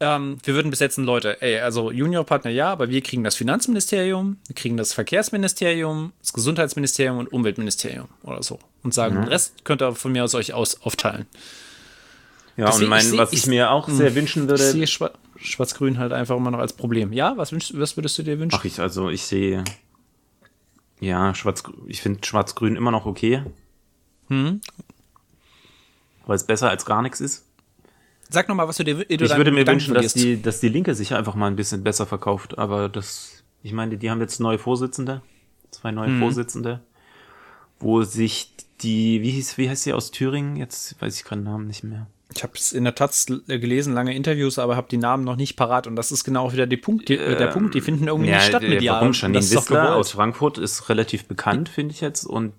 ähm, 0.00 0.38
wir 0.42 0.54
würden 0.54 0.70
besetzen 0.70 1.04
Leute, 1.04 1.40
ey, 1.40 1.60
also 1.60 1.90
Juniorpartner 1.90 2.50
ja, 2.50 2.70
aber 2.70 2.90
wir 2.90 3.00
kriegen 3.00 3.24
das 3.24 3.36
Finanzministerium, 3.36 4.36
wir 4.46 4.54
kriegen 4.54 4.76
das 4.76 4.92
Verkehrsministerium, 4.92 6.12
das 6.20 6.32
Gesundheitsministerium 6.32 7.18
und 7.18 7.32
Umweltministerium 7.32 8.08
oder 8.24 8.42
so. 8.42 8.58
Und 8.82 8.92
sagen, 8.92 9.14
den 9.14 9.24
Rest 9.28 9.64
könnt 9.64 9.80
ihr 9.82 9.94
von 9.94 10.12
mir 10.12 10.24
aus 10.24 10.34
euch 10.34 10.52
aus 10.52 10.82
aufteilen. 10.82 11.26
Ja, 12.56 12.66
Deswegen, 12.66 12.84
und 12.84 12.90
mein, 12.90 13.06
ich 13.12 13.16
was 13.18 13.32
ich, 13.32 13.38
ich- 13.40 13.46
mir 13.46 13.70
auch 13.70 13.88
sehr 13.88 14.14
wünschen 14.14 14.42
Ich 14.44 14.48
würde, 14.50 14.62
sehe 14.70 14.86
Schwa 14.86 15.10
Schwarz-Grün 15.36 15.98
halt 15.98 16.12
einfach 16.12 16.36
immer 16.36 16.50
noch 16.50 16.60
als 16.60 16.72
Problem. 16.72 17.12
Ja, 17.12 17.36
was, 17.36 17.52
wünschst, 17.52 17.78
was 17.78 17.96
würdest 17.96 18.16
du 18.18 18.22
dir 18.22 18.38
wünschen? 18.38 18.56
ach 18.58 18.64
ich, 18.64 18.78
also 18.80 19.10
ich 19.10 19.22
sehe, 19.24 19.64
ja, 21.04 21.34
schwarz, 21.34 21.62
ich 21.86 22.00
finde 22.00 22.24
schwarz-grün 22.24 22.76
immer 22.76 22.90
noch 22.90 23.06
okay. 23.06 23.42
Hm? 24.28 24.60
Weil 26.26 26.36
es 26.36 26.44
besser 26.44 26.70
als 26.70 26.86
gar 26.86 27.02
nichts 27.02 27.20
ist. 27.20 27.46
Sag 28.30 28.48
nochmal, 28.48 28.66
was 28.66 28.78
du 28.78 28.84
dir 28.84 28.96
du 28.96 29.04
Ich 29.24 29.36
würde 29.36 29.52
mir 29.52 29.60
Gedanken 29.60 29.88
wünschen, 29.88 29.94
dass 29.94 30.14
die, 30.14 30.40
dass 30.40 30.60
die 30.60 30.68
Linke 30.68 30.94
sich 30.94 31.14
einfach 31.14 31.34
mal 31.34 31.46
ein 31.46 31.56
bisschen 31.56 31.84
besser 31.84 32.06
verkauft. 32.06 32.58
Aber 32.58 32.88
das, 32.88 33.44
ich 33.62 33.72
meine, 33.72 33.98
die 33.98 34.10
haben 34.10 34.20
jetzt 34.20 34.40
neue 34.40 34.58
Vorsitzende, 34.58 35.22
zwei 35.70 35.92
neue 35.92 36.08
Mhm. 36.08 36.20
Vorsitzende, 36.20 36.80
wo 37.78 38.02
sich 38.02 38.54
die, 38.80 39.20
wie 39.20 39.30
hieß, 39.30 39.58
wie 39.58 39.68
heißt 39.68 39.82
sie 39.82 39.92
aus 39.92 40.10
Thüringen? 40.10 40.56
Jetzt 40.56 41.00
weiß 41.00 41.16
ich 41.16 41.24
gerade 41.24 41.42
den 41.42 41.44
Namen 41.44 41.66
nicht 41.66 41.84
mehr. 41.84 42.06
Ich 42.34 42.42
habe 42.42 42.52
es 42.56 42.72
in 42.72 42.84
der 42.84 42.94
Taz 42.94 43.26
l- 43.28 43.42
gelesen, 43.60 43.92
lange 43.94 44.14
Interviews, 44.14 44.58
aber 44.58 44.76
habe 44.76 44.88
die 44.90 44.96
Namen 44.96 45.24
noch 45.24 45.36
nicht 45.36 45.56
parat. 45.56 45.86
Und 45.86 45.96
das 45.96 46.10
ist 46.12 46.24
genau 46.24 46.46
auch 46.46 46.52
wieder 46.52 46.66
die 46.66 46.76
Punkt, 46.76 47.08
die, 47.08 47.16
der 47.16 47.48
Punkt. 47.48 47.74
Die 47.74 47.80
finden 47.80 48.08
irgendwie 48.08 48.30
nicht 48.30 48.42
statt 48.46 48.62
äh, 48.62 48.68
medial. 48.68 49.00
Warum? 49.00 49.12
Doch 49.12 49.40
Wissler 49.40 49.62
gewollt. 49.62 49.88
aus 49.90 50.10
Frankfurt 50.12 50.58
ist 50.58 50.88
relativ 50.88 51.26
bekannt, 51.26 51.68
finde 51.68 51.94
ich 51.94 52.00
jetzt. 52.00 52.24
Und 52.24 52.52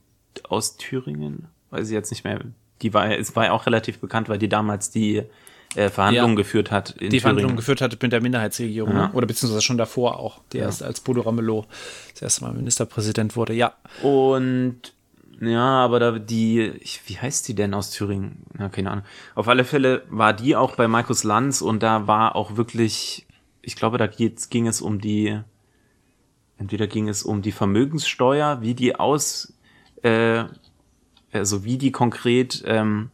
aus 0.48 0.78
Thüringen, 0.78 1.48
weiß 1.72 1.88
ich 1.88 1.94
jetzt 1.94 2.12
nicht 2.12 2.24
mehr. 2.24 2.40
Die 2.82 2.94
war, 2.94 3.10
es 3.18 3.36
war 3.36 3.46
ja 3.46 3.52
auch 3.54 3.66
relativ 3.66 4.00
bekannt, 4.00 4.30
weil 4.30 4.38
die 4.38 4.50
damals 4.50 4.92
die 4.92 5.24
äh, 5.76 5.90
Verhandlungen 5.90 6.34
Ja. 6.38 6.44
geführt 6.44 6.72
hat 6.72 6.96
die 7.02 7.20
Verhandlungen 7.20 7.56
geführt 7.58 7.82
hatte 7.82 7.98
mit 8.02 8.12
der 8.14 8.22
Minderheitsregierung. 8.22 8.92
Ja. 8.96 9.08
Ne? 9.08 9.12
Oder 9.14 9.28
beziehungsweise 9.28 9.62
schon 9.62 9.78
davor 9.78 10.20
auch. 10.20 10.42
Der 10.54 10.64
erst 10.64 10.84
als 10.84 11.02
Bodo 11.02 11.22
Ramelow 11.22 11.66
das 12.14 12.22
erste 12.22 12.44
Mal 12.46 12.54
Ministerpräsident 12.54 13.36
wurde. 13.36 13.54
Ja. 13.54 13.74
Und 14.04 14.94
ja, 15.42 15.84
aber 15.84 16.00
da 16.00 16.12
die, 16.20 16.62
ich, 16.80 17.02
wie 17.08 17.18
heißt 17.18 17.48
die 17.48 17.56
denn 17.56 17.74
aus 17.74 17.92
Thüringen? 17.92 18.44
Na, 18.54 18.70
keine 18.70 18.92
Ahnung. 18.92 19.06
Auf 19.34 19.48
alle 19.48 19.66
Fälle 19.66 20.04
war 20.10 20.34
die 20.34 20.56
auch 20.56 20.76
bei 20.76 20.88
Markus 20.88 21.24
Lanz 21.24 21.62
und 21.62 21.84
da 21.84 22.08
war 22.08 22.36
auch 22.36 22.56
wirklich, 22.56 23.26
ich 23.62 23.76
glaube, 23.76 23.98
da 23.98 24.08
geht's, 24.08 24.50
ging 24.50 24.68
es 24.68 24.82
um 24.82 25.02
die, 25.02 25.40
entweder 26.58 26.88
ging 26.88 27.10
es 27.10 27.24
um 27.24 27.42
die 27.42 27.52
Vermögenssteuer, 27.52 28.62
wie 28.62 28.76
die 28.76 28.96
aus, 28.96 29.54
äh, 30.04 30.46
also 31.34 31.66
wie 31.66 31.78
die 31.78 31.92
konkret 31.92 32.64
ähm, 32.66 33.12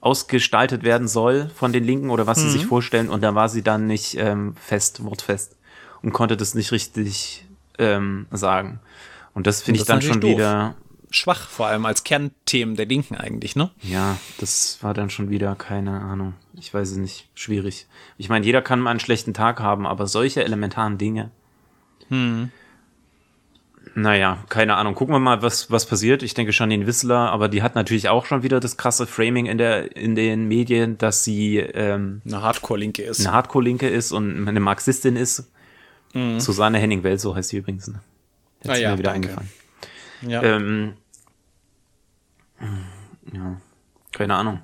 ausgestaltet 0.00 0.82
werden 0.82 1.06
soll 1.06 1.50
von 1.54 1.72
den 1.72 1.84
Linken 1.84 2.10
oder 2.10 2.26
was 2.26 2.40
sie 2.40 2.50
sich 2.50 2.66
vorstellen. 2.66 3.08
Und 3.08 3.22
da 3.22 3.34
war 3.34 3.48
sie 3.48 3.62
dann 3.62 3.86
nicht 3.86 4.16
ähm, 4.18 4.56
fest, 4.56 5.04
wortfest 5.04 5.56
und 6.02 6.12
konnte 6.12 6.36
das 6.36 6.54
nicht 6.54 6.72
richtig 6.72 7.46
ähm, 7.78 8.26
sagen. 8.30 8.80
Und 9.34 9.46
das 9.46 9.62
finde 9.62 9.80
ich 9.80 9.86
dann 9.86 10.02
schon 10.02 10.20
doof. 10.20 10.30
wieder, 10.30 10.74
Schwach, 11.12 11.48
vor 11.48 11.66
allem 11.66 11.86
als 11.86 12.04
Kernthemen 12.04 12.76
der 12.76 12.86
Linken 12.86 13.16
eigentlich, 13.16 13.56
ne? 13.56 13.70
ja, 13.82 14.16
das 14.38 14.78
war 14.82 14.94
dann 14.94 15.10
schon 15.10 15.30
wieder 15.30 15.54
keine 15.54 16.00
Ahnung. 16.00 16.34
Ich 16.54 16.72
weiß 16.72 16.90
es 16.92 16.96
nicht, 16.96 17.28
schwierig. 17.34 17.86
Ich 18.18 18.28
meine, 18.28 18.44
jeder 18.44 18.62
kann 18.62 18.80
mal 18.80 18.90
einen 18.90 19.00
schlechten 19.00 19.34
Tag 19.34 19.60
haben, 19.60 19.86
aber 19.86 20.06
solche 20.06 20.44
elementaren 20.44 20.98
Dinge. 20.98 21.30
Naja, 23.94 24.44
keine 24.48 24.76
Ahnung. 24.76 24.94
Gucken 24.94 25.14
wir 25.14 25.18
mal, 25.18 25.42
was, 25.42 25.70
was 25.70 25.86
passiert. 25.86 26.22
Ich 26.22 26.34
denke 26.34 26.52
Janine 26.52 26.86
Wissler, 26.86 27.30
aber 27.30 27.48
die 27.48 27.62
hat 27.62 27.74
natürlich 27.74 28.08
auch 28.08 28.24
schon 28.26 28.42
wieder 28.42 28.58
das 28.60 28.76
krasse 28.76 29.06
Framing 29.06 29.46
in 29.46 29.58
der, 29.58 29.96
in 29.96 30.14
den 30.14 30.46
Medien, 30.48 30.96
dass 30.98 31.24
sie, 31.24 31.58
ähm, 31.58 32.22
Eine 32.24 32.42
Hardcore-Linke 32.42 33.02
ist. 33.02 33.20
eine 33.26 33.34
Hardcore-Linke 33.34 33.88
ist 33.88 34.12
und 34.12 34.48
eine 34.48 34.60
Marxistin 34.60 35.16
ist. 35.16 35.50
Susanne 36.38 36.78
Henning-Welt, 36.78 37.20
so 37.20 37.34
heißt 37.34 37.48
sie 37.50 37.56
übrigens. 37.56 37.88
Ne? 37.88 38.00
Jetzt 38.62 38.66
Mhm. 38.66 38.70
Ah 38.70 38.76
ja, 38.76 38.90
mir 38.92 38.98
wieder 38.98 39.12
danke. 39.12 39.28
eingefallen. 39.28 39.50
Ja. 40.26 40.42
Ähm, 40.42 40.94
ja, 43.32 43.60
keine 44.12 44.34
Ahnung. 44.36 44.60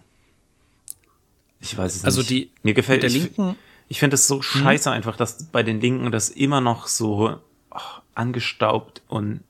Ich 1.61 1.77
weiß 1.77 1.97
es 1.97 2.05
Also 2.05 2.21
nicht. 2.21 2.31
die- 2.31 2.51
mir 2.63 2.75
gefällt 2.75 3.03
der 3.03 3.11
ich, 3.11 3.23
Linken-. 3.25 3.57
Ich 3.89 3.99
finde 4.01 4.15
es 4.15 4.27
so 4.27 4.43
scheiße 4.43 4.91
einfach, 4.91 5.17
dass 5.17 5.45
bei 5.45 5.63
den 5.63 5.81
Linken 5.81 6.13
das 6.13 6.29
immer 6.29 6.61
noch 6.61 6.87
so 6.87 7.39
ach, 7.71 8.03
angestaubt 8.15 9.03
und 9.09 9.41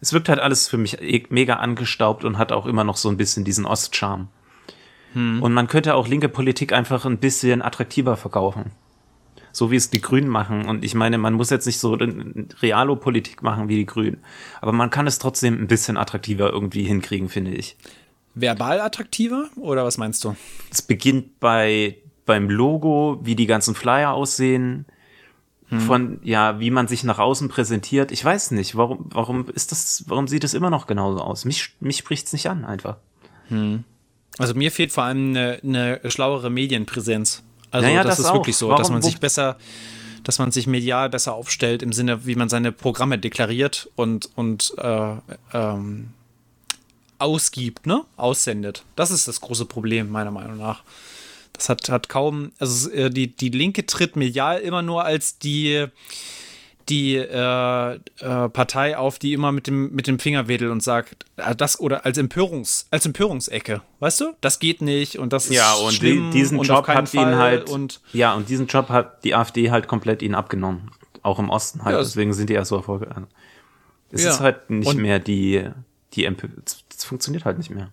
es 0.00 0.12
wirkt 0.12 0.28
halt 0.30 0.40
alles 0.40 0.66
für 0.68 0.78
mich 0.78 1.00
e- 1.02 1.26
mega 1.28 1.56
angestaubt 1.56 2.24
und 2.24 2.38
hat 2.38 2.52
auch 2.52 2.66
immer 2.66 2.84
noch 2.84 2.96
so 2.96 3.08
ein 3.10 3.16
bisschen 3.18 3.44
diesen 3.44 3.66
Ostcharme. 3.66 4.28
Hm. 5.12 5.42
Und 5.42 5.52
man 5.52 5.66
könnte 5.68 5.94
auch 5.94 6.08
linke 6.08 6.28
Politik 6.28 6.72
einfach 6.72 7.04
ein 7.04 7.18
bisschen 7.18 7.62
attraktiver 7.62 8.16
verkaufen. 8.16 8.72
So 9.52 9.70
wie 9.70 9.76
es 9.76 9.90
die 9.90 10.00
Grünen 10.00 10.28
machen. 10.28 10.66
Und 10.66 10.84
ich 10.84 10.94
meine, 10.94 11.18
man 11.18 11.34
muss 11.34 11.50
jetzt 11.50 11.66
nicht 11.66 11.78
so 11.78 11.94
Realo-Politik 11.94 13.42
machen 13.42 13.68
wie 13.68 13.76
die 13.76 13.86
Grünen. 13.86 14.18
Aber 14.60 14.72
man 14.72 14.90
kann 14.90 15.06
es 15.06 15.18
trotzdem 15.18 15.60
ein 15.60 15.66
bisschen 15.66 15.96
attraktiver 15.96 16.50
irgendwie 16.50 16.84
hinkriegen, 16.84 17.28
finde 17.28 17.52
ich. 17.52 17.76
Verbal 18.34 18.80
attraktiver 18.80 19.48
oder 19.56 19.84
was 19.84 19.98
meinst 19.98 20.24
du? 20.24 20.36
Es 20.70 20.82
beginnt 20.82 21.40
bei 21.40 21.96
beim 22.26 22.48
Logo, 22.48 23.18
wie 23.22 23.34
die 23.34 23.46
ganzen 23.46 23.74
Flyer 23.74 24.12
aussehen, 24.12 24.86
von 25.86 26.20
ja, 26.22 26.58
wie 26.60 26.70
man 26.70 26.88
sich 26.88 27.04
nach 27.04 27.18
außen 27.18 27.48
präsentiert. 27.48 28.10
Ich 28.12 28.24
weiß 28.24 28.50
nicht, 28.52 28.76
warum 28.76 29.06
warum 29.10 29.48
ist 29.48 29.70
das 29.72 30.04
warum 30.08 30.26
sieht 30.26 30.44
es 30.44 30.54
immer 30.54 30.70
noch 30.70 30.86
genauso 30.86 31.20
aus? 31.20 31.44
Mich 31.44 31.74
mich 31.80 31.98
spricht's 31.98 32.32
nicht 32.32 32.48
an 32.48 32.64
einfach. 32.64 32.96
Also 34.38 34.54
mir 34.54 34.72
fehlt 34.72 34.92
vor 34.92 35.04
allem 35.04 35.30
eine, 35.30 35.60
eine 35.62 36.00
schlauere 36.10 36.50
Medienpräsenz. 36.50 37.44
Also 37.70 37.86
Naja, 37.86 38.02
das, 38.02 38.16
das 38.16 38.26
ist 38.26 38.30
auch. 38.30 38.34
wirklich 38.34 38.56
so, 38.56 38.68
Warum- 38.68 38.78
dass 38.78 38.90
man 38.90 39.02
sich 39.02 39.18
besser, 39.18 39.56
dass 40.24 40.38
man 40.38 40.50
sich 40.50 40.66
medial 40.66 41.08
besser 41.10 41.34
aufstellt 41.34 41.82
im 41.82 41.92
Sinne, 41.92 42.26
wie 42.26 42.34
man 42.34 42.48
seine 42.48 42.72
Programme 42.72 43.18
deklariert 43.18 43.88
und, 43.96 44.28
und 44.36 44.74
äh, 44.78 45.12
ähm, 45.52 46.10
ausgibt, 47.18 47.86
ne? 47.86 48.04
Aussendet. 48.16 48.82
Das 48.96 49.10
ist 49.10 49.28
das 49.28 49.40
große 49.40 49.66
Problem, 49.66 50.10
meiner 50.10 50.30
Meinung 50.30 50.56
nach. 50.56 50.82
Das 51.52 51.68
hat, 51.68 51.88
hat 51.90 52.08
kaum, 52.08 52.52
also 52.58 52.90
äh, 52.90 53.10
die, 53.10 53.28
die 53.28 53.50
Linke 53.50 53.84
tritt 53.84 54.16
medial 54.16 54.58
immer 54.60 54.80
nur 54.82 55.04
als 55.04 55.38
die, 55.38 55.86
die 56.90 57.14
äh, 57.16 57.94
äh, 57.94 57.98
Partei 58.50 58.98
auf, 58.98 59.18
die 59.18 59.32
immer 59.32 59.52
mit 59.52 59.66
dem, 59.66 59.92
mit 59.92 60.06
dem 60.06 60.18
Finger 60.18 60.48
wedelt 60.48 60.70
und 60.70 60.82
sagt, 60.82 61.24
äh, 61.36 61.54
das 61.56 61.80
oder 61.80 62.04
als 62.04 62.18
Empörungs, 62.18 62.86
als 62.90 63.06
Empörungsecke, 63.06 63.80
weißt 64.00 64.20
du? 64.20 64.32
Das 64.40 64.58
geht 64.58 64.82
nicht 64.82 65.18
und 65.18 65.32
das 65.32 65.46
ist 65.46 65.54
Ja, 65.56 65.72
und 65.74 65.92
schlimm 65.92 66.30
die, 66.30 66.38
diesen 66.38 66.58
und 66.58 66.66
Job 66.66 66.86
hat 66.88 67.14
ihn 67.14 67.36
halt 67.36 67.70
und 67.70 68.00
ja, 68.12 68.34
und 68.34 68.48
diesen 68.48 68.66
Job 68.66 68.88
hat 68.90 69.24
die 69.24 69.34
AfD 69.34 69.70
halt 69.70 69.86
komplett 69.88 70.20
ihnen 70.20 70.34
abgenommen, 70.34 70.90
auch 71.22 71.38
im 71.38 71.48
Osten 71.48 71.84
halt, 71.84 71.94
Ja, 71.94 72.00
deswegen 72.02 72.32
sind 72.34 72.50
die 72.50 72.54
erst 72.54 72.68
so 72.70 72.76
erfolgreich. 72.76 73.14
Es 74.10 74.24
Ja. 74.24 74.30
ist 74.30 74.40
halt 74.40 74.68
nicht 74.68 74.88
Und- 74.88 74.98
mehr 74.98 75.18
die 75.20 75.68
die 76.14 76.28
das 76.64 77.04
funktioniert 77.04 77.44
halt 77.44 77.56
nicht 77.58 77.70
mehr. 77.70 77.90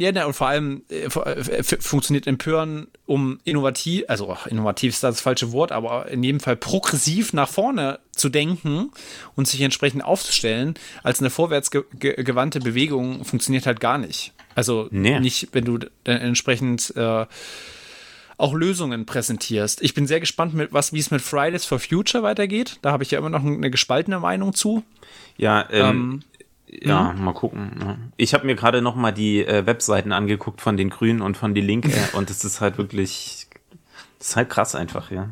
Ja, 0.00 0.12
ne, 0.12 0.26
und 0.26 0.32
vor 0.32 0.48
allem 0.48 0.82
äh, 0.90 1.02
f- 1.04 1.76
funktioniert 1.80 2.26
Empören, 2.26 2.86
um 3.06 3.38
innovativ, 3.44 4.04
also 4.08 4.32
ach, 4.32 4.46
innovativ 4.46 4.94
ist 4.94 5.02
das 5.04 5.20
falsche 5.20 5.52
Wort, 5.52 5.72
aber 5.72 6.08
in 6.08 6.22
jedem 6.22 6.40
Fall 6.40 6.56
progressiv 6.56 7.32
nach 7.32 7.48
vorne 7.48 7.98
zu 8.12 8.28
denken 8.30 8.90
und 9.36 9.46
sich 9.46 9.60
entsprechend 9.60 10.02
aufzustellen, 10.04 10.74
als 11.02 11.20
eine 11.20 11.28
vorwärtsgewandte 11.30 12.60
Bewegung 12.60 13.24
funktioniert 13.24 13.66
halt 13.66 13.80
gar 13.80 13.98
nicht. 13.98 14.32
Also 14.54 14.88
Nee. 14.90 15.20
nicht, 15.20 15.48
wenn 15.52 15.64
du 15.64 15.78
dann 15.78 15.90
entsprechend 16.16 16.94
äh, 16.96 17.26
auch 18.36 18.54
Lösungen 18.54 19.04
präsentierst. 19.04 19.82
Ich 19.82 19.92
bin 19.92 20.06
sehr 20.06 20.18
gespannt, 20.20 20.54
mit 20.54 20.72
was, 20.72 20.92
wie 20.94 20.98
es 20.98 21.10
mit 21.10 21.20
Fridays 21.20 21.66
for 21.66 21.78
Future 21.78 22.22
weitergeht. 22.22 22.78
Da 22.80 22.90
habe 22.90 23.02
ich 23.02 23.10
ja 23.10 23.18
immer 23.18 23.28
noch 23.28 23.44
eine 23.44 23.70
gespaltene 23.70 24.18
Meinung 24.18 24.54
zu. 24.54 24.82
Ja, 25.36 25.68
ähm, 25.70 25.84
Ähm, 25.90 26.22
ja, 26.82 27.12
mal 27.12 27.32
gucken. 27.32 27.78
ne. 27.78 27.98
Ich 28.16 28.34
habe 28.34 28.46
mir 28.46 28.54
gerade 28.54 28.82
noch 28.82 28.94
mal 28.94 29.12
die 29.12 29.44
äh, 29.44 29.66
Webseiten 29.66 30.12
angeguckt 30.12 30.60
von 30.60 30.76
den 30.76 30.90
Grünen 30.90 31.20
und 31.20 31.36
von 31.36 31.54
die 31.54 31.60
Linke 31.60 31.92
und 32.12 32.30
es 32.30 32.44
ist 32.44 32.60
halt 32.60 32.78
wirklich, 32.78 33.48
das 34.18 34.28
ist 34.28 34.36
halt 34.36 34.50
krass 34.50 34.74
einfach, 34.74 35.10
ja. 35.10 35.30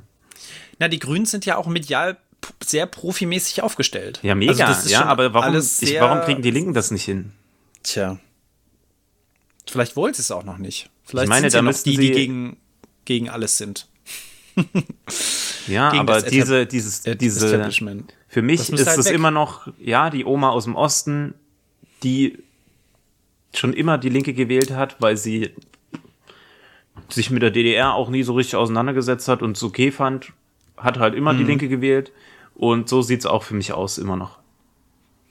Na, 0.79 0.89
die 0.89 0.99
Grünen 0.99 1.27
sind 1.27 1.47
ja 1.47 1.57
auch 1.57 1.67
medial 1.67 2.19
sehr 2.63 2.87
profimäßig 2.87 3.63
aufgestellt. 3.63 4.21
Ja, 4.23 4.35
mega, 4.35 4.67
Also 4.67 4.89
ja, 4.89 5.05
aber 5.05 5.35
warum, 5.35 5.57
ich, 5.57 6.01
warum 6.01 6.21
kriegen 6.21 6.43
die 6.43 6.51
Linken 6.51 6.73
das 6.73 6.91
nicht 6.91 7.05
hin? 7.05 7.33
Tja. 7.83 8.19
Vielleicht 9.69 9.97
wollen 9.97 10.15
sie 10.15 10.23
es 10.23 10.31
auch 10.31 10.45
noch 10.45 10.59
nicht. 10.59 10.89
Vielleicht 11.05 11.25
Ich 11.25 11.29
meine, 11.29 11.51
sind 11.51 11.59
ja 11.59 11.63
noch 11.63 11.83
die, 11.83 11.97
die 11.97 12.13
gegen, 12.13 12.57
gegen 13.05 13.29
alles 13.29 13.59
sind. 13.59 13.89
Ja, 15.69 15.93
aber 15.93 16.23
diese, 16.23 16.67
dieses, 16.67 17.03
diese, 17.03 17.47
Establishment. 17.47 18.15
für 18.29 18.43
mich 18.43 18.73
ist 18.73 18.87
halt 18.87 18.99
es 18.99 19.07
weg. 19.07 19.15
immer 19.15 19.31
noch, 19.31 19.69
ja, 19.79 20.11
die 20.11 20.25
Oma 20.25 20.51
aus 20.51 20.65
dem 20.65 20.75
Osten, 20.77 21.35
die 22.03 22.39
schon 23.55 23.73
immer 23.73 23.99
die 23.99 24.09
Linke 24.09 24.35
gewählt 24.35 24.71
hat, 24.73 24.97
weil 25.01 25.17
sie 25.17 25.51
sich 27.09 27.31
mit 27.31 27.43
der 27.43 27.51
DDR 27.51 27.95
auch 27.95 28.11
nie 28.11 28.23
so 28.23 28.35
richtig 28.35 28.57
auseinandergesetzt 28.57 29.29
hat 29.29 29.43
und 29.43 29.57
es 29.57 29.63
okay 29.63 29.91
fand, 29.91 30.33
hat 30.77 30.99
halt 30.99 31.15
immer 31.15 31.33
die 31.35 31.43
Mhm. 31.43 31.49
Linke 31.49 31.69
gewählt. 31.69 32.13
Und 32.55 32.89
so 32.89 33.03
sieht's 33.03 33.25
auch 33.25 33.43
für 33.45 33.55
mich 33.55 33.73
aus, 33.73 33.99
immer 33.99 34.17
noch. 34.17 34.39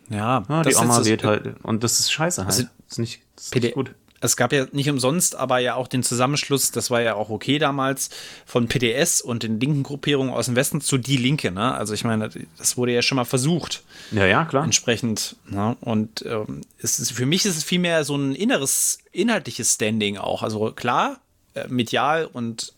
Ja, 0.10 0.44
Ja, 0.48 0.62
die 0.64 0.76
Oma 0.76 1.04
wählt 1.06 1.24
halt. 1.24 1.56
Und 1.64 1.84
das 1.84 2.00
ist 2.00 2.12
scheiße 2.12 2.42
halt. 2.42 2.48
Also, 2.48 2.64
das 2.64 2.92
ist 2.94 2.98
nicht, 3.00 3.22
das 3.36 3.46
ist 3.48 3.56
nicht 3.56 3.74
gut. 3.74 3.92
Es 4.20 4.36
gab 4.36 4.52
ja 4.52 4.66
nicht 4.72 4.90
umsonst, 4.90 5.36
aber 5.36 5.60
ja 5.60 5.76
auch 5.76 5.88
den 5.88 6.04
Zusammenschluss, 6.04 6.72
das 6.72 6.90
war 6.90 7.02
ja 7.02 7.16
auch 7.16 7.30
okay 7.30 7.60
damals, 7.60 8.10
von 8.46 8.68
PDS 8.68 9.22
und 9.22 9.44
den 9.44 9.60
linken 9.60 9.84
Gruppierungen 9.84 10.34
aus 10.34 10.48
dem 10.48 10.56
Westen 10.56 10.82
zu 10.82 10.98
Die 10.98 11.18
Linke. 11.18 11.52
Ne? 11.52 11.74
Also 11.74 11.94
ich 11.94 12.04
meine, 12.04 12.30
das 12.58 12.78
wurde 12.78 12.94
ja 12.94 13.02
schon 13.02 13.18
mal 13.18 13.26
versucht. 13.26 13.84
Ja, 14.12 14.26
ja, 14.26 14.46
klar. 14.46 14.64
entsprechend. 14.64 15.36
Ne? 15.48 15.78
Und 15.82 16.26
ähm, 16.26 16.62
es 16.80 17.00
ist, 17.00 17.12
für 17.12 17.26
mich 17.26 17.46
ist 17.46 17.58
es 17.58 17.64
vielmehr 17.64 18.04
so 18.04 18.16
ein 18.16 18.34
inneres, 18.34 19.00
inhaltliches 19.12 19.76
Standing 19.76 20.18
auch. 20.18 20.42
Also 20.42 20.72
klar, 20.72 21.20
äh, 21.54 21.68
medial 21.68 22.26
und 22.26 22.74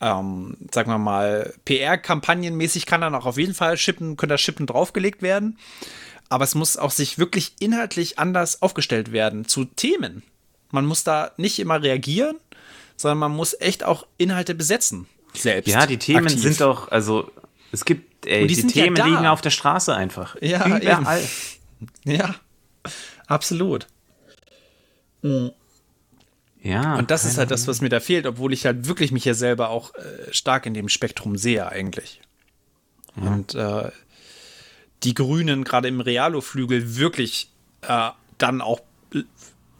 ähm, 0.00 0.56
sagen 0.72 0.90
wir 0.90 0.98
mal, 0.98 1.52
PR-kampagnenmäßig 1.64 2.86
kann 2.86 3.02
dann 3.02 3.14
auch 3.14 3.26
auf 3.26 3.36
jeden 3.36 3.54
Fall 3.54 3.76
Schippen, 3.76 4.16
können 4.16 4.30
da 4.30 4.38
Schippen 4.38 4.66
draufgelegt 4.66 5.20
werden. 5.20 5.58
Aber 6.28 6.44
es 6.44 6.54
muss 6.54 6.76
auch 6.76 6.92
sich 6.92 7.18
wirklich 7.18 7.54
inhaltlich 7.58 8.18
anders 8.18 8.62
aufgestellt 8.62 9.12
werden 9.12 9.46
zu 9.46 9.64
Themen. 9.64 10.22
Man 10.70 10.86
muss 10.86 11.04
da 11.04 11.32
nicht 11.36 11.58
immer 11.58 11.82
reagieren, 11.82 12.36
sondern 12.96 13.18
man 13.18 13.32
muss 13.32 13.56
echt 13.60 13.84
auch 13.84 14.06
Inhalte 14.18 14.54
besetzen. 14.54 15.06
Selbst. 15.34 15.68
Ja, 15.68 15.86
die 15.86 15.98
Themen 15.98 16.26
aktiv. 16.26 16.40
sind 16.40 16.60
doch, 16.60 16.90
also, 16.90 17.30
es 17.72 17.84
gibt, 17.84 18.26
ey, 18.26 18.46
die, 18.46 18.54
die 18.54 18.62
ja 18.62 18.84
Themen 18.84 18.96
da. 18.96 19.06
liegen 19.06 19.26
auf 19.26 19.40
der 19.40 19.50
Straße 19.50 19.94
einfach. 19.94 20.36
Ja, 20.40 20.66
Überall. 20.66 21.22
Ja, 22.04 22.34
absolut. 23.26 23.86
Ja. 26.62 26.96
Und 26.96 27.10
das 27.10 27.24
ist 27.24 27.38
halt 27.38 27.50
das, 27.50 27.66
was 27.66 27.80
mir 27.80 27.88
da 27.88 28.00
fehlt, 28.00 28.26
obwohl 28.26 28.52
ich 28.52 28.66
halt 28.66 28.86
wirklich 28.86 29.12
mich 29.12 29.24
ja 29.24 29.34
selber 29.34 29.70
auch 29.70 29.94
äh, 29.94 30.32
stark 30.32 30.66
in 30.66 30.74
dem 30.74 30.88
Spektrum 30.88 31.36
sehe 31.36 31.66
eigentlich. 31.68 32.20
Und 33.16 33.54
äh, 33.54 33.90
die 35.02 35.14
Grünen 35.14 35.64
gerade 35.64 35.88
im 35.88 36.00
Realo-Flügel 36.00 36.96
wirklich 36.96 37.50
äh, 37.82 38.10
dann 38.38 38.60
auch, 38.60 38.80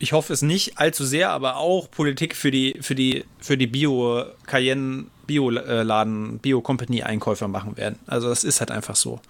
ich 0.00 0.12
hoffe 0.12 0.32
es 0.32 0.40
nicht 0.42 0.78
allzu 0.78 1.04
sehr, 1.04 1.30
aber 1.30 1.56
auch 1.56 1.90
Politik 1.90 2.34
für 2.34 2.50
die 2.50 2.78
für 2.80 2.94
die 2.94 3.24
für 3.38 3.56
die 3.58 3.66
Bio 3.66 4.24
Cayenne 4.46 5.04
Bioladen 5.26 6.38
Bio 6.38 6.62
Company 6.62 7.02
Einkäufer 7.02 7.46
machen 7.46 7.76
werden. 7.76 7.98
Also 8.06 8.28
das 8.28 8.42
ist 8.42 8.60
halt 8.60 8.70
einfach 8.70 8.96
so. 8.96 9.20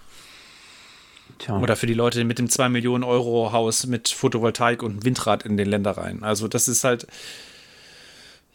Tja. 1.39 1.59
Oder 1.59 1.75
für 1.75 1.87
die 1.87 1.93
Leute 1.93 2.23
mit 2.23 2.39
dem 2.39 2.49
2 2.49 2.69
Millionen 2.69 3.03
Euro 3.03 3.51
Haus 3.51 3.85
mit 3.85 4.09
Photovoltaik 4.09 4.81
und 4.81 5.03
Windrad 5.03 5.43
in 5.43 5.57
den 5.57 5.67
Ländereien. 5.67 6.23
Also 6.23 6.47
das 6.47 6.67
ist 6.67 6.83
halt, 6.83 7.05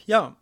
ja, 0.06 0.34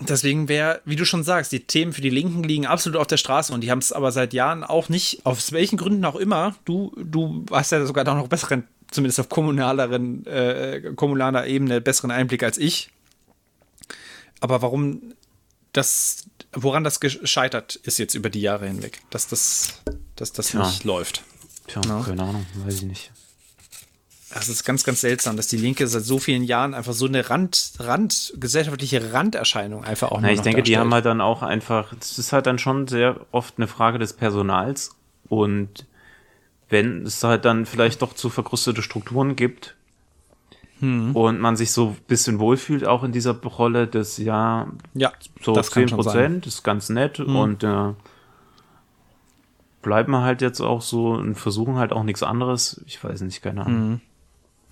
deswegen 0.00 0.48
wäre, 0.48 0.80
wie 0.84 0.96
du 0.96 1.04
schon 1.04 1.24
sagst, 1.24 1.52
die 1.52 1.60
Themen 1.60 1.92
für 1.92 2.00
die 2.00 2.10
Linken 2.10 2.42
liegen 2.44 2.66
absolut 2.66 2.98
auf 2.98 3.06
der 3.06 3.16
Straße 3.18 3.52
und 3.52 3.62
die 3.62 3.70
haben 3.70 3.80
es 3.80 3.92
aber 3.92 4.12
seit 4.12 4.32
Jahren 4.32 4.64
auch 4.64 4.88
nicht, 4.88 5.26
aus 5.26 5.52
welchen 5.52 5.76
Gründen 5.76 6.04
auch 6.04 6.16
immer, 6.16 6.54
du, 6.64 6.94
du 6.96 7.44
hast 7.50 7.72
ja 7.72 7.84
sogar 7.84 8.04
noch 8.04 8.28
besseren 8.28 8.64
zumindest 8.90 9.20
auf 9.20 9.28
kommunaleren, 9.28 10.26
äh, 10.26 10.92
kommunaler 10.96 11.46
Ebene 11.46 11.80
besseren 11.80 12.10
Einblick 12.10 12.42
als 12.42 12.58
ich. 12.58 12.90
Aber 14.40 14.62
warum 14.62 15.14
das, 15.72 16.24
woran 16.52 16.82
das 16.84 16.98
gescheitert 17.00 17.76
ist 17.76 17.98
jetzt 17.98 18.14
über 18.14 18.30
die 18.30 18.40
Jahre 18.40 18.66
hinweg, 18.66 19.00
dass 19.10 19.28
das, 19.28 19.74
dass 20.16 20.32
das 20.32 20.48
Tja. 20.48 20.66
nicht 20.66 20.84
läuft. 20.84 21.22
Tja, 21.68 21.80
Ja. 21.86 22.02
keine 22.02 22.22
Ahnung, 22.22 22.46
weiß 22.64 22.74
ich 22.76 22.82
nicht. 22.82 23.12
Das 24.32 24.48
ist 24.48 24.64
ganz, 24.64 24.84
ganz 24.84 25.00
seltsam, 25.00 25.36
dass 25.36 25.48
die 25.48 25.56
Linke 25.56 25.86
seit 25.88 26.04
so 26.04 26.20
vielen 26.20 26.44
Jahren 26.44 26.72
einfach 26.72 26.92
so 26.92 27.06
eine 27.06 27.30
Rand, 27.30 27.72
Rand, 27.80 28.32
gesellschaftliche 28.36 29.12
Randerscheinung 29.12 29.84
einfach 29.84 30.12
auch 30.12 30.20
Na, 30.20 30.30
ich 30.30 30.36
noch 30.38 30.44
denke, 30.44 30.62
die 30.62 30.70
darstellt. 30.72 30.84
haben 30.86 30.94
halt 30.94 31.04
dann 31.06 31.20
auch 31.20 31.42
einfach, 31.42 31.92
es 32.00 32.16
ist 32.16 32.32
halt 32.32 32.46
dann 32.46 32.58
schon 32.60 32.86
sehr 32.86 33.26
oft 33.32 33.54
eine 33.56 33.66
Frage 33.66 33.98
des 33.98 34.12
Personals 34.12 34.92
und 35.28 35.84
wenn 36.70 37.04
es 37.04 37.22
halt 37.22 37.44
dann 37.44 37.66
vielleicht 37.66 38.00
doch 38.02 38.14
zu 38.14 38.30
verkrustete 38.30 38.80
Strukturen 38.82 39.36
gibt 39.36 39.76
Hm. 40.78 41.14
und 41.14 41.40
man 41.40 41.56
sich 41.56 41.72
so 41.72 41.88
ein 41.88 41.96
bisschen 42.08 42.38
wohlfühlt 42.38 42.86
auch 42.86 43.04
in 43.04 43.12
dieser 43.12 43.34
Rolle 43.42 43.86
des, 43.86 44.16
ja, 44.16 44.66
ja, 44.94 45.12
so 45.42 45.52
das 45.52 45.70
kann 45.72 45.82
10 45.82 45.88
schon 45.90 46.02
sein. 46.04 46.12
Hm. 46.14 46.20
Prozent 46.40 46.46
ist 46.46 46.62
ganz 46.62 46.88
nett 46.88 47.20
und 47.20 47.62
äh, 47.62 47.92
bleiben 49.82 50.12
wir 50.12 50.22
halt 50.22 50.40
jetzt 50.42 50.60
auch 50.60 50.82
so 50.82 51.08
und 51.12 51.34
versuchen 51.34 51.76
halt 51.76 51.92
auch 51.92 52.02
nichts 52.02 52.22
anderes. 52.22 52.80
Ich 52.86 53.02
weiß 53.02 53.20
nicht, 53.22 53.42
keine 53.42 53.66
Ahnung. 53.66 54.00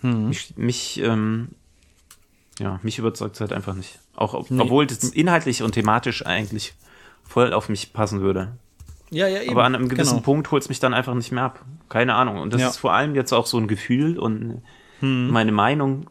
Hm. 0.00 0.28
Mich, 0.28 0.54
mich, 0.56 1.00
ähm, 1.02 1.48
ja, 2.58 2.78
mich 2.82 2.98
überzeugt 2.98 3.34
es 3.34 3.40
halt 3.40 3.52
einfach 3.52 3.74
nicht. 3.74 3.98
Auch 4.16 4.34
ob- 4.34 4.50
Nee. 4.50 4.62
obwohl 4.62 4.86
das 4.86 5.04
inhaltlich 5.04 5.62
und 5.62 5.72
thematisch 5.72 6.24
eigentlich 6.24 6.74
voll 7.24 7.52
auf 7.52 7.68
mich 7.68 7.92
passen 7.92 8.20
würde. 8.20 8.56
Ja, 9.10 9.26
ja, 9.26 9.40
eben. 9.43 9.51
Aber 9.52 9.64
an 9.64 9.74
einem 9.74 9.89
gewissen 9.89 10.16
genau. 10.16 10.22
Punkt 10.24 10.51
holt 10.51 10.62
es 10.62 10.68
mich 10.68 10.80
dann 10.80 10.94
einfach 10.94 11.14
nicht 11.14 11.32
mehr 11.32 11.44
ab. 11.44 11.64
Keine 11.89 12.14
Ahnung. 12.14 12.39
Und 12.39 12.52
das 12.52 12.60
Ja. 12.60 12.68
ist 12.68 12.76
vor 12.76 12.93
allem 12.93 13.14
jetzt 13.14 13.32
auch 13.32 13.47
so 13.47 13.56
ein 13.59 13.68
Gefühl 13.68 14.18
und 14.18 14.62
Hm. 15.01 15.28
meine 15.30 15.52
Meinung. 15.52 16.10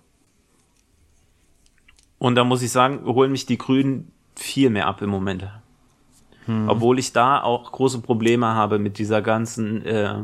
Und 2.17 2.35
da 2.35 2.43
muss 2.43 2.61
ich 2.63 2.71
sagen, 2.71 3.05
holen 3.05 3.31
mich 3.31 3.45
die 3.45 3.57
Grünen 3.57 4.11
viel 4.35 4.69
mehr 4.69 4.87
ab 4.87 5.01
im 5.01 5.09
Moment. 5.09 5.47
Hm. 6.45 6.67
Obwohl 6.69 6.97
ich 6.97 7.13
da 7.13 7.41
auch 7.41 7.71
große 7.71 7.99
Probleme 8.01 8.47
habe 8.47 8.79
mit 8.79 8.97
dieser 8.97 9.21
ganzen 9.21 9.85
äh, 9.85 10.23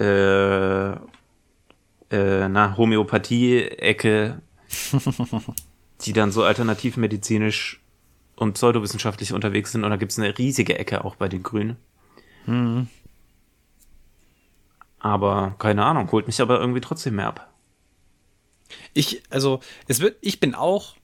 äh, 0.00 0.92
äh, 2.10 2.48
na, 2.48 2.76
Homöopathie-Ecke, 2.76 4.40
die 6.00 6.12
dann 6.12 6.32
so 6.32 6.42
alternativmedizinisch 6.44 7.80
und 8.38 8.54
pseudowissenschaftlich 8.54 9.32
unterwegs 9.32 9.72
sind. 9.72 9.84
Und 9.84 9.90
da 9.90 9.96
gibt 9.96 10.12
es 10.12 10.18
eine 10.18 10.36
riesige 10.38 10.78
Ecke 10.78 11.04
auch 11.04 11.16
bei 11.16 11.28
den 11.28 11.42
Grünen. 11.42 11.76
Aber 15.00 15.54
keine 15.58 15.84
Ahnung, 15.84 16.10
holt 16.10 16.26
mich 16.26 16.40
aber 16.40 16.60
irgendwie 16.60 16.80
trotzdem 16.80 17.16
mehr 17.16 17.28
ab. 17.28 17.52
Ich, 18.94 19.22
also, 19.30 19.60
es 19.86 20.00
wird, 20.00 20.16
ich 20.20 20.40
bin 20.40 20.54
auch 20.54 20.96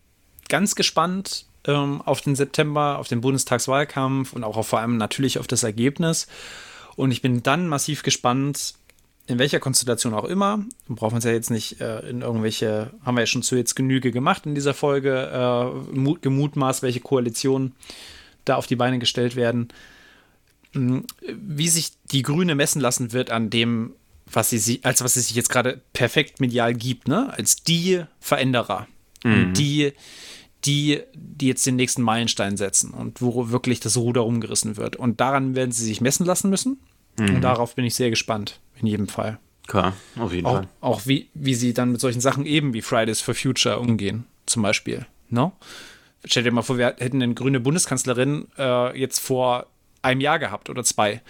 ganz 0.48 0.74
gespannt 0.74 1.46
ähm, 1.66 2.02
auf 2.02 2.20
den 2.20 2.34
September, 2.34 2.98
auf 2.98 3.08
den 3.08 3.20
Bundestagswahlkampf 3.20 4.32
und 4.32 4.44
auch 4.44 4.56
auf, 4.56 4.68
vor 4.68 4.80
allem 4.80 4.96
natürlich 4.96 5.38
auf 5.38 5.46
das 5.46 5.62
Ergebnis. 5.62 6.26
Und 6.96 7.10
ich 7.10 7.22
bin 7.22 7.42
dann 7.42 7.68
massiv 7.68 8.02
gespannt, 8.02 8.74
in 9.26 9.38
welcher 9.38 9.60
Konstellation 9.60 10.14
auch 10.14 10.24
immer. 10.24 10.64
Wir 10.86 10.96
brauchen 10.96 11.14
uns 11.14 11.24
ja 11.24 11.32
jetzt 11.32 11.50
nicht 11.50 11.80
äh, 11.80 12.00
in 12.08 12.20
irgendwelche, 12.20 12.90
haben 13.04 13.16
wir 13.16 13.22
ja 13.22 13.26
schon 13.26 13.42
zu 13.42 13.56
jetzt 13.56 13.74
Genüge 13.74 14.10
gemacht 14.10 14.44
in 14.46 14.54
dieser 14.54 14.74
Folge, 14.74 15.30
äh, 15.32 15.96
mut, 15.96 16.22
gemutmaßt, 16.22 16.82
welche 16.82 17.00
Koalitionen 17.00 17.74
da 18.44 18.56
auf 18.56 18.66
die 18.66 18.76
Beine 18.76 18.98
gestellt 18.98 19.36
werden. 19.36 19.68
Hm, 20.72 21.06
Wie 21.22 21.68
sich 21.68 21.92
die 22.10 22.22
Grüne 22.22 22.54
messen 22.54 22.80
lassen 22.80 23.12
wird 23.12 23.30
an 23.30 23.48
dem, 23.48 23.94
was 24.30 24.50
sie, 24.50 24.80
als 24.82 25.02
was 25.02 25.14
sie 25.14 25.20
sich 25.20 25.34
jetzt 25.34 25.48
gerade 25.48 25.80
perfekt 25.92 26.40
medial 26.40 26.74
gibt, 26.74 27.08
ne? 27.08 27.32
Als 27.34 27.56
die 27.56 28.02
Veränderer. 28.20 28.86
Und 29.24 29.54
die, 29.54 29.92
die, 30.66 31.00
die 31.14 31.46
jetzt 31.46 31.64
den 31.64 31.76
nächsten 31.76 32.02
Meilenstein 32.02 32.58
setzen 32.58 32.90
und 32.90 33.22
wo 33.22 33.48
wirklich 33.48 33.80
das 33.80 33.96
Ruder 33.96 34.20
rumgerissen 34.22 34.76
wird. 34.76 34.96
Und 34.96 35.20
daran 35.20 35.54
werden 35.54 35.72
sie 35.72 35.84
sich 35.84 36.02
messen 36.02 36.26
lassen 36.26 36.50
müssen. 36.50 36.78
Und 37.18 37.40
darauf 37.42 37.74
bin 37.74 37.84
ich 37.84 37.94
sehr 37.94 38.10
gespannt, 38.10 38.60
in 38.84 38.90
jedem 38.90 39.08
Fall. 39.08 39.38
Klar, 39.66 39.94
auf 40.18 40.32
jeden 40.32 40.46
Auch, 40.46 40.56
Fall. 40.56 40.68
auch 40.80 41.06
wie, 41.06 41.30
wie 41.34 41.54
sie 41.54 41.72
dann 41.72 41.92
mit 41.92 42.00
solchen 42.00 42.20
Sachen 42.20 42.44
eben 42.44 42.74
wie 42.74 42.82
Fridays 42.82 43.20
for 43.20 43.34
Future 43.34 43.78
umgehen, 43.80 44.26
zum 44.46 44.62
Beispiel. 44.62 45.06
No? 45.30 45.52
Stell 46.26 46.42
dir 46.42 46.52
mal 46.52 46.62
vor, 46.62 46.76
wir 46.78 46.94
hätten 46.98 47.22
eine 47.22 47.34
grüne 47.34 47.60
Bundeskanzlerin 47.60 48.48
äh, 48.58 48.98
jetzt 48.98 49.18
vor 49.20 49.66
einem 50.02 50.20
Jahr 50.20 50.38
gehabt 50.38 50.68
oder 50.68 50.84
zwei, 50.84 51.22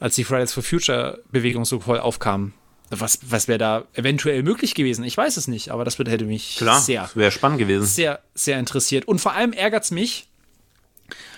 als 0.00 0.14
die 0.16 0.24
Fridays 0.24 0.52
for 0.52 0.62
Future 0.62 1.22
Bewegung 1.32 1.64
so 1.64 1.80
voll 1.80 1.98
aufkam. 1.98 2.52
Was, 2.90 3.18
was 3.28 3.48
wäre 3.48 3.58
da 3.58 3.84
eventuell 3.94 4.42
möglich 4.42 4.74
gewesen? 4.74 5.04
Ich 5.04 5.16
weiß 5.16 5.36
es 5.36 5.46
nicht, 5.48 5.70
aber 5.70 5.84
das 5.84 5.98
hätte 5.98 6.24
mich 6.24 6.56
Klar, 6.56 6.80
sehr, 6.80 7.10
spannend 7.30 7.58
gewesen. 7.58 7.84
sehr, 7.84 8.20
sehr 8.34 8.58
interessiert. 8.58 9.06
Und 9.06 9.18
vor 9.20 9.32
allem 9.32 9.52
ärgert 9.52 9.84
es 9.84 9.90
mich, 9.90 10.28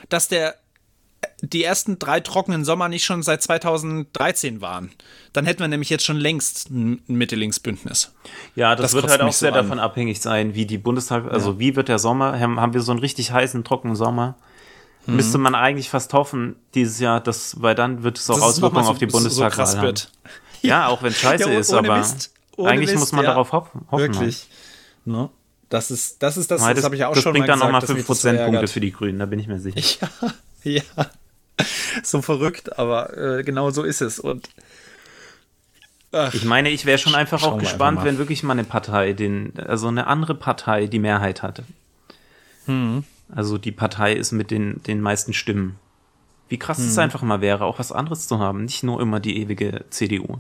dass 0.09 0.29
der 0.29 0.57
die 1.43 1.65
ersten 1.65 1.99
drei 1.99 2.21
trockenen 2.21 2.65
Sommer 2.65 2.89
nicht 2.89 3.05
schon 3.05 3.23
seit 3.23 3.43
2013 3.43 4.61
waren. 4.61 4.91
Dann 5.33 5.47
hätten 5.47 5.61
wir 5.61 5.69
nämlich 5.69 5.91
jetzt 5.91 6.05
schon 6.05 6.17
längst 6.17 6.71
ein 6.71 7.03
Mitte-Links-Bündnis. 7.07 8.13
Ja, 8.55 8.75
das, 8.77 8.93
Das 8.93 8.95
wird 8.95 9.11
halt 9.11 9.21
auch 9.23 9.33
so 9.33 9.39
sehr 9.41 9.51
an. 9.51 9.55
davon 9.55 9.79
abhängig 9.79 10.21
sein, 10.21 10.55
wie 10.55 10.67
die 10.67 10.79
Bundestag, 10.79 11.31
also 11.31 11.59
wie 11.59 11.77
wird 11.77 11.89
der 11.89 11.99
Sommer, 11.99 12.39
haben, 12.41 12.75
wir 12.75 12.81
so 12.83 12.93
einen 12.93 13.01
richtig 13.01 13.33
heißen, 13.33 13.65
trockenen 13.65 13.97
Sommer? 13.97 14.37
Mhm. 15.07 15.17
Müsste 15.17 15.39
man 15.39 15.55
eigentlich 15.55 15.89
fast 15.89 16.13
hoffen, 16.13 16.57
dieses 16.75 17.01
Jahr, 17.01 17.21
dass, 17.21 17.61
weil 17.63 17.75
dann 17.75 18.03
wird 18.03 18.19
es 18.19 18.29
auch 18.29 18.39
mal 18.39 18.47
Auswirkungen 18.47 18.85
so- 18.85 18.91
auf 18.91 18.99
die 18.99 19.07
so- 19.09 19.19
so 19.19 19.19
Bundestagswahl 19.19 19.51
krass 19.51 19.77
haben. 19.77 19.83
wird. 19.85 20.11
Ja, 20.63 20.89
auch 20.89 21.03
wenn 21.03 21.09
es 21.11 21.19
scheiße 21.19 21.51
Ja, 21.51 21.59
ist, 21.59 21.73
aber 21.73 21.97
Mist. 21.97 22.35
Eigentlich 22.59 22.91
Mist, 22.91 23.01
muss 23.01 23.13
man 23.13 23.25
ja. 23.25 23.31
darauf 23.31 23.53
hoffen. 23.53 23.87
hoffen 23.91 24.03
Wirklich. 24.03 24.47
Ne? 25.07 25.31
Das 25.71 25.91
ist 25.91 26.23
das, 26.23 26.37
ist 26.37 26.51
das, 26.51 26.61
das, 26.61 26.75
das, 26.75 26.85
habe 26.85 26.95
ich 26.97 27.01
ja 27.01 27.09
auch 27.09 27.15
das 27.15 27.23
schon 27.23 27.33
bringt 27.33 27.47
mal 27.47 27.53
dann 27.55 27.61
nochmal 27.61 27.81
gesagt, 27.81 27.85
dass 27.85 27.89
5 27.97 27.99
mich 28.01 28.07
das 28.07 28.19
so 28.21 28.29
Prozentpunkte 28.29 28.57
ärgert. 28.57 28.71
für 28.71 28.81
die 28.81 28.93
Grünen, 28.93 29.19
da 29.21 29.25
bin 29.27 29.39
ich 29.39 29.47
mir 29.49 29.59
sicher. 29.59 29.81
Ja, 30.23 30.33
ja. 30.65 30.83
So 32.03 32.23
verrückt, 32.23 32.79
aber 32.79 33.17
äh, 33.39 33.43
genau 33.43 33.71
so 33.71 33.83
ist 33.83 34.01
es. 34.01 34.19
Und 34.19 34.49
ach, 36.13 36.33
Ich 36.33 36.45
meine, 36.45 36.71
ich 36.71 36.87
wäre 36.87 36.99
schon 36.99 37.15
einfach 37.15 37.43
auch 37.43 37.59
gespannt, 37.59 37.99
einfach 37.99 38.05
wenn 38.05 38.19
wirklich 38.19 38.43
mal 38.43 38.53
eine 38.55 38.65
Partei, 38.65 39.13
den, 39.13 39.53
also 39.59 39.89
eine 39.89 40.07
andere 40.07 40.35
Partei 40.35 40.87
die 40.87 40.99
Mehrheit 40.99 41.43
hatte. 41.43 41.65
Hm. 42.67 43.05
Also 43.35 43.59
die 43.59 43.73
Partei 43.73 44.15
ist 44.15 44.33
mit 44.33 44.51
den, 44.51 44.83
den 44.85 45.01
meisten 45.01 45.33
Stimmen. 45.35 45.77
Wie 46.49 46.59
krass 46.59 46.79
es 46.79 46.97
Hm. 46.97 47.05
einfach 47.05 47.23
mal 47.23 47.41
wäre, 47.41 47.65
auch 47.65 47.79
was 47.79 47.93
anderes 47.93 48.27
zu 48.27 48.39
haben, 48.39 48.65
nicht 48.65 48.83
nur 48.83 49.01
immer 49.01 49.21
die 49.21 49.39
ewige 49.39 49.85
CDU. 49.91 50.39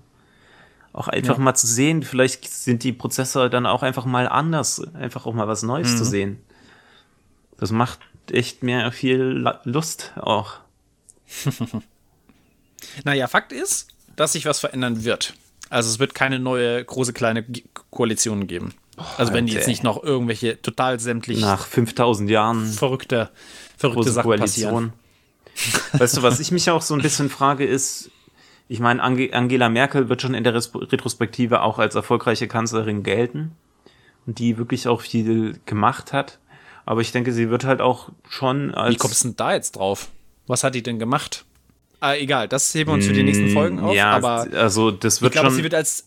Auch 0.92 1.06
einfach 1.06 1.36
Ja. 1.36 1.42
mal 1.44 1.54
zu 1.54 1.68
sehen, 1.68 2.02
vielleicht 2.02 2.48
sind 2.50 2.82
die 2.82 2.92
Prozesse 2.92 3.48
dann 3.48 3.64
auch 3.66 3.82
einfach 3.84 4.06
mal 4.06 4.26
anders, 4.26 4.82
einfach 4.94 5.24
auch 5.26 5.34
mal 5.34 5.46
was 5.46 5.62
Neues 5.62 5.90
Hm. 5.92 5.96
zu 5.98 6.04
sehen. 6.04 6.40
Das 7.58 7.70
macht 7.70 8.00
echt 8.32 8.62
mir 8.62 8.90
viel 8.92 9.44
Lust 9.64 10.12
auch. 10.16 10.54
naja, 13.04 13.28
Fakt 13.28 13.52
ist, 13.52 13.88
dass 14.16 14.32
sich 14.32 14.46
was 14.46 14.60
verändern 14.60 15.04
wird. 15.04 15.34
Also 15.68 15.88
es 15.88 15.98
wird 15.98 16.14
keine 16.14 16.38
neue 16.38 16.84
große 16.84 17.12
kleine 17.12 17.44
Koalition 17.90 18.46
geben. 18.46 18.74
Also 19.16 19.32
wenn 19.32 19.46
die 19.46 19.54
jetzt 19.54 19.68
nicht 19.68 19.82
noch 19.82 20.02
irgendwelche 20.02 20.60
total 20.60 21.00
sämtlich 21.00 21.40
Nach 21.40 21.66
5000 21.66 22.28
Jahren 22.28 22.66
verrückte, 22.66 23.30
verrückte 23.78 24.02
große 24.02 24.12
Sachen 24.12 24.36
passieren. 24.38 24.70
Koalition. 24.70 24.92
Weißt 25.92 26.16
du, 26.16 26.22
was 26.22 26.40
ich 26.40 26.50
mich 26.50 26.70
auch 26.70 26.82
so 26.82 26.94
ein 26.94 27.02
bisschen 27.02 27.30
frage, 27.30 27.64
ist, 27.64 28.10
ich 28.68 28.80
meine, 28.80 29.02
Ange 29.02 29.30
Angela 29.32 29.68
Merkel 29.68 30.08
wird 30.08 30.22
schon 30.22 30.34
in 30.34 30.44
der 30.44 30.54
Retrospektive 30.54 31.62
auch 31.62 31.78
als 31.78 31.94
erfolgreiche 31.94 32.46
Kanzlerin 32.46 33.02
gelten 33.02 33.52
und 34.26 34.38
die 34.38 34.58
wirklich 34.58 34.86
auch 34.86 35.00
viel 35.00 35.58
gemacht 35.66 36.12
hat. 36.12 36.38
Aber 36.86 37.00
ich 37.00 37.12
denke, 37.12 37.32
sie 37.32 37.50
wird 37.50 37.64
halt 37.64 37.80
auch 37.80 38.08
schon 38.28 38.74
als 38.74 38.94
Wie 38.94 38.98
kommst 38.98 39.24
du 39.24 39.28
denn 39.28 39.36
da 39.36 39.52
jetzt 39.54 39.72
drauf? 39.76 40.08
Was 40.46 40.64
hat 40.64 40.74
die 40.74 40.82
denn 40.82 40.98
gemacht? 40.98 41.44
Ah, 42.00 42.14
egal, 42.14 42.48
das 42.48 42.74
heben 42.74 42.90
wir 42.90 42.94
uns 42.94 43.06
für 43.06 43.12
die 43.12 43.22
nächsten 43.22 43.48
Folgen 43.48 43.78
auf. 43.78 43.92
Mm, 43.92 43.96
ja, 43.96 44.10
aber 44.10 44.46
also 44.54 44.90
das 44.90 45.16
ich 45.16 45.22
wird 45.22 45.32
glaube, 45.32 45.48
schon. 45.48 45.56
sie 45.56 45.62
wird 45.62 45.74
als 45.74 46.04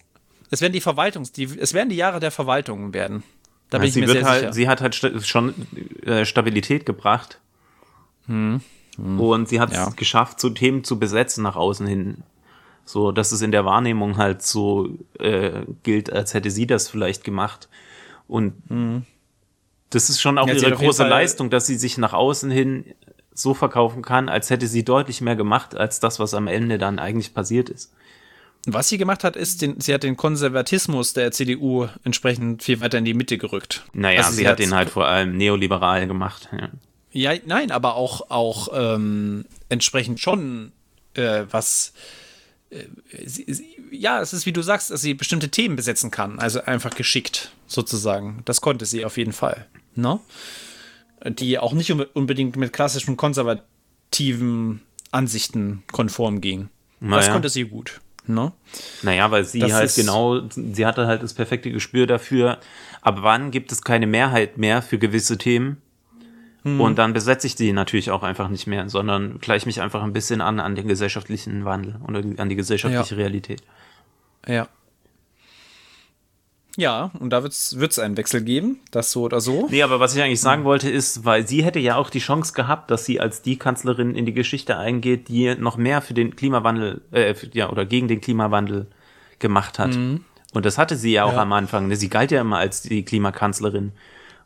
es 0.49 0.61
werden 0.61 0.73
die 0.73 0.81
Verwaltungs, 0.81 1.31
die, 1.31 1.43
es 1.45 1.73
werden 1.73 1.89
die 1.89 1.95
Jahre 1.95 2.19
der 2.19 2.29
Verwaltungen 2.31 2.93
werden. 2.93 3.23
Da 3.69 3.77
bin 3.79 3.85
Ja, 3.85 3.87
ich 3.87 3.93
sie 3.93 3.99
mir 4.01 4.07
wird 4.07 4.17
sehr 4.19 4.25
halt, 4.27 4.39
sicher. 4.41 4.53
Sie 4.53 4.67
hat 4.67 4.81
halt 4.81 4.95
schon 5.25 5.53
äh, 6.05 6.25
Stabilität 6.25 6.85
gebracht. 6.85 7.39
Und 8.27 9.49
sie 9.49 9.59
hat 9.59 9.71
es 9.71 9.77
Ja. 9.77 9.89
geschafft, 9.95 10.39
so 10.39 10.49
Themen 10.49 10.83
zu 10.83 10.99
besetzen 10.99 11.43
nach 11.43 11.55
außen 11.55 11.87
hin. 11.87 12.23
So, 12.85 13.11
dass 13.11 13.31
es 13.31 13.41
in 13.41 13.51
der 13.51 13.65
Wahrnehmung 13.65 14.17
halt 14.17 14.41
so 14.43 14.89
äh, 15.19 15.61
gilt, 15.83 16.11
als 16.13 16.33
hätte 16.33 16.51
sie 16.51 16.67
das 16.67 16.87
vielleicht 16.89 17.23
gemacht. 17.23 17.67
Und 18.27 18.53
das 19.93 20.09
ist 20.09 20.21
schon 20.21 20.37
auch 20.37 20.47
Ja, 20.47 20.55
sie 20.55 20.61
ihre 20.65 20.71
hat 20.71 20.79
große 20.79 21.07
Leistung, 21.07 21.49
dass 21.49 21.65
sie 21.67 21.75
sich 21.75 21.97
nach 21.97 22.13
außen 22.13 22.49
hin 22.51 22.85
so 23.33 23.53
verkaufen 23.53 24.01
kann, 24.01 24.29
als 24.29 24.49
hätte 24.49 24.67
sie 24.67 24.83
deutlich 24.83 25.21
mehr 25.21 25.35
gemacht, 25.35 25.75
als 25.75 25.99
das, 25.99 26.19
was 26.19 26.33
am 26.33 26.47
Ende 26.47 26.77
dann 26.77 26.99
eigentlich 26.99 27.33
passiert 27.33 27.69
ist. 27.69 27.91
Was 28.65 28.87
sie 28.89 28.97
gemacht 28.97 29.23
hat, 29.23 29.35
ist, 29.35 29.61
den, 29.61 29.81
sie 29.81 29.93
hat 29.93 30.03
den 30.03 30.15
Konservatismus 30.15 31.13
der 31.13 31.31
CDU 31.31 31.87
entsprechend 32.03 32.63
viel 32.63 32.79
weiter 32.79 32.97
in 32.99 33.05
die 33.05 33.13
Mitte 33.13 33.37
gerückt. 33.37 33.83
Naja, 33.93 34.19
Also 34.21 34.33
sie, 34.33 34.47
hat 34.47 34.53
hat's- 34.53 34.65
den 34.65 34.73
halt 34.75 34.89
vor 34.89 35.05
allem 35.07 35.35
neoliberal 35.35 36.07
gemacht. 36.07 36.47
Ja. 36.51 36.69
Ja, 37.11 37.39
nein, 37.45 37.71
aber 37.71 37.95
auch, 37.95 38.29
auch 38.31 38.69
ähm, 38.73 39.45
entsprechend 39.69 40.19
schon 40.19 40.71
äh, 41.15 41.43
was 41.51 41.93
sie, 43.25 43.45
sie, 43.47 43.77
ja, 43.91 44.19
es 44.21 44.33
ist 44.33 44.45
wie 44.45 44.51
du 44.53 44.61
sagst, 44.61 44.89
dass 44.91 45.01
sie 45.01 45.13
bestimmte 45.13 45.49
Themen 45.49 45.75
besetzen 45.75 46.09
kann. 46.11 46.39
Also 46.39 46.63
einfach 46.63 46.95
geschickt, 46.95 47.51
sozusagen. 47.67 48.41
Das 48.45 48.61
konnte 48.61 48.85
sie 48.85 49.05
auf 49.05 49.17
jeden 49.17 49.33
Fall. 49.33 49.67
Ne? 49.95 50.19
Die 51.25 51.57
auch 51.59 51.73
nicht 51.73 51.91
unbedingt 51.91 52.55
mit 52.55 52.73
klassischen 52.73 53.17
konservativen 53.17 54.81
Ansichten 55.11 55.83
konform 55.91 56.41
ging. 56.41 56.69
Naja. 56.99 57.17
Das 57.17 57.31
konnte 57.31 57.49
sie 57.49 57.65
gut. 57.65 58.01
Ne? 58.25 58.53
Naja, 59.01 59.29
weil 59.31 59.43
sie 59.43 59.59
das 59.59 59.73
halt 59.73 59.95
genau, 59.95 60.41
sie 60.49 60.85
hatte 60.85 61.07
halt 61.07 61.23
das 61.23 61.33
perfekte 61.33 61.71
Gespür 61.71 62.07
dafür, 62.07 62.59
ab 63.01 63.17
wann 63.19 63.51
gibt 63.51 63.71
es 63.73 63.81
keine 63.81 64.07
Mehrheit 64.07 64.57
mehr 64.57 64.81
für 64.81 64.97
gewisse 64.97 65.37
Themen. 65.37 65.81
Hm. 66.63 66.79
Und 66.79 66.97
dann 66.97 67.11
besetze 67.11 67.47
ich 67.47 67.55
die 67.55 67.73
natürlich 67.73 68.11
auch 68.11 68.23
einfach 68.23 68.47
nicht 68.47 68.65
mehr, 68.65 68.87
sondern 68.89 69.39
gleiche 69.39 69.65
mich 69.65 69.81
einfach 69.81 70.01
ein 70.01 70.13
bisschen 70.13 70.39
an 70.39 70.61
an 70.61 70.75
den 70.75 70.87
gesellschaftlichen 70.87 71.65
Wandel 71.65 71.97
und 72.07 72.39
an 72.39 72.47
die 72.49 72.55
gesellschaftliche 72.55 73.15
ja. 73.15 73.21
Realität. 73.21 73.61
Ja. 74.47 74.67
Ja, 76.75 77.11
und 77.19 77.29
da 77.29 77.43
wird 77.43 77.53
es 77.53 77.99
einen 77.99 78.17
Wechsel 78.17 78.41
geben, 78.41 78.79
das 78.89 79.11
so 79.11 79.23
oder 79.23 79.41
so. 79.41 79.67
Nee, 79.69 79.83
aber 79.83 79.99
was 79.99 80.15
ich 80.15 80.23
eigentlich 80.23 80.41
sagen 80.41 80.63
wollte 80.63 80.89
ist, 80.89 81.23
weil 81.23 81.47
sie 81.47 81.63
hätte 81.63 81.79
ja 81.79 81.97
auch 81.97 82.09
die 82.09 82.19
Chance 82.19 82.53
gehabt, 82.53 82.89
dass 82.89 83.05
sie 83.05 83.19
als 83.19 83.43
die 83.43 83.57
Kanzlerin 83.57 84.15
in 84.15 84.25
die 84.25 84.33
Geschichte 84.33 84.77
eingeht, 84.77 85.27
die 85.27 85.53
noch 85.55 85.77
mehr 85.77 86.01
für 86.01 86.15
den 86.15 86.35
Klimawandel, 86.35 87.01
äh, 87.11 87.35
ja, 87.53 87.69
oder 87.69 87.85
gegen 87.85 88.07
den 88.07 88.21
Klimawandel 88.21 88.87
gemacht 89.37 89.77
hat. 89.77 89.95
Mhm. 89.95 90.25
Und 90.53 90.65
das 90.65 90.79
hatte 90.79 90.95
sie 90.95 91.13
ja 91.13 91.25
auch 91.25 91.33
ja. 91.33 91.41
am 91.41 91.53
Anfang. 91.53 91.87
Ne? 91.87 91.95
Sie 91.95 92.09
galt 92.09 92.31
ja 92.31 92.41
immer 92.41 92.57
als 92.57 92.81
die 92.81 93.03
Klimakanzlerin. 93.03 93.91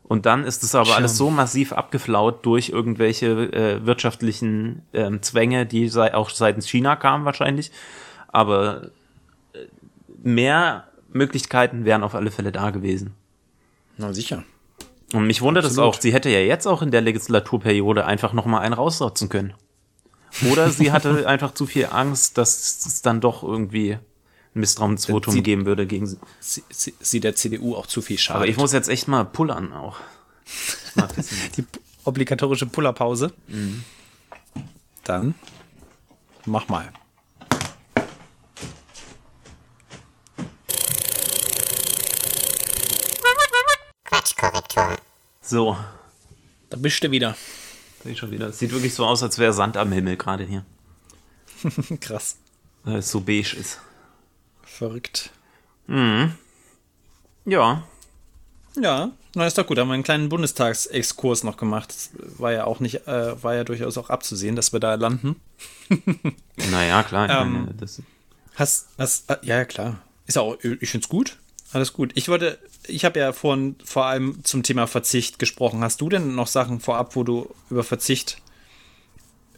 Und 0.02 0.26
dann 0.26 0.44
ist 0.44 0.62
es 0.62 0.74
aber 0.74 0.86
Schirm. 0.86 0.96
alles 0.96 1.16
so 1.16 1.30
massiv 1.30 1.72
abgeflaut 1.72 2.44
durch 2.44 2.70
irgendwelche 2.70 3.52
äh, 3.52 3.86
wirtschaftlichen 3.86 4.82
ähm, 4.92 5.22
Zwänge, 5.22 5.66
die 5.66 5.88
sei, 5.88 6.14
auch 6.14 6.30
seitens 6.30 6.66
China 6.66 6.96
kamen 6.96 7.26
wahrscheinlich. 7.26 7.70
Aber 8.28 8.90
äh, 9.52 9.66
mehr 10.22 10.87
Möglichkeiten 11.12 11.84
wären 11.84 12.02
auf 12.02 12.14
alle 12.14 12.30
Fälle 12.30 12.52
da 12.52 12.70
gewesen. 12.70 13.14
Na 13.96 14.12
sicher. 14.12 14.44
Und 15.12 15.26
mich 15.26 15.40
wundert 15.40 15.64
es 15.64 15.78
auch, 15.78 15.98
sie 15.98 16.12
hätte 16.12 16.28
ja 16.28 16.40
jetzt 16.40 16.66
auch 16.66 16.82
in 16.82 16.90
der 16.90 17.00
Legislaturperiode 17.00 18.04
einfach 18.04 18.32
nochmal 18.32 18.60
einen 18.60 18.74
rausrotzen 18.74 19.28
können. 19.28 19.54
Oder 20.50 20.70
sie 20.70 20.92
hatte 20.92 21.26
einfach 21.26 21.54
zu 21.54 21.66
viel 21.66 21.86
Angst, 21.86 22.36
dass 22.36 22.84
es 22.84 23.02
dann 23.02 23.20
doch 23.20 23.42
irgendwie 23.42 23.94
ein 23.94 24.00
Misstrauensvotum 24.60 25.32
sie, 25.32 25.42
geben 25.42 25.64
würde 25.64 25.86
gegen 25.86 26.06
sie. 26.06 26.18
sie. 26.40 26.62
Sie 27.00 27.20
der 27.20 27.34
CDU 27.34 27.74
auch 27.74 27.86
zu 27.86 28.02
viel 28.02 28.18
schade. 28.18 28.38
Aber 28.38 28.48
ich 28.48 28.56
muss 28.56 28.72
jetzt 28.72 28.88
echt 28.88 29.08
mal 29.08 29.24
pullern 29.24 29.72
auch. 29.72 29.98
Die 31.56 31.64
obligatorische 32.04 32.66
Pullerpause. 32.66 33.32
Mhm. 33.48 33.84
Dann 35.04 35.34
mach 36.44 36.68
mal. 36.68 36.92
Quatschkorrektur. 44.08 44.96
So. 45.42 45.76
Da 46.70 46.76
bist 46.76 47.02
du 47.02 47.10
wieder. 47.10 47.36
Bin 48.02 48.12
ich 48.12 48.18
schon 48.18 48.30
wieder. 48.30 48.52
Sieht 48.52 48.72
wirklich 48.72 48.94
so 48.94 49.04
aus, 49.04 49.22
als 49.22 49.38
wäre 49.38 49.52
Sand 49.52 49.76
am 49.76 49.92
Himmel 49.92 50.16
gerade 50.16 50.44
hier. 50.44 50.64
Krass. 52.00 52.36
Weil 52.84 52.98
es 52.98 53.10
so 53.10 53.20
beige 53.20 53.54
ist. 53.56 53.80
Verrückt. 54.62 55.30
Mhm. 55.86 56.34
Ja. 57.44 57.82
Ja, 58.80 59.10
na 59.34 59.46
ist 59.46 59.58
doch 59.58 59.66
gut. 59.66 59.78
Haben 59.78 59.88
wir 59.88 59.94
einen 59.94 60.02
kleinen 60.04 60.28
Bundestagsexkurs 60.28 61.44
noch 61.44 61.56
gemacht. 61.56 61.90
Das 61.90 62.10
war 62.38 62.52
ja 62.52 62.64
auch 62.64 62.80
nicht, 62.80 63.06
äh, 63.06 63.42
war 63.42 63.54
ja 63.54 63.64
durchaus 63.64 63.98
auch 63.98 64.10
abzusehen, 64.10 64.56
dass 64.56 64.72
wir 64.72 64.80
da 64.80 64.94
landen. 64.94 65.36
naja, 66.70 67.02
klar. 67.02 67.28
Ähm, 67.28 67.52
meine, 67.52 67.74
das 67.74 68.00
hast, 68.54 68.88
hast, 68.98 69.30
äh, 69.30 69.38
ja, 69.42 69.64
klar. 69.64 70.00
Ist 70.26 70.38
auch, 70.38 70.56
ich 70.62 70.90
finde 70.90 71.04
es 71.04 71.08
gut. 71.08 71.38
Alles 71.72 71.92
gut. 71.92 72.12
Ich 72.14 72.28
wollte, 72.28 72.58
ich 72.88 73.04
habe 73.04 73.20
ja 73.20 73.32
vorhin 73.32 73.76
vor 73.84 74.06
allem 74.06 74.44
zum 74.44 74.62
Thema 74.62 74.86
Verzicht 74.86 75.38
gesprochen. 75.38 75.82
Hast 75.82 76.00
du 76.00 76.08
denn 76.08 76.34
noch 76.34 76.46
Sachen 76.46 76.80
vorab, 76.80 77.16
wo 77.16 77.24
du 77.24 77.48
über 77.70 77.84
Verzicht 77.84 78.40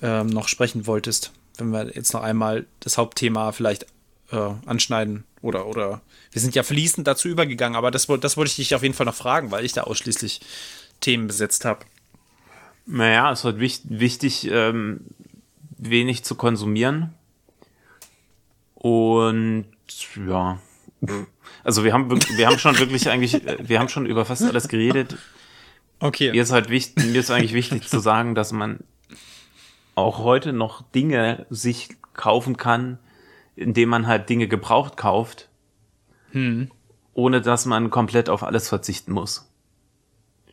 ähm, 0.03 0.27
noch 0.27 0.49
sprechen 0.49 0.87
wolltest? 0.87 1.33
Wenn 1.57 1.71
wir 1.71 1.95
jetzt 1.95 2.13
noch 2.13 2.23
einmal 2.23 2.67
das 2.81 2.99
Hauptthema 2.99 3.53
vielleicht 3.53 3.87
äh, 4.31 4.51
anschneiden 4.67 5.25
oder, 5.43 5.67
oder 5.67 6.01
wir 6.33 6.41
sind 6.41 6.55
ja 6.55 6.63
fließend 6.63 7.07
dazu 7.07 7.29
übergegangen, 7.29 7.77
aber 7.77 7.91
das, 7.91 8.07
das 8.07 8.37
wollte 8.37 8.51
ich 8.51 8.57
dich 8.57 8.75
auf 8.75 8.83
jeden 8.83 8.95
Fall 8.95 9.07
noch 9.07 9.15
fragen, 9.15 9.51
weil 9.51 9.65
ich 9.65 9.73
da 9.73 9.83
ausschließlich 9.83 10.41
Themen 11.01 11.27
besetzt 11.27 11.65
habe. 11.65 11.85
Naja, 12.87 13.31
es 13.33 13.45
halt 13.45 13.59
wichtig, 13.59 13.91
wichtig 13.91 14.51
ähm, 14.51 15.01
wenig 15.79 16.25
zu 16.25 16.35
konsumieren. 16.35 17.15
Und 18.75 19.67
ja, 20.17 20.59
also 21.65 21.85
wir 21.85 21.93
haben 21.93 22.11
wir 22.37 22.47
haben 22.47 22.59
schon 22.59 22.79
wirklich 22.79 23.09
eigentlich, 23.09 23.41
wir 23.59 23.79
haben 23.79 23.89
schon 23.89 24.07
über 24.07 24.25
fast 24.25 24.43
alles 24.43 24.69
geredet. 24.69 25.17
Okay. 25.99 26.33
Mir 26.33 26.43
ist 26.43 26.53
halt 26.53 26.71
wichtig, 26.71 27.05
mir 27.05 27.21
ist 27.21 27.31
eigentlich 27.31 27.53
wichtig 27.53 27.89
zu 27.89 27.99
sagen, 27.99 28.35
dass 28.35 28.53
man 28.53 28.81
auch 29.95 30.19
heute 30.19 30.53
noch 30.53 30.83
Dinge 30.83 31.47
sich 31.51 31.91
kaufen 32.15 32.57
kann, 32.57 32.99
indem 33.57 33.91
man 33.91 34.07
halt 34.07 34.29
Dinge 34.29 34.49
gebraucht 34.49 34.97
kauft, 34.97 35.49
hm. 36.33 36.71
ohne 37.13 37.43
dass 37.43 37.67
man 37.67 37.91
komplett 37.91 38.29
auf 38.29 38.43
alles 38.43 38.69
verzichten 38.69 39.13
muss. 39.13 39.51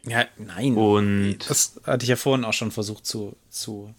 Ja, 0.05 0.25
nein. 0.37 0.75
Und 0.75 1.39
das 1.49 1.79
hatte 1.85 2.03
ich 2.03 2.09
ja 2.09 2.15
vorhin 2.15 2.45
auch 2.45 2.53
schon 2.53 2.71
versucht 2.71 3.05
zu, 3.05 3.35
zu 3.49 3.93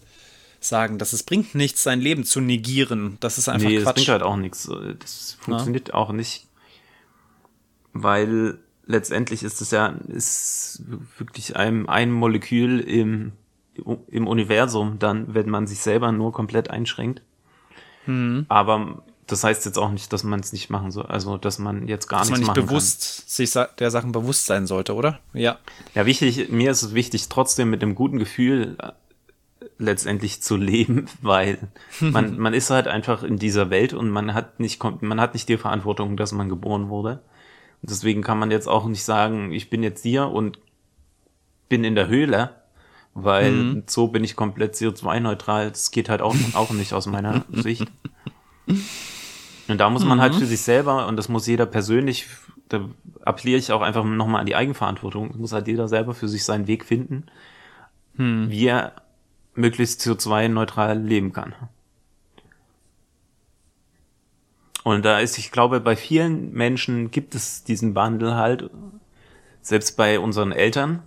sagen, 0.60 0.98
dass 0.98 1.12
es 1.12 1.22
bringt 1.22 1.54
nichts, 1.54 1.82
sein 1.82 2.00
Leben 2.00 2.24
zu 2.24 2.40
negieren. 2.40 3.16
Das 3.20 3.38
ist 3.38 3.48
einfach 3.48 3.68
nee, 3.68 3.76
Quatsch. 3.76 3.86
das 3.86 3.94
bringt 3.94 4.08
halt 4.08 4.22
auch 4.22 4.36
nichts. 4.36 4.70
Das 4.98 5.36
funktioniert 5.40 5.88
ja. 5.88 5.94
auch 5.94 6.12
nicht, 6.12 6.46
weil 7.92 8.58
letztendlich 8.86 9.42
ist 9.42 9.60
es 9.60 9.70
ja 9.70 9.94
ist 10.08 10.82
wirklich 11.18 11.56
ein, 11.56 11.88
ein 11.88 12.10
Molekül 12.10 12.80
im, 12.80 13.32
im 14.08 14.26
Universum, 14.26 14.98
dann, 14.98 15.34
wenn 15.34 15.48
man 15.48 15.66
sich 15.66 15.80
selber 15.80 16.10
nur 16.10 16.32
komplett 16.32 16.70
einschränkt. 16.70 17.22
Mhm. 18.06 18.46
Aber 18.48 19.02
das 19.26 19.44
heißt 19.44 19.66
jetzt 19.66 19.78
auch 19.78 19.90
nicht, 19.90 20.12
dass 20.12 20.24
man 20.24 20.40
es 20.40 20.52
nicht 20.52 20.70
machen 20.70 20.90
soll, 20.90 21.06
also 21.06 21.36
dass 21.36 21.58
man 21.58 21.86
jetzt 21.86 22.08
gar 22.08 22.20
dass 22.20 22.30
nichts 22.30 22.46
man 22.46 22.56
nicht 22.56 22.66
bewusst 22.66 23.24
kann. 23.26 23.28
sich 23.28 23.52
der 23.78 23.90
Sachen 23.90 24.12
bewusst 24.12 24.46
sein 24.46 24.66
sollte, 24.66 24.94
oder? 24.94 25.20
Ja. 25.34 25.58
Ja, 25.94 26.06
wichtig, 26.06 26.48
mir 26.48 26.70
ist 26.70 26.82
es 26.82 26.94
wichtig, 26.94 27.28
trotzdem 27.28 27.68
mit 27.70 27.82
einem 27.82 27.94
guten 27.94 28.18
Gefühl 28.18 28.78
letztendlich 29.78 30.42
zu 30.42 30.56
leben, 30.56 31.06
weil 31.22 31.58
man, 32.00 32.38
man 32.38 32.54
ist 32.54 32.70
halt 32.70 32.88
einfach 32.88 33.22
in 33.22 33.36
dieser 33.36 33.70
Welt 33.70 33.94
und 33.94 34.10
man 34.10 34.34
hat 34.34 34.60
nicht, 34.60 34.82
man 35.02 35.20
hat 35.20 35.34
nicht 35.34 35.48
die 35.48 35.56
Verantwortung, 35.56 36.16
dass 36.16 36.32
man 36.32 36.48
geboren 36.48 36.88
wurde. 36.88 37.22
Und 37.80 37.90
deswegen 37.90 38.22
kann 38.22 38.38
man 38.38 38.50
jetzt 38.50 38.68
auch 38.68 38.86
nicht 38.86 39.04
sagen, 39.04 39.52
ich 39.52 39.70
bin 39.70 39.82
jetzt 39.82 40.02
hier 40.02 40.28
und 40.28 40.58
bin 41.68 41.84
in 41.84 41.94
der 41.94 42.08
Höhle, 42.08 42.50
weil 43.14 43.52
mhm. 43.52 43.82
so 43.86 44.08
bin 44.08 44.24
ich 44.24 44.36
komplett 44.36 44.74
CO2-neutral. 44.74 45.70
Das 45.70 45.90
geht 45.90 46.08
halt 46.08 46.20
auch, 46.20 46.34
auch 46.54 46.70
nicht 46.70 46.92
aus 46.92 47.06
meiner 47.06 47.44
Sicht. 47.52 47.86
Und 48.66 49.78
da 49.78 49.90
muss 49.90 50.04
man 50.04 50.20
halt 50.20 50.32
mhm. 50.32 50.36
halt 50.36 50.42
für 50.42 50.48
sich 50.48 50.60
selber, 50.60 51.06
und 51.06 51.16
das 51.16 51.28
muss 51.28 51.46
jeder 51.46 51.66
persönlich, 51.66 52.26
da 52.68 52.88
appelliere 53.22 53.58
ich 53.58 53.70
auch 53.70 53.82
einfach 53.82 54.04
nochmal 54.04 54.40
an 54.40 54.46
die 54.46 54.56
Eigenverantwortung, 54.56 55.34
muss 55.38 55.52
halt 55.52 55.68
jeder 55.68 55.88
selber 55.88 56.14
für 56.14 56.28
sich 56.28 56.44
seinen 56.44 56.66
Weg 56.66 56.84
finden, 56.84 57.26
mhm. 58.14 58.50
wie 58.50 58.66
er 58.66 58.92
möglichst 59.58 60.00
CO2-neutral 60.00 60.98
leben 60.98 61.32
kann. 61.32 61.54
Und 64.84 65.04
da 65.04 65.18
ist, 65.18 65.36
ich 65.36 65.50
glaube, 65.50 65.80
bei 65.80 65.96
vielen 65.96 66.52
Menschen 66.52 67.10
gibt 67.10 67.34
es 67.34 67.64
diesen 67.64 67.94
Wandel 67.94 68.36
halt, 68.36 68.70
selbst 69.60 69.96
bei 69.96 70.18
unseren 70.18 70.52
Eltern, 70.52 71.02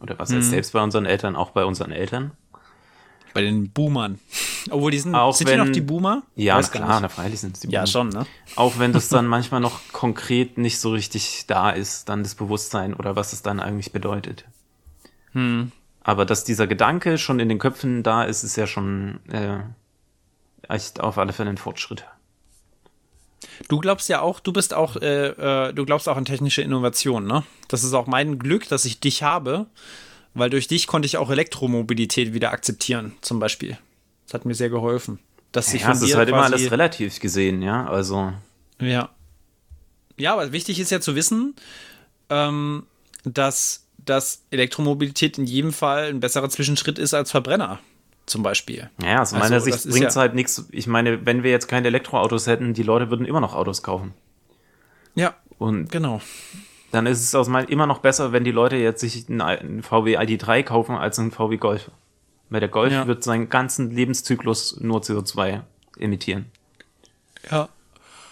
oder 0.00 0.18
was 0.18 0.30
heißt 0.30 0.42
hm. 0.42 0.50
selbst 0.50 0.72
bei 0.72 0.82
unseren 0.82 1.06
Eltern, 1.06 1.36
auch 1.36 1.50
bei 1.50 1.64
unseren 1.64 1.90
Eltern. 1.90 2.32
Bei 3.32 3.40
den 3.40 3.70
Boomern. 3.70 4.18
Obwohl 4.70 4.90
die 4.90 4.98
sind, 4.98 5.14
auch 5.14 5.34
sind 5.34 5.48
wenn, 5.48 5.60
die 5.60 5.66
noch 5.66 5.72
die 5.72 5.80
Boomer? 5.80 6.22
Ja, 6.34 6.60
na 6.60 6.66
klar, 6.66 7.00
na 7.00 7.08
freilich 7.08 7.40
sind 7.40 7.54
es 7.54 7.60
die 7.60 7.68
Boomer. 7.68 7.78
Ja, 7.78 7.86
schon, 7.86 8.08
ne? 8.08 8.26
Auch 8.56 8.78
wenn 8.78 8.92
das 8.92 9.08
dann 9.08 9.26
manchmal 9.36 9.60
noch 9.60 9.80
konkret 9.92 10.58
nicht 10.58 10.78
so 10.80 10.90
richtig 10.90 11.44
da 11.46 11.70
ist, 11.70 12.08
dann 12.08 12.22
das 12.22 12.34
Bewusstsein 12.34 12.94
oder 12.94 13.16
was 13.16 13.32
es 13.32 13.42
dann 13.42 13.60
eigentlich 13.60 13.92
bedeutet. 13.92 14.44
Hm. 15.32 15.72
Aber 16.08 16.24
dass 16.24 16.42
dieser 16.42 16.66
Gedanke 16.66 17.18
schon 17.18 17.38
in 17.38 17.50
den 17.50 17.58
Köpfen 17.58 18.02
da 18.02 18.24
ist, 18.24 18.42
ist 18.42 18.56
ja 18.56 18.66
schon 18.66 19.20
äh, 19.30 19.58
echt 20.66 21.00
auf 21.00 21.18
alle 21.18 21.34
Fälle 21.34 21.50
ein 21.50 21.58
Fortschritt. 21.58 22.02
Du 23.68 23.78
glaubst 23.78 24.08
ja 24.08 24.22
auch, 24.22 24.40
du 24.40 24.54
bist 24.54 24.72
auch, 24.72 24.96
äh, 24.96 25.26
äh, 25.66 25.74
du 25.74 25.84
glaubst 25.84 26.08
auch 26.08 26.16
an 26.16 26.24
technische 26.24 26.62
Innovation, 26.62 27.26
ne? 27.26 27.44
Das 27.68 27.84
ist 27.84 27.92
auch 27.92 28.06
mein 28.06 28.38
Glück, 28.38 28.66
dass 28.68 28.86
ich 28.86 29.00
dich 29.00 29.22
habe, 29.22 29.66
weil 30.32 30.48
durch 30.48 30.66
dich 30.66 30.86
konnte 30.86 31.04
ich 31.04 31.18
auch 31.18 31.28
Elektromobilität 31.28 32.32
wieder 32.32 32.52
akzeptieren, 32.52 33.12
zum 33.20 33.38
Beispiel. 33.38 33.76
Das 34.24 34.32
hat 34.32 34.46
mir 34.46 34.54
sehr 34.54 34.70
geholfen. 34.70 35.18
Dass 35.52 35.70
ja, 35.74 35.88
das 35.88 36.00
ist 36.00 36.14
halt 36.14 36.30
immer 36.30 36.44
alles 36.44 36.70
relativ 36.70 37.20
gesehen, 37.20 37.60
ja, 37.60 37.86
also. 37.86 38.32
Ja. 38.80 39.10
Ja, 40.16 40.32
aber 40.32 40.52
wichtig 40.52 40.80
ist 40.80 40.90
ja 40.90 41.02
zu 41.02 41.14
wissen, 41.14 41.54
ähm, 42.30 42.86
dass 43.24 43.87
dass 44.08 44.44
Elektromobilität 44.50 45.38
in 45.38 45.46
jedem 45.46 45.72
Fall 45.72 46.08
ein 46.08 46.20
besserer 46.20 46.48
Zwischenschritt 46.48 46.98
ist 46.98 47.14
als 47.14 47.30
Verbrenner. 47.30 47.78
zum 48.26 48.42
Beispiel. 48.42 48.90
Ja, 49.02 49.22
aus 49.22 49.32
Also, 49.32 49.36
meiner 49.38 49.54
das 49.56 49.64
Sicht 49.64 49.88
bringt 49.90 50.06
es 50.06 50.14
ja- 50.16 50.20
halt 50.20 50.34
nichts. 50.34 50.66
Ich 50.70 50.86
meine, 50.86 51.24
wenn 51.24 51.42
wir 51.42 51.50
jetzt 51.50 51.66
keine 51.66 51.86
Elektroautos 51.88 52.46
hätten, 52.46 52.74
die 52.74 52.82
Leute 52.82 53.08
würden 53.10 53.24
immer 53.24 53.40
noch 53.40 53.54
Autos 53.54 53.82
kaufen. 53.82 54.12
Ja, 55.14 55.34
Und 55.56 55.90
genau. 55.90 56.20
dann 56.92 57.06
ist 57.06 57.22
es 57.22 57.34
aus 57.34 57.48
meiner 57.48 57.70
immer 57.70 57.86
noch 57.86 58.00
besser, 58.00 58.30
wenn 58.32 58.44
die 58.44 58.50
Leute 58.50 58.76
jetzt 58.76 59.00
sich 59.00 59.28
einen, 59.30 59.40
einen 59.40 59.82
VW 59.82 60.18
ID3 60.18 60.62
kaufen 60.62 60.94
als 60.94 61.18
einen 61.18 61.30
VW 61.30 61.56
Golf. 61.56 61.90
Weil 62.50 62.60
der 62.60 62.68
Golf 62.68 62.92
Ja. 62.92 63.06
wird 63.06 63.24
seinen 63.24 63.48
ganzen 63.48 63.90
Lebenszyklus 63.92 64.78
nur 64.80 65.00
CO2 65.02 65.62
emittieren. 65.98 66.52
Ja, 67.50 67.70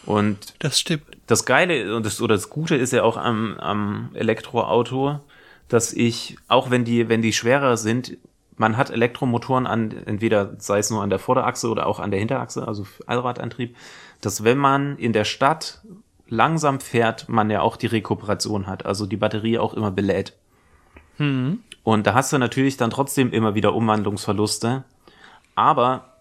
Und 0.05 0.55
das 0.59 0.78
stimmt. 0.78 1.05
das 1.27 1.47
Geile 1.47 1.97
und 1.97 2.05
das, 2.05 2.20
oder 2.20 2.35
das 2.35 2.51
Gute 2.51 2.77
ist 2.77 2.93
ja 2.93 3.03
auch 3.03 3.16
am, 3.16 3.57
am 3.59 4.11
Elektroauto, 4.12 5.20
dass 5.68 5.93
ich, 5.93 6.36
auch 6.48 6.70
wenn 6.70 6.84
die, 6.84 7.09
wenn 7.09 7.22
die 7.22 7.32
schwerer 7.32 7.76
sind, 7.76 8.16
man 8.56 8.76
hat 8.76 8.90
Elektromotoren 8.90 9.66
an, 9.66 9.90
entweder 10.06 10.55
sei 10.59 10.78
es 10.78 10.90
nur 10.90 11.02
an 11.02 11.10
der 11.10 11.18
Vorderachse 11.18 11.68
oder 11.68 11.86
auch 11.86 12.01
an 12.01 12.10
der 12.10 12.20
Hinterachse, 12.20 12.66
also 12.66 12.86
Allradantrieb, 13.06 13.76
dass 14.20 14.44
wenn 14.44 14.59
man 14.59 14.97
in 14.97 15.12
der 15.12 15.24
Stadt 15.24 15.82
langsam 16.28 16.80
fährt, 16.80 17.28
man 17.28 17.51
ja 17.51 17.60
auch 17.60 17.76
die 17.76 17.86
Rekuperation 17.86 18.66
hat, 18.66 18.86
also 18.86 19.06
die 19.06 19.16
Batterie 19.16 19.59
auch 19.59 19.74
immer 19.74 19.90
belädt. 19.90 20.32
Und 21.82 22.06
da 22.06 22.14
hast 22.14 22.32
du 22.32 22.38
natürlich 22.38 22.76
dann 22.76 22.90
trotzdem 22.90 23.32
immer 23.32 23.55
wieder 23.55 23.74
Umwandlungsverluste. 23.74 24.84
Aber 25.55 26.12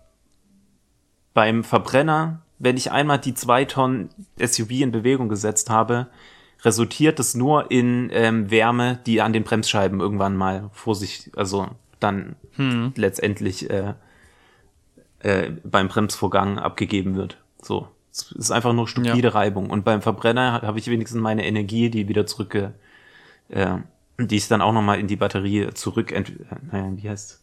beim 1.34 1.64
Verbrenner, 1.64 2.42
wenn 2.60 2.78
ich 2.78 2.92
einmal 2.92 3.20
die 3.20 3.34
zwei 3.34 3.66
Tonnen 3.66 4.10
SUV 4.40 4.72
in 4.72 4.92
Bewegung 4.92 5.28
gesetzt 5.28 5.70
habe, 5.70 6.08
resultiert 6.66 7.20
es 7.20 7.36
nur 7.36 7.70
in 7.72 8.10
ähm, 8.12 8.50
Wärme, 8.52 9.00
die 9.06 9.22
an 9.22 9.32
den 9.32 9.44
Bremsscheiben 9.44 10.00
irgendwann 10.02 10.36
mal 10.36 10.70
vor 10.74 10.96
sich, 10.96 11.32
also 11.38 11.68
dann 12.00 12.36
letztendlich 12.96 13.70
äh, 13.70 13.94
äh, 15.20 15.52
beim 15.64 15.88
Bremsvorgang 15.88 16.60
abgegeben 16.60 17.16
wird. 17.16 17.38
So. 17.62 17.88
Es 18.12 18.32
ist 18.32 18.52
einfach 18.52 18.74
nur 18.74 18.88
stupide 18.88 19.34
Reibung. 19.34 19.70
Und 19.70 19.84
beim 19.84 20.02
Verbrenner 20.02 20.54
ha- 20.54 20.62
habe 20.62 20.80
ich 20.80 20.88
wenigstens 20.88 21.20
meine 21.22 21.46
Energie, 21.46 21.90
die 21.90 22.08
wieder 22.08 22.26
zurück, 22.26 22.56
äh, 23.50 23.78
die 24.18 24.36
ich 24.38 24.48
dann 24.48 24.62
auch 24.62 24.72
nochmal 24.72 25.00
in 25.00 25.08
die 25.08 25.18
Batterie 25.18 25.70
zurück, 25.74 26.12
äh, 26.14 26.24
naja, 26.72 26.92
wie 26.96 27.10
heißt 27.10 27.42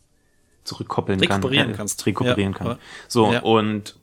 zurückkoppeln 0.65 1.21
Rekuperieren 1.21 1.69
kann. 1.69 1.77
kannst. 1.77 2.07
Rekuperieren 2.07 2.53
Ja, 2.53 2.59
kann. 2.59 2.79
So, 3.09 3.33
Ja. 3.33 3.41
und 3.43 3.97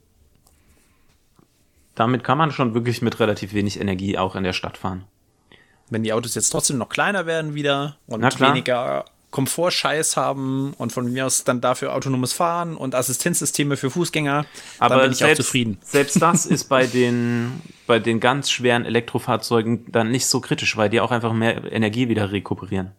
damit 2.00 2.24
kann 2.24 2.38
man 2.38 2.50
schon 2.50 2.72
wirklich 2.72 3.02
mit 3.02 3.20
relativ 3.20 3.52
wenig 3.52 3.78
Energie 3.78 4.16
auch 4.16 4.34
in 4.34 4.42
der 4.42 4.54
Stadt 4.54 4.78
fahren. 4.78 5.04
Wenn 5.90 6.02
die 6.02 6.14
Autos 6.14 6.34
jetzt 6.34 6.48
trotzdem 6.48 6.78
noch 6.78 6.88
kleiner 6.88 7.26
werden 7.26 7.54
wieder 7.54 7.98
und 8.06 8.22
weniger 8.40 9.04
Komfortscheiß 9.30 10.16
haben 10.16 10.72
und 10.78 10.92
von 10.92 11.12
mir 11.12 11.26
aus 11.26 11.44
dann 11.44 11.60
dafür 11.60 11.94
autonomes 11.94 12.32
Fahren 12.32 12.74
und 12.74 12.94
Assistenzsysteme 12.94 13.76
für 13.76 13.90
Fußgänger, 13.90 14.46
Aber 14.78 14.94
dann 14.94 15.04
bin 15.04 15.12
ich 15.12 15.18
selbst, 15.18 15.40
auch 15.40 15.44
zufrieden. 15.44 15.78
selbst 15.82 16.16
das 16.22 16.46
ist 16.46 16.64
bei 16.70 16.86
den, 16.86 17.60
bei 17.86 17.98
den 17.98 18.18
ganz 18.18 18.50
schweren 18.50 18.86
Elektrofahrzeugen 18.86 19.92
dann 19.92 20.10
nicht 20.10 20.26
so 20.26 20.40
kritisch, 20.40 20.78
weil 20.78 20.88
die 20.88 21.00
auch 21.02 21.10
einfach 21.10 21.34
mehr 21.34 21.70
Energie 21.70 22.08
wieder 22.08 22.32
rekuperieren. 22.32 22.92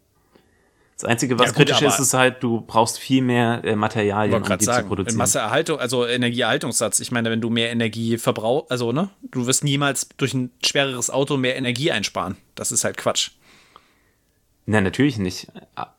Das 1.01 1.09
Einzige, 1.09 1.39
was 1.39 1.47
Ja, 1.47 1.51
gut, 1.53 1.65
kritisch 1.65 1.81
ist, 1.81 1.99
ist 1.99 2.13
halt, 2.13 2.43
du 2.43 2.61
brauchst 2.61 2.99
viel 2.99 3.23
mehr 3.23 3.61
äh, 3.63 3.75
Materialien, 3.75 4.35
um 4.35 4.43
die 4.47 4.57
zu 4.59 4.65
sagen, 4.65 4.83
in 4.83 4.87
produzieren. 4.87 5.17
Masseerhaltung, 5.17 5.79
also 5.79 6.05
Energieerhaltungssatz. 6.05 6.99
Ich 6.99 7.11
meine, 7.11 7.31
wenn 7.31 7.41
du 7.41 7.49
mehr 7.49 7.71
Energie 7.71 8.19
verbrauchst, 8.19 8.69
also 8.71 8.91
ne, 8.91 9.09
du 9.31 9.47
wirst 9.47 9.63
niemals 9.63 10.09
durch 10.17 10.35
ein 10.35 10.51
schwereres 10.63 11.09
Auto 11.09 11.37
mehr 11.37 11.55
Energie 11.55 11.91
einsparen. 11.91 12.37
Das 12.53 12.71
ist 12.71 12.83
halt 12.83 12.97
Quatsch. 12.97 13.31
Nein, 14.67 14.83
natürlich 14.83 15.17
nicht. 15.17 15.47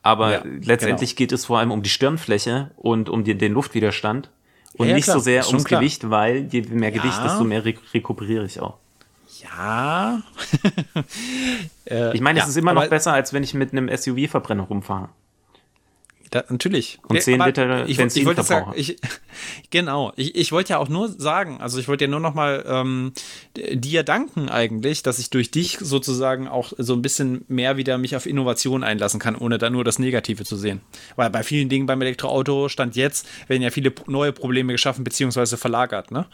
Aber 0.03 0.31
Ja, 0.33 0.43
letztendlich 0.45 1.17
genau. 1.17 1.19
geht 1.19 1.33
es 1.33 1.47
vor 1.47 1.59
allem 1.59 1.73
um 1.73 1.83
die 1.83 1.91
Stirnfläche 1.91 2.71
und 2.77 3.09
um 3.09 3.25
die, 3.25 3.37
den 3.37 3.55
Luftwiderstand 3.55 4.31
und 4.75 4.87
Ja, 4.87 4.95
nicht 4.95 5.05
klar, 5.05 5.19
so 5.19 5.23
sehr 5.25 5.49
ums 5.49 5.65
klar. 5.65 5.81
Gewicht, 5.81 6.11
weil 6.11 6.47
je 6.51 6.63
mehr 6.63 6.93
Gewicht, 6.93 7.19
desto 7.25 7.43
mehr 7.43 7.65
re 7.65 7.75
rekuperiere 7.93 8.45
ich 8.45 8.61
auch. 8.61 8.79
Ja. 9.43 10.23
Äh, 11.85 12.15
Ich 12.15 12.21
meine, 12.21 12.39
ja, 12.39 12.45
es 12.45 12.51
ist 12.51 12.57
immer 12.57 12.75
noch 12.75 12.87
besser, 12.87 13.13
als 13.13 13.33
wenn 13.33 13.43
ich 13.43 13.55
mit 13.55 13.73
einem 13.73 13.89
SUV-Verbrenner 13.95 14.63
rumfahre. 14.63 15.09
Da, 16.33 16.45
natürlich. 16.49 16.99
Und 17.09 17.21
10 17.21 17.35
aber 17.41 17.49
Liter 17.49 17.87
ich, 17.87 17.99
Benzin 17.99 18.23
ich 18.23 18.27
wollte 18.27 18.43
sagen, 18.43 18.73
ich, 18.75 18.97
Genau. 19.71 20.13
Ich, 20.17 20.35
ich 20.35 20.51
wollte 20.51 20.71
ja 20.71 20.79
auch 20.79 20.89
nur 20.89 21.09
sagen, 21.09 21.61
also 21.61 21.79
ich 21.79 21.89
wollte 21.89 22.05
ja 22.05 22.11
nur 22.11 22.21
noch 22.21 22.33
mal 22.33 22.65
ähm, 22.67 23.13
dir 23.55 24.03
danken 24.03 24.49
eigentlich, 24.49 25.03
dass 25.03 25.19
ich 25.19 25.29
durch 25.29 25.51
dich 25.51 25.77
sozusagen 25.79 26.49
auch 26.49 26.73
so 26.79 26.95
ein 26.95 27.03
bisschen 27.03 27.45
mehr 27.49 27.77
wieder 27.77 27.99
mich 27.99 28.17
auf 28.17 28.25
Innovation 28.25 28.83
einlassen 28.83 29.21
kann, 29.21 29.37
ohne 29.37 29.59
da 29.59 29.69
nur 29.69 29.85
das 29.85 29.99
Negative 29.99 30.45
zu 30.45 30.57
sehen. 30.57 30.81
Weil 31.17 31.29
bei 31.29 31.43
vielen 31.43 31.69
Dingen 31.69 31.85
beim 31.85 32.01
Elektroauto 32.01 32.71
stand 32.71 32.97
jetzt, 32.97 33.29
werden 33.49 33.61
ja 33.63 33.71
viele 33.71 33.93
neue 34.07 34.33
Probleme 34.33 34.73
geschaffen 34.73 35.05
beziehungsweise 35.05 35.59
verlagert, 35.59 36.13
ne? 36.13 36.25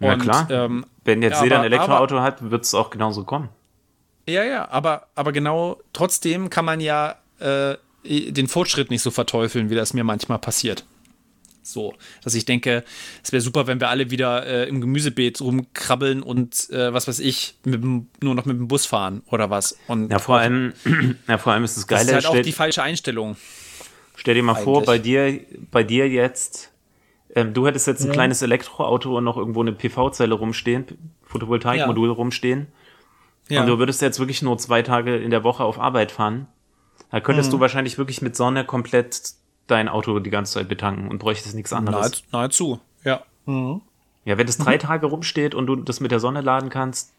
Na 0.00 0.14
Und, 0.14 0.20
klar. 0.20 0.50
Ähm, 0.50 0.86
wenn 1.04 1.22
jetzt 1.22 1.38
ja, 1.38 1.44
jeder 1.44 1.56
ein 1.56 1.66
aber- 1.66 1.66
Elektroauto 1.74 2.20
hat, 2.20 2.50
wird 2.50 2.64
es 2.64 2.74
auch 2.74 2.90
genauso 2.90 3.24
kommen. 3.24 3.48
ja, 4.28 4.44
ja, 4.44 4.68
aber, 4.70 5.08
aber 5.14 5.32
genau 5.32 5.78
trotzdem 5.92 6.48
kann 6.50 6.64
man 6.64 6.80
ja 6.80 7.16
äh, 7.40 7.76
den 8.04 8.48
Fortschritt 8.48 8.90
nicht 8.90 9.02
so 9.02 9.10
verteufeln, 9.10 9.70
wie 9.70 9.74
das 9.74 9.94
mir 9.94 10.04
manchmal 10.04 10.38
passiert. 10.38 10.84
So, 11.64 11.94
dass 12.24 12.34
ich 12.34 12.44
denke, 12.44 12.82
es 13.22 13.30
wäre 13.30 13.40
super, 13.40 13.68
wenn 13.68 13.78
wir 13.80 13.88
alle 13.88 14.10
wieder 14.10 14.44
äh, 14.44 14.68
im 14.68 14.80
Gemüsebeet 14.80 15.40
rumkrabbeln 15.40 16.20
und 16.24 16.68
äh, 16.70 16.92
was 16.92 17.06
weiß 17.06 17.20
ich, 17.20 17.54
dem, 17.64 18.08
nur 18.20 18.34
noch 18.34 18.46
mit 18.46 18.56
dem 18.58 18.66
Bus 18.66 18.84
fahren 18.86 19.22
oder 19.30 19.48
was. 19.48 19.78
Und 19.86 20.10
Ja, 20.10 20.18
vor 20.18 20.38
allem, 20.38 20.72
ja, 21.28 21.38
vor 21.38 21.52
allem 21.52 21.62
ist 21.62 21.76
das 21.76 21.86
das 21.86 21.88
Geile, 22.06 22.18
ist 22.18 22.26
halt 22.26 22.26
auch 22.26 22.42
die 22.42 22.50
falsche 22.50 22.82
Einstellung. 22.82 23.36
stell 24.16 24.34
dir 24.34 24.42
mal 24.42 24.56
vor, 24.56 24.78
eigentlich. 24.78 24.86
bei 24.86 24.98
dir, 24.98 25.40
bei 25.70 25.84
dir 25.84 26.08
jetzt, 26.08 26.71
ähm, 27.34 27.54
du 27.54 27.66
hättest 27.66 27.86
jetzt 27.86 28.04
ein 28.04 28.12
kleines 28.12 28.42
Elektroauto 28.42 29.16
und 29.16 29.24
noch 29.24 29.36
irgendwo 29.36 29.60
eine 29.62 29.72
PV-Zelle 29.72 30.34
rumstehen, 30.34 30.86
Photovoltaikmodul 31.24 32.10
rumstehen. 32.10 32.68
Ja. 33.48 33.60
Und 33.62 33.66
du 33.66 33.78
würdest 33.78 34.00
jetzt 34.02 34.18
wirklich 34.18 34.42
nur 34.42 34.56
zwei 34.58 34.82
Tage 34.82 35.16
in 35.16 35.30
der 35.30 35.42
Woche 35.44 35.64
auf 35.64 35.78
Arbeit 35.78 36.12
fahren. 36.12 36.46
Da 37.10 37.20
könntest 37.20 37.48
Mhm. 37.50 37.56
du 37.56 37.60
wahrscheinlich 37.60 37.98
wirklich 37.98 38.22
mit 38.22 38.36
Sonne 38.36 38.64
komplett 38.64 39.20
dein 39.66 39.88
Auto 39.88 40.18
die 40.20 40.30
ganze 40.30 40.54
Zeit 40.54 40.68
betanken 40.68 41.08
und 41.08 41.18
bräuchtest 41.18 41.54
nichts 41.54 41.72
anderes. 41.72 42.22
Nahe, 42.32 42.42
nahezu, 42.42 42.80
ja. 43.04 43.22
Ja, 43.46 44.38
wenn 44.38 44.46
das 44.46 44.58
Mhm. 44.58 44.64
drei 44.64 44.78
Tage 44.78 45.06
rumsteht 45.06 45.54
und 45.54 45.66
du 45.66 45.76
das 45.76 46.00
mit 46.00 46.10
der 46.12 46.20
Sonne 46.20 46.40
laden 46.42 46.68
kannst, 46.70 47.12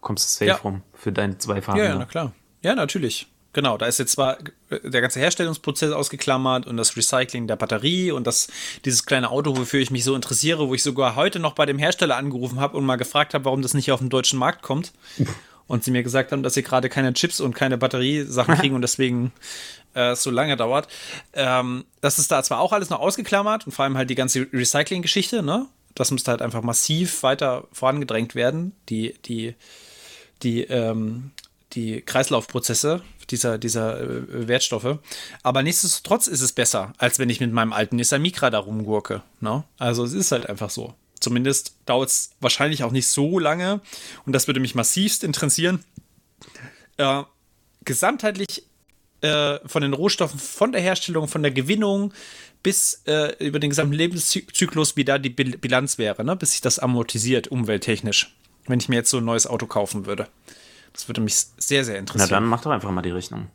kommst 0.00 0.26
du 0.28 0.44
safe 0.44 0.48
Ja. 0.50 0.56
rum 0.56 0.82
für 0.94 1.12
deine 1.12 1.38
zwei 1.38 1.56
Ja, 1.56 1.60
Fahrräder. 1.62 1.84
ja, 1.88 1.94
na 1.96 2.04
klar. 2.04 2.32
Ja, 2.62 2.74
natürlich. 2.74 3.26
Genau, 3.52 3.76
da 3.76 3.86
ist 3.86 3.98
jetzt 3.98 4.12
zwar 4.12 4.38
äh, 4.70 4.88
der 4.88 5.00
ganze 5.00 5.18
Herstellungsprozess 5.18 5.92
ausgeklammert 5.92 6.66
und 6.66 6.76
das 6.76 6.96
Recycling 6.96 7.46
der 7.46 7.56
Batterie 7.56 8.12
und 8.12 8.26
das, 8.26 8.48
dieses 8.84 9.06
kleine 9.06 9.30
Auto, 9.30 9.56
wofür 9.56 9.80
ich 9.80 9.90
mich 9.90 10.04
so 10.04 10.14
interessiere, 10.14 10.68
wo 10.68 10.74
ich 10.74 10.82
sogar 10.82 11.16
heute 11.16 11.40
noch 11.40 11.54
bei 11.54 11.66
dem 11.66 11.78
Hersteller 11.78 12.16
angerufen 12.16 12.60
habe 12.60 12.76
und 12.76 12.84
mal 12.84 12.96
gefragt 12.96 13.34
habe, 13.34 13.44
warum 13.46 13.62
das 13.62 13.74
nicht 13.74 13.90
auf 13.90 14.00
den 14.00 14.08
deutschen 14.08 14.38
Markt 14.38 14.62
kommt. 14.62 14.92
Und 15.66 15.84
sie 15.84 15.92
mir 15.92 16.02
gesagt 16.02 16.32
haben, 16.32 16.42
dass 16.42 16.54
sie 16.54 16.64
gerade 16.64 16.88
keine 16.88 17.12
Chips 17.12 17.40
und 17.40 17.54
keine 17.54 17.78
Batteriesachen 17.78 18.56
kriegen 18.56 18.74
und 18.74 18.82
deswegen 18.82 19.32
äh, 19.94 20.16
so 20.16 20.30
lange 20.30 20.56
dauert. 20.56 20.88
Ähm, 21.32 21.84
das 22.00 22.18
ist 22.18 22.30
da 22.32 22.42
zwar 22.42 22.60
auch 22.60 22.72
alles 22.72 22.90
noch 22.90 22.98
ausgeklammert 22.98 23.66
und 23.66 23.72
vor 23.72 23.84
allem 23.84 23.96
halt 23.96 24.10
die 24.10 24.16
ganze 24.16 24.48
Recycling-Geschichte, 24.52 25.42
ne? 25.42 25.66
Das 25.94 26.10
müsste 26.10 26.30
halt 26.30 26.42
einfach 26.42 26.62
massiv 26.62 27.22
weiter 27.22 27.68
vorangedrängt 27.72 28.34
werden. 28.34 28.72
Die, 28.88 29.14
die, 29.24 29.54
die, 30.42 30.62
ähm, 30.62 31.32
die 31.72 32.00
Kreislaufprozesse 32.00 33.02
dieser, 33.30 33.58
dieser 33.58 34.00
äh, 34.00 34.48
Wertstoffe. 34.48 34.98
Aber 35.42 35.62
nichtsdestotrotz 35.62 36.26
ist 36.26 36.40
es 36.40 36.52
besser, 36.52 36.92
als 36.98 37.18
wenn 37.18 37.30
ich 37.30 37.40
mit 37.40 37.52
meinem 37.52 37.72
alten 37.72 37.96
Nissan 37.96 38.22
Micra 38.22 38.50
da 38.50 38.58
rumgurke. 38.58 39.22
Ne? 39.40 39.64
Also 39.78 40.04
es 40.04 40.12
ist 40.12 40.32
halt 40.32 40.48
einfach 40.48 40.70
so. 40.70 40.94
Zumindest 41.20 41.76
dauert 41.86 42.08
es 42.08 42.30
wahrscheinlich 42.40 42.82
auch 42.82 42.92
nicht 42.92 43.06
so 43.06 43.38
lange. 43.38 43.80
Und 44.24 44.32
das 44.32 44.46
würde 44.46 44.60
mich 44.60 44.74
massivst 44.74 45.22
interessieren. 45.22 45.84
Äh, 46.96 47.22
gesamtheitlich 47.84 48.64
äh, 49.20 49.58
von 49.66 49.82
den 49.82 49.92
Rohstoffen, 49.92 50.38
von 50.38 50.72
der 50.72 50.80
Herstellung, 50.80 51.28
von 51.28 51.42
der 51.42 51.52
Gewinnung 51.52 52.12
bis 52.62 53.02
äh, 53.06 53.34
über 53.44 53.58
den 53.58 53.70
gesamten 53.70 53.94
Lebenszyklus, 53.94 54.96
wie 54.96 55.04
da 55.04 55.18
die 55.18 55.30
Bil 55.30 55.56
Bilanz 55.58 55.98
wäre, 55.98 56.24
ne? 56.24 56.36
bis 56.36 56.52
sich 56.52 56.60
das 56.60 56.78
amortisiert, 56.78 57.48
umwelttechnisch, 57.48 58.34
wenn 58.66 58.80
ich 58.80 58.88
mir 58.88 58.96
jetzt 58.96 59.10
so 59.10 59.18
ein 59.18 59.24
neues 59.24 59.46
Auto 59.46 59.66
kaufen 59.66 60.06
würde. 60.06 60.28
Das 60.92 61.08
würde 61.08 61.20
mich 61.20 61.34
sehr, 61.36 61.84
sehr 61.84 61.94
Na 61.94 62.00
interessieren. 62.00 62.30
dann 62.30 62.44
mach 62.46 62.62
doch 62.62 62.70
einfach 62.70 62.90
mal 62.90 63.02
die 63.02 63.10
Rechnung. 63.10 63.48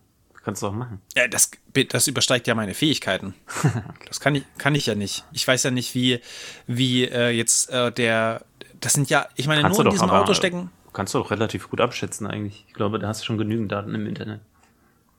Kannst 0.44 0.62
du 0.62 0.68
auch 0.68 0.74
machen. 0.74 1.02
Ja, 1.16 1.28
das, 1.28 1.50
das 1.90 2.08
übersteigt 2.08 2.46
ja 2.48 2.54
meine 2.56 2.74
Fähigkeiten. 2.76 3.34
Das 4.08 4.20
kann 4.20 4.36
ich, 4.36 4.44
kann 4.60 4.76
ich 4.76 4.86
ja 4.86 4.94
nicht. 4.96 5.24
Ich 5.32 5.48
weiß 5.48 5.64
ja 5.64 5.72
nicht, 5.72 5.96
wie, 5.96 6.20
wie 6.68 7.06
äh, 7.06 7.30
jetzt 7.32 7.70
äh, 7.72 7.92
der. 7.92 8.46
Das 8.80 8.94
sind 8.94 9.10
ja, 9.10 9.28
ich 9.36 9.48
meine, 9.48 9.62
Kannst 9.64 9.78
nur 9.80 9.86
du 9.86 9.90
in 9.90 9.96
diesem 9.96 10.10
aber, 10.10 10.22
Auto 10.22 10.34
stecken. 10.36 10.70
Kannst 10.94 11.14
du 11.14 11.18
doch 11.18 11.32
relativ 11.32 11.70
gut 11.70 11.82
abschätzen 11.82 12.28
eigentlich. 12.28 12.64
Ich 12.68 12.74
glaube, 12.76 13.00
da 13.00 13.08
hast 13.08 13.22
du 13.22 13.26
schon 13.26 13.38
genügend 13.40 13.72
Daten 13.72 13.94
im 13.96 14.06
Internet. 14.06 14.42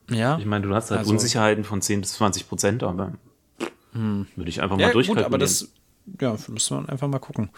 Ja. 0.09 0.37
Ich 0.39 0.45
meine, 0.45 0.65
du 0.65 0.73
hast 0.73 0.89
halt 0.91 0.99
Also- 0.99 1.11
Unsicherheiten 1.11 1.65
von 1.65 1.81
10 1.81 1.99
bis 2.01 2.13
20 2.13 2.47
Prozent, 2.47 2.83
aber 2.83 3.11
würde 3.91 4.49
ich 4.49 4.61
einfach 4.61 4.75
mal 4.77 4.81
Ja, 4.81 4.87
gut, 4.87 4.95
durchkalkulieren. 4.95 5.25
aber 5.33 5.37
das 5.37 5.69
ja, 6.21 6.37
müssen 6.47 6.77
wir 6.85 6.89
einfach 6.89 7.07
mal 7.07 7.19
gucken. 7.19 7.49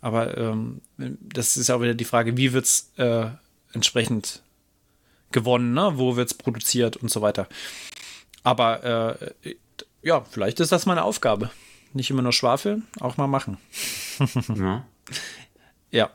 Aber 0.00 0.36
ähm, 0.36 0.80
das 0.98 1.56
ist 1.56 1.68
ja 1.68 1.76
auch 1.76 1.80
wieder 1.80 1.94
die 1.94 2.04
Frage, 2.04 2.36
wie 2.36 2.52
wird 2.52 2.64
es 2.64 2.90
äh, 2.96 3.26
entsprechend 3.72 4.42
gewonnen, 5.30 5.72
ne? 5.72 5.92
wo 5.94 6.16
wird 6.16 6.28
es 6.28 6.34
produziert 6.34 6.96
und 6.96 7.10
so 7.10 7.22
weiter. 7.22 7.48
Aber 8.42 9.18
äh, 9.44 9.54
ja, 10.02 10.22
vielleicht 10.22 10.60
ist 10.60 10.72
das 10.72 10.86
meine 10.86 11.04
Aufgabe. 11.04 11.50
nicht 11.92 12.10
immer 12.10 12.22
nur 12.22 12.32
schwafeln, 12.32 12.86
auch 13.00 13.16
mal 13.16 13.26
machen. 13.26 13.58
Ja. 14.56 14.84
Ja. 15.90 16.10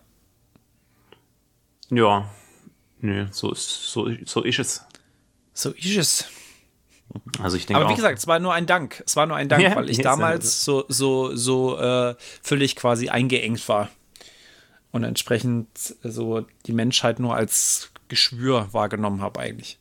Ja. 1.90 2.30
Nö, 3.00 3.28
so 3.32 3.52
ist, 3.52 3.92
so, 3.92 4.10
so 4.26 4.44
ist 4.44 4.60
es. 4.60 4.86
So 5.54 5.72
ist 5.72 5.98
es. 5.98 6.26
Also 7.40 7.58
ich 7.58 7.66
denke 7.66 7.80
Aber 7.80 7.90
wie 7.90 7.94
auch, 7.94 7.98
gesagt, 7.98 8.18
es 8.20 8.28
war 8.28 8.40
nur 8.40 8.54
ein 8.54 8.66
Dank. 8.66 9.04
Es 9.06 9.16
war 9.16 9.26
nur 9.26 9.38
ein 9.38 9.50
Dank, 9.50 9.64
Ja, 9.64 9.76
weil 9.76 9.90
ich 9.90 9.98
damals 10.02 10.64
so, 10.64 10.86
so, 10.88 11.36
so 11.36 11.78
äh, 11.80 12.16
völlig 12.42 12.76
quasi 12.76 13.10
eingeengt 13.10 13.68
war. 13.70 13.90
Und 14.98 15.04
entsprechend 15.04 15.68
so 16.02 16.44
die 16.66 16.74
Menschheit 16.74 17.20
nur 17.20 17.36
als 17.36 17.92
Geschwür 18.08 18.70
wahrgenommen 18.72 19.22
habe 19.22 19.40
eigentlich. 19.40 19.78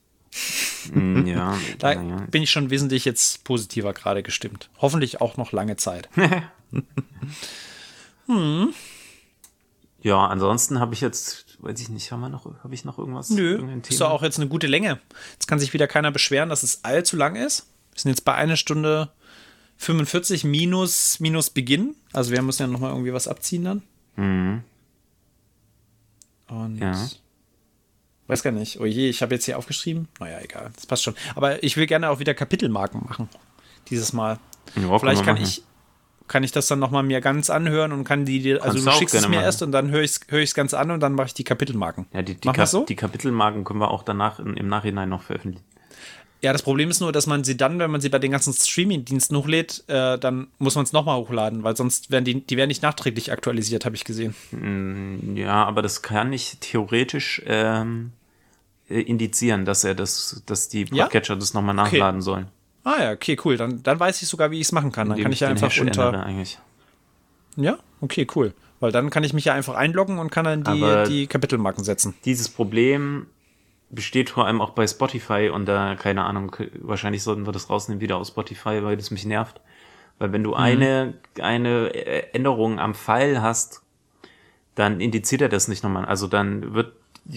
mm, 0.92 1.24
ja, 1.26 1.56
Da 1.78 1.94
naja. 1.94 2.26
bin 2.30 2.42
ich 2.42 2.50
schon 2.50 2.68
wesentlich 2.68 3.06
jetzt 3.06 3.42
positiver 3.44 3.94
gerade 3.94 4.22
gestimmt. 4.22 4.68
Hoffentlich 4.76 5.22
auch 5.22 5.38
noch 5.38 5.52
lange 5.52 5.76
Zeit. 5.76 6.10
ja, 10.02 10.26
ansonsten 10.26 10.80
habe 10.80 10.92
ich 10.92 11.00
jetzt, 11.00 11.56
weiß 11.60 11.80
ich 11.80 11.88
nicht, 11.88 12.12
haben 12.12 12.20
wir 12.20 12.28
noch, 12.28 12.44
habe 12.62 12.74
ich 12.74 12.84
noch 12.84 12.98
irgendwas? 12.98 13.30
Nö, 13.30 13.80
ist 13.88 13.98
doch 14.02 14.10
auch 14.10 14.22
jetzt 14.22 14.38
eine 14.38 14.50
gute 14.50 14.66
Länge. 14.66 15.00
Jetzt 15.32 15.48
kann 15.48 15.58
sich 15.58 15.72
wieder 15.72 15.86
keiner 15.86 16.10
beschweren, 16.10 16.50
dass 16.50 16.62
es 16.62 16.84
allzu 16.84 17.16
lang 17.16 17.36
ist. 17.36 17.70
Wir 17.94 18.00
sind 18.02 18.10
jetzt 18.10 18.26
bei 18.26 18.34
einer 18.34 18.56
Stunde 18.56 19.12
45 19.78 20.44
minus, 20.44 21.20
minus 21.20 21.48
Beginn. 21.48 21.94
Also 22.12 22.32
wir 22.32 22.42
müssen 22.42 22.60
ja 22.64 22.68
noch 22.68 22.80
mal 22.80 22.90
irgendwie 22.90 23.14
was 23.14 23.28
abziehen 23.28 23.64
dann. 23.64 23.82
Mhm. 24.16 24.62
Und 26.48 26.78
Ja. 26.78 26.94
weiß 28.28 28.42
gar 28.42 28.50
nicht. 28.52 28.80
Oh 28.80 28.84
je, 28.86 29.08
ich 29.08 29.22
habe 29.22 29.34
jetzt 29.34 29.44
hier 29.44 29.58
aufgeschrieben. 29.58 30.08
Naja, 30.20 30.38
egal. 30.42 30.70
Das 30.74 30.86
passt 30.86 31.02
schon. 31.04 31.14
Aber 31.34 31.62
ich 31.62 31.76
will 31.76 31.86
gerne 31.86 32.10
auch 32.10 32.18
wieder 32.18 32.34
Kapitelmarken 32.34 33.04
machen. 33.04 33.28
Dieses 33.90 34.12
Mal. 34.12 34.38
Ja, 34.74 34.98
Vielleicht 34.98 35.24
kann 35.24 35.34
machen. 35.34 35.44
ich, 35.46 35.62
kann 36.28 36.42
ich 36.42 36.50
das 36.50 36.66
dann 36.66 36.80
noch 36.80 36.90
mal 36.90 37.02
mir 37.04 37.20
ganz 37.20 37.50
anhören 37.50 37.92
und 37.92 38.02
kann 38.04 38.24
die, 38.24 38.40
dir- 38.42 38.62
also 38.62 38.74
Kannst 38.78 38.86
du 38.86 38.90
schickst 38.98 39.14
es 39.14 39.22
mir 39.28 39.36
machen. 39.36 39.44
erst 39.44 39.62
und 39.62 39.70
dann 39.72 39.90
höre 39.90 40.02
ich 40.02 40.10
es 40.12 40.20
höre 40.28 40.40
ich's 40.40 40.54
ganz 40.54 40.74
an 40.74 40.90
und 40.90 40.98
dann 41.00 41.12
mache 41.14 41.28
ich 41.28 41.34
die 41.34 41.44
Kapitelmarken. 41.44 42.06
Ja, 42.12 42.22
die, 42.22 42.34
die, 42.34 42.48
Kap 42.48 42.66
so? 42.66 42.84
die 42.84 42.96
Kapitelmarken 42.96 43.62
können 43.64 43.78
wir 43.80 43.90
auch 43.92 44.02
danach 44.02 44.40
in, 44.40 44.56
im 44.56 44.66
Nachhinein 44.68 45.08
noch 45.08 45.22
veröffentlichen. 45.22 45.64
Ja, 46.42 46.52
das 46.52 46.62
Problem 46.62 46.90
ist 46.90 47.00
nur, 47.00 47.12
dass 47.12 47.26
man 47.26 47.44
sie 47.44 47.56
dann, 47.56 47.78
wenn 47.78 47.90
man 47.90 48.00
sie 48.00 48.08
bei 48.10 48.18
den 48.18 48.30
ganzen 48.30 48.52
Streaming-Diensten 48.52 49.36
hochlädt, 49.36 49.84
äh, 49.88 50.18
dann 50.18 50.48
muss 50.58 50.74
man 50.74 50.84
es 50.84 50.92
nochmal 50.92 51.16
hochladen, 51.18 51.62
weil 51.64 51.76
sonst 51.76 52.10
werden 52.10 52.24
die, 52.24 52.40
die 52.46 52.56
werden 52.56 52.68
nicht 52.68 52.82
nachträglich 52.82 53.32
aktualisiert, 53.32 53.84
habe 53.84 53.96
ich 53.96 54.04
gesehen. 54.04 54.34
Ja, 55.34 55.64
aber 55.64 55.82
das 55.82 56.02
kann 56.02 56.32
ich 56.32 56.58
theoretisch 56.60 57.42
ähm, 57.46 58.12
äh, 58.90 59.00
indizieren, 59.00 59.64
dass 59.64 59.82
er 59.82 59.94
das, 59.94 60.42
dass 60.46 60.68
die 60.68 60.84
Ja? 60.92 61.04
Podcatcher 61.04 61.36
das 61.36 61.54
nochmal 61.54 61.76
Okay. 61.78 61.96
nachladen 61.98 62.20
sollen. 62.20 62.48
Ah 62.84 63.02
ja, 63.02 63.12
okay, 63.12 63.36
cool. 63.44 63.56
Dann, 63.56 63.82
dann 63.82 63.98
weiß 63.98 64.20
ich 64.22 64.28
sogar, 64.28 64.50
wie 64.50 64.56
ich 64.60 64.66
es 64.66 64.72
machen 64.72 64.92
kann. 64.92 65.08
Dann 65.08 65.16
Indem 65.16 65.24
kann 65.24 65.32
ich 65.32 65.40
ja 65.40 65.48
einfach 65.48 65.68
Hash 65.70 65.80
unter. 65.80 66.22
eigentlich. 66.24 66.58
Ja, 67.56 67.78
okay, 68.00 68.26
cool. 68.36 68.52
Weil 68.78 68.92
dann 68.92 69.08
kann 69.10 69.24
ich 69.24 69.32
mich 69.32 69.46
ja 69.46 69.54
einfach 69.54 69.74
einloggen 69.74 70.18
und 70.18 70.30
kann 70.30 70.44
dann 70.44 70.62
die, 70.62 70.82
Aber- 70.82 71.04
die 71.04 71.26
Kapitelmarken 71.26 71.82
setzen. 71.82 72.14
Dieses 72.26 72.48
Problem 72.50 73.26
besteht 73.90 74.30
vor 74.30 74.46
allem 74.46 74.60
auch 74.60 74.70
bei 74.70 74.86
Spotify 74.86 75.50
und 75.52 75.66
da, 75.66 75.94
keine 75.94 76.24
Ahnung, 76.24 76.54
wahrscheinlich 76.80 77.22
sollten 77.22 77.46
wir 77.46 77.52
das 77.52 77.70
rausnehmen 77.70 78.00
wieder 78.00 78.16
aus 78.16 78.28
Spotify, 78.28 78.82
weil 78.82 78.96
das 78.96 79.10
mich 79.10 79.24
nervt. 79.24 79.60
Weil 80.18 80.32
wenn 80.32 80.42
du 80.42 80.50
Mhm. 80.50 80.56
eine, 80.56 81.14
eine 81.40 81.94
äh, 81.94 82.26
Änderung 82.32 82.80
am 82.80 82.94
Pfeil 82.94 83.42
hast, 83.42 83.82
dann 84.74 85.00
indiziert 85.00 85.42
er 85.42 85.48
das 85.48 85.68
nicht 85.68 85.84
nochmal. 85.84 86.04
Also 86.04 86.26
dann 86.26 86.74
wird 86.74 86.92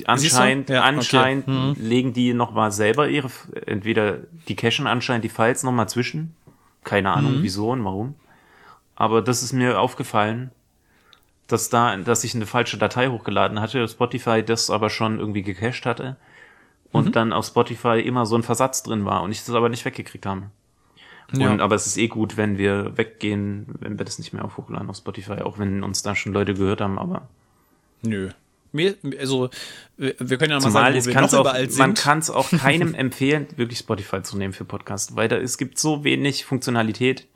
anscheinend, 0.05 0.69
Ja, 0.69 0.81
okay. 0.81 0.87
anscheinend 0.87 1.47
Mhm. 1.47 1.73
legen 1.77 2.13
die 2.13 2.33
nochmal 2.33 2.71
selber 2.71 3.07
ihre, 3.09 3.29
entweder 3.65 4.19
die 4.47 4.55
cachen 4.55 4.87
anscheinend 4.87 5.23
die 5.23 5.29
Files 5.29 5.63
nochmal 5.63 5.89
zwischen. 5.89 6.35
Keine 6.83 7.11
Ahnung, 7.11 7.37
Mhm. 7.37 7.43
wieso 7.43 7.71
und 7.71 7.83
warum. 7.83 8.15
Aber 8.95 9.21
das 9.21 9.43
ist 9.43 9.53
mir 9.53 9.79
aufgefallen, 9.79 10.51
dass 11.47 11.69
da, 11.69 11.95
dass 11.97 12.23
ich 12.23 12.35
eine 12.35 12.45
falsche 12.45 12.77
Datei 12.77 13.07
hochgeladen 13.07 13.59
hatte, 13.59 13.87
Spotify 13.87 14.43
das 14.43 14.69
aber 14.69 14.89
schon 14.89 15.19
irgendwie 15.19 15.41
gecached 15.41 15.85
hatte 15.85 16.17
und 16.91 17.07
Mhm. 17.07 17.11
dann 17.11 17.33
auf 17.33 17.45
Spotify 17.45 17.99
immer 17.99 18.25
so 18.25 18.35
ein 18.35 18.43
Versatz 18.43 18.83
drin 18.83 19.05
war 19.05 19.21
und 19.23 19.31
ich 19.31 19.43
das 19.45 19.53
aber 19.55 19.69
nicht 19.69 19.85
weggekriegt 19.85 20.25
habe. 20.25 20.43
Ja. 21.31 21.51
Und, 21.51 21.61
aber 21.61 21.75
es 21.75 21.85
ist 21.85 21.97
eh 21.97 22.07
gut, 22.07 22.37
wenn 22.37 22.57
wir 22.57 22.97
weggehen, 22.97 23.67
wenn 23.79 23.99
wir 23.99 24.05
das 24.05 24.17
nicht 24.17 24.33
mehr 24.33 24.43
auf 24.43 24.57
hochladen 24.57 24.89
auf 24.89 24.97
Spotify, 24.97 25.41
auch 25.43 25.59
wenn 25.59 25.83
uns 25.83 26.01
da 26.01 26.15
schon 26.15 26.33
Leute 26.33 26.53
gehört 26.55 26.81
haben, 26.81 26.97
aber 26.97 27.27
Nö. 28.01 28.29
Mir, 28.71 28.95
also, 29.19 29.49
wir 29.97 30.13
können 30.13 30.51
ja 30.51 30.57
mal 30.57 30.61
zumal 30.61 30.93
sagen, 30.93 31.05
wo 31.05 31.05
wir 31.15 31.21
noch 31.21 31.33
auch, 31.33 31.39
überall 31.41 31.69
sind. 31.69 31.79
man 31.79 31.93
kann 31.95 32.19
es 32.19 32.29
auch 32.29 32.49
keinem 32.57 32.93
empfehlen, 32.93 33.47
wirklich 33.57 33.79
Spotify 33.79 34.21
zu 34.21 34.37
nehmen 34.37 34.53
für 34.53 34.63
Podcast, 34.65 35.15
weil 35.15 35.27
da, 35.27 35.37
es 35.37 35.57
gibt 35.57 35.77
so 35.79 36.03
wenig 36.03 36.45
Funktionalität, 36.45 37.27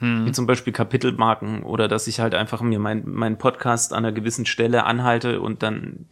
Hm. 0.00 0.26
wie 0.26 0.32
zum 0.32 0.46
Beispiel 0.48 0.72
Kapitelmarken 0.72 1.62
oder 1.62 1.86
dass 1.86 2.08
ich 2.08 2.18
halt 2.18 2.34
einfach 2.34 2.60
mir 2.62 2.80
mein, 2.80 3.04
meinen 3.08 3.38
Podcast 3.38 3.92
an 3.92 3.98
einer 4.04 4.10
gewissen 4.12 4.44
Stelle 4.44 4.84
anhalte 4.86 5.40
und 5.40 5.62
dann 5.62 6.06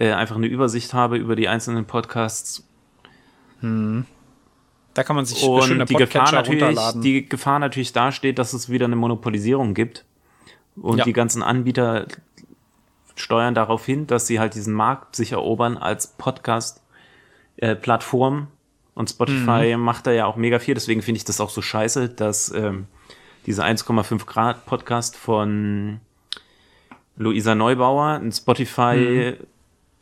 äh, 0.00 0.12
einfach 0.12 0.34
eine 0.36 0.46
Übersicht 0.48 0.92
habe 0.94 1.16
über 1.18 1.36
die 1.36 1.46
einzelnen 1.46 1.84
Podcasts. 1.84 2.66
Da 3.62 5.04
kann 5.04 5.14
man 5.16 5.24
sich 5.26 5.44
und 5.44 5.88
die 5.88 5.94
Gefahr 5.94 6.32
natürlich, 6.32 6.78
die 7.02 7.28
Gefahr 7.28 7.58
natürlich 7.58 7.92
dasteht, 7.92 8.38
dass 8.38 8.54
es 8.54 8.70
wieder 8.70 8.86
eine 8.86 8.96
Monopolisierung 8.96 9.74
gibt. 9.74 10.04
Und 10.76 10.98
Ja. 10.98 11.04
die 11.04 11.12
ganzen 11.12 11.42
Anbieter 11.42 12.06
steuern 13.14 13.54
darauf 13.54 13.84
hin, 13.84 14.06
dass 14.06 14.26
sie 14.26 14.40
halt 14.40 14.54
diesen 14.54 14.72
Markt 14.72 15.14
sich 15.14 15.32
erobern 15.32 15.76
als 15.76 16.06
Podcast 16.06 16.82
äh, 17.58 17.76
und 18.94 19.10
Spotify 19.10 19.76
Mhm. 19.76 19.82
macht 19.82 20.06
da 20.06 20.12
ja 20.12 20.24
auch 20.26 20.36
mega 20.36 20.58
viel, 20.58 20.74
deswegen 20.74 21.02
finde 21.02 21.18
ich 21.18 21.24
das 21.24 21.40
auch 21.40 21.50
so 21.50 21.60
scheiße, 21.60 22.08
dass 22.08 22.50
ähm, 22.54 22.86
dieser 23.46 23.64
1,5 23.64 24.24
Grad 24.26 24.64
Podcast 24.64 25.16
von 25.16 26.00
Luisa 27.16 27.54
Neubauer 27.54 28.18
ein 28.22 28.32
Spotify 28.32 29.36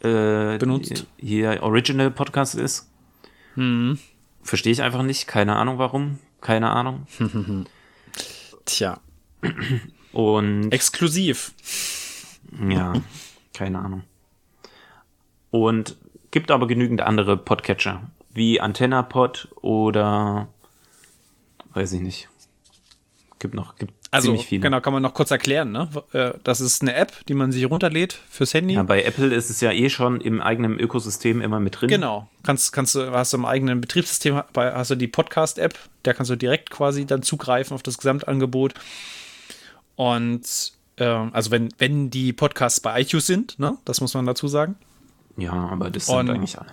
äh. 0.01 0.59
Benutzt. 0.59 1.07
hier 1.19 1.62
Original 1.62 2.11
Podcast 2.11 2.55
ist. 2.55 2.91
Mhm. 3.57 3.99
Verstehe 4.43 4.73
ich 4.73 4.83
einfach 4.83 5.03
nicht. 5.03 5.27
Keine 5.27 5.57
Ahnung 5.57 5.79
warum. 5.79 6.19
Keine 6.41 6.70
Ahnung. 6.70 7.07
Tja, 8.65 9.01
Und 10.12 10.70
exklusiv. 10.73 11.53
ja, 12.69 12.93
keine 13.55 13.79
Ahnung. 13.79 14.03
Und 15.51 15.97
gibt 16.31 16.51
aber 16.51 16.66
genügend 16.66 17.01
andere 17.01 17.37
Podcatcher, 17.37 18.03
wie 18.31 18.61
AntennaPod 18.61 19.49
oder 19.62 20.49
weiß 21.73 21.93
ich 21.95 22.01
nicht. 22.01 22.29
Gibt 23.40 23.55
noch, 23.55 23.77
gibt 23.77 23.93
Also, 24.10 24.27
ziemlich 24.28 24.47
viele. 24.47 24.62
genau, 24.62 24.81
kann 24.81 24.93
man 24.93 25.01
noch 25.02 25.15
kurz 25.15 25.31
erklären, 25.31 25.70
ne? 25.70 25.89
Äh, 26.12 26.32
Das 26.43 26.60
ist 26.60 26.82
eine 26.82 26.94
App, 26.94 27.12
die 27.27 27.35
man 27.35 27.52
sich 27.52 27.65
runterlädt 27.70 28.19
fürs 28.28 28.52
Handy. 28.52 28.74
Ja, 28.74 28.82
bei 28.82 29.02
Apple 29.05 29.32
ist 29.35 29.48
es 29.48 29.60
ja 29.60 29.70
eh 29.70 29.89
schon 29.90 30.20
im 30.20 30.40
eigenen 30.40 30.78
Ökosystem 30.81 31.40
immer 31.40 31.60
mit 31.60 31.81
drin. 31.81 31.89
Genau. 31.89 32.28
Kannst, 32.43 32.73
kannst 32.73 32.94
du, 32.97 33.10
hast 33.12 33.32
du 33.32 33.36
im 33.36 33.44
eigenen 33.44 33.81
Betriebssystem, 33.81 34.43
hast 34.56 34.90
du 34.90 34.94
die 34.97 35.06
Podcast-App, 35.06 35.78
da 36.02 36.12
kannst 36.15 36.31
du 36.31 36.36
direkt 36.36 36.70
quasi 36.70 37.06
dann 37.06 37.23
zugreifen 37.23 37.74
auf 37.74 37.82
das 37.85 37.97
Gesamtangebot. 37.98 38.74
Und 39.97 40.73
ähm, 40.97 41.31
also 41.32 41.51
wenn, 41.51 41.69
wenn 41.78 42.10
die 42.10 42.32
Podcasts 42.32 42.81
bei 42.81 43.01
iTunes 43.01 43.27
sind, 43.27 43.59
ne, 43.59 43.77
das 43.85 44.01
muss 44.01 44.15
man 44.15 44.27
dazu 44.27 44.48
sagen. 44.48 44.77
Ja, 45.36 45.52
aber 45.52 45.90
das 45.90 46.06
sind 46.06 46.16
Und- 46.16 46.31
eigentlich 46.31 46.59
alle. 46.59 46.70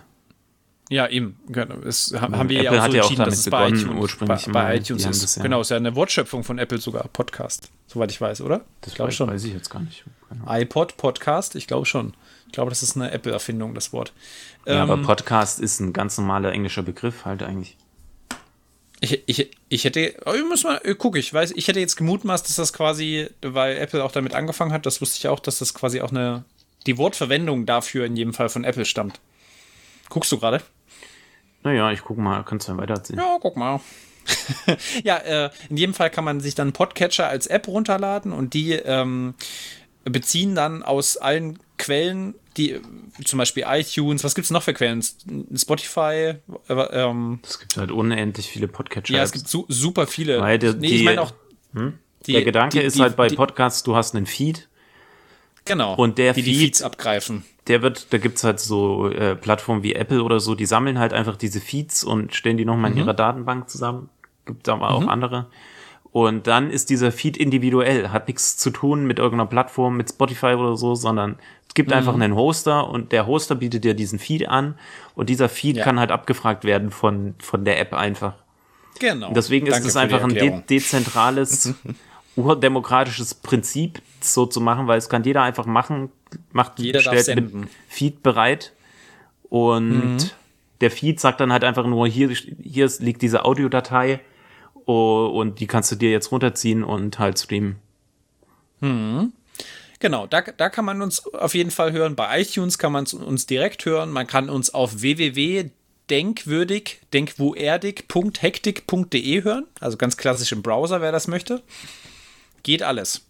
Ja, 0.90 1.08
eben. 1.08 1.40
Genau. 1.48 1.76
Es, 1.80 2.14
ha- 2.14 2.32
haben 2.32 2.48
wir 2.50 2.62
ja 2.62 2.72
Apple 2.72 2.82
auch 2.84 2.86
so 2.88 2.92
ja 2.96 3.02
auch 3.02 3.06
entschieden, 3.06 3.18
damit 3.20 3.32
dass 3.34 3.40
es 3.40 3.50
bei 3.50 3.68
iTunes, 3.70 4.00
ursprünglich 4.02 4.46
bei, 4.46 4.52
bei 4.52 4.76
iTunes 4.78 5.06
ist. 5.06 5.24
das 5.24 5.36
ja- 5.38 5.44
Genau, 5.44 5.62
ist 5.62 5.72
ja 5.72 5.78
eine 5.78 5.96
Wortschöpfung 5.96 6.44
von 6.44 6.60
Apple 6.60 6.78
sogar, 6.78 7.08
Podcast, 7.08 7.70
soweit 7.88 8.12
ich 8.12 8.22
weiß, 8.22 8.42
oder? 8.42 8.60
Das 8.82 8.90
ich 8.92 8.96
glaube 8.96 9.10
weiß, 9.10 9.16
schon. 9.16 9.30
weiß 9.30 9.44
ich 9.46 9.54
jetzt 9.54 9.70
gar 9.70 9.80
nicht. 9.82 10.04
Ahnung. 10.30 10.46
iPod, 10.48 10.98
Podcast, 10.98 11.56
ich 11.56 11.66
glaube 11.68 11.86
schon. 11.88 12.14
Ich 12.48 12.52
glaube, 12.52 12.70
das 12.70 12.84
ist 12.84 12.96
eine 12.96 13.12
Apple-Erfindung, 13.12 13.74
das 13.74 13.94
Wort. 13.94 14.14
Ja, 14.68 14.84
aber 14.84 14.94
Ähm, 14.94 15.02
Podcast 15.04 15.60
ist 15.60 15.80
ein 15.80 15.92
ganz 15.92 16.18
normaler 16.18 16.52
englischer 16.52 16.84
Begriff 16.84 17.26
halt 17.26 17.42
eigentlich. 17.44 17.76
Ich, 19.02 19.24
ich, 19.26 19.52
ich 19.70 19.84
hätte, 19.84 20.16
oh, 20.26 20.34
ich 20.34 20.44
muss 20.48 20.64
mal, 20.64 20.80
äh, 20.84 20.96
guck, 20.96 21.18
ich 21.18 21.34
weiß, 21.34 21.52
ich 21.56 21.68
hätte 21.68 21.80
jetzt 21.80 21.96
gemutmaßt, 21.98 22.48
dass 22.48 22.56
das 22.56 22.72
quasi, 22.74 23.28
weil 23.42 23.78
Apple 23.78 24.04
auch 24.04 24.12
damit 24.12 24.34
angefangen 24.34 24.72
hat, 24.72 24.86
das 24.86 25.02
wusste 25.02 25.18
ich 25.18 25.28
auch, 25.28 25.40
dass 25.40 25.60
das 25.60 25.74
quasi 25.74 26.00
auch 26.02 26.12
eine, 26.12 26.46
die 26.86 26.98
Wortverwendung 26.98 27.66
dafür 27.66 28.06
in 28.06 28.16
jedem 28.16 28.34
Fall 28.34 28.50
von 28.50 28.64
Apple 28.64 28.86
stammt. 28.86 29.20
Guckst 30.10 30.32
du 30.32 30.38
gerade? 30.40 30.62
Naja, 31.66 31.92
ich 31.92 32.02
guck 32.04 32.18
mal, 32.18 32.44
kannst 32.44 32.68
du 32.68 32.72
ja 32.72 32.78
weiterziehen. 32.78 33.20
Ja, 33.20 33.38
guck 33.42 33.58
mal. 33.58 33.82
ja, 35.04 35.18
äh, 35.18 35.50
in 35.70 35.78
jedem 35.78 35.94
Fall 35.94 36.10
kann 36.10 36.24
man 36.24 36.40
sich 36.40 36.56
dann 36.56 36.72
Podcatcher 36.74 37.28
als 37.28 37.48
App 37.48 37.68
runterladen 37.68 38.32
und 38.32 38.54
die 38.54 38.72
ähm, 38.74 39.34
beziehen 40.04 40.56
dann 40.56 40.82
aus 40.84 41.18
allen 41.18 41.60
Quellen, 41.78 42.36
die 42.58 42.80
zum 43.26 43.38
Beispiel 43.40 43.66
iTunes, 43.68 44.24
was 44.24 44.34
gibt 44.34 44.46
es 44.46 44.52
noch 44.52 44.64
für 44.64 44.74
Quellen? 44.74 45.04
Spotify, 45.56 46.36
äh, 46.70 46.74
ähm, 46.74 47.40
Es 47.44 47.60
gibt 47.60 47.78
halt 47.78 47.92
unendlich 47.92 48.48
viele 48.48 48.68
Podcatcher. 48.68 49.14
ja, 49.16 49.24
es 49.24 49.32
gibt 49.32 49.48
su 49.48 49.66
super 49.68 50.08
viele. 50.08 50.40
Weil 50.42 50.58
der- 50.60 50.74
nee, 50.74 50.88
die- 50.88 50.96
ich 50.98 51.04
meine 51.04 51.22
auch. 51.22 51.34
die- 52.26 52.32
Der 52.34 52.44
Gedanke 52.44 52.80
die- 52.80 52.86
ist 52.86 52.96
die- 52.98 53.02
halt 53.02 53.16
bei 53.16 53.28
die- 53.28 53.36
Podcasts, 53.36 53.84
du 53.84 53.96
hast 53.96 54.16
einen 54.16 54.26
Feed, 54.26 54.70
Genau. 55.66 55.96
Und 55.96 56.18
der 56.18 56.34
die 56.34 56.44
die 56.44 56.52
Feed- 56.54 56.62
Feeds 56.62 56.82
abgreifen. 56.84 57.44
der 57.68 57.82
wird, 57.82 58.14
da 58.14 58.18
gibt's 58.20 58.44
halt 58.44 58.60
so 58.60 59.10
äh, 59.10 59.36
Plattformen 59.36 59.82
wie 59.84 59.94
Apple 59.96 60.22
oder 60.24 60.40
so, 60.40 60.54
die 60.56 60.66
sammeln 60.68 61.00
halt 61.00 61.12
einfach 61.14 61.36
diese 61.38 61.60
Feeds 61.60 62.04
und 62.04 62.36
stellen 62.36 62.58
die 62.58 62.66
nochmal 62.66 62.92
Mhm. 62.92 62.98
in 62.98 63.04
ihrer 63.04 63.14
Datenbank 63.16 63.70
zusammen. 63.70 64.10
Gibt 64.46 64.70
aber 64.70 64.92
auch 64.92 65.08
andere. 65.08 65.48
Und 66.12 66.48
dann 66.48 66.70
ist 66.70 66.90
dieser 66.92 67.12
Feed 67.12 67.36
individuell, 67.36 68.10
hat 68.10 68.28
nichts 68.28 68.56
zu 68.58 68.70
tun 68.70 69.06
mit 69.06 69.18
irgendeiner 69.20 69.50
Plattform, 69.50 69.98
mit 69.98 70.08
Spotify 70.10 70.54
oder 70.54 70.78
so, 70.78 70.96
sondern 70.96 71.38
es 71.68 71.74
gibt 71.74 71.92
einfach 71.92 72.14
einen 72.14 72.36
Hoster 72.36 72.88
und 72.90 73.12
der 73.12 73.26
Hoster 73.28 73.56
bietet 73.56 73.84
dir 73.84 73.96
diesen 73.96 74.18
Feed 74.20 74.48
an 74.48 74.76
und 75.16 75.30
dieser 75.30 75.50
Feed 75.50 75.78
Ja. 75.78 75.84
kann 75.84 76.00
halt 76.00 76.12
abgefragt 76.12 76.64
werden 76.64 76.92
von, 76.92 77.34
von 77.40 77.66
der 77.66 77.80
App 77.82 77.92
einfach. 77.94 78.36
Genau. 79.00 79.34
Deswegen 79.34 79.66
ist 79.68 79.74
Danke 79.74 79.88
es 79.88 79.94
für 79.94 80.00
die 80.08 80.14
einfach 80.14 80.24
ein 80.24 80.36
de 80.36 80.62
dezentrales, 80.70 81.74
urdemokratisches 82.36 83.36
Prinzip, 83.36 84.02
so 84.22 84.46
zu 84.46 84.62
machen, 84.62 84.88
weil 84.88 84.98
es 84.98 85.10
kann 85.10 85.24
jeder 85.24 85.44
einfach 85.44 85.66
machen, 85.66 86.10
macht, 86.52 86.80
Jeder 86.80 87.02
stellt 87.02 87.26
senden. 87.26 87.70
Feed 87.88 88.24
bereit 88.24 88.74
und 89.50 90.18
Mhm. 90.18 90.30
der 90.82 90.92
Feed 90.92 91.20
sagt 91.20 91.40
dann 91.40 91.54
halt 91.54 91.64
einfach 91.64 91.86
nur, 91.86 92.08
hier, 92.08 92.30
hier 92.30 92.92
liegt 93.00 93.22
diese 93.22 93.46
Audiodatei 93.46 94.20
oh, 94.86 95.32
und 95.34 95.60
die 95.60 95.68
kannst 95.68 95.92
du 95.92 95.96
dir 95.96 96.12
jetzt 96.12 96.32
runterziehen 96.32 96.84
und 96.84 97.20
halt 97.20 97.40
streamen. 97.40 97.78
Genau, 100.00 100.28
da, 100.28 100.42
da 100.42 100.70
kann 100.70 100.86
man 100.86 101.02
uns 101.02 101.26
auf 101.34 101.56
jeden 101.56 101.72
Fall 101.72 101.92
hören. 101.92 102.16
Bei 102.16 102.40
iTunes 102.42 102.78
kann 102.78 102.92
man 102.92 103.08
uns 103.08 103.48
direkt 103.48 103.86
hören. 103.86 104.12
Man 104.12 104.28
kann 104.28 104.50
uns 104.50 104.72
auf 104.74 105.02
www.denkwürdig, 105.02 107.00
denkwuerdig.hektik.de 107.14 109.44
hören. 109.44 109.66
Also 109.80 109.98
ganz 109.98 110.18
klassisch 110.18 110.52
im 110.52 110.62
Browser, 110.62 111.02
wer 111.02 111.12
das 111.12 111.28
möchte. 111.28 111.64
Geht 112.66 112.82
alles. 112.82 113.22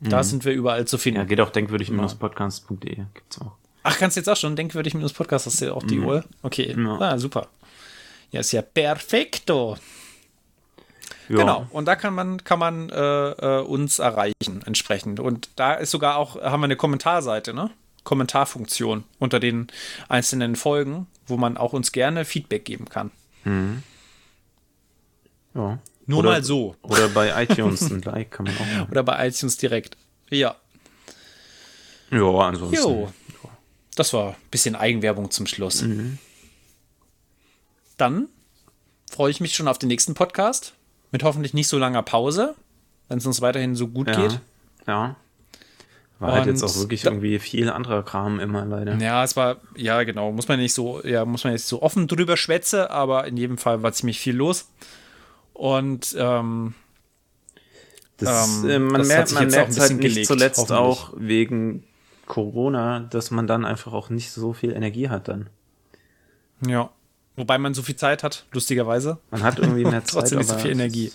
Da 0.00 0.24
sind 0.24 0.44
wir 0.44 0.52
überall 0.52 0.84
zu 0.88 0.98
finden. 0.98 1.20
Ja, 1.20 1.24
geht 1.24 1.40
auch 1.40 1.50
denkwürdig-podcast.de, 1.50 2.96
gibt's 3.14 3.40
auch. 3.40 3.52
Ach, 3.84 3.96
kannst 3.96 4.16
du 4.16 4.20
jetzt 4.20 4.26
auch 4.28 4.36
schon 4.36 4.56
denkwürdig 4.56 4.94
minus 4.94 5.12
Podcast, 5.12 5.46
hast 5.46 5.60
du 5.60 5.66
ja 5.66 5.72
auch 5.72 5.84
die 5.84 6.00
Uhr? 6.00 6.24
Okay, 6.42 6.74
Ja. 6.76 6.98
ah, 6.98 7.16
super. 7.18 7.46
Ja, 8.32 8.40
ist 8.40 8.50
ja 8.50 8.62
perfekto. 8.62 9.76
Ja. 11.28 11.36
Genau, 11.36 11.66
und 11.70 11.84
da 11.84 11.94
kann 11.94 12.14
man, 12.14 12.42
kann 12.42 12.58
man 12.58 12.90
äh, 12.90 13.30
äh, 13.30 13.60
uns 13.62 14.00
erreichen 14.00 14.62
entsprechend. 14.66 15.20
Und 15.20 15.48
da 15.54 15.74
ist 15.74 15.92
sogar 15.92 16.16
auch, 16.16 16.34
haben 16.42 16.60
wir 16.60 16.64
eine 16.64 16.76
Kommentarseite, 16.76 17.54
ne? 17.54 17.70
Kommentarfunktion 18.02 19.04
unter 19.20 19.38
den 19.38 19.68
einzelnen 20.08 20.56
Folgen, 20.56 21.06
wo 21.28 21.36
man 21.36 21.56
auch 21.56 21.72
uns 21.72 21.92
gerne 21.92 22.24
Feedback 22.24 22.64
geben 22.64 22.86
kann. 22.88 23.12
Ja. 25.54 25.78
Nur 26.06 26.20
oder, 26.20 26.30
mal 26.30 26.44
so. 26.44 26.74
Oder 26.82 27.08
bei 27.08 27.42
iTunes 27.44 27.82
ein 27.90 28.02
Like 28.02 28.30
kann 28.32 28.46
man 28.46 28.54
auch 28.56 28.60
machen. 28.60 28.86
Oder 28.90 29.02
bei 29.02 29.28
iTunes 29.28 29.56
direkt. 29.56 29.96
Ja. 30.30 30.56
Ja, 32.10 32.26
ansonsten. 32.38 32.76
Jo. 32.76 33.12
Das 33.94 34.12
war 34.12 34.30
ein 34.30 34.36
bisschen 34.50 34.74
Eigenwerbung 34.74 35.30
zum 35.30 35.46
Schluss. 35.46 35.82
Mhm. 35.82 36.18
Dann 37.96 38.28
freue 39.10 39.30
ich 39.30 39.40
mich 39.40 39.54
schon 39.54 39.68
auf 39.68 39.78
den 39.78 39.88
nächsten 39.88 40.14
Podcast. 40.14 40.74
Mit 41.10 41.22
hoffentlich 41.24 41.52
nicht 41.54 41.68
so 41.68 41.78
langer 41.78 42.02
Pause, 42.02 42.54
wenn 43.08 43.18
es 43.18 43.26
uns 43.26 43.40
weiterhin 43.42 43.76
so 43.76 43.86
gut 43.88 44.08
Ja. 44.08 44.16
geht. 44.20 44.40
Ja. 44.86 45.16
War 46.18 46.32
halt 46.32 46.46
jetzt 46.46 46.62
auch 46.62 46.74
wirklich 46.76 47.02
da- 47.02 47.10
irgendwie 47.10 47.38
viel 47.38 47.68
anderer 47.68 48.02
Kram 48.04 48.38
immer 48.40 48.64
leider. 48.64 48.96
Ja, 48.96 49.24
es 49.24 49.36
war, 49.36 49.56
ja, 49.76 50.04
genau, 50.04 50.30
muss 50.32 50.46
man 50.48 50.58
nicht 50.60 50.72
so, 50.72 51.04
ja, 51.04 51.24
muss 51.24 51.42
man 51.44 51.52
nicht 51.52 51.64
so 51.66 51.82
offen 51.82 52.06
drüber 52.06 52.36
schwätze, 52.36 52.90
aber 52.90 53.26
in 53.26 53.36
jedem 53.36 53.58
Fall 53.58 53.82
war 53.82 53.92
ziemlich 53.92 54.20
viel 54.20 54.36
los. 54.36 54.68
Und 55.54 56.14
ähm, 56.18 56.74
Das, 58.18 58.62
Ähm, 58.62 58.70
äh, 58.70 58.78
man 58.78 58.98
das 59.00 59.08
hat 59.10 59.16
merkt, 59.16 59.28
sich 59.28 59.34
man 59.34 59.44
jetzt 59.44 59.54
auch 59.54 59.68
merkt 59.68 59.80
halt 59.80 59.98
nicht 59.98 60.26
zuletzt 60.26 60.72
auch 60.72 61.12
wegen 61.16 61.84
Corona, 62.26 63.00
dass 63.00 63.30
man 63.30 63.46
dann 63.46 63.64
einfach 63.64 63.92
auch 63.92 64.08
nicht 64.10 64.30
so 64.30 64.52
viel 64.52 64.72
Energie 64.72 65.08
hat 65.08 65.28
dann. 65.28 65.48
ja. 66.66 66.90
Wobei 67.34 67.56
man 67.56 67.72
so 67.72 67.80
viel 67.82 67.96
Zeit 67.96 68.22
hat, 68.22 68.44
lustigerweise. 68.52 69.18
Man 69.30 69.42
hat 69.42 69.58
irgendwie 69.58 69.84
mehr 69.84 70.04
Zeit. 70.04 70.10
Trotzdem 70.20 70.38
nicht 70.40 70.50
so 70.50 70.58
viel 70.58 70.70
Energie. 70.70 71.10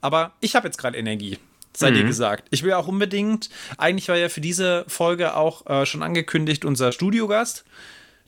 Aber 0.00 0.32
ich 0.40 0.56
habe 0.56 0.66
jetzt 0.66 0.78
gerade 0.78 0.96
Energie, 0.96 1.38
sei 1.76 1.90
Mhm. 1.90 1.94
dir 1.96 2.04
gesagt. 2.04 2.48
Ich 2.50 2.62
will 2.62 2.72
auch 2.72 2.88
unbedingt, 2.88 3.50
eigentlich 3.76 4.08
war 4.08 4.16
ja 4.16 4.30
für 4.30 4.40
diese 4.40 4.86
Folge 4.88 5.36
auch 5.36 5.66
äh, 5.66 5.84
schon 5.84 6.02
angekündigt 6.02 6.64
unser 6.64 6.92
Studiogast. 6.92 7.66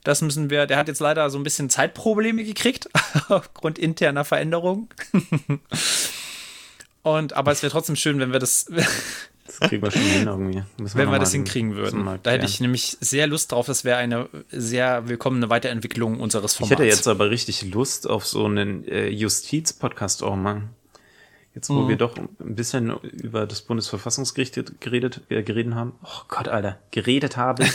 Das 0.09 0.23
müssen 0.23 0.49
wir, 0.49 0.65
der 0.65 0.79
hat 0.79 0.89
jetzt 0.89 1.01
leider 1.01 1.29
so 1.29 1.37
ein 1.37 1.43
bisschen 1.43 1.69
Zeitprobleme 1.69 2.43
gekriegt, 2.43 2.89
aufgrund 3.29 3.79
interner 3.79 4.25
Veränderungen. 4.25 4.89
Und, 7.03 7.35
aber 7.35 7.53
es 7.53 7.63
wäre 7.63 7.71
trotzdem 7.71 7.95
schön, 7.95 8.19
wenn 8.19 8.33
wir 8.33 8.39
das, 8.39 8.65
Das 9.47 9.61
kriegen 9.61 9.83
wir 9.83 9.91
schon 9.91 10.01
hin 10.01 10.27
irgendwie. 10.27 10.63
Müssen 10.83 10.97
wenn 10.97 11.11
wir 11.11 11.19
das 11.19 11.33
hinkriegen 11.33 11.77
würden. 11.77 12.05
wir 12.07 12.19
Da 12.23 12.31
hätte 12.31 12.47
ich 12.47 12.59
nämlich 12.61 12.97
sehr 13.03 13.27
Lust 13.27 13.53
drauf. 13.53 13.67
Das 13.67 13.85
wäre 13.85 13.99
eine 13.99 14.31
sehr 14.51 15.09
willkommene 15.09 15.51
Weiterentwicklung 15.51 16.21
unseres 16.21 16.53
Ich 16.53 16.59
Formats. 16.59 16.79
hätte 16.81 16.85
jetzt 16.89 17.07
aber 17.07 17.29
richtig 17.29 17.71
Lust 17.71 18.09
auf 18.09 18.27
so 18.27 18.47
einen 18.47 18.89
äh, 18.89 19.09
Justiz-Podcast 19.11 20.23
auch 20.23 20.37
mal. 20.37 20.63
Jetzt, 21.55 21.69
wo 21.69 21.75
Mhm. 21.83 21.89
wir 21.91 21.97
doch 21.97 22.17
ein 22.17 22.55
bisschen 22.55 22.97
über 23.03 23.47
das 23.47 23.61
Bundesverfassungsgericht 23.61 24.81
geredet, 24.81 25.21
äh, 25.29 25.43
geredet 25.43 25.75
haben. 25.75 25.93
Oh 26.03 26.23
Gott, 26.29 26.49
Alter, 26.49 26.79
geredet 26.93 27.37
habe. 27.37 27.67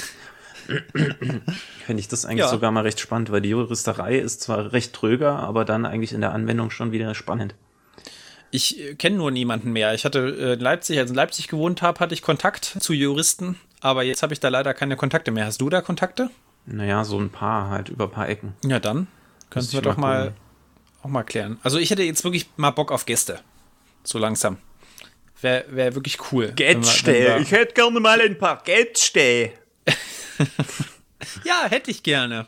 Fände 1.85 1.99
ich 1.99 2.07
das 2.07 2.25
eigentlich 2.25 2.39
Ja. 2.39 2.47
sogar 2.49 2.71
mal 2.71 2.81
recht 2.81 2.99
spannend, 2.99 3.31
weil 3.31 3.41
die 3.41 3.49
Juristerei 3.49 4.17
ist 4.17 4.41
zwar 4.41 4.71
recht 4.73 4.93
tröger, 4.93 5.39
aber 5.39 5.65
dann 5.65 5.85
eigentlich 5.85 6.13
in 6.13 6.21
der 6.21 6.33
Anwendung 6.33 6.69
schon 6.71 6.91
wieder 6.91 7.13
spannend. 7.15 7.55
Ich 8.51 8.79
äh, 8.79 8.95
kenne 8.95 9.17
nur 9.17 9.31
niemanden 9.31 9.71
mehr. 9.71 9.93
Ich 9.93 10.05
hatte 10.05 10.19
äh, 10.19 10.53
in 10.53 10.59
Leipzig, 10.59 10.97
als 10.99 11.05
ich 11.07 11.11
in 11.11 11.15
Leipzig 11.15 11.47
gewohnt 11.47 11.81
habe, 11.81 11.99
hatte 11.99 12.13
ich 12.13 12.21
Kontakt 12.21 12.65
zu 12.79 12.93
Juristen, 12.93 13.59
aber 13.81 14.03
jetzt 14.03 14.21
habe 14.23 14.33
ich 14.33 14.39
da 14.39 14.49
leider 14.49 14.73
keine 14.73 14.95
Kontakte 14.95 15.31
mehr. 15.31 15.45
Hast 15.45 15.59
du 15.61 15.69
da 15.69 15.81
Kontakte? 15.81 16.29
Naja, 16.65 17.03
so 17.03 17.19
ein 17.19 17.29
paar 17.29 17.69
halt 17.69 17.89
über 17.89 18.05
ein 18.05 18.11
paar 18.11 18.29
Ecken. 18.29 18.53
Ja, 18.63 18.79
dann 18.79 19.07
könnten 19.49 19.69
ich 19.69 19.73
wir 19.73 19.81
doch 19.81 19.97
mal 19.97 20.27
gucken. 20.27 20.37
auch 21.03 21.09
mal 21.09 21.23
klären. 21.23 21.59
Also 21.63 21.77
ich 21.79 21.89
hätte 21.91 22.03
jetzt 22.03 22.23
wirklich 22.23 22.47
mal 22.55 22.71
Bock 22.71 22.91
auf 22.91 23.05
Gäste. 23.05 23.39
So 24.03 24.19
langsam. 24.19 24.57
Wäre 25.41 25.65
wär 25.71 25.93
wirklich 25.95 26.19
cool. 26.31 26.53
wenn 26.55 26.83
wir- 26.83 27.39
hätte 27.43 27.73
gerne 27.73 27.99
mal 27.99 28.21
ein 28.21 28.37
paar 28.37 28.63
Gäste. 28.63 29.51
Ja, 31.45 31.67
hätte 31.69 31.89
ich 31.89 32.03
gerne. 32.03 32.47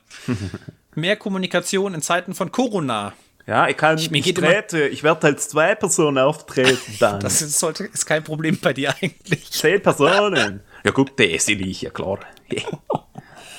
Mehr 0.95 1.15
Kommunikation 1.15 1.93
in 1.93 2.01
Zeiten 2.01 2.35
von 2.35 2.51
Corona. 2.51 3.13
Ja, 3.47 3.67
ich 3.69 3.77
kann 3.77 3.95
geht 3.97 4.37
immer- 4.37 4.47
treten. 4.47 4.91
Ich 4.91 5.01
werde 5.03 5.27
als 5.27 5.47
zwei 5.49 5.75
Personen 5.75 6.17
auftreten 6.17 6.77
dann. 6.99 7.19
Das 7.21 7.41
ist, 7.41 7.57
sollte, 7.59 7.85
ist 7.85 8.05
kein 8.05 8.23
Problem 8.23 8.57
bei 8.61 8.73
dir 8.73 8.93
eigentlich. 9.01 9.49
Zehn 9.51 9.81
Personen. 9.81 10.61
Ja 10.85 10.91
gut, 10.91 11.17
der 11.17 11.31
ist 11.31 11.49
ich, 11.49 11.81
ja 11.81 11.89
klar. 11.89 12.19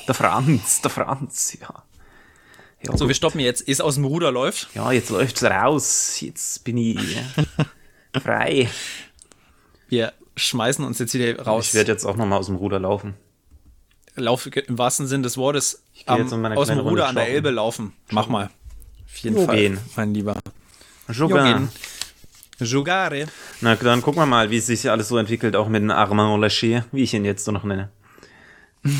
Der 0.06 0.14
Franz, 0.14 0.80
der 0.80 0.90
Franz, 0.92 1.56
ja. 1.60 1.82
Ja, 2.84 2.92
So, 2.92 2.98
gut. 2.98 3.08
wir 3.08 3.14
stoppen 3.16 3.40
jetzt. 3.40 3.62
Ist 3.62 3.80
aus 3.80 3.96
dem 3.96 4.04
Ruder 4.04 4.30
läuft. 4.30 4.68
ja 4.74 4.92
jetzt 4.92 5.10
läuft's 5.10 5.42
raus. 5.42 6.20
Jetzt 6.20 6.62
bin 6.62 6.76
ich 6.78 7.16
ja, 7.16 8.20
frei. 8.20 8.68
Wir 9.88 10.12
schmeißen 10.36 10.84
uns 10.84 11.00
jetzt 11.00 11.14
wieder 11.14 11.42
raus. 11.42 11.66
Ich 11.68 11.74
werde 11.74 11.90
jetzt 11.90 12.04
auch 12.04 12.14
nochmal 12.16 12.38
aus 12.38 12.46
dem 12.46 12.54
Ruder 12.56 12.78
laufen. 12.78 13.14
Lauf 14.16 14.46
im 14.46 14.78
wahrsten 14.78 15.06
Sinn 15.06 15.22
des 15.22 15.36
Wortes 15.36 15.82
am, 16.06 16.28
meine 16.40 16.56
aus 16.56 16.68
dem 16.68 16.78
Ruder 16.78 17.08
an 17.08 17.14
der. 17.14 17.28
Elbe 17.28 17.50
laufen. 17.50 17.92
Mach 18.10 18.28
mal. 18.28 18.50
Auf 19.06 19.16
jeden 19.18 19.36
Jo 19.36 19.44
Fall, 19.46 19.78
mein 19.96 20.14
Lieber. 20.14 20.36
Joggen. 21.08 21.68
Jogare. 22.58 23.26
Na, 23.60 23.76
dann 23.76 24.00
gucken 24.02 24.22
wir 24.22 24.26
mal, 24.26 24.50
wie 24.50 24.56
es 24.56 24.66
sich 24.66 24.90
alles 24.90 25.08
so 25.08 25.18
entwickelt, 25.18 25.56
auch 25.56 25.68
mit 25.68 25.82
dem 25.82 25.90
Armand 25.90 26.40
Lacher, 26.40 26.86
wie 26.90 27.02
ich 27.02 27.12
ihn 27.12 27.24
jetzt 27.24 27.44
so 27.44 27.52
noch 27.52 27.64
nenne. 27.64 27.90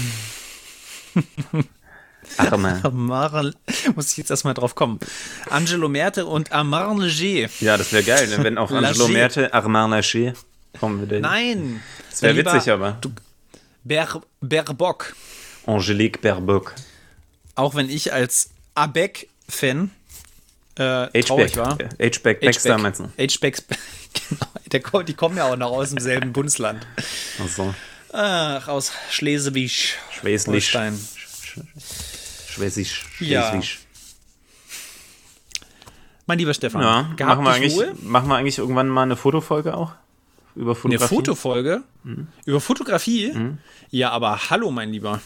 Armand. 2.36 2.84
Amar, 2.84 3.52
muss 3.94 4.10
ich 4.10 4.18
jetzt 4.18 4.30
erstmal 4.30 4.52
drauf 4.54 4.74
kommen. 4.74 5.00
Angelo 5.48 5.88
Merte 5.88 6.26
und 6.26 6.52
Amar 6.52 6.94
Leger. 6.98 7.48
Ja, 7.60 7.78
das 7.78 7.92
wäre 7.92 8.02
geil, 8.02 8.28
ne? 8.28 8.44
wenn 8.44 8.58
auch 8.58 8.70
Angelo. 8.70 9.08
Merte 9.08 9.54
Armand 9.54 9.92
Lacher 9.92 10.34
kommen 10.78 11.00
würde. 11.00 11.20
Nein. 11.20 11.80
Das 12.10 12.22
wäre 12.22 12.36
witzig, 12.36 12.70
aber. 12.70 12.98
Ber, 13.86 14.20
Berbock. 14.40 15.14
Angelique 15.64 16.20
Berbock. 16.20 16.74
Auch 17.54 17.76
wenn 17.76 17.88
ich 17.88 18.12
als 18.12 18.50
Abeck-Fan 18.74 19.92
äh, 20.76 21.22
traurig 21.22 21.56
war. 21.56 21.78
H-Back. 22.00 22.40
Baxter 22.40 22.78
meinst 22.78 23.00
du? 23.00 23.04
H-Back. 23.04 23.58
Genau, 24.68 25.02
die 25.02 25.14
kommen 25.14 25.36
ja 25.36 25.44
auch 25.44 25.56
noch 25.56 25.70
aus 25.70 25.90
demselben 25.90 26.32
Bundesland. 26.32 26.84
Also, 27.38 27.74
Ach, 28.12 28.66
aus 28.66 28.92
Schleswig. 29.10 29.96
Schweslich. 30.10 30.74
Holstein. 30.74 30.98
Schwesisch. 32.48 33.06
Ja. 33.20 33.50
Schleswig. 33.50 33.78
Mein 36.26 36.38
lieber 36.38 36.54
Stefan, 36.54 36.82
Ja, 36.82 37.14
machen 37.24 37.44
wir, 37.44 37.52
eigentlich, 37.52 37.76
machen 38.02 38.28
wir 38.28 38.34
eigentlich 38.36 38.58
irgendwann 38.58 38.88
mal 38.88 39.02
eine 39.02 39.16
Fotofolge 39.16 39.76
auch? 39.76 39.92
Über 40.56 40.70
Eine 40.72 40.74
Fotografie? 40.80 41.14
Fotofolge 41.14 41.82
Mhm. 42.02 42.26
über 42.46 42.60
Fotografie? 42.60 43.32
Ja, 43.90 44.10
aber 44.10 44.50
hallo, 44.50 44.70
mein 44.70 44.90
Lieber. 44.90 45.20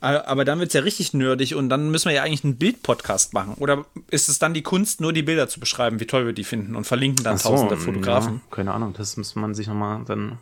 Aber 0.00 0.44
dann 0.44 0.58
wird 0.58 0.68
es 0.68 0.74
ja 0.74 0.82
richtig 0.82 1.14
nerdig 1.14 1.54
und 1.54 1.70
dann 1.70 1.90
müssen 1.90 2.10
wir 2.10 2.14
ja 2.14 2.22
eigentlich 2.24 2.44
einen 2.44 2.56
Bildpodcast 2.56 3.32
machen. 3.32 3.54
Oder 3.54 3.86
ist 4.10 4.28
es 4.28 4.38
dann 4.38 4.52
die 4.52 4.60
Kunst, 4.62 5.00
nur 5.00 5.14
die 5.14 5.22
Bilder 5.22 5.48
zu 5.48 5.60
beschreiben, 5.60 5.98
wie 5.98 6.06
toll 6.06 6.26
wir 6.26 6.34
die 6.34 6.44
finden 6.44 6.76
und 6.76 6.84
verlinken 6.86 7.24
dann 7.24 7.38
so, 7.38 7.48
tausende 7.48 7.78
Fotografen? 7.78 8.34
Ja, 8.50 8.54
keine 8.54 8.74
Ahnung, 8.74 8.92
das 8.96 9.16
muss 9.16 9.34
man 9.34 9.54
sich 9.54 9.66
nochmal 9.66 10.02
dann 10.04 10.38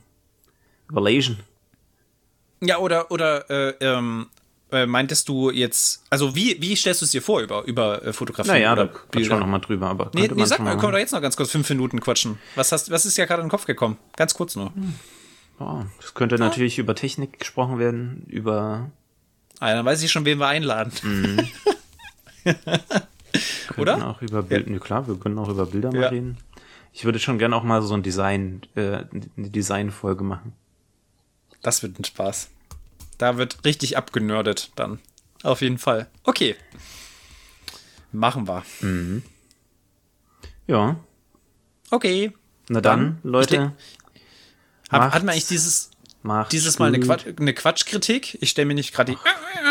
überlegen. 0.90 1.38
Ja, 2.60 2.78
oder, 2.78 3.10
oder 3.12 3.48
äh, 3.50 3.74
ähm, 3.80 4.26
äh, 4.72 4.86
meintest 4.86 5.28
du 5.28 5.50
jetzt, 5.50 6.02
also 6.10 6.34
wie, 6.34 6.56
wie 6.60 6.74
stellst 6.74 7.00
du 7.02 7.04
es 7.04 7.10
dir 7.12 7.22
vor 7.22 7.40
über, 7.40 7.62
über 7.64 8.04
äh, 8.04 8.12
Fotografie? 8.12 8.48
Naja, 8.50 8.74
da 8.74 8.86
quatschen 8.86 9.30
wir 9.30 9.38
nochmal 9.38 9.60
drüber, 9.60 9.88
aber 9.88 10.10
Nee, 10.14 10.28
nee 10.34 10.44
sag 10.44 10.58
mal, 10.60 10.70
können 10.72 10.82
wir 10.82 10.88
machen. 10.88 10.98
jetzt 11.00 11.12
noch 11.12 11.20
ganz 11.22 11.36
kurz 11.36 11.50
fünf 11.50 11.68
Minuten 11.68 12.00
quatschen. 12.00 12.38
Was, 12.54 12.72
hast, 12.72 12.90
was 12.90 13.04
ist 13.06 13.16
ja 13.18 13.26
gerade 13.26 13.42
in 13.42 13.46
den 13.46 13.50
Kopf 13.50 13.66
gekommen? 13.66 13.98
Ganz 14.16 14.34
kurz 14.34 14.56
nur. 14.56 14.72
Ja, 15.60 15.86
das 16.00 16.14
könnte 16.14 16.36
natürlich 16.38 16.78
über 16.78 16.94
Technik 16.94 17.38
gesprochen 17.38 17.78
werden, 17.78 18.24
über 18.28 18.90
Ah, 19.60 19.74
dann 19.74 19.84
weiß 19.84 20.02
ich 20.02 20.10
schon, 20.10 20.24
wen 20.24 20.38
wir 20.38 20.48
einladen. 20.48 20.92
Mhm. 21.02 21.48
Oder? 23.76 24.08
Auch 24.08 24.20
über 24.22 24.42
Bild, 24.42 24.68
ja. 24.68 24.78
klar, 24.78 25.06
wir 25.06 25.14
können 25.16 25.38
auch 25.38 25.48
über 25.48 25.66
Bilder 25.66 25.92
mal 25.92 26.02
Ja. 26.02 26.08
reden. 26.08 26.38
Ich 26.92 27.04
würde 27.04 27.18
schon 27.18 27.38
gerne 27.38 27.56
auch 27.56 27.62
mal 27.62 27.80
so 27.82 27.94
ein 27.94 28.02
Design, 28.02 28.62
äh, 28.74 29.04
eine 29.36 29.48
Designfolge 29.50 30.24
machen. 30.24 30.52
Das 31.62 31.82
wird 31.82 31.98
ein 31.98 32.04
Spaß. 32.04 32.50
Da 33.18 33.36
wird 33.36 33.64
richtig 33.64 33.96
abgenördet 33.96 34.70
dann. 34.76 34.98
Auf 35.42 35.60
jeden 35.60 35.78
Fall. 35.78 36.08
Okay. 36.24 36.56
Machen 38.12 38.46
wir. 38.48 38.62
Ja. 40.66 40.96
Okay. 41.90 42.32
Na 42.68 42.80
dann, 42.80 43.18
Dann, 43.22 43.30
Leute. 43.30 43.56
denk- 43.56 43.72
Hat, 44.90 45.22
man 45.22 45.30
eigentlich 45.30 45.46
dieses, 45.46 45.90
dieses 46.50 46.78
Mal 46.78 46.86
eine. 46.88 47.00
Quatsch, 47.00 47.24
eine 47.38 47.54
Quatschkritik? 47.54 48.38
Ich 48.42 48.50
stelle 48.50 48.66
mir 48.66 48.74
nicht 48.74 48.92
gerade 48.94 49.12
die 49.12 49.18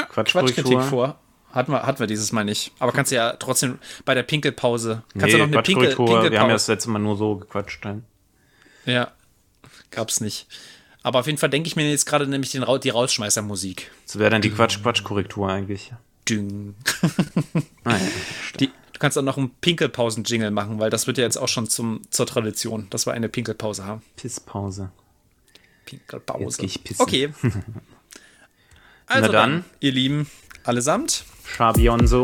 Quatschkorrektur. 0.10 0.64
Quatschkritik 0.64 0.82
vor. 0.90 1.20
Hatten 1.52 1.72
wir, 1.74 1.84
hatten 1.84 2.00
wir 2.00 2.08
dieses 2.08 2.32
Mal 2.32 2.44
nicht. 2.46 2.72
Aber 2.80 2.92
kannst 2.92 3.12
du 3.12 3.16
ja 3.18 3.34
trotzdem 3.34 3.78
bei 4.06 4.14
der 4.16 4.24
Pinkelpause. 4.24 5.04
Kannst 5.14 5.26
Nee, 5.28 5.32
du 5.34 5.38
noch 5.40 5.46
eine 5.48 5.62
Pinkel, 5.62 5.88
Quatschkorrektur. 5.88 6.32
Wir 6.32 6.40
haben 6.40 6.48
ja 6.48 6.54
das 6.54 6.66
Pinkelpause. 6.66 6.72
letzte 6.72 6.90
Mal 6.90 7.00
nur 7.00 7.18
so 7.18 7.36
gequatscht. 7.36 7.84
Dann. 7.86 8.06
Ja. 8.86 9.12
Gab's 9.92 10.22
nicht. 10.22 10.48
Aber 11.04 11.20
auf 11.20 11.26
jeden 11.26 11.38
Fall 11.38 11.50
denke 11.50 11.68
ich 11.68 11.76
mir 11.76 11.90
jetzt 11.90 12.06
gerade 12.06 12.28
nämlich 12.28 12.52
den, 12.52 12.64
die 12.84 12.90
Rausschmeißermusik. 12.90 13.92
Das 14.06 14.20
wäre 14.20 14.30
dann 14.30 14.42
die 14.42 14.52
Quatsch-Quatsch-Korrektur 14.52 15.50
eigentlich. 15.50 15.92
Ding. 16.30 16.76
Ah, 17.84 17.94
ja. 17.98 18.00
Die, 18.60 18.68
du 18.68 19.00
kannst 19.00 19.18
auch 19.18 19.24
noch 19.24 19.38
einen 19.40 19.50
Pinkelpausen-Jingle 19.60 20.52
machen, 20.52 20.80
weil 20.80 20.92
das 20.92 21.08
wird 21.08 21.18
ja 21.18 21.24
jetzt 21.24 21.38
auch 21.38 21.48
schon 21.48 21.68
zum, 21.68 22.02
zur 22.12 22.28
Tradition, 22.28 22.86
dass 22.92 23.08
wir 23.08 23.14
eine 23.14 23.28
Pinkelpause 23.28 23.86
haben. 23.86 24.04
Pisspause. 24.18 24.92
Pinkelpause. 25.88 26.44
Jetzt 26.44 26.60
ich 26.62 26.84
pissen. 26.84 27.02
Okay. 27.02 27.34
Also 29.08 29.28
Na 29.28 29.32
dann. 29.34 29.52
dann, 29.52 29.66
ihr 29.82 29.92
Lieben, 29.92 30.26
allesamt, 30.64 31.26
Schabionso. 31.44 32.22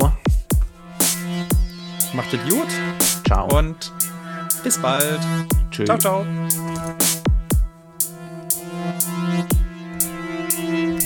macht 2.14 2.34
es 2.34 2.50
gut 2.50 2.68
Ciao. 3.26 3.58
und 3.58 3.92
bis 4.64 4.78
bald. 4.78 5.20
Tschüss. 5.70 5.86
Ciao, 5.86 5.98
ciao. 5.98 6.26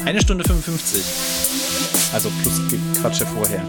Eine 0.05 0.19
Stunde 0.21 0.43
55. 0.43 1.03
Also 2.13 2.29
plus 2.41 2.61
Quatsche 3.01 3.25
vorher. 3.25 3.61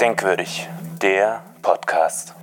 Denkwürdig, 0.00 0.68
der 1.02 1.42
Podcast. 1.62 2.34